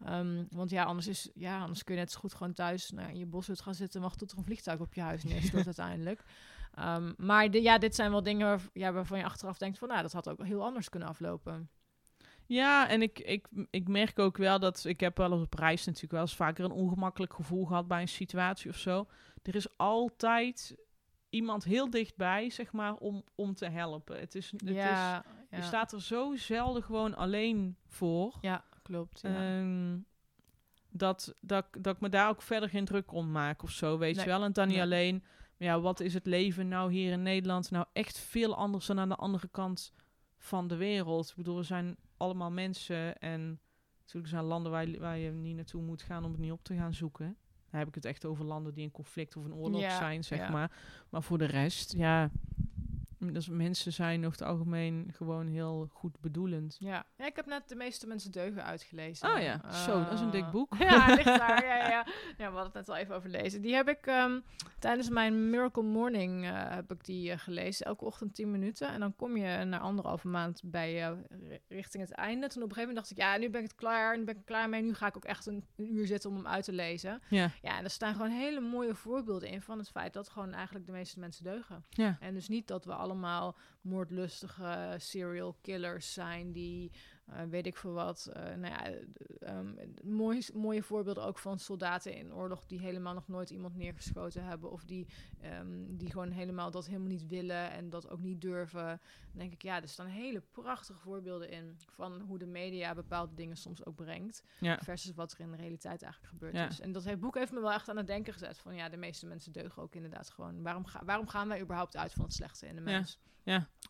Ehm, 0.04 0.44
want 0.50 0.70
ja, 0.70 0.84
anders, 0.84 1.06
is, 1.06 1.30
ja, 1.34 1.60
anders 1.60 1.84
kun 1.84 1.94
je 1.94 2.00
net 2.00 2.12
zo 2.12 2.20
goed 2.20 2.34
gewoon 2.34 2.52
thuis 2.52 2.90
nou, 2.90 3.08
in 3.08 3.18
je 3.18 3.26
boshut 3.26 3.60
gaan 3.60 3.74
zitten 3.74 4.00
en 4.00 4.06
wachten 4.06 4.26
tot 4.26 4.32
er 4.32 4.38
een 4.38 4.44
vliegtuig 4.44 4.80
op 4.80 4.94
je 4.94 5.00
huis 5.00 5.24
neerstort 5.24 5.66
uiteindelijk. 5.76 6.22
Ehm, 6.78 7.12
maar 7.16 7.50
de, 7.50 7.62
ja, 7.62 7.78
dit 7.78 7.94
zijn 7.94 8.10
wel 8.10 8.22
dingen 8.22 8.46
waar, 8.46 8.60
ja, 8.72 8.92
waarvan 8.92 9.18
je 9.18 9.24
achteraf 9.24 9.58
denkt 9.58 9.78
van 9.78 9.88
nou, 9.88 10.02
dat 10.02 10.12
had 10.12 10.28
ook 10.28 10.44
heel 10.44 10.62
anders 10.64 10.88
kunnen 10.88 11.08
aflopen. 11.08 11.70
Ja, 12.46 12.88
en 12.88 13.02
ik, 13.02 13.18
ik, 13.18 13.46
ik 13.70 13.88
merk 13.88 14.18
ook 14.18 14.36
wel 14.36 14.58
dat... 14.58 14.84
Ik 14.84 15.00
heb 15.00 15.16
wel 15.16 15.32
eens 15.32 15.42
op 15.42 15.54
reis 15.54 15.84
natuurlijk 15.84 16.12
wel 16.12 16.20
eens 16.20 16.36
vaker 16.36 16.64
een 16.64 16.70
ongemakkelijk 16.70 17.34
gevoel 17.34 17.64
gehad 17.64 17.88
bij 17.88 18.00
een 18.00 18.08
situatie 18.08 18.70
of 18.70 18.76
zo. 18.76 19.06
Er 19.42 19.54
is 19.54 19.76
altijd 19.76 20.76
iemand 21.30 21.64
heel 21.64 21.90
dichtbij, 21.90 22.50
zeg 22.50 22.72
maar, 22.72 22.94
om, 22.94 23.24
om 23.34 23.54
te 23.54 23.66
helpen. 23.66 24.18
Het 24.20 24.34
is, 24.34 24.50
het 24.50 24.62
is, 24.66 24.74
ja, 24.74 25.24
je 25.50 25.62
staat 25.62 25.92
er 25.92 26.02
zo 26.02 26.36
zelden 26.36 26.82
gewoon 26.82 27.16
alleen 27.16 27.76
voor. 27.86 28.38
ja, 28.40 28.64
klopt. 28.82 29.20
Ja. 29.22 29.58
Ehm, 29.58 29.98
dat, 30.90 31.34
dat, 31.40 31.66
dat 31.78 31.94
ik 31.94 32.00
me 32.00 32.08
daar 32.08 32.28
ook 32.28 32.42
verder 32.42 32.68
geen 32.68 32.84
druk 32.84 33.12
om 33.12 33.30
maak 33.30 33.62
of 33.62 33.70
zo, 33.70 33.98
weet 33.98 34.16
Nee. 34.16 34.24
je 34.24 34.30
wel. 34.30 34.42
En 34.42 34.52
dan 34.52 34.66
niet 34.66 34.76
Nee. 34.76 34.84
alleen, 34.84 35.24
ja, 35.58 35.80
wat 35.80 36.00
is 36.00 36.14
het 36.14 36.26
leven 36.26 36.68
nou 36.68 36.92
hier 36.92 37.12
in 37.12 37.22
Nederland 37.22 37.70
nou 37.70 37.86
echt 37.92 38.18
veel 38.18 38.56
anders 38.56 38.86
dan 38.86 38.98
aan 38.98 39.08
de 39.08 39.14
andere 39.16 39.48
kant 39.48 39.92
van 40.38 40.68
de 40.68 40.76
wereld. 40.76 41.28
Ik 41.28 41.36
bedoel, 41.36 41.56
we 41.56 41.62
zijn 41.62 41.96
allemaal 42.16 42.50
mensen 42.50 43.18
en 43.18 43.60
natuurlijk 44.00 44.28
zijn 44.32 44.44
landen 44.44 44.72
waar, 44.72 44.88
je- 44.88 44.98
waar 44.98 45.18
je 45.18 45.30
niet 45.30 45.56
naartoe 45.56 45.82
moet 45.82 46.02
gaan 46.02 46.24
om 46.24 46.30
het 46.30 46.40
niet 46.40 46.52
op 46.52 46.64
te 46.64 46.74
gaan 46.74 46.94
zoeken. 46.94 47.36
Dan 47.70 47.78
heb 47.78 47.88
ik 47.88 47.94
het 47.94 48.04
echt 48.04 48.24
over 48.24 48.44
landen 48.44 48.74
die 48.74 48.84
in 48.84 48.90
conflict 48.90 49.36
of 49.36 49.44
in 49.44 49.54
oorlog 49.54 49.80
Ja, 49.80 49.96
zijn, 49.96 50.24
zeg 50.24 50.38
ja. 50.38 50.50
maar. 50.50 50.72
Maar 51.08 51.22
voor 51.22 51.38
de 51.38 51.44
rest, 51.44 51.92
ja, 51.92 52.30
dus 53.18 53.48
mensen 53.48 53.92
zijn 53.92 54.26
over 54.26 54.38
het 54.38 54.48
algemeen 54.48 55.10
gewoon 55.14 55.46
heel 55.46 55.88
goed 55.92 56.20
bedoelend. 56.20 56.76
Ja. 56.80 57.06
ja, 57.16 57.26
ik 57.26 57.36
heb 57.36 57.46
net 57.46 57.68
de 57.68 57.74
meeste 57.76 58.06
mensen 58.06 58.30
deugen 58.32 58.64
uitgelezen. 58.64 59.28
Oh 59.34 59.40
ja, 59.40 59.72
zo, 59.72 60.04
dat 60.04 60.12
is 60.12 60.20
een 60.20 60.30
dik 60.30 60.42
Eh, 60.42 60.50
boek. 60.50 60.74
Ja, 60.88 61.06
ligt 61.14 61.24
daar. 61.46 61.64
Ja, 61.64 61.76
ja, 61.76 61.88
ja. 61.88 62.04
we 62.36 62.42
hadden 62.44 62.62
het 62.64 62.74
net 62.74 62.88
al 62.88 62.96
even 62.96 63.14
over 63.14 63.28
lezen. 63.30 63.60
Die 63.62 63.74
heb 63.74 63.88
ik 63.88 64.06
ehm, 64.06 64.40
tijdens 64.78 65.08
mijn 65.08 65.50
Miracle 65.50 65.82
Morning 65.82 66.44
eh, 66.44 66.52
heb 66.74 66.92
ik 66.92 67.04
die 67.04 67.30
eh, 67.30 67.38
gelezen. 67.38 67.86
Elke 67.86 68.04
ochtend 68.04 68.34
10 68.34 68.50
minuten. 68.50 68.88
En 68.88 69.00
dan 69.00 69.16
kom 69.16 69.36
je 69.36 69.64
na 69.64 69.78
anderhalve 69.78 70.28
maand 70.28 70.60
bij 70.64 70.92
ri- 71.48 71.58
richting 71.68 72.02
het 72.02 72.12
einde. 72.12 72.46
Toen 72.48 72.62
op 72.62 72.68
een 72.68 72.74
gegeven 72.74 72.94
moment 72.94 72.96
dacht 72.96 73.10
ik, 73.10 73.16
ja, 73.16 73.36
nu 73.36 73.50
ben 73.50 73.60
ik 73.62 73.66
het 73.68 73.76
klaar. 73.76 74.18
Nu 74.18 74.24
ben 74.24 74.36
ik 74.36 74.44
klaar 74.44 74.68
mee. 74.68 74.82
Nu 74.82 74.94
ga 74.94 75.06
ik 75.06 75.16
ook 75.16 75.24
echt 75.24 75.46
een, 75.46 75.64
een 75.76 75.94
uur 75.94 76.06
zitten 76.06 76.30
om 76.30 76.36
hem 76.36 76.46
uit 76.46 76.64
te 76.64 76.72
lezen. 76.72 77.20
Ja, 77.28 77.50
Ja, 77.62 77.78
en 77.78 77.84
er 77.84 77.90
staan 77.90 78.12
gewoon 78.14 78.30
hele 78.30 78.60
mooie 78.60 78.94
voorbeelden 78.94 79.48
in 79.48 79.62
van 79.62 79.78
het 79.78 79.90
feit 79.90 80.12
dat 80.12 80.28
gewoon 80.28 80.52
eigenlijk 80.52 80.86
de 80.86 80.92
meeste 80.92 81.18
mensen 81.18 81.44
deugen. 81.44 81.84
ja. 81.90 82.16
En 82.20 82.34
dus 82.34 82.48
niet 82.48 82.66
dat 82.68 82.84
we 82.84 82.92
allemaal 83.08 83.56
moordlustige 83.80 84.94
serial 84.98 85.56
killers 85.60 86.12
zijn 86.12 86.52
die 86.52 86.92
eh, 87.30 87.42
weet 87.42 87.66
ik 87.66 87.76
veel 87.76 87.92
wat. 87.92 88.30
Uh, 88.36 88.42
nou 88.42 88.60
ja, 88.60 88.92
um, 89.58 89.78
mooie, 90.04 90.42
mooie 90.54 90.82
voorbeelden 90.82 91.24
ook 91.24 91.38
van 91.38 91.58
soldaten 91.58 92.14
in 92.14 92.34
oorlog 92.34 92.66
die 92.66 92.80
helemaal 92.80 93.14
nog 93.14 93.28
nooit 93.28 93.50
iemand 93.50 93.76
neergeschoten 93.76 94.44
hebben. 94.44 94.70
Of 94.70 94.84
die, 94.84 95.06
um, 95.60 95.96
die 95.96 96.10
gewoon 96.10 96.30
helemaal 96.30 96.70
dat 96.70 96.86
helemaal 96.86 97.08
niet 97.08 97.26
willen 97.26 97.70
en 97.70 97.90
dat 97.90 98.10
ook 98.10 98.20
niet 98.20 98.40
durven. 98.40 98.86
Dan 99.30 99.38
denk 99.38 99.52
ik, 99.52 99.62
ja, 99.62 99.82
er 99.82 99.88
staan 99.88 100.06
hele 100.06 100.42
prachtige 100.50 100.98
voorbeelden 100.98 101.50
in 101.50 101.76
van 101.86 102.20
hoe 102.20 102.38
de 102.38 102.46
media 102.46 102.94
bepaalde 102.94 103.34
dingen 103.34 103.56
soms 103.56 103.84
ook 103.84 103.96
brengt. 103.96 104.42
Ja. 104.60 104.78
Versus 104.82 105.14
wat 105.14 105.32
er 105.32 105.40
in 105.40 105.50
de 105.50 105.56
realiteit 105.56 106.02
eigenlijk 106.02 106.32
gebeurd 106.32 106.54
Ja. 106.54 106.68
is. 106.68 106.80
En 106.80 106.92
dat 106.92 107.04
heeft, 107.04 107.20
boek 107.20 107.34
heeft 107.34 107.52
me 107.52 107.60
wel 107.60 107.72
echt 107.72 107.88
aan 107.88 107.96
het 107.96 108.06
denken 108.06 108.32
gezet. 108.32 108.58
Van 108.58 108.74
ja, 108.74 108.88
de 108.88 108.96
meeste 108.96 109.26
mensen 109.26 109.52
deugen 109.52 109.82
ook 109.82 109.94
inderdaad 109.94 110.30
gewoon. 110.30 110.62
Waarom, 110.62 110.84
ga, 110.84 111.04
waarom 111.04 111.28
gaan 111.28 111.48
wij 111.48 111.60
überhaupt 111.60 111.96
uit 111.96 112.12
van 112.12 112.24
het 112.24 112.32
slechte 112.34 112.66
in 112.66 112.74
de 112.74 112.80
mens? 112.80 113.18
Ja. 113.22 113.26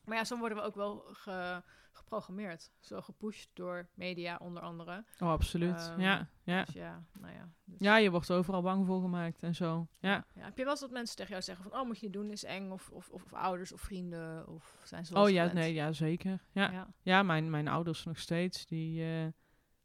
Maar 0.04 0.16
ja, 0.16 0.24
zo 0.24 0.38
worden 0.38 0.58
we 0.58 0.64
ook 0.64 0.74
wel 0.74 1.04
ge, 1.12 1.62
geprogrammeerd. 1.92 2.70
Zo 2.80 3.00
gepusht 3.00 3.50
door 3.52 3.88
media 3.94 4.38
onder 4.42 4.62
andere. 4.62 5.04
Oh, 5.18 5.30
absoluut. 5.30 5.88
Ehm, 5.88 6.00
ja, 6.00 6.28
ja. 6.42 6.64
Dus 6.64 6.74
ja, 6.74 7.04
nou 7.20 7.34
ja. 7.34 7.48
Dus, 7.64 7.76
ja, 7.78 7.96
je 7.96 8.10
wordt 8.10 8.30
overal 8.30 8.62
bang 8.62 8.86
voor 8.86 9.00
gemaakt 9.00 9.42
en 9.42 9.54
zo. 9.54 9.86
Ja. 9.98 10.24
ja. 10.34 10.44
Heb 10.44 10.56
je 10.56 10.62
wel 10.62 10.72
eens 10.72 10.80
dat 10.80 10.90
mensen 10.90 11.16
tegen 11.16 11.30
jou 11.30 11.42
zeggen 11.42 11.70
van... 11.70 11.80
oh, 11.80 11.86
moet 11.86 11.98
je 11.98 12.04
niet 12.06 12.14
doen, 12.14 12.30
is 12.30 12.44
eng. 12.44 12.70
Of, 12.70 12.90
of, 12.90 13.08
of, 13.08 13.24
of 13.24 13.32
ouders 13.32 13.72
of 13.72 13.80
vrienden. 13.80 14.48
Of 14.48 14.80
zijn 14.82 15.06
ze 15.06 15.14
Oh 15.14 15.30
ja, 15.30 15.46
gewend? 15.46 15.52
nee, 15.52 15.74
ja, 15.74 15.92
zeker. 15.92 16.42
Ja, 16.52 16.70
Ja. 16.70 16.88
ja 17.02 17.22
mijn, 17.22 17.50
mijn 17.50 17.68
ouders 17.68 18.04
nog 18.04 18.18
steeds, 18.18 18.66
die, 18.66 19.02
eh, 19.02 19.26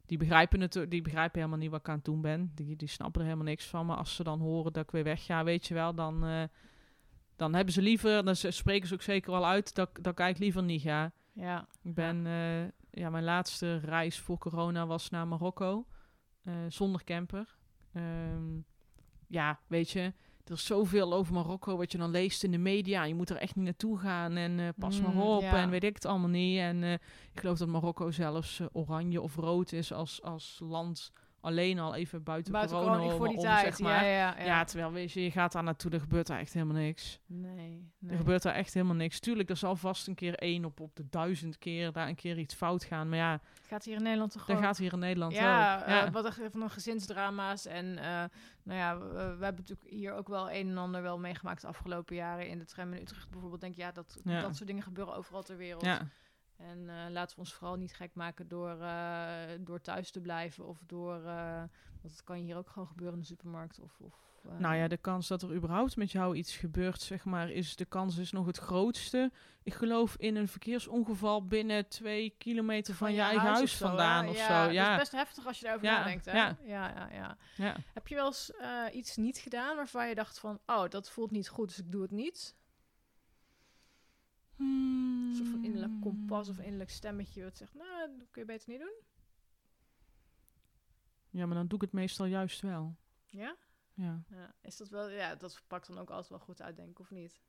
die, 0.06 0.18
begrijpen 0.18 0.60
het, 0.60 0.86
die 0.88 1.02
begrijpen 1.02 1.38
helemaal 1.38 1.58
niet 1.58 1.70
wat 1.70 1.80
ik 1.80 1.88
aan 1.88 1.94
het 1.96 2.04
doen 2.04 2.20
ben. 2.20 2.52
Die, 2.54 2.76
die 2.76 2.88
snappen 2.88 3.20
er 3.20 3.26
helemaal 3.26 3.48
niks 3.48 3.66
van. 3.66 3.86
Maar 3.86 3.96
als 3.96 4.14
ze 4.14 4.22
dan 4.22 4.40
horen 4.40 4.72
dat 4.72 4.82
ik 4.82 4.90
weer 4.90 5.04
wegga, 5.04 5.44
weet 5.44 5.66
je 5.66 5.74
wel, 5.74 5.94
dan, 5.94 6.24
eh, 6.24 6.42
dan 7.36 7.54
hebben 7.54 7.74
ze 7.74 7.82
liever, 7.82 8.24
dan 8.24 8.36
spreken 8.36 8.88
ze 8.88 8.94
ook 8.94 9.02
zeker 9.02 9.30
wel 9.30 9.46
uit 9.46 9.74
dat, 9.74 9.88
ik- 9.88 10.02
dat 10.04 10.12
ik 10.12 10.18
eigenlijk 10.18 10.38
liever 10.54 10.72
niet 10.72 10.82
ga. 10.82 11.12
Ja. 11.32 11.66
Ik 11.82 11.94
ben, 11.94 12.26
eh, 12.26 12.62
ja, 12.90 13.10
mijn 13.10 13.24
laatste 13.24 13.76
reis 13.76 14.18
voor 14.18 14.38
corona 14.38 14.86
was 14.86 15.10
naar 15.10 15.28
Marokko, 15.28 15.86
eh, 16.42 16.54
zonder 16.68 17.04
camper. 17.04 17.56
Ehm, 17.92 18.58
ja, 19.28 19.60
weet 19.66 19.90
je, 19.90 20.00
er 20.44 20.52
is 20.52 20.66
zoveel 20.66 21.12
over 21.14 21.34
Marokko 21.34 21.76
wat 21.76 21.92
je 21.92 21.98
dan 21.98 22.10
leest 22.10 22.44
in 22.44 22.50
de 22.50 22.58
media. 22.58 23.04
Je 23.04 23.14
moet 23.14 23.30
er 23.30 23.36
echt 23.36 23.54
niet 23.56 23.64
naartoe 23.64 23.98
gaan 23.98 24.36
en 24.36 24.60
eh, 24.60 24.68
pas 24.78 25.00
Mm, 25.00 25.02
maar 25.14 25.24
op 25.24 25.42
ja. 25.42 25.56
en 25.62 25.70
weet 25.70 25.84
ik 25.84 25.94
het 25.94 26.04
allemaal 26.04 26.28
niet. 26.28 26.58
En 26.58 26.82
ik 26.82 27.00
geloof 27.40 27.58
dat 27.58 27.68
Marokko 27.68 28.10
zelfs 28.10 28.60
oranje 28.72 29.20
of 29.20 29.36
rood 29.36 29.72
is 29.72 29.92
als, 29.92 30.22
als 30.22 30.58
land 30.62 31.12
alleen 31.44 31.78
al 31.78 31.94
even 31.94 32.22
buiten, 32.22 32.52
Buiten 32.52 32.76
corona, 32.76 32.96
corona, 32.96 33.16
voor 33.16 33.26
om, 33.26 33.28
die 33.28 33.38
om, 33.38 33.44
tijd. 33.44 33.64
zeg 33.64 33.78
maar. 33.78 34.04
Ja, 34.04 34.10
ja, 34.10 34.34
ja. 34.38 34.44
Ja, 34.44 34.64
terwijl 34.64 34.92
weet 34.92 35.12
je, 35.12 35.22
je 35.22 35.30
gaat 35.30 35.52
daar 35.52 35.62
naartoe, 35.62 35.90
er 35.90 36.00
gebeurt 36.00 36.26
daar 36.26 36.38
echt 36.38 36.52
helemaal 36.52 36.76
niks. 36.76 37.20
Nee, 37.26 37.54
nee. 37.98 38.10
Er 38.12 38.16
gebeurt 38.16 38.42
daar 38.42 38.54
echt 38.54 38.74
helemaal 38.74 38.96
niks. 38.96 39.20
Tuurlijk, 39.20 39.50
er 39.50 39.56
zal 39.56 39.76
vast 39.76 40.06
een 40.06 40.14
keer 40.14 40.34
één 40.34 40.64
op, 40.64 40.80
op 40.80 40.96
de 40.96 41.08
duizend 41.10 41.58
keer 41.58 41.92
daar 41.92 42.08
een 42.08 42.14
keer 42.14 42.38
iets 42.38 42.54
fout 42.54 42.84
gaan. 42.84 43.08
Maar 43.08 43.18
ja, 43.18 43.40
Gaat 43.66 43.84
hier 43.84 43.96
in 43.96 44.02
Nederland 44.02 44.30
toch 44.32 44.40
dat 44.40 44.50
gewoon... 44.56 44.68
gaat 44.68 44.78
hier 44.78 44.92
in 44.92 44.98
Nederland 44.98 45.32
ja, 45.32 45.78
ook. 45.78 45.86
eh, 45.86 46.12
wat 46.12 46.24
er 46.24 46.50
van 46.50 46.62
een 46.62 46.70
gezinsdrama's. 46.70 47.66
En 47.66 47.98
eh, 47.98 48.24
nou 48.62 48.78
ja, 48.78 48.98
we, 48.98 49.06
we 49.14 49.44
hebben 49.44 49.64
natuurlijk 49.66 49.90
hier 49.90 50.12
ook 50.12 50.28
wel 50.28 50.50
een 50.50 50.68
en 50.68 50.78
ander 50.78 51.02
wel 51.02 51.18
meegemaakt 51.18 51.60
de 51.60 51.66
afgelopen 51.66 52.16
jaren. 52.16 52.48
In 52.48 52.58
de 52.58 52.64
tram 52.64 52.92
in 52.92 53.00
Utrecht 53.00 53.30
bijvoorbeeld. 53.30 53.60
Denk 53.60 53.74
ja, 53.74 53.92
dat, 53.92 54.20
dat 54.24 54.56
soort 54.56 54.66
dingen 54.68 54.82
gebeuren 54.82 55.14
overal 55.14 55.42
ter 55.42 55.56
wereld. 55.56 55.84
ja, 55.84 56.08
En 56.70 56.88
eh, 56.88 57.10
laten 57.10 57.34
we 57.36 57.42
ons 57.42 57.52
vooral 57.52 57.76
niet 57.76 57.94
gek 57.94 58.14
maken 58.14 58.48
door, 58.48 58.80
eh, 58.80 59.32
door 59.60 59.80
thuis 59.80 60.10
te 60.10 60.20
blijven. 60.20 60.66
Of 60.66 60.78
door, 60.86 61.24
eh 61.24 61.62
want 62.02 62.16
dat 62.16 62.24
kan 62.24 62.36
hier 62.36 62.56
ook 62.56 62.68
gewoon 62.68 62.88
gebeuren 62.88 63.14
in 63.14 63.20
de 63.20 63.26
supermarkt. 63.26 63.80
Of, 63.80 64.00
of, 64.00 64.14
Nou 64.58 64.74
ja, 64.74 64.88
de 64.88 64.96
kans 64.96 65.28
dat 65.28 65.42
er 65.42 65.54
überhaupt 65.54 65.96
met 65.96 66.12
jou 66.12 66.36
iets 66.36 66.56
gebeurt, 66.56 67.00
zeg 67.00 67.24
maar, 67.24 67.50
is 67.50 67.76
de 67.76 67.84
kans 67.84 68.16
is 68.16 68.32
nog 68.32 68.46
het 68.46 68.56
grootste. 68.58 69.32
Ik 69.62 69.74
geloof 69.74 70.16
in 70.16 70.36
een 70.36 70.48
verkeersongeval 70.48 71.46
binnen 71.46 71.88
twee 71.88 72.34
kilometer 72.38 72.94
van, 72.94 73.12
je, 73.12 73.20
eigen 73.20 73.40
huis, 73.40 73.62
of 73.62 73.68
zo, 73.68 73.86
vandaan 73.86 74.28
of 74.28 74.36
ja, 74.36 74.46
zo. 74.46 74.64
Dat 74.64 74.74
Ja, 74.74 74.92
is 74.92 74.98
best 74.98 75.12
heftig 75.12 75.46
als 75.46 75.58
je 75.58 75.64
daarover 75.64 75.88
Ja, 75.88 75.98
nadenkt. 75.98 76.24
Hè? 76.24 76.36
ja. 76.36 76.56
Ja, 76.64 77.08
ja, 77.10 77.36
ja. 77.56 77.76
Heb 77.94 78.08
je 78.08 78.14
wel 78.14 78.26
eens 78.26 78.52
iets 78.92 79.16
niet 79.16 79.38
gedaan 79.38 79.76
waarvan 79.76 80.08
je 80.08 80.14
dacht 80.14 80.38
van... 80.38 80.60
Oh, 80.66 80.88
dat 80.88 81.10
voelt 81.10 81.30
niet 81.30 81.48
goed, 81.48 81.68
dus 81.68 81.78
ik 81.78 81.92
doe 81.92 82.02
het 82.02 82.10
niet? 82.10 82.54
Een 84.58 85.32
soort 85.36 85.48
van 85.48 85.64
innerlijk 85.64 86.00
kompas 86.00 86.48
of 86.48 86.58
innerlijk 86.58 86.90
stemmetje 86.90 87.42
wat 87.42 87.56
zegt... 87.56 87.74
Nou, 87.74 88.18
dat 88.18 88.30
kun 88.30 88.40
je 88.42 88.46
beter 88.46 88.68
niet 88.68 88.80
doen. 88.80 88.94
Ja, 91.30 91.46
maar 91.46 91.56
dan 91.56 91.66
doe 91.66 91.78
ik 91.78 91.84
het 91.84 91.92
meestal 91.92 92.26
juist 92.26 92.60
wel. 92.60 92.96
Ja? 93.28 93.56
Ja. 93.94 94.22
ja. 94.30 94.54
Is 94.62 94.76
dat 94.76 94.88
wel... 94.88 95.08
Ja, 95.10 95.34
dat 95.34 95.62
pakt 95.66 95.86
dan 95.86 95.98
ook 95.98 96.10
altijd 96.10 96.28
wel 96.28 96.38
goed 96.38 96.62
uit, 96.62 96.76
denk 96.76 96.88
ik, 96.88 96.98
of 96.98 97.10
niet? 97.10 97.40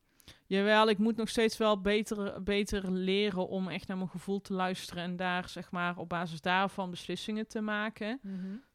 Jawel, 0.45 0.89
ik 0.89 0.97
moet 0.97 1.15
nog 1.15 1.29
steeds 1.29 1.57
wel 1.57 1.81
beter, 1.81 2.43
beter 2.43 2.91
leren 2.91 3.47
om 3.47 3.67
echt 3.67 3.87
naar 3.87 3.97
mijn 3.97 4.09
gevoel 4.09 4.41
te 4.41 4.53
luisteren 4.53 5.03
en 5.03 5.15
daar, 5.15 5.49
zeg 5.49 5.71
maar, 5.71 5.97
op 5.97 6.09
basis 6.09 6.41
daarvan 6.41 6.89
beslissingen 6.89 7.47
te 7.47 7.61
maken. 7.61 8.19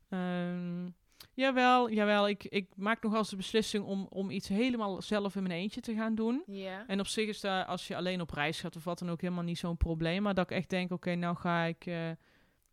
Ehm, 0.08 0.88
jawel, 1.40 1.90
jawel 1.90 2.28
ik, 2.28 2.44
ik 2.44 2.68
maak 2.76 3.02
nog 3.02 3.10
wel 3.10 3.20
eens 3.20 3.30
de 3.30 3.36
beslissing 3.36 3.84
om, 3.84 4.06
om 4.10 4.30
iets 4.30 4.48
helemaal 4.48 5.02
zelf 5.02 5.36
in 5.36 5.42
mijn 5.42 5.54
eentje 5.54 5.80
te 5.80 5.94
gaan 5.94 6.14
doen. 6.14 6.42
En 6.86 7.00
op 7.00 7.06
zich 7.06 7.28
is 7.28 7.40
daar, 7.40 7.64
als 7.64 7.88
je 7.88 7.96
alleen 7.96 8.20
op 8.20 8.30
reis 8.30 8.60
gaat 8.60 8.76
of 8.76 8.84
wat 8.84 8.98
dan 8.98 9.10
ook, 9.10 9.20
helemaal 9.20 9.44
niet 9.44 9.58
zo'n 9.58 9.76
probleem. 9.76 10.22
Maar 10.22 10.34
dat 10.34 10.50
ik 10.50 10.56
echt 10.56 10.70
denk, 10.70 10.90
oké, 10.90 11.14
nou 11.14 11.36
ga 11.36 11.62
ik 11.62 11.86
eh, 11.86 12.08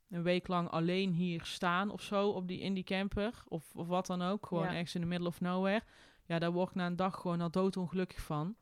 een 0.09 0.23
week 0.23 0.47
lang 0.47 0.69
alleen 0.69 1.11
hier 1.11 1.45
staan 1.45 1.89
of 1.89 2.01
zo, 2.01 2.29
op 2.29 2.47
die, 2.47 2.59
in 2.59 2.73
die 2.73 2.83
camper. 2.83 3.43
Of, 3.47 3.75
of 3.75 3.87
wat 3.87 4.05
dan 4.05 4.21
ook, 4.21 4.45
gewoon 4.45 4.67
ergens 4.67 4.95
in 4.95 5.01
the 5.01 5.07
middle 5.07 5.27
of 5.27 5.41
nowhere. 5.41 5.81
Ja, 6.25 6.39
daar 6.39 6.51
word 6.51 6.69
ik 6.69 6.75
na 6.75 6.85
een 6.85 6.95
dag 6.95 7.15
gewoon 7.15 7.41
al 7.41 7.51
doodongelukkig 7.51 8.21
van. 8.21 8.55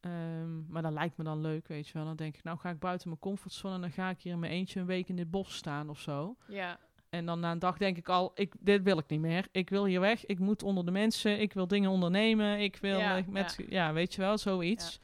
Ehm, 0.00 0.66
maar 0.66 0.82
dat 0.82 0.92
lijkt 0.92 1.16
me 1.16 1.24
dan 1.24 1.40
leuk, 1.40 1.68
weet 1.68 1.86
je 1.86 1.92
wel. 1.92 2.04
Dan 2.04 2.16
denk 2.16 2.36
ik, 2.36 2.42
nou 2.42 2.58
ga 2.58 2.70
ik 2.70 2.78
buiten 2.78 3.08
mijn 3.08 3.20
comfortzone 3.20 3.74
en 3.74 3.80
dan 3.80 3.90
ga 3.90 4.10
ik 4.10 4.20
hier 4.20 4.32
in 4.32 4.38
mijn 4.38 4.52
eentje 4.52 4.80
een 4.80 4.86
week 4.86 5.08
in 5.08 5.16
dit 5.16 5.30
bos 5.30 5.54
staan 5.54 5.88
of 5.88 6.00
zo. 6.00 6.36
Ja. 6.48 6.78
En 7.14 7.26
dan 7.26 7.40
na 7.40 7.50
een 7.50 7.58
dag 7.58 7.76
denk 7.78 7.96
ik 7.96 8.08
al, 8.08 8.32
ik, 8.34 8.54
dit 8.60 8.82
wil 8.82 8.98
ik 8.98 9.08
niet 9.08 9.20
meer. 9.20 9.46
Ik 9.52 9.70
wil 9.70 9.84
hier 9.84 10.00
weg. 10.00 10.26
Ik 10.26 10.38
moet 10.38 10.62
onder 10.62 10.84
de 10.84 10.90
mensen. 10.90 11.40
Ik 11.40 11.52
wil 11.52 11.66
dingen 11.66 11.90
ondernemen. 11.90 12.60
Ik 12.60 12.76
wil 12.76 12.98
Ja, 12.98 13.16
eh, 13.16 13.26
met, 13.26 13.58
ja. 13.68 13.92
weet 13.92 14.14
je 14.14 14.20
wel, 14.20 14.38
zoiets. 14.38 15.00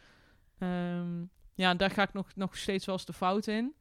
Ja, 0.58 1.04
ja 1.54 1.74
daar 1.74 1.90
ga 1.90 2.02
ik 2.02 2.12
nog, 2.12 2.34
nog 2.34 2.56
steeds 2.56 2.86
wel 2.86 2.94
eens 2.94 3.04
de 3.04 3.12
fout 3.12 3.46
in. 3.46 3.74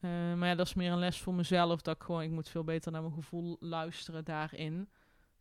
Eh, 0.00 0.10
maar 0.10 0.48
ja, 0.48 0.54
dat 0.54 0.66
is 0.66 0.74
meer 0.74 0.92
een 0.92 0.98
les 0.98 1.20
voor 1.20 1.34
mezelf. 1.34 1.82
Dat 1.82 1.94
ik 1.96 2.02
gewoon, 2.02 2.22
ik 2.22 2.30
moet 2.30 2.48
veel 2.48 2.64
beter 2.64 2.92
naar 2.92 3.02
mijn 3.02 3.14
gevoel 3.14 3.56
luisteren 3.60 4.24
daarin. 4.24 4.88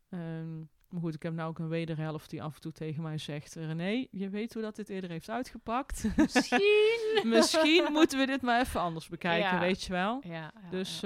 Ehm, 0.10 0.58
maar 0.90 1.02
goed, 1.02 1.16
ik 1.16 1.24
heb 1.24 1.34
nou 1.34 1.50
ook 1.50 1.60
een 1.60 1.68
wederhelft 1.68 2.30
die 2.30 2.44
af 2.44 2.56
en 2.56 2.62
toe 2.62 2.72
tegen 2.72 3.04
mij 3.04 3.18
zegt... 3.18 3.56
René, 3.56 4.08
je 4.12 4.30
weet 4.30 4.54
hoe 4.54 4.62
dat 4.62 4.76
dit 4.76 4.90
eerder 4.90 5.10
heeft 5.10 5.30
uitgepakt. 5.30 6.08
Misschien. 6.18 7.22
Misschien 7.24 7.88
moeten 7.92 8.20
we 8.20 8.26
dit 8.26 8.42
maar 8.42 8.62
even 8.62 8.80
anders 8.80 9.08
bekijken, 9.08 9.54
Ja. 9.54 9.60
weet 9.60 9.84
je 9.84 9.92
wel. 9.92 10.22
ja, 10.24 10.32
ja, 10.32 10.70
Dus. 10.70 11.02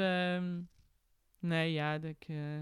Nee, 1.47 1.71
ja, 1.71 1.93
ik, 1.93 2.25
eh, 2.27 2.61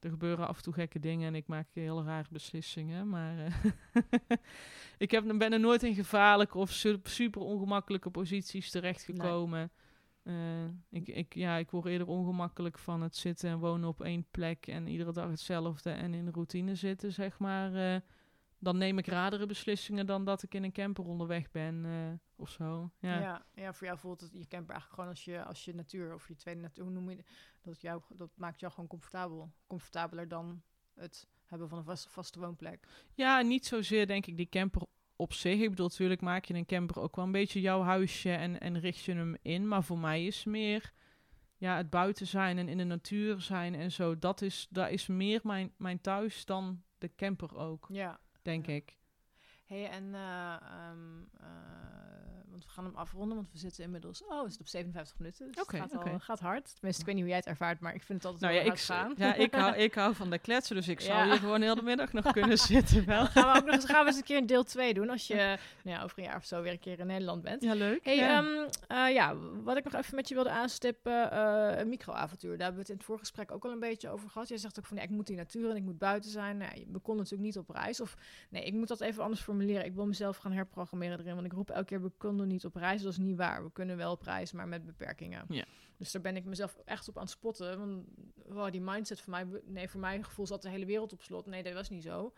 er 0.00 0.10
gebeuren 0.10 0.48
af 0.48 0.56
en 0.56 0.62
toe 0.62 0.72
gekke 0.72 0.98
dingen 0.98 1.26
en 1.28 1.34
ik 1.34 1.46
maak 1.46 1.66
heel 1.72 2.04
rare 2.04 2.28
beslissingen. 2.30 3.08
Maar 3.08 3.38
eh, 3.38 3.52
ik 4.98 5.10
heb, 5.10 5.24
ben 5.38 5.52
er 5.52 5.60
nooit 5.60 5.82
in 5.82 5.94
gevaarlijke 5.94 6.58
of 6.58 6.70
su- 6.70 7.00
super 7.02 7.40
ongemakkelijke 7.40 8.10
posities 8.10 8.70
terechtgekomen. 8.70 9.70
Eh, 10.22 10.64
ik, 10.90 11.08
ik, 11.08 11.34
ja, 11.34 11.56
ik 11.56 11.70
word 11.70 11.86
eerder 11.86 12.06
ongemakkelijk 12.06 12.78
van 12.78 13.02
het 13.02 13.16
zitten 13.16 13.50
en 13.50 13.58
wonen 13.58 13.88
op 13.88 14.02
één 14.02 14.26
plek 14.30 14.66
en 14.66 14.86
iedere 14.86 15.12
dag 15.12 15.30
hetzelfde 15.30 15.90
en 15.90 16.14
in 16.14 16.24
de 16.24 16.30
routine 16.30 16.74
zitten, 16.74 17.12
zeg 17.12 17.38
maar. 17.38 18.02
Dan 18.60 18.78
neem 18.78 18.98
ik 18.98 19.06
radere 19.06 19.46
beslissingen 19.46 20.06
dan 20.06 20.24
dat 20.24 20.42
ik 20.42 20.54
in 20.54 20.64
een 20.64 20.72
camper 20.72 21.04
onderweg 21.04 21.50
ben 21.50 21.84
eh, 21.84 22.12
of 22.36 22.50
zo. 22.50 22.90
Ja. 22.98 23.20
Ja. 23.20 23.44
Ja, 23.54 23.72
voor 23.72 23.86
jou 23.86 23.98
voelt 23.98 24.20
het 24.20 24.32
je 24.32 24.46
camper 24.48 24.74
eigenlijk 24.74 24.94
gewoon 24.94 25.08
als 25.08 25.24
je, 25.24 25.44
als 25.44 25.64
je 25.64 25.74
natuur 25.74 26.14
of 26.14 26.28
je 26.28 26.34
tweede 26.34 26.60
natuur, 26.60 26.84
hoe 26.84 26.92
noem 26.92 27.10
je 27.10 27.16
dat? 27.16 27.26
Dat, 27.62 27.80
jou, 27.80 28.02
dat 28.08 28.30
maakt 28.34 28.60
jou 28.60 28.72
gewoon 28.72 28.88
comfortabel. 28.88 29.52
Comfortabeler 29.66 30.28
dan 30.28 30.62
het 30.94 31.28
hebben 31.44 31.68
van 31.68 31.78
een 31.78 31.84
vaste, 31.84 32.10
vaste 32.10 32.40
woonplek. 32.40 32.86
Ja, 33.14 33.40
niet 33.40 33.66
zozeer 33.66 34.06
denk 34.06 34.26
ik 34.26 34.36
die 34.36 34.48
camper 34.48 34.82
op 35.16 35.32
zich. 35.32 35.60
Ik 35.60 35.70
bedoel, 35.70 35.88
natuurlijk 35.88 36.20
maak 36.20 36.44
je 36.44 36.54
een 36.54 36.66
camper 36.66 37.00
ook 37.00 37.16
wel 37.16 37.24
een 37.24 37.32
beetje 37.32 37.60
jouw 37.60 37.82
huisje 37.82 38.32
en, 38.32 38.60
en 38.60 38.80
richt 38.80 39.04
je 39.04 39.14
hem 39.14 39.36
in. 39.42 39.68
Maar 39.68 39.84
voor 39.84 39.98
mij 39.98 40.26
is 40.26 40.44
meer 40.44 40.92
ja, 41.56 41.76
het 41.76 41.90
buiten 41.90 42.26
zijn 42.26 42.58
en 42.58 42.68
in 42.68 42.78
de 42.78 42.84
natuur 42.84 43.40
zijn 43.40 43.74
en 43.74 43.92
zo. 43.92 44.18
Dat 44.18 44.42
is, 44.42 44.66
dat 44.70 44.90
is 44.90 45.06
meer 45.06 45.40
mijn, 45.42 45.72
mijn 45.76 46.00
thuis 46.00 46.44
dan 46.44 46.82
de 46.98 47.14
camper 47.16 47.56
ook, 47.56 47.86
Ja. 47.88 48.20
Denk 48.42 48.66
ik. 48.66 48.96
hey, 49.66 49.88
en 49.88 50.14
eh, 50.14 50.56
ehm, 50.62 51.22
eh, 51.40 52.49
want 52.60 52.72
we 52.72 52.80
gaan 52.80 52.84
hem 52.84 52.94
afronden, 52.94 53.36
want 53.36 53.52
we 53.52 53.58
zitten 53.58 53.84
inmiddels... 53.84 54.24
Oh, 54.24 54.46
is 54.46 54.52
het 54.52 54.60
op 54.60 54.68
57 54.68 55.18
minuten, 55.18 55.46
dus 55.46 55.56
het 55.56 55.76
gaat, 55.76 55.96
al, 55.96 56.18
gaat 56.18 56.40
hard. 56.40 56.74
Tenminste, 56.74 57.00
ik 57.00 57.06
weet 57.06 57.14
niet 57.14 57.24
hoe 57.24 57.32
jij 57.32 57.36
het 57.36 57.46
ervaart, 57.46 57.80
maar 57.80 57.94
ik 57.94 58.02
vind 58.02 58.22
het 58.22 58.32
altijd 58.32 58.42
Nou 58.42 58.54
wel 58.54 58.64
ja, 58.64 58.72
ik, 58.72 58.80
gaan. 58.80 59.14
ja 59.16 59.34
ik, 59.34 59.54
hou, 59.54 59.76
ik 59.86 59.94
hou 59.94 60.14
van 60.14 60.30
de 60.30 60.38
kletsen, 60.38 60.76
dus 60.76 60.88
ik 60.88 61.00
zou 61.00 61.24
hier 61.24 61.38
gewoon 61.38 61.62
heel 61.62 61.74
de 61.74 61.82
middag 61.82 62.12
nog 62.12 62.32
kunnen 62.32 62.58
zitten 62.74 63.06
wel. 63.06 63.18
Dan 63.18 63.26
gaan 63.26 63.52
we 63.52 63.58
ook 63.58 63.64
nog 63.64 63.74
eens, 63.74 63.84
gaan 63.84 64.00
we 64.00 64.06
eens 64.06 64.16
een 64.16 64.24
keer 64.24 64.36
een 64.36 64.46
deel 64.46 64.64
2 64.64 64.94
doen, 64.94 65.10
als 65.10 65.26
je 65.26 65.34
nou 65.34 65.96
ja, 65.96 66.02
over 66.02 66.18
een 66.18 66.24
jaar 66.24 66.36
of 66.36 66.44
zo 66.44 66.62
weer 66.62 66.72
een 66.72 66.78
keer 66.78 66.98
in 66.98 67.06
Nederland 67.06 67.42
bent. 67.42 67.62
Ja, 67.62 67.74
leuk. 67.74 68.04
Hey, 68.04 68.16
ja. 68.16 68.38
ehm, 68.38 68.68
eh, 68.86 69.14
ja, 69.14 69.36
wat 69.36 69.76
ik 69.76 69.84
nog 69.84 69.94
even 69.94 70.14
met 70.14 70.28
je 70.28 70.34
wilde 70.34 70.50
aanstippen, 70.50 71.30
eh, 71.30 71.78
een 71.78 71.88
microavontuur. 71.88 72.50
Daar 72.50 72.66
hebben 72.66 72.74
we 72.74 72.80
het 72.80 72.90
in 72.90 72.96
het 72.96 73.04
voorgesprek 73.04 73.50
ook 73.52 73.64
al 73.64 73.70
een 73.70 73.80
beetje 73.80 74.08
over 74.08 74.30
gehad. 74.30 74.48
Jij 74.48 74.58
zegt 74.58 74.78
ook 74.78 74.86
van, 74.86 74.96
ja, 74.96 75.02
ik 75.02 75.10
moet 75.10 75.26
die 75.26 75.36
natuur 75.36 75.70
en 75.70 75.76
ik 75.76 75.82
moet 75.82 75.98
buiten 75.98 76.30
zijn. 76.30 76.56
Nou, 76.56 76.70
we 76.72 76.98
konden 76.98 77.22
natuurlijk 77.22 77.42
niet 77.42 77.58
op 77.58 77.70
reis. 77.70 78.00
Of 78.00 78.16
nee, 78.50 78.64
ik 78.64 78.72
moet 78.72 78.88
dat 78.88 79.00
even 79.00 79.22
anders 79.22 79.42
formuleren. 79.42 79.84
Ik 79.84 79.94
wil 79.94 80.06
mezelf 80.06 80.36
gaan 80.36 80.52
herprogrammeren 80.52 81.18
erin, 81.18 81.34
want 81.34 81.46
ik 81.46 81.52
roep 81.52 81.70
elke 81.70 81.84
keer, 81.84 82.02
we 82.02 82.10
konden 82.16 82.48
niet 82.50 82.64
op 82.64 82.74
reis. 82.74 83.02
Dat 83.02 83.12
is 83.12 83.18
niet 83.18 83.36
waar. 83.36 83.64
We 83.64 83.72
kunnen 83.72 83.96
wel 83.96 84.12
op 84.12 84.22
reis, 84.22 84.52
maar 84.52 84.68
met 84.68 84.86
beperkingen. 84.86 85.44
Ja. 85.48 85.64
Dus 85.96 86.12
daar 86.12 86.22
ben 86.22 86.36
ik 86.36 86.44
mezelf 86.44 86.76
echt 86.84 87.08
op 87.08 87.16
aan 87.16 87.22
het 87.22 87.30
spotten. 87.30 87.78
Want 87.78 88.04
wow, 88.46 88.72
die 88.72 88.80
mindset 88.80 89.20
voor 89.20 89.30
mij, 89.30 89.46
nee, 89.64 89.88
voor 89.88 90.00
mijn 90.00 90.24
gevoel 90.24 90.46
zat 90.46 90.62
de 90.62 90.68
hele 90.68 90.86
wereld 90.86 91.12
op 91.12 91.22
slot. 91.22 91.46
Nee, 91.46 91.62
dat 91.62 91.72
was 91.72 91.88
niet 91.88 92.02
zo. 92.02 92.32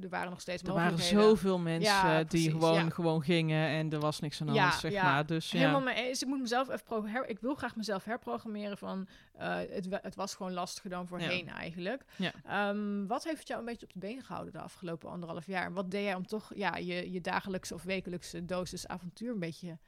Er 0.00 0.08
waren 0.08 0.30
nog 0.30 0.40
steeds 0.40 0.62
Er 0.62 0.72
waren 0.72 0.98
zoveel 0.98 1.58
mensen 1.58 1.92
Ja, 1.94 2.18
die 2.18 2.26
precies, 2.26 2.50
gewoon, 2.50 2.74
ja. 2.84 2.90
gewoon 2.90 3.22
gingen 3.22 3.68
en 3.68 3.92
er 3.92 4.00
was 4.00 4.20
niks 4.20 4.40
aan 4.40 4.54
Ja, 4.54 4.62
hand, 4.62 4.80
zeg 4.80 4.92
ja. 4.92 5.02
maar. 5.02 5.26
Dus 5.26 5.50
ja. 5.50 5.58
Helemaal 5.58 5.80
mee 5.80 5.94
eens. 5.94 6.22
Ik 6.22 6.28
moet 6.28 6.40
mezelf 6.40 6.68
even 6.68 6.84
pro- 6.84 7.04
her- 7.06 7.28
ik 7.28 7.38
wil 7.40 7.54
graag 7.54 7.76
mezelf 7.76 8.04
herprogrammeren 8.04 8.78
van 8.78 9.08
eh, 9.32 9.56
het, 9.56 9.86
het 10.02 10.14
was 10.14 10.34
gewoon 10.34 10.52
lastiger 10.52 10.90
dan 10.90 11.06
voorheen 11.06 11.48
eigenlijk. 11.48 12.04
Ehm, 12.44 13.06
wat 13.06 13.24
heeft 13.24 13.48
jou 13.48 13.60
een 13.60 13.66
beetje 13.66 13.86
op 13.86 13.92
de 13.92 13.98
been 13.98 14.22
gehouden 14.22 14.52
de 14.52 14.60
afgelopen 14.60 15.10
anderhalf 15.10 15.46
jaar? 15.46 15.72
Wat 15.72 15.90
deed 15.90 16.04
jij 16.04 16.14
om 16.14 16.26
toch 16.26 16.50
ja, 16.54 16.76
je, 16.76 17.12
je 17.12 17.20
dagelijkse 17.20 17.74
of 17.74 17.82
wekelijkse 17.82 18.44
dosis 18.44 18.86
avontuur 18.88 19.32
een 19.32 19.38
beetje 19.38 19.78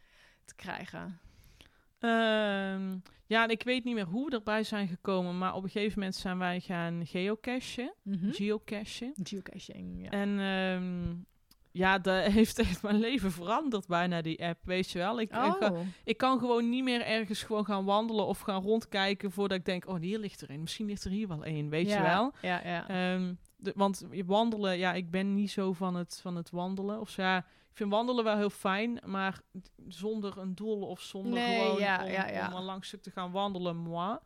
te 0.45 0.55
krijgen? 0.55 1.19
Ehm, 1.99 2.97
ja, 3.27 3.43
en 3.45 3.51
ik 3.51 3.63
weet 3.63 3.85
niet 3.85 3.95
meer 3.95 4.07
hoe 4.07 4.31
we 4.31 4.37
erbij 4.37 4.63
zijn 4.63 4.89
gekomen, 4.89 5.39
maar 5.39 5.55
op 5.55 5.63
een 5.63 5.71
gegeven 5.71 5.99
moment 5.99 6.17
zijn 6.17 6.39
wij 6.39 6.61
gaan 6.61 7.07
geocachen, 7.07 7.93
geocachen. 8.33 9.13
Geocaching, 9.23 10.03
ja. 10.03 10.11
En 10.11 10.39
ehm, 10.41 11.15
ja, 11.71 11.99
dat 11.99 12.25
heeft 12.33 12.59
echt 12.59 12.83
mijn 12.83 12.99
leven 12.99 13.33
veranderd 13.33 13.87
bijna, 13.87 14.23
die 14.23 14.45
app, 14.45 14.59
weet 14.65 14.91
je 14.91 14.99
wel. 14.99 15.21
Ik, 15.21 15.31
ik, 15.31 15.35
ga- 15.59 15.71
Oh, 15.73 15.87
ik 16.05 16.17
kan 16.17 16.39
gewoon 16.39 16.69
niet 16.69 16.85
meer 16.85 17.01
ergens 17.01 17.43
gewoon 17.43 17.65
gaan 17.65 17.85
wandelen 17.85 18.27
of 18.27 18.41
gaan 18.41 18.63
rondkijken 18.63 19.31
voordat 19.31 19.59
ik 19.59 19.65
denk, 19.65 19.89
oh, 19.89 20.01
hier 20.01 20.19
ligt 20.19 20.41
er 20.41 20.51
een. 20.51 20.61
Misschien 20.61 20.87
ligt 20.87 21.05
er 21.05 21.11
hier 21.11 21.29
wel 21.29 21.45
één, 21.45 21.69
weet 21.69 21.89
je 21.89 21.95
wel. 22.03 22.33
Ja, 22.43 22.61
ja. 22.65 22.89
Ehm, 22.89 23.35
de, 23.59 23.73
want 23.77 24.05
je 24.11 24.25
wandelen, 24.25 24.79
ja, 24.79 24.93
ik 24.93 25.11
ben 25.11 25.35
niet 25.35 25.51
zo 25.51 25.73
van 25.73 25.95
het, 25.95 26.19
van 26.23 26.37
het 26.37 26.51
wandelen. 26.51 27.01
Of 27.01 27.11
zo, 27.11 27.23
ja, 27.23 27.39
ik 27.39 27.77
vind 27.77 27.91
wandelen 27.91 28.25
wel 28.25 28.37
heel 28.37 28.51
fijn, 28.51 29.01
maar 29.05 29.41
zonder 29.89 30.39
een 30.39 30.55
doel 30.55 30.83
of 30.83 31.01
zonder 31.01 31.33
Nee, 31.33 31.61
gewoon 31.61 31.81
ja, 31.81 32.05
om, 32.05 32.11
ja, 32.11 32.29
ja. 32.29 32.47
om 32.49 32.55
een 32.57 32.63
lang 32.65 32.85
stuk 32.85 33.03
te 33.03 33.11
gaan 33.11 33.31
wandelen, 33.31 33.77
moi. 33.77 34.19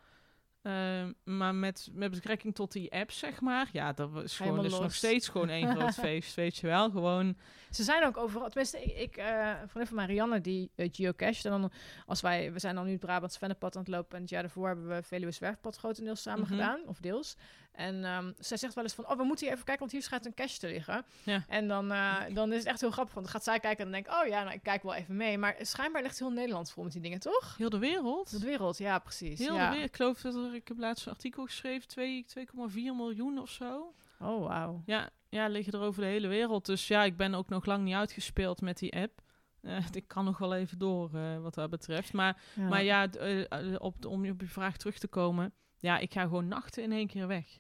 Ehm, 0.62 1.12
maar 1.24 1.55
met, 1.55 1.89
met 1.93 2.11
betrekking 2.11 2.55
tot 2.55 2.72
die 2.72 2.93
app, 2.93 3.11
zeg 3.11 3.41
maar, 3.41 3.68
ja, 3.72 3.93
dat 3.93 4.22
is, 4.22 4.37
gewoon, 4.37 4.57
Helemaal 4.57 4.83
nog 4.83 4.95
steeds 4.95 5.28
gewoon 5.28 5.49
één 5.49 5.68
groot 5.76 5.95
feest, 5.95 6.35
weet 6.35 6.57
je 6.57 6.66
wel. 6.66 6.91
Gewoon, 6.91 7.37
Ze 7.70 7.83
zijn 7.83 8.05
ook 8.05 8.16
overal. 8.16 8.49
Tenminste, 8.49 8.83
ik, 8.83 8.97
ik 8.97 9.16
eh, 9.16 9.55
van 9.66 9.87
Marianne 9.93 10.41
die 10.41 10.70
uh, 10.76 10.89
geocache. 10.93 11.49
En 11.49 11.61
dan 11.61 11.70
als 12.07 12.20
wij, 12.20 12.53
we 12.53 12.59
zijn 12.59 12.74
dan 12.74 12.85
nu 12.85 12.91
het 12.91 13.01
Brabants 13.01 13.39
Vennepad 13.39 13.76
aan 13.76 13.83
het 13.83 13.91
lopen. 13.91 14.16
En 14.16 14.20
het 14.20 14.30
jaar 14.30 14.43
daarvoor 14.43 14.66
hebben 14.66 14.89
we 14.89 15.03
Veluwe 15.03 15.33
Zwerfpad 15.33 15.76
grotendeels 15.76 16.22
samen 16.22 16.41
Mhm. 16.41 16.51
gedaan, 16.51 16.80
of 16.87 16.99
deels. 17.01 17.37
En 17.72 18.04
ehm, 18.04 18.32
zij 18.38 18.56
zegt 18.56 18.74
wel 18.74 18.84
eens 18.84 18.94
van, 18.94 19.08
oh, 19.08 19.16
we 19.16 19.22
moeten 19.24 19.44
hier 19.44 19.54
even 19.54 19.64
kijken, 19.64 19.82
want 19.82 19.92
hier 19.92 20.02
schijnt 20.02 20.26
een 20.26 20.34
cache 20.34 20.58
te 20.58 20.66
liggen. 20.66 21.04
Ja. 21.22 21.44
En 21.48 21.68
dan, 21.68 21.92
eh, 21.92 22.16
dan 22.34 22.52
is 22.52 22.58
het 22.58 22.66
echt 22.66 22.80
heel 22.80 22.90
grappig, 22.90 23.14
want 23.14 23.26
dan 23.26 23.34
gaat 23.34 23.44
zij 23.44 23.60
kijken 23.60 23.84
en 23.84 23.90
dan 23.92 24.02
denk 24.02 24.06
ik, 24.06 24.22
oh 24.22 24.28
ja, 24.28 24.42
nou, 24.42 24.54
ik 24.54 24.62
kijk 24.62 24.82
wel 24.82 24.94
even 24.94 25.16
mee. 25.16 25.38
Maar 25.38 25.54
schijnbaar 25.60 26.02
ligt 26.02 26.18
heel 26.18 26.30
Nederland 26.30 26.70
vol 26.70 26.82
met 26.84 26.92
die 26.92 27.00
dingen, 27.02 27.20
toch? 27.20 27.56
heel 27.56 27.70
de 27.70 27.78
wereld. 27.78 28.30
De 28.40 28.46
wereld, 28.46 28.78
ja, 28.78 28.98
precies. 28.98 29.38
Heel 29.38 29.54
ja. 29.54 29.64
de 29.64 29.70
wereld. 29.70 29.88
Ik 29.90 29.96
geloof 29.96 30.20
dat 30.20 30.34
er, 30.34 30.54
ik 30.54 30.68
heb 30.68 30.78
laatst 30.78 31.06
een 31.06 31.12
artikel 31.12 31.44
geschreven, 31.44 31.88
twee- 31.88 32.24
2,4 32.26 32.94
miljoen 32.96 33.38
of 33.38 33.50
zo. 33.50 33.94
Oh, 34.20 34.46
wauw. 34.46 34.82
Ja, 34.86 35.10
ja, 35.28 35.46
liggen 35.48 35.72
er 35.72 35.80
over 35.80 36.00
de 36.02 36.08
hele 36.08 36.28
wereld. 36.28 36.66
Dus 36.66 36.88
ja, 36.88 37.02
ik 37.04 37.16
ben 37.16 37.34
ook 37.34 37.48
nog 37.48 37.64
lang 37.66 37.84
niet 37.84 37.94
uitgespeeld 37.94 38.60
met 38.60 38.78
die 38.78 38.92
app. 38.96 39.20
Eh, 39.62 39.76
ik 39.92 40.08
kan 40.08 40.24
nog 40.24 40.38
wel 40.38 40.54
even 40.54 40.78
door 40.78 41.10
eh, 41.14 41.38
wat 41.38 41.54
dat 41.54 41.70
betreft. 41.70 42.12
Maar 42.12 42.40
ja, 42.54 42.68
maar 42.68 42.82
ja 42.82 43.08
d- 43.08 43.78
op, 43.78 44.02
de- 44.02 44.08
om 44.08 44.28
op 44.30 44.40
je 44.40 44.46
vraag 44.46 44.76
terug 44.76 44.98
te 44.98 45.08
komen. 45.08 45.52
Ja, 45.83 45.99
ik 45.99 46.12
ga 46.12 46.22
gewoon 46.22 46.49
nachten 46.49 46.83
in 46.83 46.93
één 46.93 47.07
keer 47.07 47.26
weg. 47.26 47.59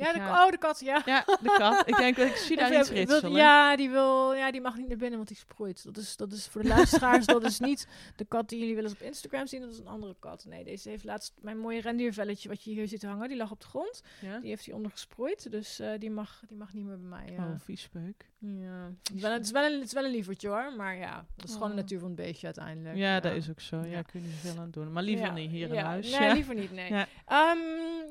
Ja, 0.00 0.12
de, 0.12 0.18
ga- 0.18 0.44
oh, 0.44 0.50
de 0.50 0.58
kat, 0.58 0.80
ja. 0.80 1.02
Ja, 1.06 1.24
de 1.26 1.54
kat. 1.58 1.88
ik 1.88 1.96
denk, 1.96 2.16
ik 2.16 2.36
zie 2.36 2.56
daar 2.56 2.78
iets 2.80 2.90
ritselen. 2.90 3.32
ja, 3.32 3.76
die 3.76 3.90
wil, 3.90 4.32
ja, 4.34 4.50
die 4.50 4.60
mag 4.60 4.76
niet 4.76 4.88
naar 4.88 4.96
binnen, 4.96 5.16
want 5.16 5.28
die 5.28 5.36
sproeit. 5.36 5.84
Dat 5.84 5.96
is, 5.96 6.16
dat 6.16 6.32
is 6.32 6.46
voor 6.46 6.62
de 6.62 6.68
luisteraars, 6.68 7.26
dat 7.26 7.44
is 7.44 7.58
niet 7.60 7.88
de 8.16 8.24
kat 8.24 8.48
die 8.48 8.58
jullie 8.58 8.74
wel 8.74 8.84
eens 8.84 8.92
op 8.92 9.00
Instagram 9.00 9.46
zien. 9.46 9.60
Dat 9.60 9.70
is 9.70 9.78
een 9.78 9.86
andere 9.88 10.16
kat. 10.18 10.44
Nee, 10.48 10.64
deze 10.64 10.88
heeft 10.88 11.04
laatst 11.04 11.32
mijn 11.40 11.58
mooie 11.58 11.80
rendiervelletje, 11.80 12.48
wat 12.48 12.62
je 12.62 12.70
hier 12.70 12.88
ziet 12.88 13.02
hangen, 13.02 13.28
die 13.28 13.36
lag 13.36 13.50
op 13.50 13.60
de 13.60 13.66
grond. 13.66 14.02
Ja? 14.20 14.38
Die 14.38 14.48
heeft 14.48 14.64
hij 14.66 14.74
onder 14.74 14.90
gesproeid, 14.90 15.50
dus 15.50 15.78
eh, 15.78 15.90
die, 15.98 16.10
mag, 16.10 16.42
die 16.48 16.56
mag 16.56 16.72
niet 16.72 16.84
meer 16.84 16.98
bij 16.98 17.08
mij. 17.08 17.32
Ja. 17.36 17.44
Oh, 17.46 17.54
vies 17.58 17.88
peuk. 17.88 18.28
ja. 18.38 18.90
Het, 19.02 19.14
is 19.14 19.20
wel 19.22 19.30
een, 19.30 19.36
het, 19.36 19.44
is 19.46 19.52
wel 19.52 19.64
een, 19.64 19.72
het 19.78 19.82
is 19.86 19.92
wel 19.92 20.04
een 20.04 20.10
lievertje 20.10 20.48
hoor, 20.48 20.72
maar 20.76 20.96
ja, 20.96 21.24
dat 21.36 21.48
is 21.48 21.52
gewoon 21.52 21.68
de 21.68 21.74
Oh. 21.74 21.80
natuur 21.80 21.98
van 21.98 22.08
het 22.08 22.16
beestje 22.16 22.46
uiteindelijk. 22.46 22.96
Ja, 22.96 23.20
dat 23.20 23.32
is 23.32 23.50
ook 23.50 23.60
zo. 23.60 23.76
Ja, 23.84 24.02
kun 24.02 24.20
je 24.20 24.26
niet 24.26 24.36
zoveel 24.44 24.60
aan 24.60 24.70
doen. 24.70 24.92
Maar 24.92 25.02
liever 25.02 25.32
niet 25.32 25.50
hier 25.50 25.68
in 25.72 25.76
huis. 25.84 26.10
Nee, 26.18 26.28
ja. 26.28 26.32
liever 26.32 26.54
niet, 26.54 26.72
nee. 26.72 26.90
Ehm, 27.26 27.58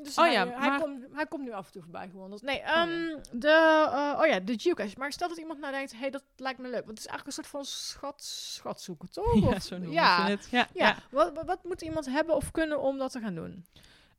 dus 0.03 0.17
Oh 0.17 0.23
hij, 0.23 0.33
ja, 0.33 0.47
hij, 0.47 0.69
maar- 0.69 0.81
komt, 0.81 1.05
hij 1.13 1.25
komt 1.25 1.43
nu 1.43 1.51
af 1.51 1.65
en 1.65 1.71
toe 1.71 1.78
voorbij 1.81 2.09
gewandeld. 2.11 2.41
Nee, 2.41 2.59
ehm, 2.59 2.89
de, 3.31 3.87
eh, 3.91 4.19
oh 4.21 4.27
ja, 4.27 4.39
de 4.39 4.59
geocache. 4.59 4.95
Maar 4.97 5.11
stel 5.11 5.27
dat 5.27 5.37
iemand 5.37 5.59
nou 5.59 5.73
denkt, 5.73 5.99
hey, 5.99 6.09
dat 6.09 6.23
lijkt 6.35 6.59
me 6.59 6.65
leuk. 6.69 6.85
Want 6.85 6.97
het 6.97 6.99
is 6.99 7.05
eigenlijk 7.05 7.27
een 7.37 7.43
soort 7.43 7.47
van 7.47 7.65
schat, 7.65 8.23
schat 8.23 8.81
zoeken, 8.81 9.11
toch? 9.11 9.49
Ja, 9.51 9.59
zo 9.59 9.75
noemen 9.77 9.93
ja, 9.93 10.25
ze 10.25 10.31
het. 10.31 10.47
Ja, 10.51 10.67
ja. 10.73 10.87
ja. 10.87 10.95
Wat, 11.11 11.45
wat- 11.45 11.63
moet 11.63 11.81
iemand 11.81 12.05
hebben 12.05 12.35
of 12.35 12.51
kunnen 12.51 12.81
om 12.81 12.97
dat 12.97 13.11
te 13.11 13.19
gaan 13.19 13.35
doen? 13.35 13.65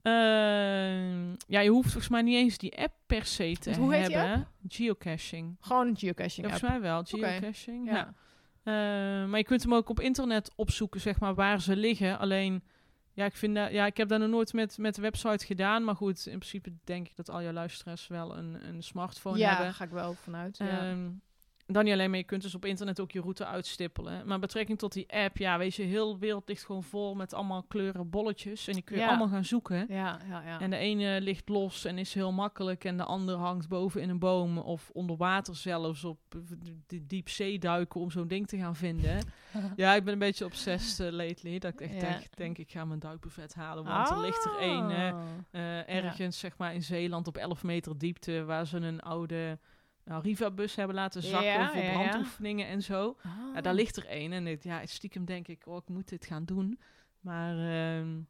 Ehm, 0.03 1.29
ja, 1.47 1.61
je 1.61 1.71
hoeft 1.71 1.91
volgens 1.91 2.09
mij 2.13 2.23
niet 2.23 2.35
eens 2.37 2.59
die 2.59 2.79
app 2.79 2.95
per 3.07 3.25
se 3.27 3.57
te 3.61 3.75
hoe 3.75 3.95
heet 3.95 4.07
die 4.07 4.17
hebben. 4.17 4.49
Geocaching. 4.69 5.57
Gewoon 5.61 5.97
geocaching 5.99 6.47
Ja, 6.47 6.53
app. 6.53 6.61
volgens 6.61 6.81
mij 6.81 6.91
wel. 6.91 7.03
Geocaching. 7.05 7.87
Ja. 7.91 7.93
Ja. 7.97 8.15
Eh, 8.63 9.29
maar 9.29 9.39
je 9.39 9.45
kunt 9.45 9.63
hem 9.63 9.75
ook 9.75 9.89
op 9.89 10.01
internet 10.01 10.53
opzoeken, 10.57 11.01
zeg 11.01 11.21
maar, 11.21 11.35
waar 11.35 11.61
ze 11.61 11.77
liggen. 11.77 12.19
Alleen, 12.19 12.63
ja, 13.21 13.27
ik, 13.27 13.37
vind 13.37 13.55
dat, 13.55 13.71
ja, 13.71 13.87
ik 13.87 13.97
heb 13.97 14.09
dat 14.09 14.21
nog 14.21 14.29
nooit 14.29 14.53
met, 14.53 14.79
met 14.79 14.95
de 14.95 15.01
website 15.01 15.47
gedaan. 15.47 15.85
Maar 15.85 15.97
goed, 15.97 16.27
in 16.27 16.39
principe 16.39 16.73
denk 16.85 17.09
ik 17.09 17.17
dat 17.17 17.31
al 17.31 17.41
je 17.41 17.53
luisteraars 17.53 18.07
wel 18.07 18.37
een, 18.37 18.69
een 18.69 18.83
smartphone 18.83 19.39
ja, 19.39 19.55
hebben. 19.55 19.75
ga 19.75 19.85
ik 19.85 19.91
wel 19.91 20.15
vanuit. 20.15 20.57
Ja. 20.59 20.97
Dan 21.73 21.85
niet 21.85 21.93
alleen, 21.93 22.11
maar 22.11 22.19
je 22.19 22.25
kunt 22.25 22.43
dus 22.43 22.55
op 22.55 22.65
internet 22.65 23.01
ook 23.01 23.11
je 23.13 23.21
route 23.21 23.47
uitstippelen. 23.47 24.27
Maar 24.27 24.39
betrekking 24.39 24.79
tot 24.79 24.93
die 24.93 25.13
app, 25.13 25.37
ja, 25.37 25.59
weet 25.59 25.75
je, 25.75 25.83
heel 25.83 26.13
de 26.13 26.19
wereld 26.19 26.49
ligt 26.49 26.65
gewoon 26.65 26.83
vol 26.83 27.15
met 27.15 27.35
allemaal 27.35 27.63
kleuren 27.63 28.11
bolletjes. 28.11 28.67
En 28.69 28.75
die 28.75 28.83
kun 28.83 28.97
je 28.97 29.03
Ja. 29.03 29.09
allemaal 29.09 29.29
gaan 29.29 29.45
zoeken. 29.45 29.87
ja, 29.89 30.19
ja, 30.29 30.43
ja. 30.43 30.61
En 30.61 30.71
de 30.71 30.77
ene 30.77 31.21
ligt 31.21 31.49
los 31.49 31.85
en 31.85 31.99
is 31.99 32.15
heel 32.15 32.33
makkelijk. 32.33 32.85
En 32.85 32.97
de 32.97 33.05
andere 33.05 33.39
hangt 33.39 33.69
boven 33.69 34.01
in 34.03 34.09
een 34.09 34.19
boom 34.19 34.59
of 34.59 34.91
onder 34.93 35.17
water 35.17 35.57
zelfs 35.57 36.05
op 36.05 36.19
de 36.87 37.07
diepzee 37.07 37.59
duiken 37.59 38.01
om 38.01 38.11
zo'n 38.11 38.29
ding 38.29 38.47
te 38.49 38.57
gaan 38.57 38.77
vinden. 38.77 39.19
ja, 39.77 39.95
ik 39.95 40.05
ben 40.05 40.13
een 40.13 40.19
beetje 40.19 40.45
obsessed 40.45 41.07
uh, 41.07 41.13
lately. 41.13 41.59
Dat 41.59 41.73
ik 41.73 41.81
echt 41.81 41.95
Ja. 41.95 42.01
denk, 42.01 42.37
denk, 42.37 42.59
ik 42.59 42.71
ga 42.71 42.85
mijn 42.85 42.99
duikbuffet 43.01 43.55
halen. 43.55 43.85
Want 43.85 44.11
er 44.11 44.21
ligt 44.21 44.45
er 44.45 44.59
één 44.59 44.79
Oh. 44.91 45.23
eh, 45.51 45.89
ergens, 45.89 46.39
zeg 46.39 46.57
maar, 46.57 46.75
in 46.75 46.83
Zeeland 46.83 47.27
op 47.27 47.37
11 47.37 47.63
meter 47.63 47.99
diepte. 47.99 48.45
Waar 48.45 48.67
ze 48.67 48.77
een 48.77 49.01
oude 49.01 49.59
nou, 50.05 50.23
Riva-bus 50.23 50.75
hebben 50.75 50.97
laten 50.97 51.23
zakken 51.23 51.51
Ja, 51.51 51.71
voor 51.71 51.83
ja, 51.83 51.91
ja. 51.91 52.09
brandoefeningen 52.09 52.67
en 52.67 52.83
zo. 52.83 53.07
Oh. 53.09 53.55
Ja, 53.55 53.61
daar 53.61 53.75
ligt 53.75 53.97
er 53.97 54.07
één. 54.07 54.33
En 54.33 54.47
ik, 54.47 54.63
ja, 54.63 54.87
stiekem 54.87 55.25
denk 55.25 55.49
ik, 55.49 55.67
oh, 55.67 55.77
ik 55.77 55.89
moet 55.89 56.09
dit 56.09 56.27
gaan 56.27 56.45
doen. 56.45 56.81
Maar 57.21 57.55
ehm, 57.59 58.21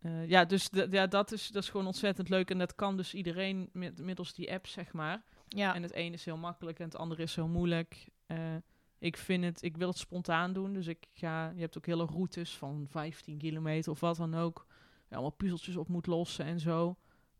eh, 0.00 0.28
ja, 0.28 0.44
dus 0.44 0.68
ja, 0.90 1.06
dat, 1.06 1.32
is, 1.32 1.48
dat 1.48 1.62
is 1.62 1.68
gewoon 1.68 1.86
ontzettend 1.86 2.28
leuk. 2.28 2.50
En 2.50 2.58
dat 2.58 2.74
kan 2.74 2.96
dus 2.96 3.14
iedereen 3.14 3.68
met, 3.72 3.98
middels 3.98 4.34
die 4.34 4.52
app, 4.52 4.66
zeg 4.66 4.92
maar. 4.92 5.22
Ja. 5.48 5.74
En 5.74 5.82
het 5.82 5.92
ene 5.92 6.14
is 6.14 6.24
heel 6.24 6.36
makkelijk 6.36 6.78
en 6.78 6.84
het 6.84 6.96
andere 6.96 7.22
is 7.22 7.34
heel 7.34 7.48
moeilijk. 7.48 8.08
Eh, 8.26 8.54
ik 8.98 9.16
vind 9.16 9.44
het, 9.44 9.62
ik 9.62 9.76
wil 9.76 9.88
het 9.88 9.98
spontaan 9.98 10.52
doen. 10.52 10.72
Dus 10.72 10.86
ik 10.86 11.06
ga, 11.14 11.52
je 11.54 11.60
hebt 11.60 11.76
ook 11.76 11.86
hele 11.86 12.04
routes 12.04 12.56
van 12.56 12.86
15 12.88 13.38
kilometer 13.38 13.92
of 13.92 14.00
wat 14.00 14.16
dan 14.16 14.34
ook. 14.34 14.66
Allemaal 15.10 15.30
puzzeltjes 15.30 15.76
op 15.76 15.88
moet 15.88 16.06
lossen 16.06 16.44
en 16.44 16.60
zo. 16.60 16.96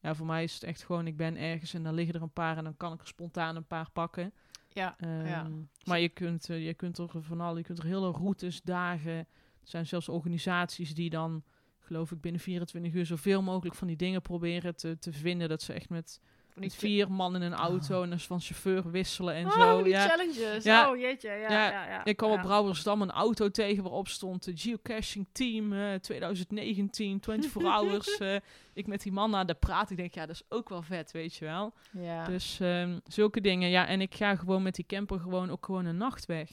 Ja, 0.07 0.15
voor 0.15 0.27
mij 0.27 0.43
is 0.43 0.55
het 0.55 0.63
echt 0.63 0.85
gewoon, 0.85 1.07
ik 1.07 1.17
ben 1.17 1.37
ergens 1.37 1.75
en 1.75 1.83
dan 1.83 1.95
liggen 1.95 2.15
er 2.15 2.23
een 2.23 2.33
paar 2.33 2.57
en 2.57 2.65
dan 2.65 2.77
kan 2.77 2.93
ik 2.93 3.01
er 3.01 3.07
spontaan 3.07 3.57
een 3.57 3.67
paar 3.67 3.91
pakken. 3.91 4.33
ja. 4.73 4.95
Ehm, 4.99 5.27
Ja. 5.27 5.47
Maar 5.85 6.01
je 6.01 6.09
kunt, 6.09 6.51
eh, 6.51 6.67
je 6.67 6.75
kunt 6.75 6.99
er 6.99 7.09
van 7.23 7.41
al, 7.41 7.57
je 7.57 7.63
kunt 7.63 7.79
er 7.79 7.85
hele 7.85 8.11
routes, 8.11 8.63
dagen. 8.63 9.13
Er 9.13 9.27
zijn 9.63 9.87
zelfs 9.87 10.09
organisaties 10.09 10.95
die 10.95 11.11
dan, 11.11 11.43
geloof 11.79 12.13
ik, 12.13 12.21
binnen 12.21 12.41
24 12.41 12.93
uur 12.95 13.07
zoveel 13.07 13.43
mogelijk 13.43 13.75
van 13.75 13.87
die 13.87 13.97
dingen 13.97 14.23
proberen 14.23 14.77
te, 14.77 14.99
te 14.99 15.13
vinden. 15.13 15.49
Dat 15.49 15.63
ze 15.63 15.73
echt 15.73 15.89
met, 15.89 16.21
die 16.63 16.65
met 16.71 16.75
vier 16.75 17.11
man 17.13 17.35
in 17.35 17.43
een 17.43 17.55
auto 17.55 18.03
en 18.03 18.11
dus 18.11 18.27
van 18.27 18.41
chauffeur 18.41 18.91
wisselen 18.91 19.35
en 19.35 19.47
oh, 19.47 19.53
zo. 19.53 19.83
die 19.83 19.93
Ja. 19.93 20.09
challenges. 20.09 20.65
Ja. 20.65 20.91
Oh, 20.91 20.97
jeetje. 20.99 21.29
Ja, 21.29 21.37
Ja, 21.51 21.71
ja, 21.71 21.89
ja, 21.89 22.05
Ik 22.05 22.17
kwam 22.17 22.31
op 22.31 22.41
Brouwersdam 22.41 23.03
een 23.03 23.11
auto 23.11 23.51
tegen 23.51 23.83
waarop 23.83 24.09
stond 24.09 24.45
de 24.45 24.53
geocaching 24.57 25.27
team 25.33 25.73
eh, 25.73 25.95
2019, 25.95 27.21
24 27.23 27.63
hours. 27.73 28.19
eh, 28.19 28.37
ik 28.75 28.87
met 28.87 29.03
die 29.03 29.13
man 29.13 29.31
naar 29.31 29.47
de 29.47 29.55
praat. 29.55 29.91
Ik 29.91 29.97
denk, 29.97 30.15
ja, 30.15 30.27
dat 30.27 30.35
is 30.35 30.43
ook 30.49 30.69
wel 30.69 30.83
vet, 30.83 31.13
weet 31.13 31.35
je 31.35 31.45
wel. 31.45 31.73
Ja. 31.93 32.25
Dus 32.25 32.61
ehm, 32.61 32.99
zulke 33.07 33.41
dingen. 33.41 33.69
Ja, 33.69 33.87
en 33.87 34.01
ik 34.01 34.15
ga 34.15 34.37
gewoon 34.37 34.63
met 34.63 34.75
die 34.75 34.87
camper 34.87 35.21
gewoon 35.21 35.51
ook 35.51 35.65
gewoon 35.65 35.85
een 35.85 35.97
nacht 35.97 36.27
weg. 36.27 36.49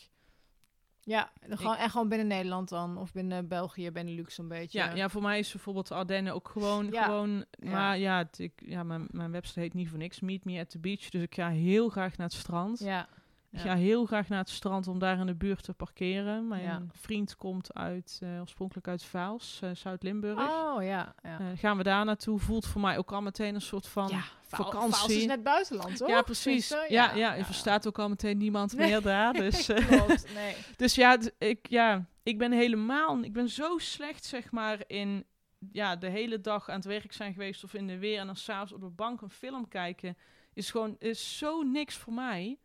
Ja, 1.06 1.32
dan 1.48 1.58
gewoon, 1.58 1.76
en 1.76 1.90
gewoon 1.90 2.10
binnen 2.10 2.28
Nederland 2.28 2.70
dan. 2.70 2.98
Of 2.98 3.12
binnen 3.12 3.48
België, 3.48 3.92
Benelux 3.92 4.38
een 4.38 4.48
beetje. 4.48 4.80
Ja, 4.80 4.94
ja, 4.94 5.10
voor 5.10 5.22
mij 5.22 5.40
is 5.40 5.52
bijvoorbeeld 5.52 5.88
de 5.88 5.94
Ardennen 5.94 6.34
ook 6.34 6.48
gewoon... 6.48 6.90
Ja. 6.92 7.04
gewoon 7.04 7.46
Ja. 7.60 7.72
Maar 7.72 7.98
ja, 7.98 8.18
het, 8.18 8.40
ik, 8.40 8.52
ja 8.66 8.84
mijn, 8.84 9.08
mijn 9.12 9.32
website 9.32 9.60
heet 9.60 9.74
niet 9.74 9.90
voor 9.90 9.98
niks. 9.98 10.20
Meet 10.20 10.46
me 10.46 10.60
at 10.60 10.70
the 10.70 10.80
beach. 10.80 11.10
Dus 11.10 11.22
ik 11.22 11.36
ga 11.36 11.50
heel 11.50 11.90
graag 11.90 12.18
naar 12.18 12.28
het 12.28 12.36
strand. 12.36 12.80
Ja, 12.80 13.08
Ik 13.54 13.60
ga 13.60 13.76
heel 13.76 14.06
graag 14.06 14.28
naar 14.28 14.40
het 14.40 14.50
strand 14.50 14.88
om 14.88 15.00
daar 15.00 15.20
in 15.20 15.26
de 15.26 15.36
buurt 15.36 15.64
te 15.64 15.74
parkeren. 15.74 16.48
Mijn 16.48 16.64
Ja. 16.64 16.82
vriend 16.92 17.36
komt 17.36 17.74
uit, 17.74 18.20
eh, 18.24 18.40
oorspronkelijk 18.40 18.88
uit 18.88 19.04
Vaals, 19.04 19.60
eh, 19.64 19.70
Zuid-Limburg. 19.74 20.40
Oh 20.40 20.84
ja, 20.84 21.16
ja. 21.24 21.40
Eh, 21.40 21.46
gaan 21.56 21.78
we 21.78 21.84
daar 21.84 22.06
naartoe? 22.06 22.40
Voelt 22.40 22.66
voor 22.66 22.82
mij 22.82 22.98
ook 22.98 23.12
al 23.12 23.22
meteen 23.22 23.56
een 23.56 23.62
soort 23.62 23.88
van... 23.88 24.08
ja, 24.08 24.24
vakantie. 24.48 24.94
Vaals 24.94 25.12
is 25.12 25.26
net 25.26 25.44
buitenland, 25.44 25.98
toch? 25.98 26.08
Ja, 26.08 26.22
precies. 26.22 26.68
Tenminste, 26.68 26.94
Ja, 26.94 27.14
ja, 27.16 27.34
je 27.34 27.46
verstaat 27.46 27.88
ook 27.88 28.00
al 28.00 28.10
meteen 28.10 28.38
niemand 28.38 28.74
Nee. 28.76 28.88
meer 28.90 29.02
daar. 29.02 29.34
Dus, 29.44 29.66
Klopt, 29.66 30.34
nee. 30.36 30.56
dus 30.78 30.96
ja, 30.96 31.18
ik, 31.38 31.68
ja, 31.70 32.06
ik 32.24 32.38
ben 32.38 32.52
helemaal... 32.52 33.24
Ik 33.24 33.34
ben 33.34 33.50
zo 33.50 33.78
slecht, 33.78 34.26
zeg 34.26 34.52
maar, 34.52 34.84
in 34.88 35.26
ja, 35.72 35.96
de 35.96 36.10
hele 36.10 36.42
dag 36.42 36.70
aan 36.70 36.76
het 36.76 36.86
werk 36.86 37.14
zijn 37.14 37.34
geweest... 37.34 37.64
of 37.64 37.74
in 37.74 37.88
de 37.88 37.98
weer 37.98 38.20
en 38.20 38.26
dan 38.26 38.36
s'avonds 38.36 38.74
op 38.74 38.82
de 38.82 38.90
bank 38.90 39.22
een 39.22 39.30
film 39.30 39.68
kijken... 39.68 40.18
is 40.54 40.72
gewoon 40.72 40.96
is 41.00 41.38
zo 41.38 41.62
niks 41.62 41.96
voor 41.96 42.14
mij. 42.14 42.58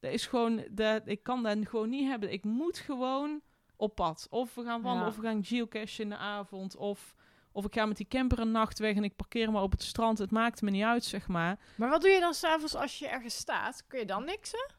Dat 0.00 0.12
is 0.12 0.26
gewoon... 0.26 0.64
Dat, 0.70 1.02
ik 1.04 1.22
kan 1.22 1.42
dat 1.42 1.56
gewoon 1.68 1.88
niet 1.88 2.08
hebben. 2.08 2.32
Ik 2.32 2.44
moet 2.44 2.78
gewoon 2.78 3.40
op 3.76 3.94
pad. 3.94 4.26
Of 4.30 4.54
we 4.54 4.62
gaan 4.64 4.82
wandelen, 4.82 5.02
Ja. 5.02 5.08
of 5.08 5.16
we 5.16 5.22
gaan 5.22 5.44
geocachen 5.44 6.04
in 6.04 6.10
de 6.10 6.16
avond... 6.16 6.76
of... 6.76 7.14
Of 7.52 7.64
ik 7.64 7.74
ga 7.74 7.86
met 7.86 7.96
die 7.96 8.06
camper 8.08 8.38
een 8.38 8.50
nacht 8.50 8.78
weg 8.78 8.96
en 8.96 9.04
ik 9.04 9.16
parkeer 9.16 9.52
maar 9.52 9.62
op 9.62 9.70
het 9.70 9.82
strand. 9.82 10.18
Het 10.18 10.30
maakt 10.30 10.62
me 10.62 10.70
niet 10.70 10.84
uit, 10.84 11.04
zeg 11.04 11.28
maar. 11.28 11.58
Maar 11.76 11.88
wat 11.88 12.00
doe 12.00 12.10
je 12.10 12.20
dan 12.20 12.34
s'avonds 12.34 12.74
als 12.74 12.98
je 12.98 13.08
ergens 13.08 13.36
staat? 13.36 13.84
Kun 13.86 13.98
je 13.98 14.06
dan 14.06 14.24
niksen? 14.24 14.70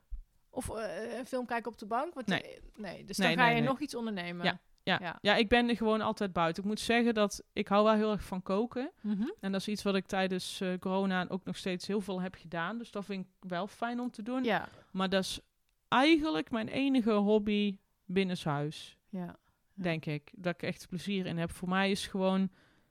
Of 0.50 0.70
eh, 0.70 1.18
een 1.18 1.26
film 1.26 1.46
kijken 1.46 1.72
op 1.72 1.78
de 1.78 1.86
bank? 1.86 2.14
Want 2.14 2.28
Nee. 2.28 2.42
eh, 2.42 2.62
nee. 2.76 3.06
Dus 3.06 3.18
Nee, 3.18 3.36
dan 3.36 3.44
ga 3.46 3.52
nee, 3.52 3.62
je 3.62 3.68
nog 3.68 3.80
iets 3.80 3.96
ondernemen. 3.96 4.46
Ja. 4.46 4.60
Ja, 4.84 4.98
Ja. 5.02 5.18
ja. 5.22 5.36
ik 5.36 5.50
ben 5.50 5.70
er 5.70 5.76
gewoon 5.76 6.02
altijd 6.02 6.34
buiten. 6.34 6.64
Ik 6.64 6.70
moet 6.70 6.80
zeggen 6.80 7.14
dat 7.14 7.44
ik 7.54 7.68
hou 7.68 7.84
wel 7.84 7.94
heel 7.94 8.12
erg 8.12 8.24
van 8.24 8.44
koken. 8.44 8.92
Mhm. 9.02 9.30
En 9.40 9.52
dat 9.52 9.62
is 9.62 9.68
iets 9.68 9.84
wat 9.84 9.96
ik 9.96 10.06
tijdens 10.06 10.62
eh, 10.62 10.78
corona 10.80 11.26
ook 11.30 11.44
nog 11.46 11.58
steeds 11.58 11.88
heel 11.88 12.02
veel 12.02 12.22
heb 12.22 12.36
gedaan. 12.36 12.78
Dus 12.78 12.92
dat 12.92 13.06
vind 13.06 13.26
ik 13.26 13.50
wel 13.50 13.68
fijn 13.68 14.00
om 14.00 14.12
te 14.12 14.22
doen. 14.24 14.44
ja. 14.44 14.70
Maar 14.92 15.10
dat 15.10 15.24
is 15.24 15.40
eigenlijk 15.88 16.52
mijn 16.52 16.68
enige 16.68 17.12
hobby 17.12 17.78
binnenshuis, 18.06 18.98
ja. 19.10 19.40
Denk 19.74 20.06
ik. 20.06 20.32
Dat 20.36 20.54
ik 20.54 20.64
echt 20.64 20.88
plezier 20.90 21.26
in 21.26 21.38
heb. 21.38 21.52
Voor 21.52 21.70
mij 21.70 21.92
is 21.92 22.08
gewoon... 22.08 22.50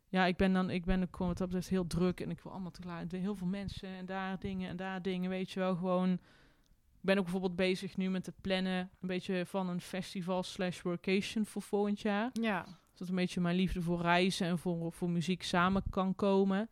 Ja, 0.09 0.25
ik 0.25 0.37
ben 0.37 0.53
dan 0.53 0.71
ik 0.71 0.85
ben 0.85 1.09
gewoon 1.11 1.29
wat 1.29 1.39
dat 1.39 1.47
betreft 1.47 1.69
heel 1.69 1.87
druk. 1.87 2.21
En 2.21 2.31
ik 2.31 2.41
wil 2.41 2.53
allemaal 2.53 2.71
tegelijk... 2.71 3.13
Heel 3.13 3.35
veel 3.35 3.47
mensen 3.47 3.89
en 3.89 4.07
daar 4.07 4.39
dingen 4.39 4.69
en 4.69 4.77
daar 4.77 5.03
dingen. 5.03 5.31
Weet 5.31 5.51
je 5.51 5.61
wel, 5.61 5.77
gewoon... 5.77 6.13
Ik 6.13 7.07
ben 7.07 7.17
ook 7.17 7.23
bijvoorbeeld 7.23 7.57
bezig 7.57 7.97
nu 7.97 8.11
met 8.11 8.27
het 8.27 8.41
plannen... 8.41 8.91
een 9.01 9.09
beetje 9.09 9.47
van 9.47 9.69
een 9.69 9.81
festival 9.81 10.43
slash 10.43 10.83
workation 10.83 11.47
voor 11.47 11.63
volgend 11.63 12.01
jaar 12.01 12.31
Ja. 12.33 12.67
dat 12.95 13.09
een 13.09 13.15
beetje 13.15 13.41
mijn 13.41 13.57
liefde 13.57 13.83
voor 13.83 14.01
reizen 14.01 14.47
en 14.47 14.59
voor, 14.59 14.93
voor 14.93 15.11
muziek 15.11 15.43
samen 15.43 15.83
kan 15.91 16.15
komen. 16.15 16.69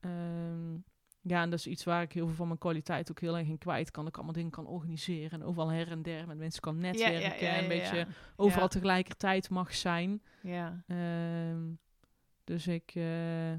Ehm, 0.00 0.74
ja, 1.28 1.42
en 1.42 1.50
dat 1.50 1.58
is 1.58 1.66
iets 1.66 1.84
waar 1.84 2.02
ik 2.02 2.12
heel 2.12 2.26
veel 2.26 2.36
van 2.36 2.46
mijn 2.46 2.58
kwaliteit 2.58 3.10
ook 3.10 3.20
heel 3.20 3.38
erg 3.38 3.46
in 3.48 3.58
kwijt 3.58 3.90
kan. 3.90 4.02
Dat 4.02 4.12
ik 4.12 4.16
allemaal 4.16 4.34
dingen 4.34 4.50
kan 4.50 4.66
organiseren 4.66 5.40
en 5.40 5.46
overal 5.46 5.70
her 5.70 5.90
en 5.90 6.02
der 6.02 6.26
met 6.26 6.38
mensen 6.38 6.60
kan 6.60 6.78
netwerken. 6.78 7.48
en 7.48 7.62
een 7.62 7.68
beetje 7.68 8.06
overal 8.36 8.62
Ja. 8.62 8.68
tegelijkertijd 8.68 9.50
mag 9.50 9.74
zijn. 9.74 10.22
Ja. 10.42 10.82
Ehm, 10.86 11.62
dus 12.44 12.66
ik... 12.66 12.90
eh, 12.94 13.52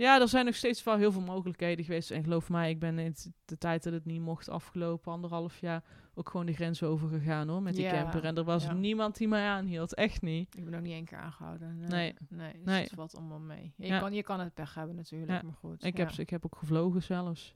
ja, 0.00 0.20
er 0.20 0.28
zijn 0.28 0.44
nog 0.44 0.54
steeds 0.54 0.82
wel 0.82 0.96
heel 0.96 1.12
veel 1.12 1.20
mogelijkheden 1.20 1.84
geweest. 1.84 2.10
En 2.10 2.22
geloof 2.22 2.48
mij, 2.48 2.70
ik 2.70 2.78
ben 2.78 2.98
in 2.98 3.14
de 3.44 3.58
tijd 3.58 3.82
dat 3.82 3.92
het 3.92 4.04
niet 4.04 4.20
mocht 4.20 4.48
afgelopen, 4.48 5.12
anderhalf 5.12 5.58
jaar, 5.58 5.84
ook 6.14 6.28
gewoon 6.30 6.46
de 6.46 6.52
grens 6.52 6.82
overgegaan 6.82 7.48
hoor, 7.48 7.62
met 7.62 7.74
die 7.74 7.84
Ja, 7.84 7.90
camper. 7.90 8.24
En 8.24 8.36
er 8.36 8.44
was 8.44 8.64
ja. 8.64 8.72
niemand 8.72 9.16
die 9.16 9.28
mij 9.28 9.46
aanhield. 9.46 9.94
Echt 9.94 10.22
niet. 10.22 10.56
Ik 10.56 10.64
ben 10.64 10.74
ook 10.74 10.80
niet 10.82 10.92
één 10.92 11.04
keer 11.04 11.18
aangehouden. 11.18 11.78
Nee. 11.78 11.88
Nee. 11.88 12.14
Nee, 12.28 12.52
dus 12.52 12.64
Nee. 12.64 12.82
het 12.82 12.92
valt 12.94 13.16
allemaal 13.16 13.38
mee. 13.40 13.72
Je, 13.76 13.86
Ja. 13.86 13.98
kan, 13.98 14.12
je 14.12 14.22
kan 14.22 14.40
het 14.40 14.54
pech 14.54 14.74
hebben 14.74 14.96
natuurlijk, 14.96 15.42
maar 15.42 15.52
goed. 15.52 15.84
Ik, 15.84 15.96
heb, 15.96 16.10
ik 16.10 16.30
heb 16.30 16.44
ook 16.44 16.56
gevlogen 16.56 17.02
zelfs. 17.02 17.54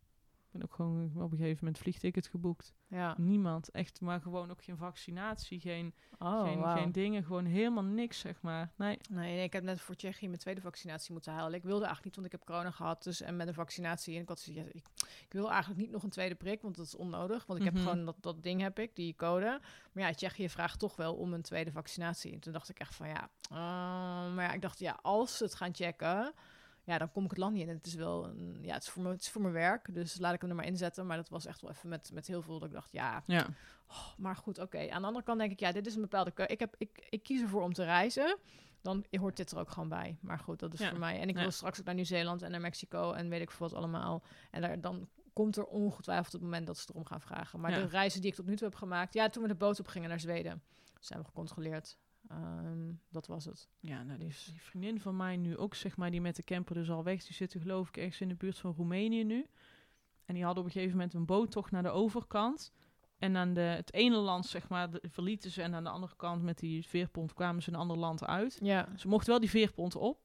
Ben 0.54 0.62
ook 0.62 0.74
gewoon 0.74 1.10
op 1.16 1.32
een 1.32 1.38
gegeven 1.38 1.58
moment 1.64 1.78
vliegticket 1.82 2.26
geboekt. 2.26 2.74
Ja. 2.88 3.14
Niemand. 3.18 3.70
Echt, 3.70 4.00
maar 4.00 4.20
gewoon 4.20 4.50
ook 4.50 4.62
geen 4.64 4.76
vaccinatie, 4.76 5.60
geen, 5.60 5.94
Oh, 6.18 6.42
geen, 6.44 6.64
geen 6.78 6.92
dingen. 6.92 7.24
Gewoon 7.24 7.44
helemaal 7.44 7.82
niks, 7.84 8.18
zeg 8.18 8.42
maar. 8.42 8.72
Nee. 8.76 8.98
Nee, 9.10 9.34
nee, 9.34 9.42
ik 9.44 9.52
heb 9.52 9.62
net 9.62 9.80
voor 9.80 9.94
Tsjechië 9.94 10.26
mijn 10.26 10.38
tweede 10.38 10.60
vaccinatie 10.60 11.12
moeten 11.12 11.32
halen. 11.32 11.54
Ik 11.54 11.62
wilde 11.62 11.84
eigenlijk 11.84 12.04
niet, 12.04 12.14
want 12.14 12.26
ik 12.26 12.32
heb 12.32 12.44
corona 12.44 12.70
gehad. 12.70 13.02
Dus 13.02 13.20
en 13.20 13.36
met 13.36 13.48
een 13.48 13.54
vaccinatie. 13.54 14.14
En 14.16 14.22
ik 14.22 14.28
had 14.28 14.44
ja, 14.44 14.62
ik, 14.62 14.86
ik 15.24 15.26
wil 15.32 15.50
eigenlijk 15.50 15.80
niet 15.80 15.90
nog 15.90 16.02
een 16.02 16.10
tweede 16.10 16.34
prik, 16.34 16.62
want 16.62 16.76
dat 16.76 16.86
is 16.86 16.96
onnodig. 16.96 17.46
Want 17.46 17.60
ik 17.60 17.64
Mhm. 17.66 17.74
heb 17.76 17.84
gewoon 17.84 18.04
dat, 18.04 18.16
dat 18.20 18.42
ding 18.42 18.60
heb 18.60 18.78
ik, 18.78 18.96
die 18.96 19.14
code. 19.16 19.60
Maar 19.92 20.04
ja, 20.04 20.12
Tsjechië 20.12 20.48
vraagt 20.48 20.78
toch 20.78 20.96
wel 20.96 21.14
om 21.14 21.32
een 21.32 21.42
tweede 21.42 21.72
vaccinatie. 21.72 22.32
En 22.32 22.40
toen 22.40 22.52
dacht 22.52 22.68
ik 22.68 22.78
echt 22.78 22.94
van 22.94 23.08
ja. 23.08 23.30
eh, 23.50 24.34
maar 24.34 24.44
ja, 24.44 24.52
ik 24.52 24.62
dacht 24.62 24.78
ja, 24.78 24.98
als 25.02 25.36
ze 25.36 25.44
het 25.44 25.54
gaan 25.54 25.74
checken. 25.74 26.32
Ja, 26.84 26.98
dan 26.98 27.12
kom 27.12 27.24
ik 27.24 27.30
het 27.30 27.38
land 27.38 27.52
niet 27.52 27.62
in. 27.62 27.68
En 27.68 27.76
het 27.76 27.86
is 27.86 27.94
wel, 27.94 28.24
een, 28.26 28.58
ja, 28.62 28.74
het 28.74 28.82
is, 28.82 28.88
voor 28.88 29.02
me, 29.02 29.10
het 29.10 29.20
is 29.20 29.30
voor 29.30 29.40
mijn 29.42 29.54
werk. 29.54 29.94
Dus 29.94 30.18
laat 30.18 30.34
ik 30.34 30.40
hem 30.40 30.50
er 30.50 30.56
maar 30.56 30.64
inzetten. 30.66 31.06
Maar 31.06 31.16
dat 31.16 31.28
was 31.28 31.46
echt 31.46 31.60
wel 31.60 31.70
even 31.70 31.88
met, 31.88 32.10
met 32.12 32.26
heel 32.26 32.42
veel 32.42 32.58
dat 32.58 32.68
ik 32.68 32.74
dacht, 32.74 32.92
ja, 32.92 33.22
Ja. 33.26 33.46
maar 34.18 34.36
goed, 34.36 34.58
oké. 34.58 34.78
Aan 34.90 35.00
de 35.00 35.06
andere 35.06 35.24
kant 35.24 35.38
denk 35.38 35.50
ik, 35.52 35.60
ja, 35.60 35.72
dit 35.72 35.86
is 35.86 35.94
een 35.94 36.00
bepaalde 36.00 36.30
keuze. 36.30 36.52
Ik, 36.52 36.60
heb, 36.60 36.74
ik, 36.78 37.06
ik 37.10 37.22
kies 37.22 37.40
ervoor 37.40 37.62
om 37.62 37.72
te 37.72 37.84
reizen. 37.84 38.38
Dan 38.82 39.04
hoort 39.10 39.36
dit 39.36 39.50
er 39.50 39.58
ook 39.58 39.70
gewoon 39.70 39.88
bij. 39.88 40.18
Maar 40.20 40.38
goed, 40.38 40.58
dat 40.58 40.72
is 40.72 40.78
Ja. 40.80 40.88
voor 40.88 40.98
mij. 40.98 41.20
En 41.20 41.28
ik 41.28 41.34
Ja. 41.34 41.40
wil 41.40 41.50
straks 41.50 41.78
ook 41.78 41.84
naar 41.84 41.94
Nieuw-Zeeland 41.94 42.42
en 42.42 42.50
naar 42.50 42.60
Mexico 42.60 43.12
en 43.12 43.28
weet 43.28 43.40
ik 43.40 43.50
veel 43.50 43.68
wat 43.68 43.78
allemaal. 43.78 44.22
En 44.50 44.60
daar, 44.60 44.80
dan 44.80 45.08
komt 45.32 45.56
er 45.56 45.64
ongetwijfeld 45.64 46.32
het 46.32 46.42
moment 46.42 46.66
dat 46.66 46.78
ze 46.78 46.86
erom 46.90 47.04
gaan 47.04 47.20
vragen. 47.20 47.60
Maar 47.60 47.70
de 47.70 47.86
reizen 47.86 48.20
die 48.20 48.30
ik 48.30 48.36
tot 48.36 48.46
nu 48.46 48.56
toe 48.56 48.68
heb 48.68 48.76
gemaakt... 48.76 49.14
Ja, 49.14 49.28
toen 49.28 49.42
we 49.42 49.48
de 49.48 49.54
boot 49.54 49.80
op 49.80 49.86
gingen 49.86 50.08
naar 50.08 50.20
Zweden, 50.20 50.62
zijn 51.00 51.18
we 51.20 51.24
gecontroleerd. 51.26 51.98
Ehm, 52.28 52.92
dat 53.10 53.26
was 53.26 53.44
het. 53.44 53.68
Ja, 53.80 54.02
nou, 54.02 54.18
die, 54.18 54.28
Dus- 54.28 54.44
die 54.44 54.62
vriendin 54.62 55.00
van 55.00 55.16
mij 55.16 55.36
nu 55.36 55.56
ook, 55.56 55.74
zeg 55.74 55.96
maar, 55.96 56.10
die 56.10 56.20
met 56.20 56.36
de 56.36 56.42
camper 56.42 56.74
dus 56.74 56.90
al 56.90 57.04
weg. 57.04 57.24
Die 57.24 57.34
zitten 57.34 57.60
geloof 57.60 57.88
ik 57.88 57.96
ergens 57.96 58.20
in 58.20 58.28
de 58.28 58.34
buurt 58.34 58.58
van 58.58 58.72
Roemenië 58.76 59.24
nu. 59.24 59.46
En 60.24 60.34
die 60.34 60.44
hadden 60.44 60.62
op 60.62 60.68
een 60.68 60.74
gegeven 60.74 60.96
moment 60.96 61.14
een 61.14 61.26
boottocht 61.26 61.70
naar 61.70 61.82
de 61.82 61.88
overkant. 61.90 62.72
En 63.18 63.36
aan 63.36 63.54
de, 63.54 63.60
het 63.60 63.92
ene 63.92 64.16
land, 64.16 64.46
zeg 64.46 64.68
maar, 64.68 64.90
de- 64.90 65.02
verlieten 65.10 65.50
ze. 65.50 65.62
En 65.62 65.74
aan 65.74 65.84
de 65.84 65.90
andere 65.90 66.16
kant 66.16 66.42
met 66.42 66.58
die 66.58 66.86
veerpont 66.86 67.32
kwamen 67.32 67.62
ze 67.62 67.68
een 67.68 67.78
ander 67.78 67.96
land 67.96 68.24
uit. 68.24 68.58
Ja. 68.62 68.88
Ze 68.96 69.08
mochten 69.08 69.30
wel 69.30 69.40
die 69.40 69.50
veerpont 69.50 69.96
op. 69.96 70.18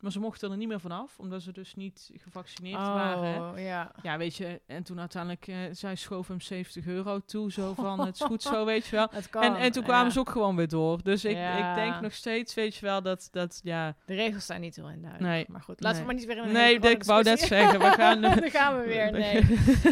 Maar 0.00 0.12
ze 0.12 0.20
mochten 0.20 0.50
er 0.50 0.56
niet 0.56 0.68
meer 0.68 0.80
vanaf, 0.80 1.18
omdat 1.18 1.42
ze 1.42 1.52
dus 1.52 1.74
niet 1.74 2.10
gevaccineerd 2.14 2.80
waren. 2.80 3.52
Oh, 3.52 3.58
ja. 3.60 3.92
Ja, 4.02 4.18
weet 4.18 4.36
je, 4.36 4.60
en 4.66 4.82
toen 4.82 5.00
uiteindelijk, 5.00 5.46
eh, 5.46 5.56
zij 5.72 5.94
schoof 5.94 6.28
hem 6.28 6.40
70 6.40 6.86
euro 6.86 7.20
toe, 7.20 7.52
zo 7.52 7.74
van, 7.74 8.06
het 8.06 8.14
is 8.14 8.20
goed 8.20 8.42
zo, 8.42 8.64
weet 8.74 8.86
je 8.86 8.96
wel. 8.96 9.10
En, 9.42 9.56
en 9.56 9.72
toen 9.72 9.82
kwamen 9.82 10.06
ja. 10.06 10.10
ze 10.10 10.18
ook 10.18 10.30
gewoon 10.30 10.56
weer 10.56 10.68
door. 10.68 11.02
Dus 11.02 11.24
ik, 11.24 11.36
Ja. 11.36 11.70
ik 11.70 11.74
denk 11.74 12.00
nog 12.00 12.12
steeds, 12.12 12.54
weet 12.54 12.74
je 12.74 12.86
wel, 12.86 13.02
dat, 13.02 13.28
dat 13.30 13.60
ja... 13.62 13.96
De 14.06 14.14
regels 14.14 14.46
zijn 14.46 14.60
niet 14.60 14.76
heel 14.76 14.84
duidelijk. 14.84 15.20
Nee. 15.20 15.44
Maar 15.48 15.62
goed, 15.62 15.80
laten 15.80 16.00
we 16.00 16.06
maar 16.06 16.14
niet 16.14 16.24
weer 16.24 16.36
in 16.36 16.52
Nee, 16.52 16.74
hele 16.74 16.90
ik 16.90 17.04
wou 17.04 17.22
net 17.22 17.40
zeggen, 17.40 17.78
we 17.78 17.90
gaan... 17.90 18.20
Daar 18.22 18.50
gaan 18.50 18.80
we 18.80 18.86
weer, 18.86 19.12
nee. 19.20 19.42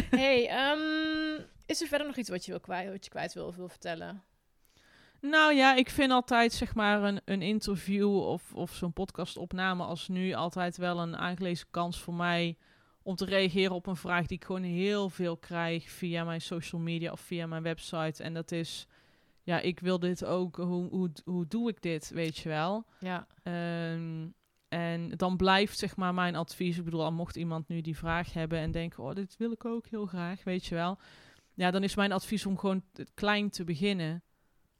hey, 0.09 0.47
ehm, 0.49 1.41
is 1.65 1.81
er 1.81 1.87
verder 1.87 2.07
nog 2.07 2.15
iets 2.15 2.29
wat 2.29 2.45
je, 2.45 2.51
wil 2.51 2.59
kwijt, 2.59 2.89
wat 2.89 3.05
je 3.05 3.11
kwijt 3.11 3.33
wil 3.33 3.45
of 3.45 3.55
wil 3.55 3.69
vertellen? 3.69 4.23
Nou 5.29 5.53
ja, 5.53 5.75
ik 5.75 5.89
vind 5.89 6.11
altijd 6.11 6.53
zeg 6.53 6.75
maar 6.75 7.03
een, 7.03 7.21
een 7.25 7.41
interview 7.41 8.17
of, 8.17 8.53
of 8.53 8.73
zo'n 8.73 8.93
podcastopname 8.93 9.83
als 9.83 10.07
nu 10.07 10.33
altijd 10.33 10.77
wel 10.77 10.99
een 10.99 11.17
aangelezen 11.17 11.67
kans 11.71 11.99
voor 11.99 12.13
mij 12.13 12.57
om 13.01 13.15
te 13.15 13.25
reageren 13.25 13.75
op 13.75 13.87
een 13.87 13.95
vraag 13.95 14.25
die 14.25 14.37
ik 14.37 14.45
gewoon 14.45 14.63
heel 14.63 15.09
veel 15.09 15.37
krijg 15.37 15.89
via 15.89 16.23
mijn 16.23 16.41
social 16.41 16.81
media 16.81 17.11
of 17.11 17.19
via 17.19 17.47
mijn 17.47 17.63
website. 17.63 18.23
En 18.23 18.33
dat 18.33 18.51
is, 18.51 18.87
ja, 19.43 19.59
ik 19.59 19.79
wil 19.79 19.99
dit 19.99 20.25
ook, 20.25 20.55
hoe, 20.55 20.89
hoe, 20.89 21.11
hoe 21.25 21.47
doe 21.47 21.69
ik 21.69 21.81
dit, 21.81 22.09
weet 22.09 22.37
je 22.37 22.49
wel? 22.49 22.85
Ja, 22.99 23.27
Ehm, 23.43 24.27
en 24.67 25.09
dan 25.09 25.37
blijft 25.37 25.77
zeg 25.77 25.95
maar 25.95 26.13
mijn 26.13 26.35
advies. 26.35 26.77
Ik 26.77 26.83
bedoel, 26.83 27.03
al 27.03 27.11
mocht 27.11 27.35
iemand 27.35 27.67
nu 27.67 27.81
die 27.81 27.97
vraag 27.97 28.33
hebben 28.33 28.59
en 28.59 28.71
denken, 28.71 29.03
oh, 29.03 29.13
dit 29.13 29.37
wil 29.37 29.51
ik 29.51 29.65
ook 29.65 29.87
heel 29.87 30.05
graag, 30.05 30.43
weet 30.43 30.65
je 30.65 30.75
wel. 30.75 30.97
Ja, 31.53 31.71
dan 31.71 31.83
is 31.83 31.95
mijn 31.95 32.11
advies 32.11 32.45
om 32.45 32.57
gewoon 32.57 32.83
klein 33.13 33.49
te 33.49 33.63
beginnen. 33.63 34.23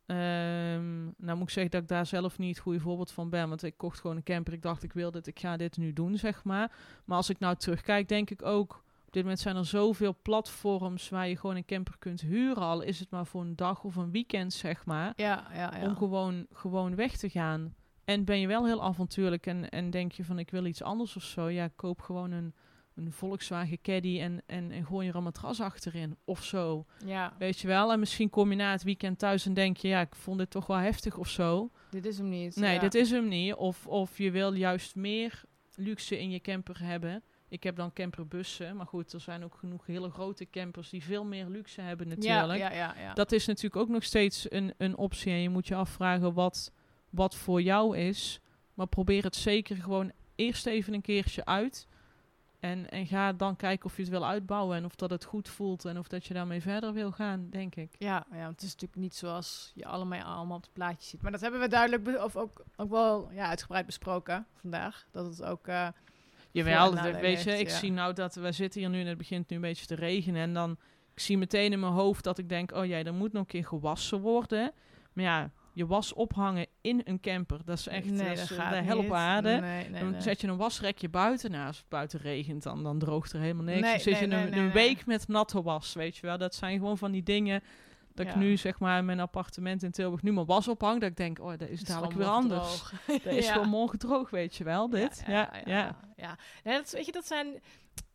Ehm, 0.05 1.03
nou 1.17 1.37
moet 1.37 1.41
ik 1.41 1.49
zeggen 1.49 1.71
dat 1.71 1.81
ik 1.81 1.87
daar 1.87 2.05
zelf 2.05 2.37
niet 2.37 2.55
het 2.55 2.63
goede 2.63 2.79
voorbeeld 2.79 3.11
van 3.11 3.29
ben. 3.29 3.49
Want 3.49 3.63
ik 3.63 3.77
kocht 3.77 3.99
gewoon 3.99 4.15
een 4.15 4.23
camper. 4.23 4.53
Ik 4.53 4.61
dacht, 4.61 4.83
ik 4.83 4.93
wil 4.93 5.11
dit, 5.11 5.27
ik 5.27 5.39
ga 5.39 5.57
dit 5.57 5.77
nu 5.77 5.93
doen, 5.93 6.17
zeg 6.17 6.43
maar. 6.43 6.71
Maar 7.05 7.17
als 7.17 7.29
ik 7.29 7.39
nou 7.39 7.55
terugkijk, 7.55 8.07
denk 8.07 8.29
ik 8.29 8.45
ook... 8.45 8.83
Op 9.05 9.19
dit 9.19 9.27
moment 9.27 9.43
zijn 9.43 9.55
er 9.55 9.65
zoveel 9.65 10.15
platforms 10.21 11.09
waar 11.09 11.27
je 11.27 11.37
gewoon 11.37 11.55
een 11.55 11.65
camper 11.65 11.97
kunt 11.99 12.21
huren. 12.21 12.63
Al 12.63 12.81
is 12.81 12.99
het 12.99 13.09
maar 13.09 13.25
voor 13.25 13.41
een 13.41 13.55
dag 13.55 13.83
of 13.83 13.95
een 13.95 14.11
weekend, 14.11 14.53
zeg 14.53 14.85
maar 14.85 15.13
ja, 15.15 15.47
ja. 15.53 15.75
ja. 15.77 15.87
om 15.87 15.95
gewoon, 15.95 16.45
gewoon 16.51 16.95
weg 16.95 17.17
te 17.17 17.29
gaan. 17.29 17.75
En 18.05 18.25
ben 18.25 18.39
je 18.39 18.47
wel 18.47 18.65
heel 18.65 18.83
avontuurlijk 18.83 19.45
en, 19.45 19.69
en 19.69 19.89
denk 19.89 20.11
je 20.11 20.25
van 20.25 20.39
ik 20.39 20.51
wil 20.51 20.65
iets 20.65 20.81
anders 20.81 21.15
of 21.15 21.23
zo. 21.23 21.49
Ja, 21.49 21.69
koop 21.75 22.01
gewoon 22.01 22.31
een, 22.31 22.53
een 22.95 23.11
Volkswagen 23.11 23.81
Caddy 23.81 24.19
en, 24.19 24.41
en, 24.45 24.71
en 24.71 24.85
gooi 24.85 25.07
er 25.07 25.15
een 25.15 25.23
matras 25.23 25.61
achterin 25.61 26.17
of 26.25 26.43
zo. 26.43 26.85
ja, 27.05 27.33
Weet 27.37 27.59
je 27.59 27.67
wel? 27.67 27.91
En 27.91 27.99
misschien 27.99 28.29
kom 28.29 28.49
je 28.49 28.55
na 28.55 28.71
het 28.71 28.83
weekend 28.83 29.19
thuis 29.19 29.45
en 29.45 29.53
denk 29.53 29.77
je 29.77 29.87
ja, 29.87 30.01
ik 30.01 30.15
vond 30.15 30.37
dit 30.37 30.49
toch 30.49 30.67
wel 30.67 30.77
heftig 30.77 31.17
of 31.17 31.29
zo. 31.29 31.71
dit 31.89 32.05
is 32.05 32.17
hem 32.17 32.29
niet. 32.29 32.55
Nee, 32.55 32.73
ja. 32.73 32.79
dit 32.79 32.95
is 32.95 33.11
hem 33.11 33.27
niet. 33.27 33.53
Of, 33.53 33.87
of 33.87 34.17
je 34.17 34.31
wil 34.31 34.53
juist 34.53 34.95
meer 34.95 35.43
luxe 35.75 36.19
in 36.19 36.29
je 36.29 36.39
camper 36.39 36.79
hebben. 36.79 37.23
Ik 37.47 37.63
heb 37.63 37.75
dan 37.75 37.93
camperbussen, 37.93 38.75
maar 38.75 38.85
goed, 38.85 39.13
er 39.13 39.19
zijn 39.19 39.43
ook 39.43 39.55
genoeg 39.55 39.85
hele 39.85 40.09
grote 40.09 40.49
campers 40.49 40.89
die 40.89 41.03
veel 41.03 41.25
meer 41.25 41.47
luxe 41.47 41.81
hebben 41.81 42.07
natuurlijk. 42.07 42.59
Ja, 42.59 42.71
ja, 42.71 42.75
ja. 42.75 42.95
ja. 42.99 43.13
Dat 43.13 43.31
is 43.31 43.45
natuurlijk 43.45 43.75
ook 43.75 43.89
nog 43.89 44.03
steeds 44.03 44.51
een, 44.51 44.73
een 44.77 44.97
optie. 44.97 45.31
En 45.31 45.41
je 45.41 45.49
moet 45.49 45.67
je 45.67 45.75
afvragen 45.75 46.33
wat, 46.33 46.71
wat 47.09 47.35
voor 47.35 47.61
jou 47.61 47.97
is. 47.97 48.39
Maar 48.73 48.87
probeer 48.87 49.23
het 49.23 49.35
zeker 49.35 49.75
gewoon 49.75 50.11
eerst 50.35 50.65
even 50.65 50.93
een 50.93 51.01
keertje 51.01 51.45
uit. 51.45 51.87
En, 52.63 52.89
en 52.89 53.07
ga 53.07 53.33
dan 53.33 53.55
kijken 53.55 53.85
of 53.85 53.95
je 53.95 54.01
het 54.01 54.11
wil 54.11 54.25
uitbouwen 54.25 54.77
en 54.77 54.85
of 54.85 54.95
dat 54.95 55.09
het 55.09 55.23
goed 55.23 55.49
voelt 55.49 55.85
en 55.85 55.99
of 55.99 56.07
dat 56.07 56.25
je 56.25 56.33
daarmee 56.33 56.61
verder 56.61 56.93
wil 56.93 57.11
gaan, 57.11 57.49
denk 57.49 57.75
ik. 57.75 57.95
Ja, 57.97 58.25
ja 58.31 58.37
want 58.37 58.51
het 58.51 58.61
is 58.61 58.71
natuurlijk 58.71 59.01
niet 59.01 59.15
zoals 59.15 59.71
je 59.75 59.85
allemaal, 59.85 60.21
allemaal 60.21 60.57
op 60.57 60.63
het 60.63 60.73
plaatje 60.73 61.07
ziet. 61.09 61.21
Maar 61.21 61.31
dat 61.31 61.41
hebben 61.41 61.59
we 61.59 61.67
duidelijk, 61.67 62.23
of 62.23 62.35
ook, 62.35 62.63
ook 62.75 62.89
wel 62.89 63.31
ja, 63.31 63.47
uitgebreid 63.47 63.85
besproken 63.85 64.45
vandaag. 64.53 65.05
Dat 65.11 65.25
het 65.25 65.43
ook... 65.43 65.67
eh, 65.67 65.87
Jawel, 66.51 66.93
weet 66.93 67.43
je, 67.43 67.59
ik 67.59 67.69
ja. 67.69 67.75
zie 67.75 67.91
nou 67.91 68.13
dat 68.13 68.35
we 68.35 68.51
zitten 68.51 68.79
hier 68.79 68.89
nu 68.89 68.99
en 69.01 69.07
het 69.07 69.17
begint 69.17 69.49
nu 69.49 69.55
een 69.55 69.61
beetje 69.61 69.85
te 69.85 69.95
regenen. 69.95 70.41
En 70.41 70.53
dan, 70.53 70.77
ik 71.13 71.19
zie 71.19 71.37
meteen 71.37 71.71
in 71.71 71.79
mijn 71.79 71.93
hoofd 71.93 72.23
dat 72.23 72.37
ik 72.37 72.49
denk, 72.49 72.71
oh 72.71 72.85
ja, 72.85 73.03
er 73.03 73.13
moet 73.13 73.33
nog 73.33 73.41
een 73.41 73.47
keer 73.47 73.65
gewassen 73.65 74.21
worden. 74.21 74.71
Maar 75.13 75.23
ja, 75.23 75.51
je 75.73 75.85
was 75.85 76.13
ophangen 76.13 76.65
in 76.81 77.01
een 77.03 77.19
camper, 77.19 77.59
dat 77.65 77.77
is 77.77 77.87
echt 77.87 78.05
nee, 78.05 78.17
dat 78.35 78.37
is, 78.37 78.49
gaat 78.49 78.69
de 78.73 78.77
niet. 78.79 78.85
hel 78.85 78.97
op 78.97 79.11
aarde. 79.11 79.49
Nee, 79.49 79.89
nee, 79.89 80.01
dan 80.01 80.21
zet 80.21 80.41
je 80.41 80.47
een 80.47 80.57
wasrekje 80.57 81.09
buiten. 81.09 81.51
Nou, 81.51 81.67
als 81.67 81.77
het 81.77 81.89
buiten 81.89 82.19
regent, 82.19 82.63
dan, 82.63 82.83
dan 82.83 82.99
droogt 82.99 83.33
er 83.33 83.39
helemaal 83.39 83.63
niks. 83.63 83.81
Dan 83.89 83.99
zit 83.99 84.17
je 84.19 84.25
een, 84.25 84.57
een 84.57 84.71
week 84.71 85.05
met 85.05 85.27
natte 85.27 85.61
was, 85.61 85.93
weet 85.93 86.15
je 86.17 86.27
wel. 86.27 86.37
Dat 86.37 86.55
zijn 86.55 86.77
gewoon 86.79 86.97
van 86.97 87.11
die 87.11 87.23
dingen 87.23 87.61
dat 88.13 88.25
ik 88.27 88.35
nu, 88.35 88.57
zeg 88.57 88.79
maar, 88.79 88.97
in 88.97 89.05
mijn 89.05 89.19
appartement 89.19 89.83
in 89.83 89.91
Tilburg 89.91 90.21
nu 90.21 90.31
mijn 90.33 90.45
was 90.45 90.67
ophang. 90.67 90.99
Dat 91.01 91.09
ik 91.09 91.17
denk, 91.17 91.39
oh, 91.39 91.57
dat 91.57 91.69
is 91.69 91.83
dadelijk 91.83 92.13
weer 92.13 92.27
anders. 92.27 92.83
Dat 93.23 93.25
is 93.33 93.45
Ja. 93.45 93.51
gewoon 93.53 93.69
morgen 93.69 93.99
droog, 93.99 94.29
weet 94.29 94.55
je 94.55 94.63
wel, 94.63 94.89
dit. 94.89 95.23
Ja, 95.27 95.33
ja, 95.65 95.95
ja. 96.15 96.37
ja. 96.63 96.71
Dat, 96.77 96.91
weet 96.91 97.05
je, 97.05 97.11
dat 97.11 97.27
zijn 97.27 97.61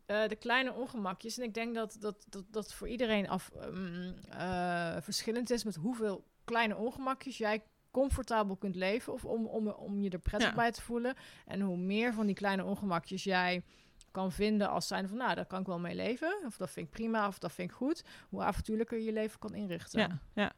eh, 0.07 0.29
de 0.29 0.37
kleine 0.37 0.73
ongemakjes. 0.73 1.39
En 1.39 1.45
ik 1.45 1.55
denk 1.55 1.75
dat 1.75 1.97
dat, 2.01 2.27
dat, 2.29 2.45
dat 2.51 2.75
voor 2.75 2.89
iedereen 2.89 3.29
af, 3.29 3.51
ehm, 3.61 4.13
eh, 4.31 4.97
verschillend 5.03 5.51
is 5.51 5.65
met 5.65 5.75
hoeveel 5.75 6.25
kleine 6.49 6.77
ongemakjes 6.77 7.39
jij 7.39 7.63
comfortabel 7.91 8.57
kunt 8.57 8.75
leven 8.75 9.13
of 9.13 9.25
om, 9.25 9.47
om, 9.47 9.69
om 9.69 10.01
je 10.01 10.11
er 10.11 10.19
prettig 10.19 10.49
Ja. 10.49 10.55
bij 10.55 10.71
te 10.71 10.83
voelen. 10.83 11.15
En 11.47 11.61
hoe 11.61 11.77
meer 11.77 12.15
van 12.15 12.27
die 12.27 12.35
kleine 12.35 12.65
ongemakjes 12.65 13.25
jij 13.25 13.63
kan 14.11 14.33
vinden 14.33 14.69
als 14.71 14.87
zijn 14.87 15.09
van, 15.09 15.17
nou, 15.17 15.35
daar 15.35 15.47
kan 15.47 15.61
ik 15.61 15.67
wel 15.67 15.79
mee 15.79 15.95
leven. 15.95 16.39
Of 16.47 16.57
dat 16.57 16.71
vind 16.71 16.87
ik 16.87 16.93
prima, 16.93 17.27
of 17.27 17.39
dat 17.39 17.53
vind 17.53 17.71
ik 17.71 17.77
goed. 17.77 18.05
Hoe 18.29 18.43
avontuurlijker 18.43 18.99
je 18.99 19.05
je 19.05 19.13
leven 19.13 19.39
kan 19.39 19.55
inrichten. 19.55 20.01
Ja, 20.01 20.19
ja. 20.35 20.53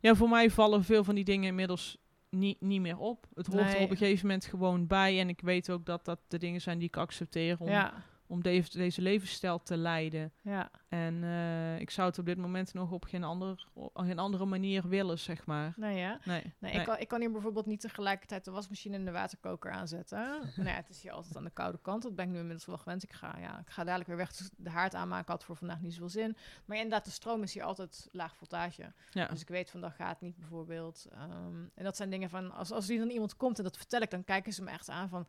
ja, 0.00 0.14
voor 0.14 0.28
mij 0.28 0.50
vallen 0.50 0.84
veel 0.84 1.04
van 1.04 1.14
die 1.14 1.24
dingen 1.24 1.48
inmiddels 1.48 1.98
niet, 2.30 2.60
niet 2.60 2.80
meer 2.80 2.98
op. 2.98 3.26
Het 3.34 3.46
hoort 3.46 3.74
er 3.74 3.80
op 3.80 3.90
een 3.90 3.96
gegeven 3.96 4.26
moment 4.26 4.44
gewoon 4.44 4.86
bij. 4.86 5.20
En 5.20 5.28
ik 5.28 5.40
weet 5.40 5.70
ook 5.70 5.86
dat 5.86 6.04
dat 6.04 6.18
de 6.28 6.38
dingen 6.38 6.60
zijn 6.60 6.78
die 6.78 6.88
ik 6.88 6.96
accepteer 6.96 7.56
om, 7.58 7.68
ja, 7.68 7.94
om 8.32 8.42
deze, 8.42 8.78
deze 8.78 9.02
levensstijl 9.02 9.62
te 9.62 9.76
leiden. 9.76 10.32
ja. 10.42 10.70
En 10.88 11.24
eh, 11.24 11.80
ik 11.80 11.90
zou 11.90 12.08
het 12.08 12.18
op 12.18 12.26
dit 12.26 12.38
moment 12.38 12.74
nog 12.74 12.90
op 12.90 13.04
geen, 13.04 13.24
ander, 13.24 13.66
op 13.72 13.96
geen 13.96 14.18
andere 14.18 14.44
manier 14.44 14.88
willen, 14.88 15.18
zeg 15.18 15.46
maar. 15.46 15.72
Nee, 15.76 15.98
ja. 15.98 16.18
Nee, 16.24 16.54
Nee, 16.58 16.72
Ik, 16.72 16.84
kan, 16.84 16.98
ik 16.98 17.08
kan 17.08 17.20
hier 17.20 17.32
bijvoorbeeld 17.32 17.66
niet 17.66 17.80
tegelijkertijd 17.80 18.44
de 18.44 18.50
wasmachine 18.50 18.96
en 18.96 19.04
de 19.04 19.10
waterkoker 19.10 19.70
aanzetten. 19.70 20.18
nou 20.56 20.68
ja, 20.68 20.74
het 20.74 20.88
is 20.88 21.02
hier 21.02 21.12
altijd 21.12 21.36
aan 21.36 21.44
de 21.44 21.50
koude 21.50 21.78
kant. 21.82 22.02
Dat 22.02 22.14
ben 22.14 22.24
ik 22.24 22.30
nu 22.30 22.36
inmiddels 22.36 22.66
wel 22.66 22.78
gewend. 22.78 23.02
Ik 23.02 23.12
ga, 23.12 23.36
ja, 23.38 23.58
ik 23.58 23.70
ga 23.70 23.84
dadelijk 23.84 24.08
weer 24.08 24.18
weg. 24.18 24.36
Dus 24.36 24.50
de 24.56 24.70
haard 24.70 24.94
aanmaken 24.94 25.32
had 25.32 25.44
voor 25.44 25.56
vandaag 25.56 25.80
niet 25.80 25.92
zoveel 25.92 26.08
zin. 26.08 26.36
Maar 26.64 26.76
inderdaad, 26.76 27.04
de 27.04 27.10
stroom 27.10 27.42
is 27.42 27.54
hier 27.54 27.62
altijd 27.62 28.08
laag 28.12 28.36
voltage. 28.36 28.92
ja. 29.10 29.26
Dus 29.26 29.40
ik 29.40 29.48
weet 29.48 29.70
van 29.70 29.80
dat 29.80 29.92
gaat 29.92 30.20
niet 30.20 30.36
bijvoorbeeld. 30.36 31.06
Ehm, 31.10 31.64
en 31.74 31.84
dat 31.84 31.96
zijn 31.96 32.10
dingen 32.10 32.30
van, 32.30 32.52
als, 32.52 32.70
als 32.70 32.86
die 32.86 32.98
dan 32.98 33.10
iemand 33.10 33.36
komt 33.36 33.58
en 33.58 33.64
dat 33.64 33.76
vertel 33.76 34.00
ik, 34.00 34.10
dan 34.10 34.24
kijken 34.24 34.52
ze 34.52 34.62
me 34.62 34.70
echt 34.70 34.88
aan 34.88 35.08
van... 35.08 35.26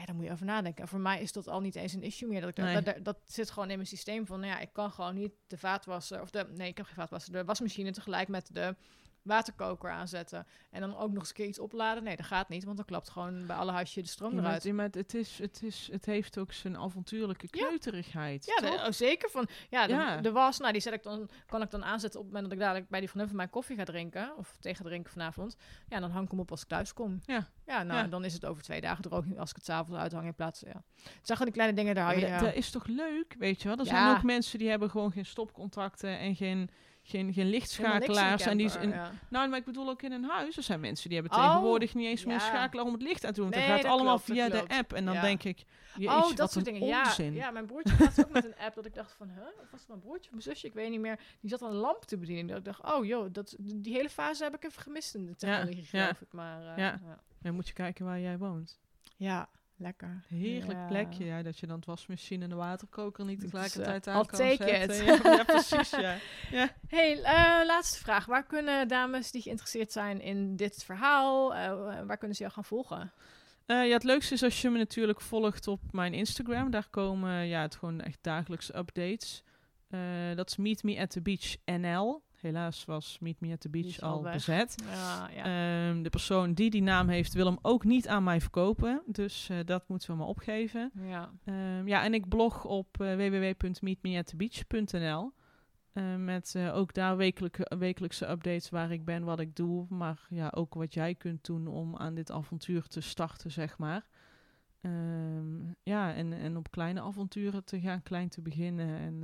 Ja, 0.00 0.06
daar 0.06 0.14
moet 0.14 0.24
je 0.24 0.30
over 0.30 0.46
nadenken. 0.46 0.82
En 0.82 0.88
voor 0.88 1.00
mij 1.00 1.20
is 1.20 1.32
dat 1.32 1.48
al 1.48 1.60
niet 1.60 1.74
eens 1.74 1.92
een 1.92 2.02
issue 2.02 2.28
meer. 2.28 2.40
Dat, 2.40 2.50
ik, 2.50 2.56
Nee. 2.56 2.74
dat, 2.74 2.84
dat, 2.84 3.04
dat 3.04 3.18
zit 3.24 3.50
gewoon 3.50 3.70
in 3.70 3.76
mijn 3.76 3.88
systeem 3.88 4.26
van, 4.26 4.40
nou 4.40 4.52
ja, 4.52 4.58
ik 4.58 4.72
kan 4.72 4.90
gewoon 4.90 5.14
niet 5.14 5.32
de 5.46 5.58
vaatwasser... 5.58 6.20
Of 6.20 6.30
de, 6.30 6.46
nee, 6.54 6.68
ik 6.68 6.76
heb 6.76 6.86
geen 6.86 6.94
vaatwasser. 6.94 7.32
De 7.32 7.44
wasmachine 7.44 7.92
tegelijk 7.92 8.28
met 8.28 8.48
de 8.52 8.76
waterkoker 9.22 9.90
aanzetten. 9.90 10.46
En 10.70 10.80
dan 10.80 10.96
ook 10.96 11.10
nog 11.10 11.18
eens 11.18 11.28
een 11.28 11.34
keer 11.34 11.46
iets 11.46 11.58
opladen. 11.58 12.02
Nee, 12.04 12.16
dat 12.16 12.26
gaat 12.26 12.48
niet, 12.48 12.64
want 12.64 12.76
dan 12.76 12.86
klapt 12.86 13.08
gewoon 13.08 13.46
bij 13.46 13.56
alle 13.56 13.72
huisjes 13.72 14.04
de 14.04 14.10
stroom 14.10 14.32
Ja, 14.32 14.38
eruit. 14.38 14.62
het, 14.62 14.72
maar 14.72 14.88
het, 14.90 15.14
is, 15.14 15.38
het, 15.38 15.62
is, 15.62 15.88
het 15.92 16.06
heeft 16.06 16.38
ook 16.38 16.52
zijn 16.52 16.76
avontuurlijke 16.78 17.46
Ja. 17.50 17.66
kneuterigheid. 17.66 18.44
Ja, 18.46 18.70
de- 18.70 18.82
oh, 18.86 18.90
zeker. 18.90 19.30
Van, 19.30 19.48
ja, 19.70 19.86
de, 19.86 19.92
Ja. 19.92 20.20
de 20.20 20.32
was, 20.32 20.58
nou, 20.58 20.72
die 20.72 20.80
zet 20.80 20.92
ik 20.92 21.02
dan, 21.02 21.28
kan 21.46 21.62
ik 21.62 21.70
dan 21.70 21.84
aanzetten 21.84 22.20
op 22.20 22.26
het 22.26 22.34
moment 22.34 22.50
dat 22.52 22.60
ik 22.60 22.64
dadelijk 22.66 22.90
bij 22.90 23.00
die 23.00 23.08
vriendin 23.08 23.28
van 23.28 23.38
mij 23.38 23.48
koffie 23.48 23.76
ga 23.76 23.84
drinken. 23.84 24.36
Of 24.36 24.56
ga 24.60 24.84
drinken 24.84 25.12
vanavond. 25.12 25.56
Ja, 25.88 26.00
dan 26.00 26.10
hang 26.10 26.24
ik 26.24 26.30
hem 26.30 26.40
op 26.40 26.50
als 26.50 26.62
ik 26.62 26.68
thuis 26.68 26.92
kom. 26.92 27.20
Ja. 27.24 27.48
Ja, 27.66 27.82
nou, 27.82 28.08
dan 28.08 28.24
is 28.24 28.32
het 28.32 28.44
over 28.46 28.62
twee 28.62 28.80
dagen 28.80 29.02
droog 29.02 29.24
als 29.36 29.50
ik 29.50 29.56
het 29.56 29.64
s'avonds 29.64 30.00
uithang 30.00 30.26
in 30.26 30.34
plaats. 30.34 30.60
Ja. 30.60 30.66
Het 30.66 30.82
zijn 31.02 31.38
gewoon 31.38 31.44
die 31.44 31.52
kleine 31.52 31.76
dingen, 31.76 31.94
daar 31.94 32.04
hou 32.04 32.18
je... 32.18 32.28
dat, 32.30 32.40
dat 32.40 32.54
is 32.54 32.70
toch 32.70 32.86
leuk, 32.86 33.34
weet 33.38 33.62
je 33.62 33.68
wel? 33.68 33.78
Er 33.78 33.86
zijn 33.86 34.16
ook 34.16 34.22
mensen 34.22 34.58
die 34.58 34.68
hebben 34.68 34.90
gewoon 34.90 35.12
geen 35.12 35.26
stopcontacten 35.26 36.18
en 36.18 36.36
geen, 36.36 36.70
geen, 37.02 37.32
geen 37.32 37.46
lichtschakelaars. 37.48 38.42
En 38.46 38.56
die, 38.56 38.66
is 38.66 38.76
in, 38.76 38.88
ja. 38.90 39.10
nou, 39.28 39.48
maar 39.48 39.58
ik 39.58 39.64
bedoel 39.64 39.88
ook 39.88 40.02
in 40.02 40.12
een 40.12 40.24
huis. 40.24 40.56
Er 40.56 40.62
zijn 40.62 40.80
mensen 40.80 41.08
die 41.10 41.18
hebben 41.18 41.38
Oh, 41.38 41.46
tegenwoordig 41.46 41.94
niet 41.94 42.06
eens 42.06 42.24
meer 42.24 42.34
een 42.34 42.40
ja. 42.40 42.46
schakelaar 42.46 42.84
om 42.84 42.92
het 42.92 43.02
licht 43.02 43.24
aan 43.24 43.32
te 43.32 43.40
doen. 43.40 43.50
Nee, 43.50 43.60
het 43.60 43.68
gaat 43.70 43.82
dat 43.82 43.90
allemaal 43.90 44.20
klopt, 44.20 44.26
dat 44.26 44.36
via 44.36 44.48
klopt. 44.48 44.68
de 44.70 44.76
app. 44.76 44.92
En 44.92 45.04
dan 45.04 45.14
Ja. 45.14 45.20
denk 45.20 45.42
ik, 45.42 45.64
jezus, 45.96 46.14
oh, 46.14 46.22
wat 46.26 46.36
dat 46.36 46.52
soort 46.52 46.66
een 46.66 46.72
dingen. 46.72 46.88
Ja, 46.88 47.04
onzin. 47.04 47.32
ja, 47.34 47.50
mijn 47.50 47.66
broertje 47.66 47.94
had 48.04 48.24
ook 48.24 48.30
met 48.32 48.44
een 48.44 48.56
app 48.58 48.74
dat 48.74 48.86
ik 48.86 48.94
dacht 48.94 49.12
van, 49.12 49.28
huh? 49.28 49.42
Of 49.62 49.70
was 49.70 49.80
het 49.80 49.88
mijn 49.88 50.00
broertje 50.00 50.24
of 50.24 50.30
mijn 50.30 50.42
zusje? 50.42 50.66
Ik 50.66 50.72
weet 50.72 50.90
niet 50.90 51.00
meer. 51.00 51.18
Die 51.40 51.50
zat 51.50 51.62
aan 51.62 51.70
een 51.70 51.76
lamp 51.76 52.04
te 52.04 52.16
bedienen. 52.18 52.46
Dat 52.46 52.58
ik 52.58 52.64
dacht, 52.64 52.84
oh 52.94 53.04
joh, 53.04 53.26
dat, 53.32 53.54
die 53.58 53.92
hele 53.94 54.08
fase 54.10 54.44
heb 54.44 54.54
ik 54.54 54.64
even 54.64 54.82
gemist 54.82 55.14
in 55.14 55.26
de 55.26 55.36
technologie, 55.36 55.76
ja. 55.76 55.84
geloof 56.02 56.20
ik. 56.20 56.32
Maar 56.32 56.60
eh, 56.60 56.76
Ja. 56.76 57.00
ja. 57.06 57.18
Dan 57.42 57.54
moet 57.54 57.68
je 57.68 57.72
kijken 57.74 58.04
waar 58.04 58.20
jij 58.20 58.38
woont. 58.38 58.78
Ja, 59.16 59.48
lekker. 59.80 60.24
Heerlijk 60.28 60.78
Ja. 60.78 60.86
plekje. 60.86 61.24
Ja, 61.24 61.42
dat 61.42 61.58
je 61.58 61.66
dan 61.66 61.76
het 61.76 61.84
wasmachine 61.86 62.44
en 62.44 62.50
de 62.50 62.56
waterkoker 62.56 63.24
niet 63.24 63.40
tegelijkertijd 63.40 64.06
eh, 64.06 64.14
aan 64.14 64.26
kan 64.26 64.38
take 64.38 64.56
zetten. 64.68 65.06
it. 65.06 65.22
Ja, 65.22 65.32
ja, 65.32 65.44
precies, 65.54 65.90
ja. 65.90 66.16
Hey, 66.88 67.22
eh, 67.22 67.66
laatste 67.66 67.98
vraag. 67.98 68.26
Waar 68.26 68.46
kunnen 68.46 68.88
dames 68.88 69.30
die 69.30 69.42
geïnteresseerd 69.42 69.92
zijn 69.92 70.20
in 70.20 70.56
dit 70.56 70.84
verhaal, 70.84 71.54
eh, 71.54 72.06
waar 72.06 72.16
kunnen 72.16 72.36
ze 72.36 72.42
jou 72.42 72.54
gaan 72.54 72.64
volgen? 72.64 73.12
Eh, 73.66 73.86
ja, 73.86 73.92
het 73.92 74.04
leukste 74.04 74.34
is 74.34 74.42
als 74.42 74.62
je 74.62 74.70
me 74.70 74.78
natuurlijk 74.78 75.20
volgt 75.20 75.68
op 75.68 75.80
mijn 75.92 76.14
Instagram. 76.14 76.70
Daar 76.70 76.88
komen 76.90 77.46
ja, 77.46 77.62
het 77.62 77.74
gewoon 77.74 78.00
echt 78.00 78.18
dagelijkse 78.20 78.76
updates. 78.76 79.42
Eh, 79.88 80.00
dat 80.34 80.48
is 80.50 80.56
Meet 80.56 80.82
Me 80.82 81.00
at 81.00 81.10
the 81.10 81.20
Beach 81.22 81.56
NL. 81.64 82.22
Helaas 82.40 82.84
was 82.84 83.18
Meet 83.20 83.40
Me 83.40 83.52
at 83.52 83.60
the 83.60 83.68
Beach 83.68 84.00
al 84.00 84.22
bezet. 84.22 84.74
Ja, 84.92 85.28
ja. 85.28 85.44
Ehm, 85.44 86.02
de 86.02 86.10
persoon 86.10 86.52
die 86.52 86.70
die 86.70 86.82
naam 86.82 87.08
heeft, 87.08 87.32
wil 87.32 87.46
hem 87.46 87.58
ook 87.62 87.84
niet 87.84 88.08
aan 88.08 88.24
mij 88.24 88.40
verkopen. 88.40 89.02
Dus 89.06 89.48
eh, 89.48 89.58
dat 89.64 89.88
moeten 89.88 90.10
we 90.10 90.16
maar 90.16 90.26
opgeven. 90.26 90.90
ja. 91.02 91.32
Ehm, 91.44 91.88
ja, 91.88 92.04
en 92.04 92.14
ik 92.14 92.28
blog 92.28 92.64
op 92.64 92.96
uh, 93.00 93.14
www.meetmeatthebeach.nl. 93.14 95.32
Uh, 95.92 96.16
met 96.16 96.56
ook 96.72 96.94
daar 96.94 97.16
wekelijke, 97.16 97.72
wekelijkse 97.78 98.30
updates 98.30 98.70
waar 98.70 98.90
ik 98.90 99.04
ben, 99.04 99.24
wat 99.24 99.40
ik 99.40 99.56
doe. 99.56 99.86
Maar 99.88 100.26
ja, 100.28 100.52
ook 100.54 100.74
wat 100.74 100.94
jij 100.94 101.14
kunt 101.14 101.44
doen 101.44 101.66
om 101.66 101.96
aan 101.96 102.14
dit 102.14 102.30
avontuur 102.30 102.86
te 102.86 103.00
starten, 103.00 103.50
zeg 103.50 103.78
maar. 103.78 104.08
Um, 104.80 105.76
ja, 105.82 106.14
en, 106.14 106.32
en 106.32 106.56
op 106.56 106.70
kleine 106.70 107.00
avonturen 107.00 107.64
te 107.64 107.80
gaan, 107.80 108.02
klein 108.02 108.28
te 108.28 108.42
beginnen. 108.42 108.98
En 108.98 109.22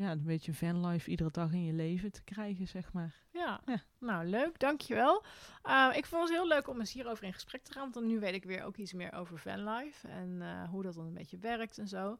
ja, 0.00 0.10
een 0.10 0.22
beetje 0.22 0.54
vanlife 0.54 1.10
iedere 1.10 1.30
dag 1.30 1.52
in 1.52 1.64
je 1.64 1.72
leven 1.72 2.12
te 2.12 2.22
krijgen, 2.22 2.68
zeg 2.68 2.92
maar. 2.92 3.14
Ja, 3.32 3.60
ja. 3.66 3.82
nou 3.98 4.26
leuk, 4.26 4.58
dankjewel. 4.58 5.24
Uh, 5.66 5.90
ik 5.94 6.06
vond 6.06 6.22
het 6.22 6.32
heel 6.32 6.46
leuk 6.46 6.68
om 6.68 6.80
eens 6.80 6.92
hierover 6.92 7.24
in 7.24 7.32
gesprek 7.32 7.62
te 7.62 7.72
gaan, 7.72 7.82
want 7.82 7.94
dan 7.94 8.06
nu 8.06 8.20
weet 8.20 8.34
ik 8.34 8.44
weer 8.44 8.64
ook 8.64 8.76
iets 8.76 8.92
meer 8.92 9.12
over 9.12 9.38
vanlife 9.38 10.08
en 10.08 10.28
uh, 10.40 10.68
hoe 10.68 10.82
dat 10.82 10.94
dan 10.94 11.06
een 11.06 11.14
beetje 11.14 11.38
werkt 11.38 11.78
en 11.78 11.88
zo. 11.88 12.18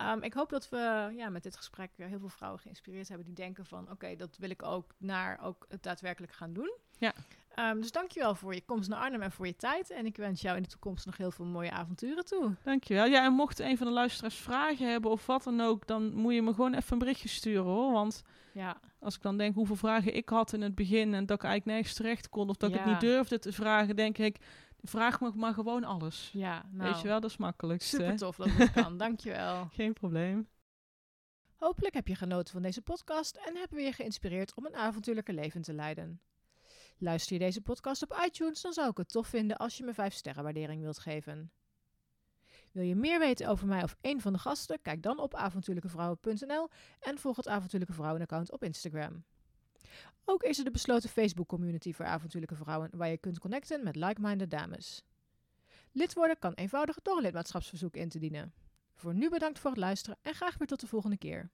Um, 0.00 0.22
ik 0.22 0.34
hoop 0.34 0.50
dat 0.50 0.68
we 0.68 1.12
ja, 1.16 1.28
met 1.28 1.42
dit 1.42 1.56
gesprek 1.56 1.90
heel 1.96 2.18
veel 2.18 2.28
vrouwen 2.28 2.60
geïnspireerd 2.60 3.08
hebben 3.08 3.26
die 3.26 3.34
denken 3.34 3.66
van 3.66 3.82
oké, 3.82 3.92
okay, 3.92 4.16
dat 4.16 4.36
wil 4.36 4.50
ik 4.50 4.62
ook 4.62 4.94
naar 4.98 5.40
ook 5.42 5.66
het 5.68 5.82
daadwerkelijk 5.82 6.32
gaan 6.32 6.52
doen. 6.52 6.76
Ja. 6.98 7.12
Um, 7.58 7.80
dus 7.80 7.92
dankjewel 7.92 8.34
voor 8.34 8.54
je 8.54 8.64
komst 8.64 8.88
naar 8.88 8.98
Arnhem 8.98 9.22
en 9.22 9.32
voor 9.32 9.46
je 9.46 9.56
tijd. 9.56 9.90
En 9.90 10.06
ik 10.06 10.16
wens 10.16 10.40
jou 10.40 10.56
in 10.56 10.62
de 10.62 10.68
toekomst 10.68 11.06
nog 11.06 11.16
heel 11.16 11.30
veel 11.30 11.44
mooie 11.44 11.70
avonturen 11.70 12.24
toe. 12.24 12.54
Dankjewel. 12.62 13.06
Ja, 13.06 13.24
en 13.24 13.32
mocht 13.32 13.58
een 13.58 13.76
van 13.76 13.86
de 13.86 13.92
luisteraars 13.92 14.34
vragen 14.34 14.90
hebben 14.90 15.10
of 15.10 15.26
wat 15.26 15.42
dan 15.42 15.60
ook, 15.60 15.86
dan 15.86 16.14
moet 16.14 16.34
je 16.34 16.42
me 16.42 16.54
gewoon 16.54 16.74
even 16.74 16.92
een 16.92 16.98
berichtje 16.98 17.28
sturen 17.28 17.64
hoor. 17.64 17.92
Want 17.92 18.22
ja. 18.52 18.80
als 18.98 19.14
ik 19.14 19.22
dan 19.22 19.36
denk 19.36 19.54
hoeveel 19.54 19.76
vragen 19.76 20.14
ik 20.14 20.28
had 20.28 20.52
in 20.52 20.62
het 20.62 20.74
begin 20.74 21.14
en 21.14 21.26
dat 21.26 21.36
ik 21.36 21.44
eigenlijk 21.44 21.76
nergens 21.76 21.94
terecht 21.94 22.28
kon 22.28 22.48
of 22.48 22.56
dat 22.56 22.70
ja. 22.70 22.76
ik 22.76 22.82
het 22.82 22.92
niet 22.92 23.00
durfde 23.00 23.38
te 23.38 23.52
vragen, 23.52 23.96
denk 23.96 24.18
ik, 24.18 24.36
vraag 24.82 25.20
me 25.20 25.32
maar 25.34 25.54
gewoon 25.54 25.84
alles. 25.84 26.30
Ja, 26.32 26.64
nou, 26.70 26.90
Weet 26.90 27.00
je 27.00 27.08
wel, 27.08 27.20
dat 27.20 27.30
is 27.30 27.36
makkelijk. 27.36 27.82
Super 27.82 28.16
tof 28.16 28.36
dat 28.36 28.50
het 28.50 28.72
kan. 28.72 28.96
Dankjewel. 29.06 29.68
Geen 29.72 29.92
probleem. 29.92 30.48
Hopelijk 31.56 31.94
heb 31.94 32.08
je 32.08 32.14
genoten 32.14 32.52
van 32.52 32.62
deze 32.62 32.82
podcast 32.82 33.36
en 33.36 33.56
hebben 33.56 33.78
we 33.78 33.84
je 33.84 33.92
geïnspireerd 33.92 34.54
om 34.54 34.66
een 34.66 34.76
avontuurlijke 34.76 35.32
leven 35.32 35.62
te 35.62 35.72
leiden. 35.72 36.20
Luister 36.98 37.32
je 37.32 37.38
deze 37.38 37.60
podcast 37.60 38.02
op 38.02 38.22
iTunes, 38.24 38.60
dan 38.60 38.72
zou 38.72 38.90
ik 38.90 38.96
het 38.96 39.08
tof 39.08 39.26
vinden 39.26 39.56
als 39.56 39.76
je 39.76 39.84
me 39.84 39.94
5 39.94 40.14
sterren 40.14 40.42
waardering 40.42 40.82
wilt 40.82 40.98
geven. 40.98 41.50
Wil 42.72 42.84
je 42.84 42.94
meer 42.94 43.18
weten 43.18 43.48
over 43.48 43.66
mij 43.66 43.82
of 43.82 43.96
een 44.00 44.20
van 44.20 44.32
de 44.32 44.38
gasten? 44.38 44.82
Kijk 44.82 45.02
dan 45.02 45.18
op 45.18 45.34
avontuurlijkevrouwen.nl 45.34 46.68
en 47.00 47.18
volg 47.18 47.36
het 47.36 47.48
Avontuurlijke 47.48 47.94
Vrouwen 47.94 48.22
account 48.22 48.52
op 48.52 48.62
Instagram. 48.62 49.24
Ook 50.24 50.42
is 50.42 50.58
er 50.58 50.64
de 50.64 50.70
besloten 50.70 51.08
Facebook 51.08 51.48
community 51.48 51.92
voor 51.92 52.04
avontuurlijke 52.04 52.56
vrouwen 52.56 52.90
waar 52.92 53.08
je 53.08 53.18
kunt 53.18 53.38
connecten 53.38 53.84
met 53.84 53.96
like-minded 53.96 54.50
dames. 54.50 55.04
Lid 55.92 56.14
worden 56.14 56.38
kan 56.38 56.52
eenvoudig 56.52 56.98
door 57.02 57.16
een 57.16 57.22
lidmaatschapsverzoek 57.22 57.96
in 57.96 58.08
te 58.08 58.18
dienen. 58.18 58.52
Voor 58.94 59.14
nu 59.14 59.30
bedankt 59.30 59.58
voor 59.58 59.70
het 59.70 59.80
luisteren 59.80 60.18
en 60.22 60.34
graag 60.34 60.58
weer 60.58 60.68
tot 60.68 60.80
de 60.80 60.86
volgende 60.86 61.18
keer. 61.18 61.50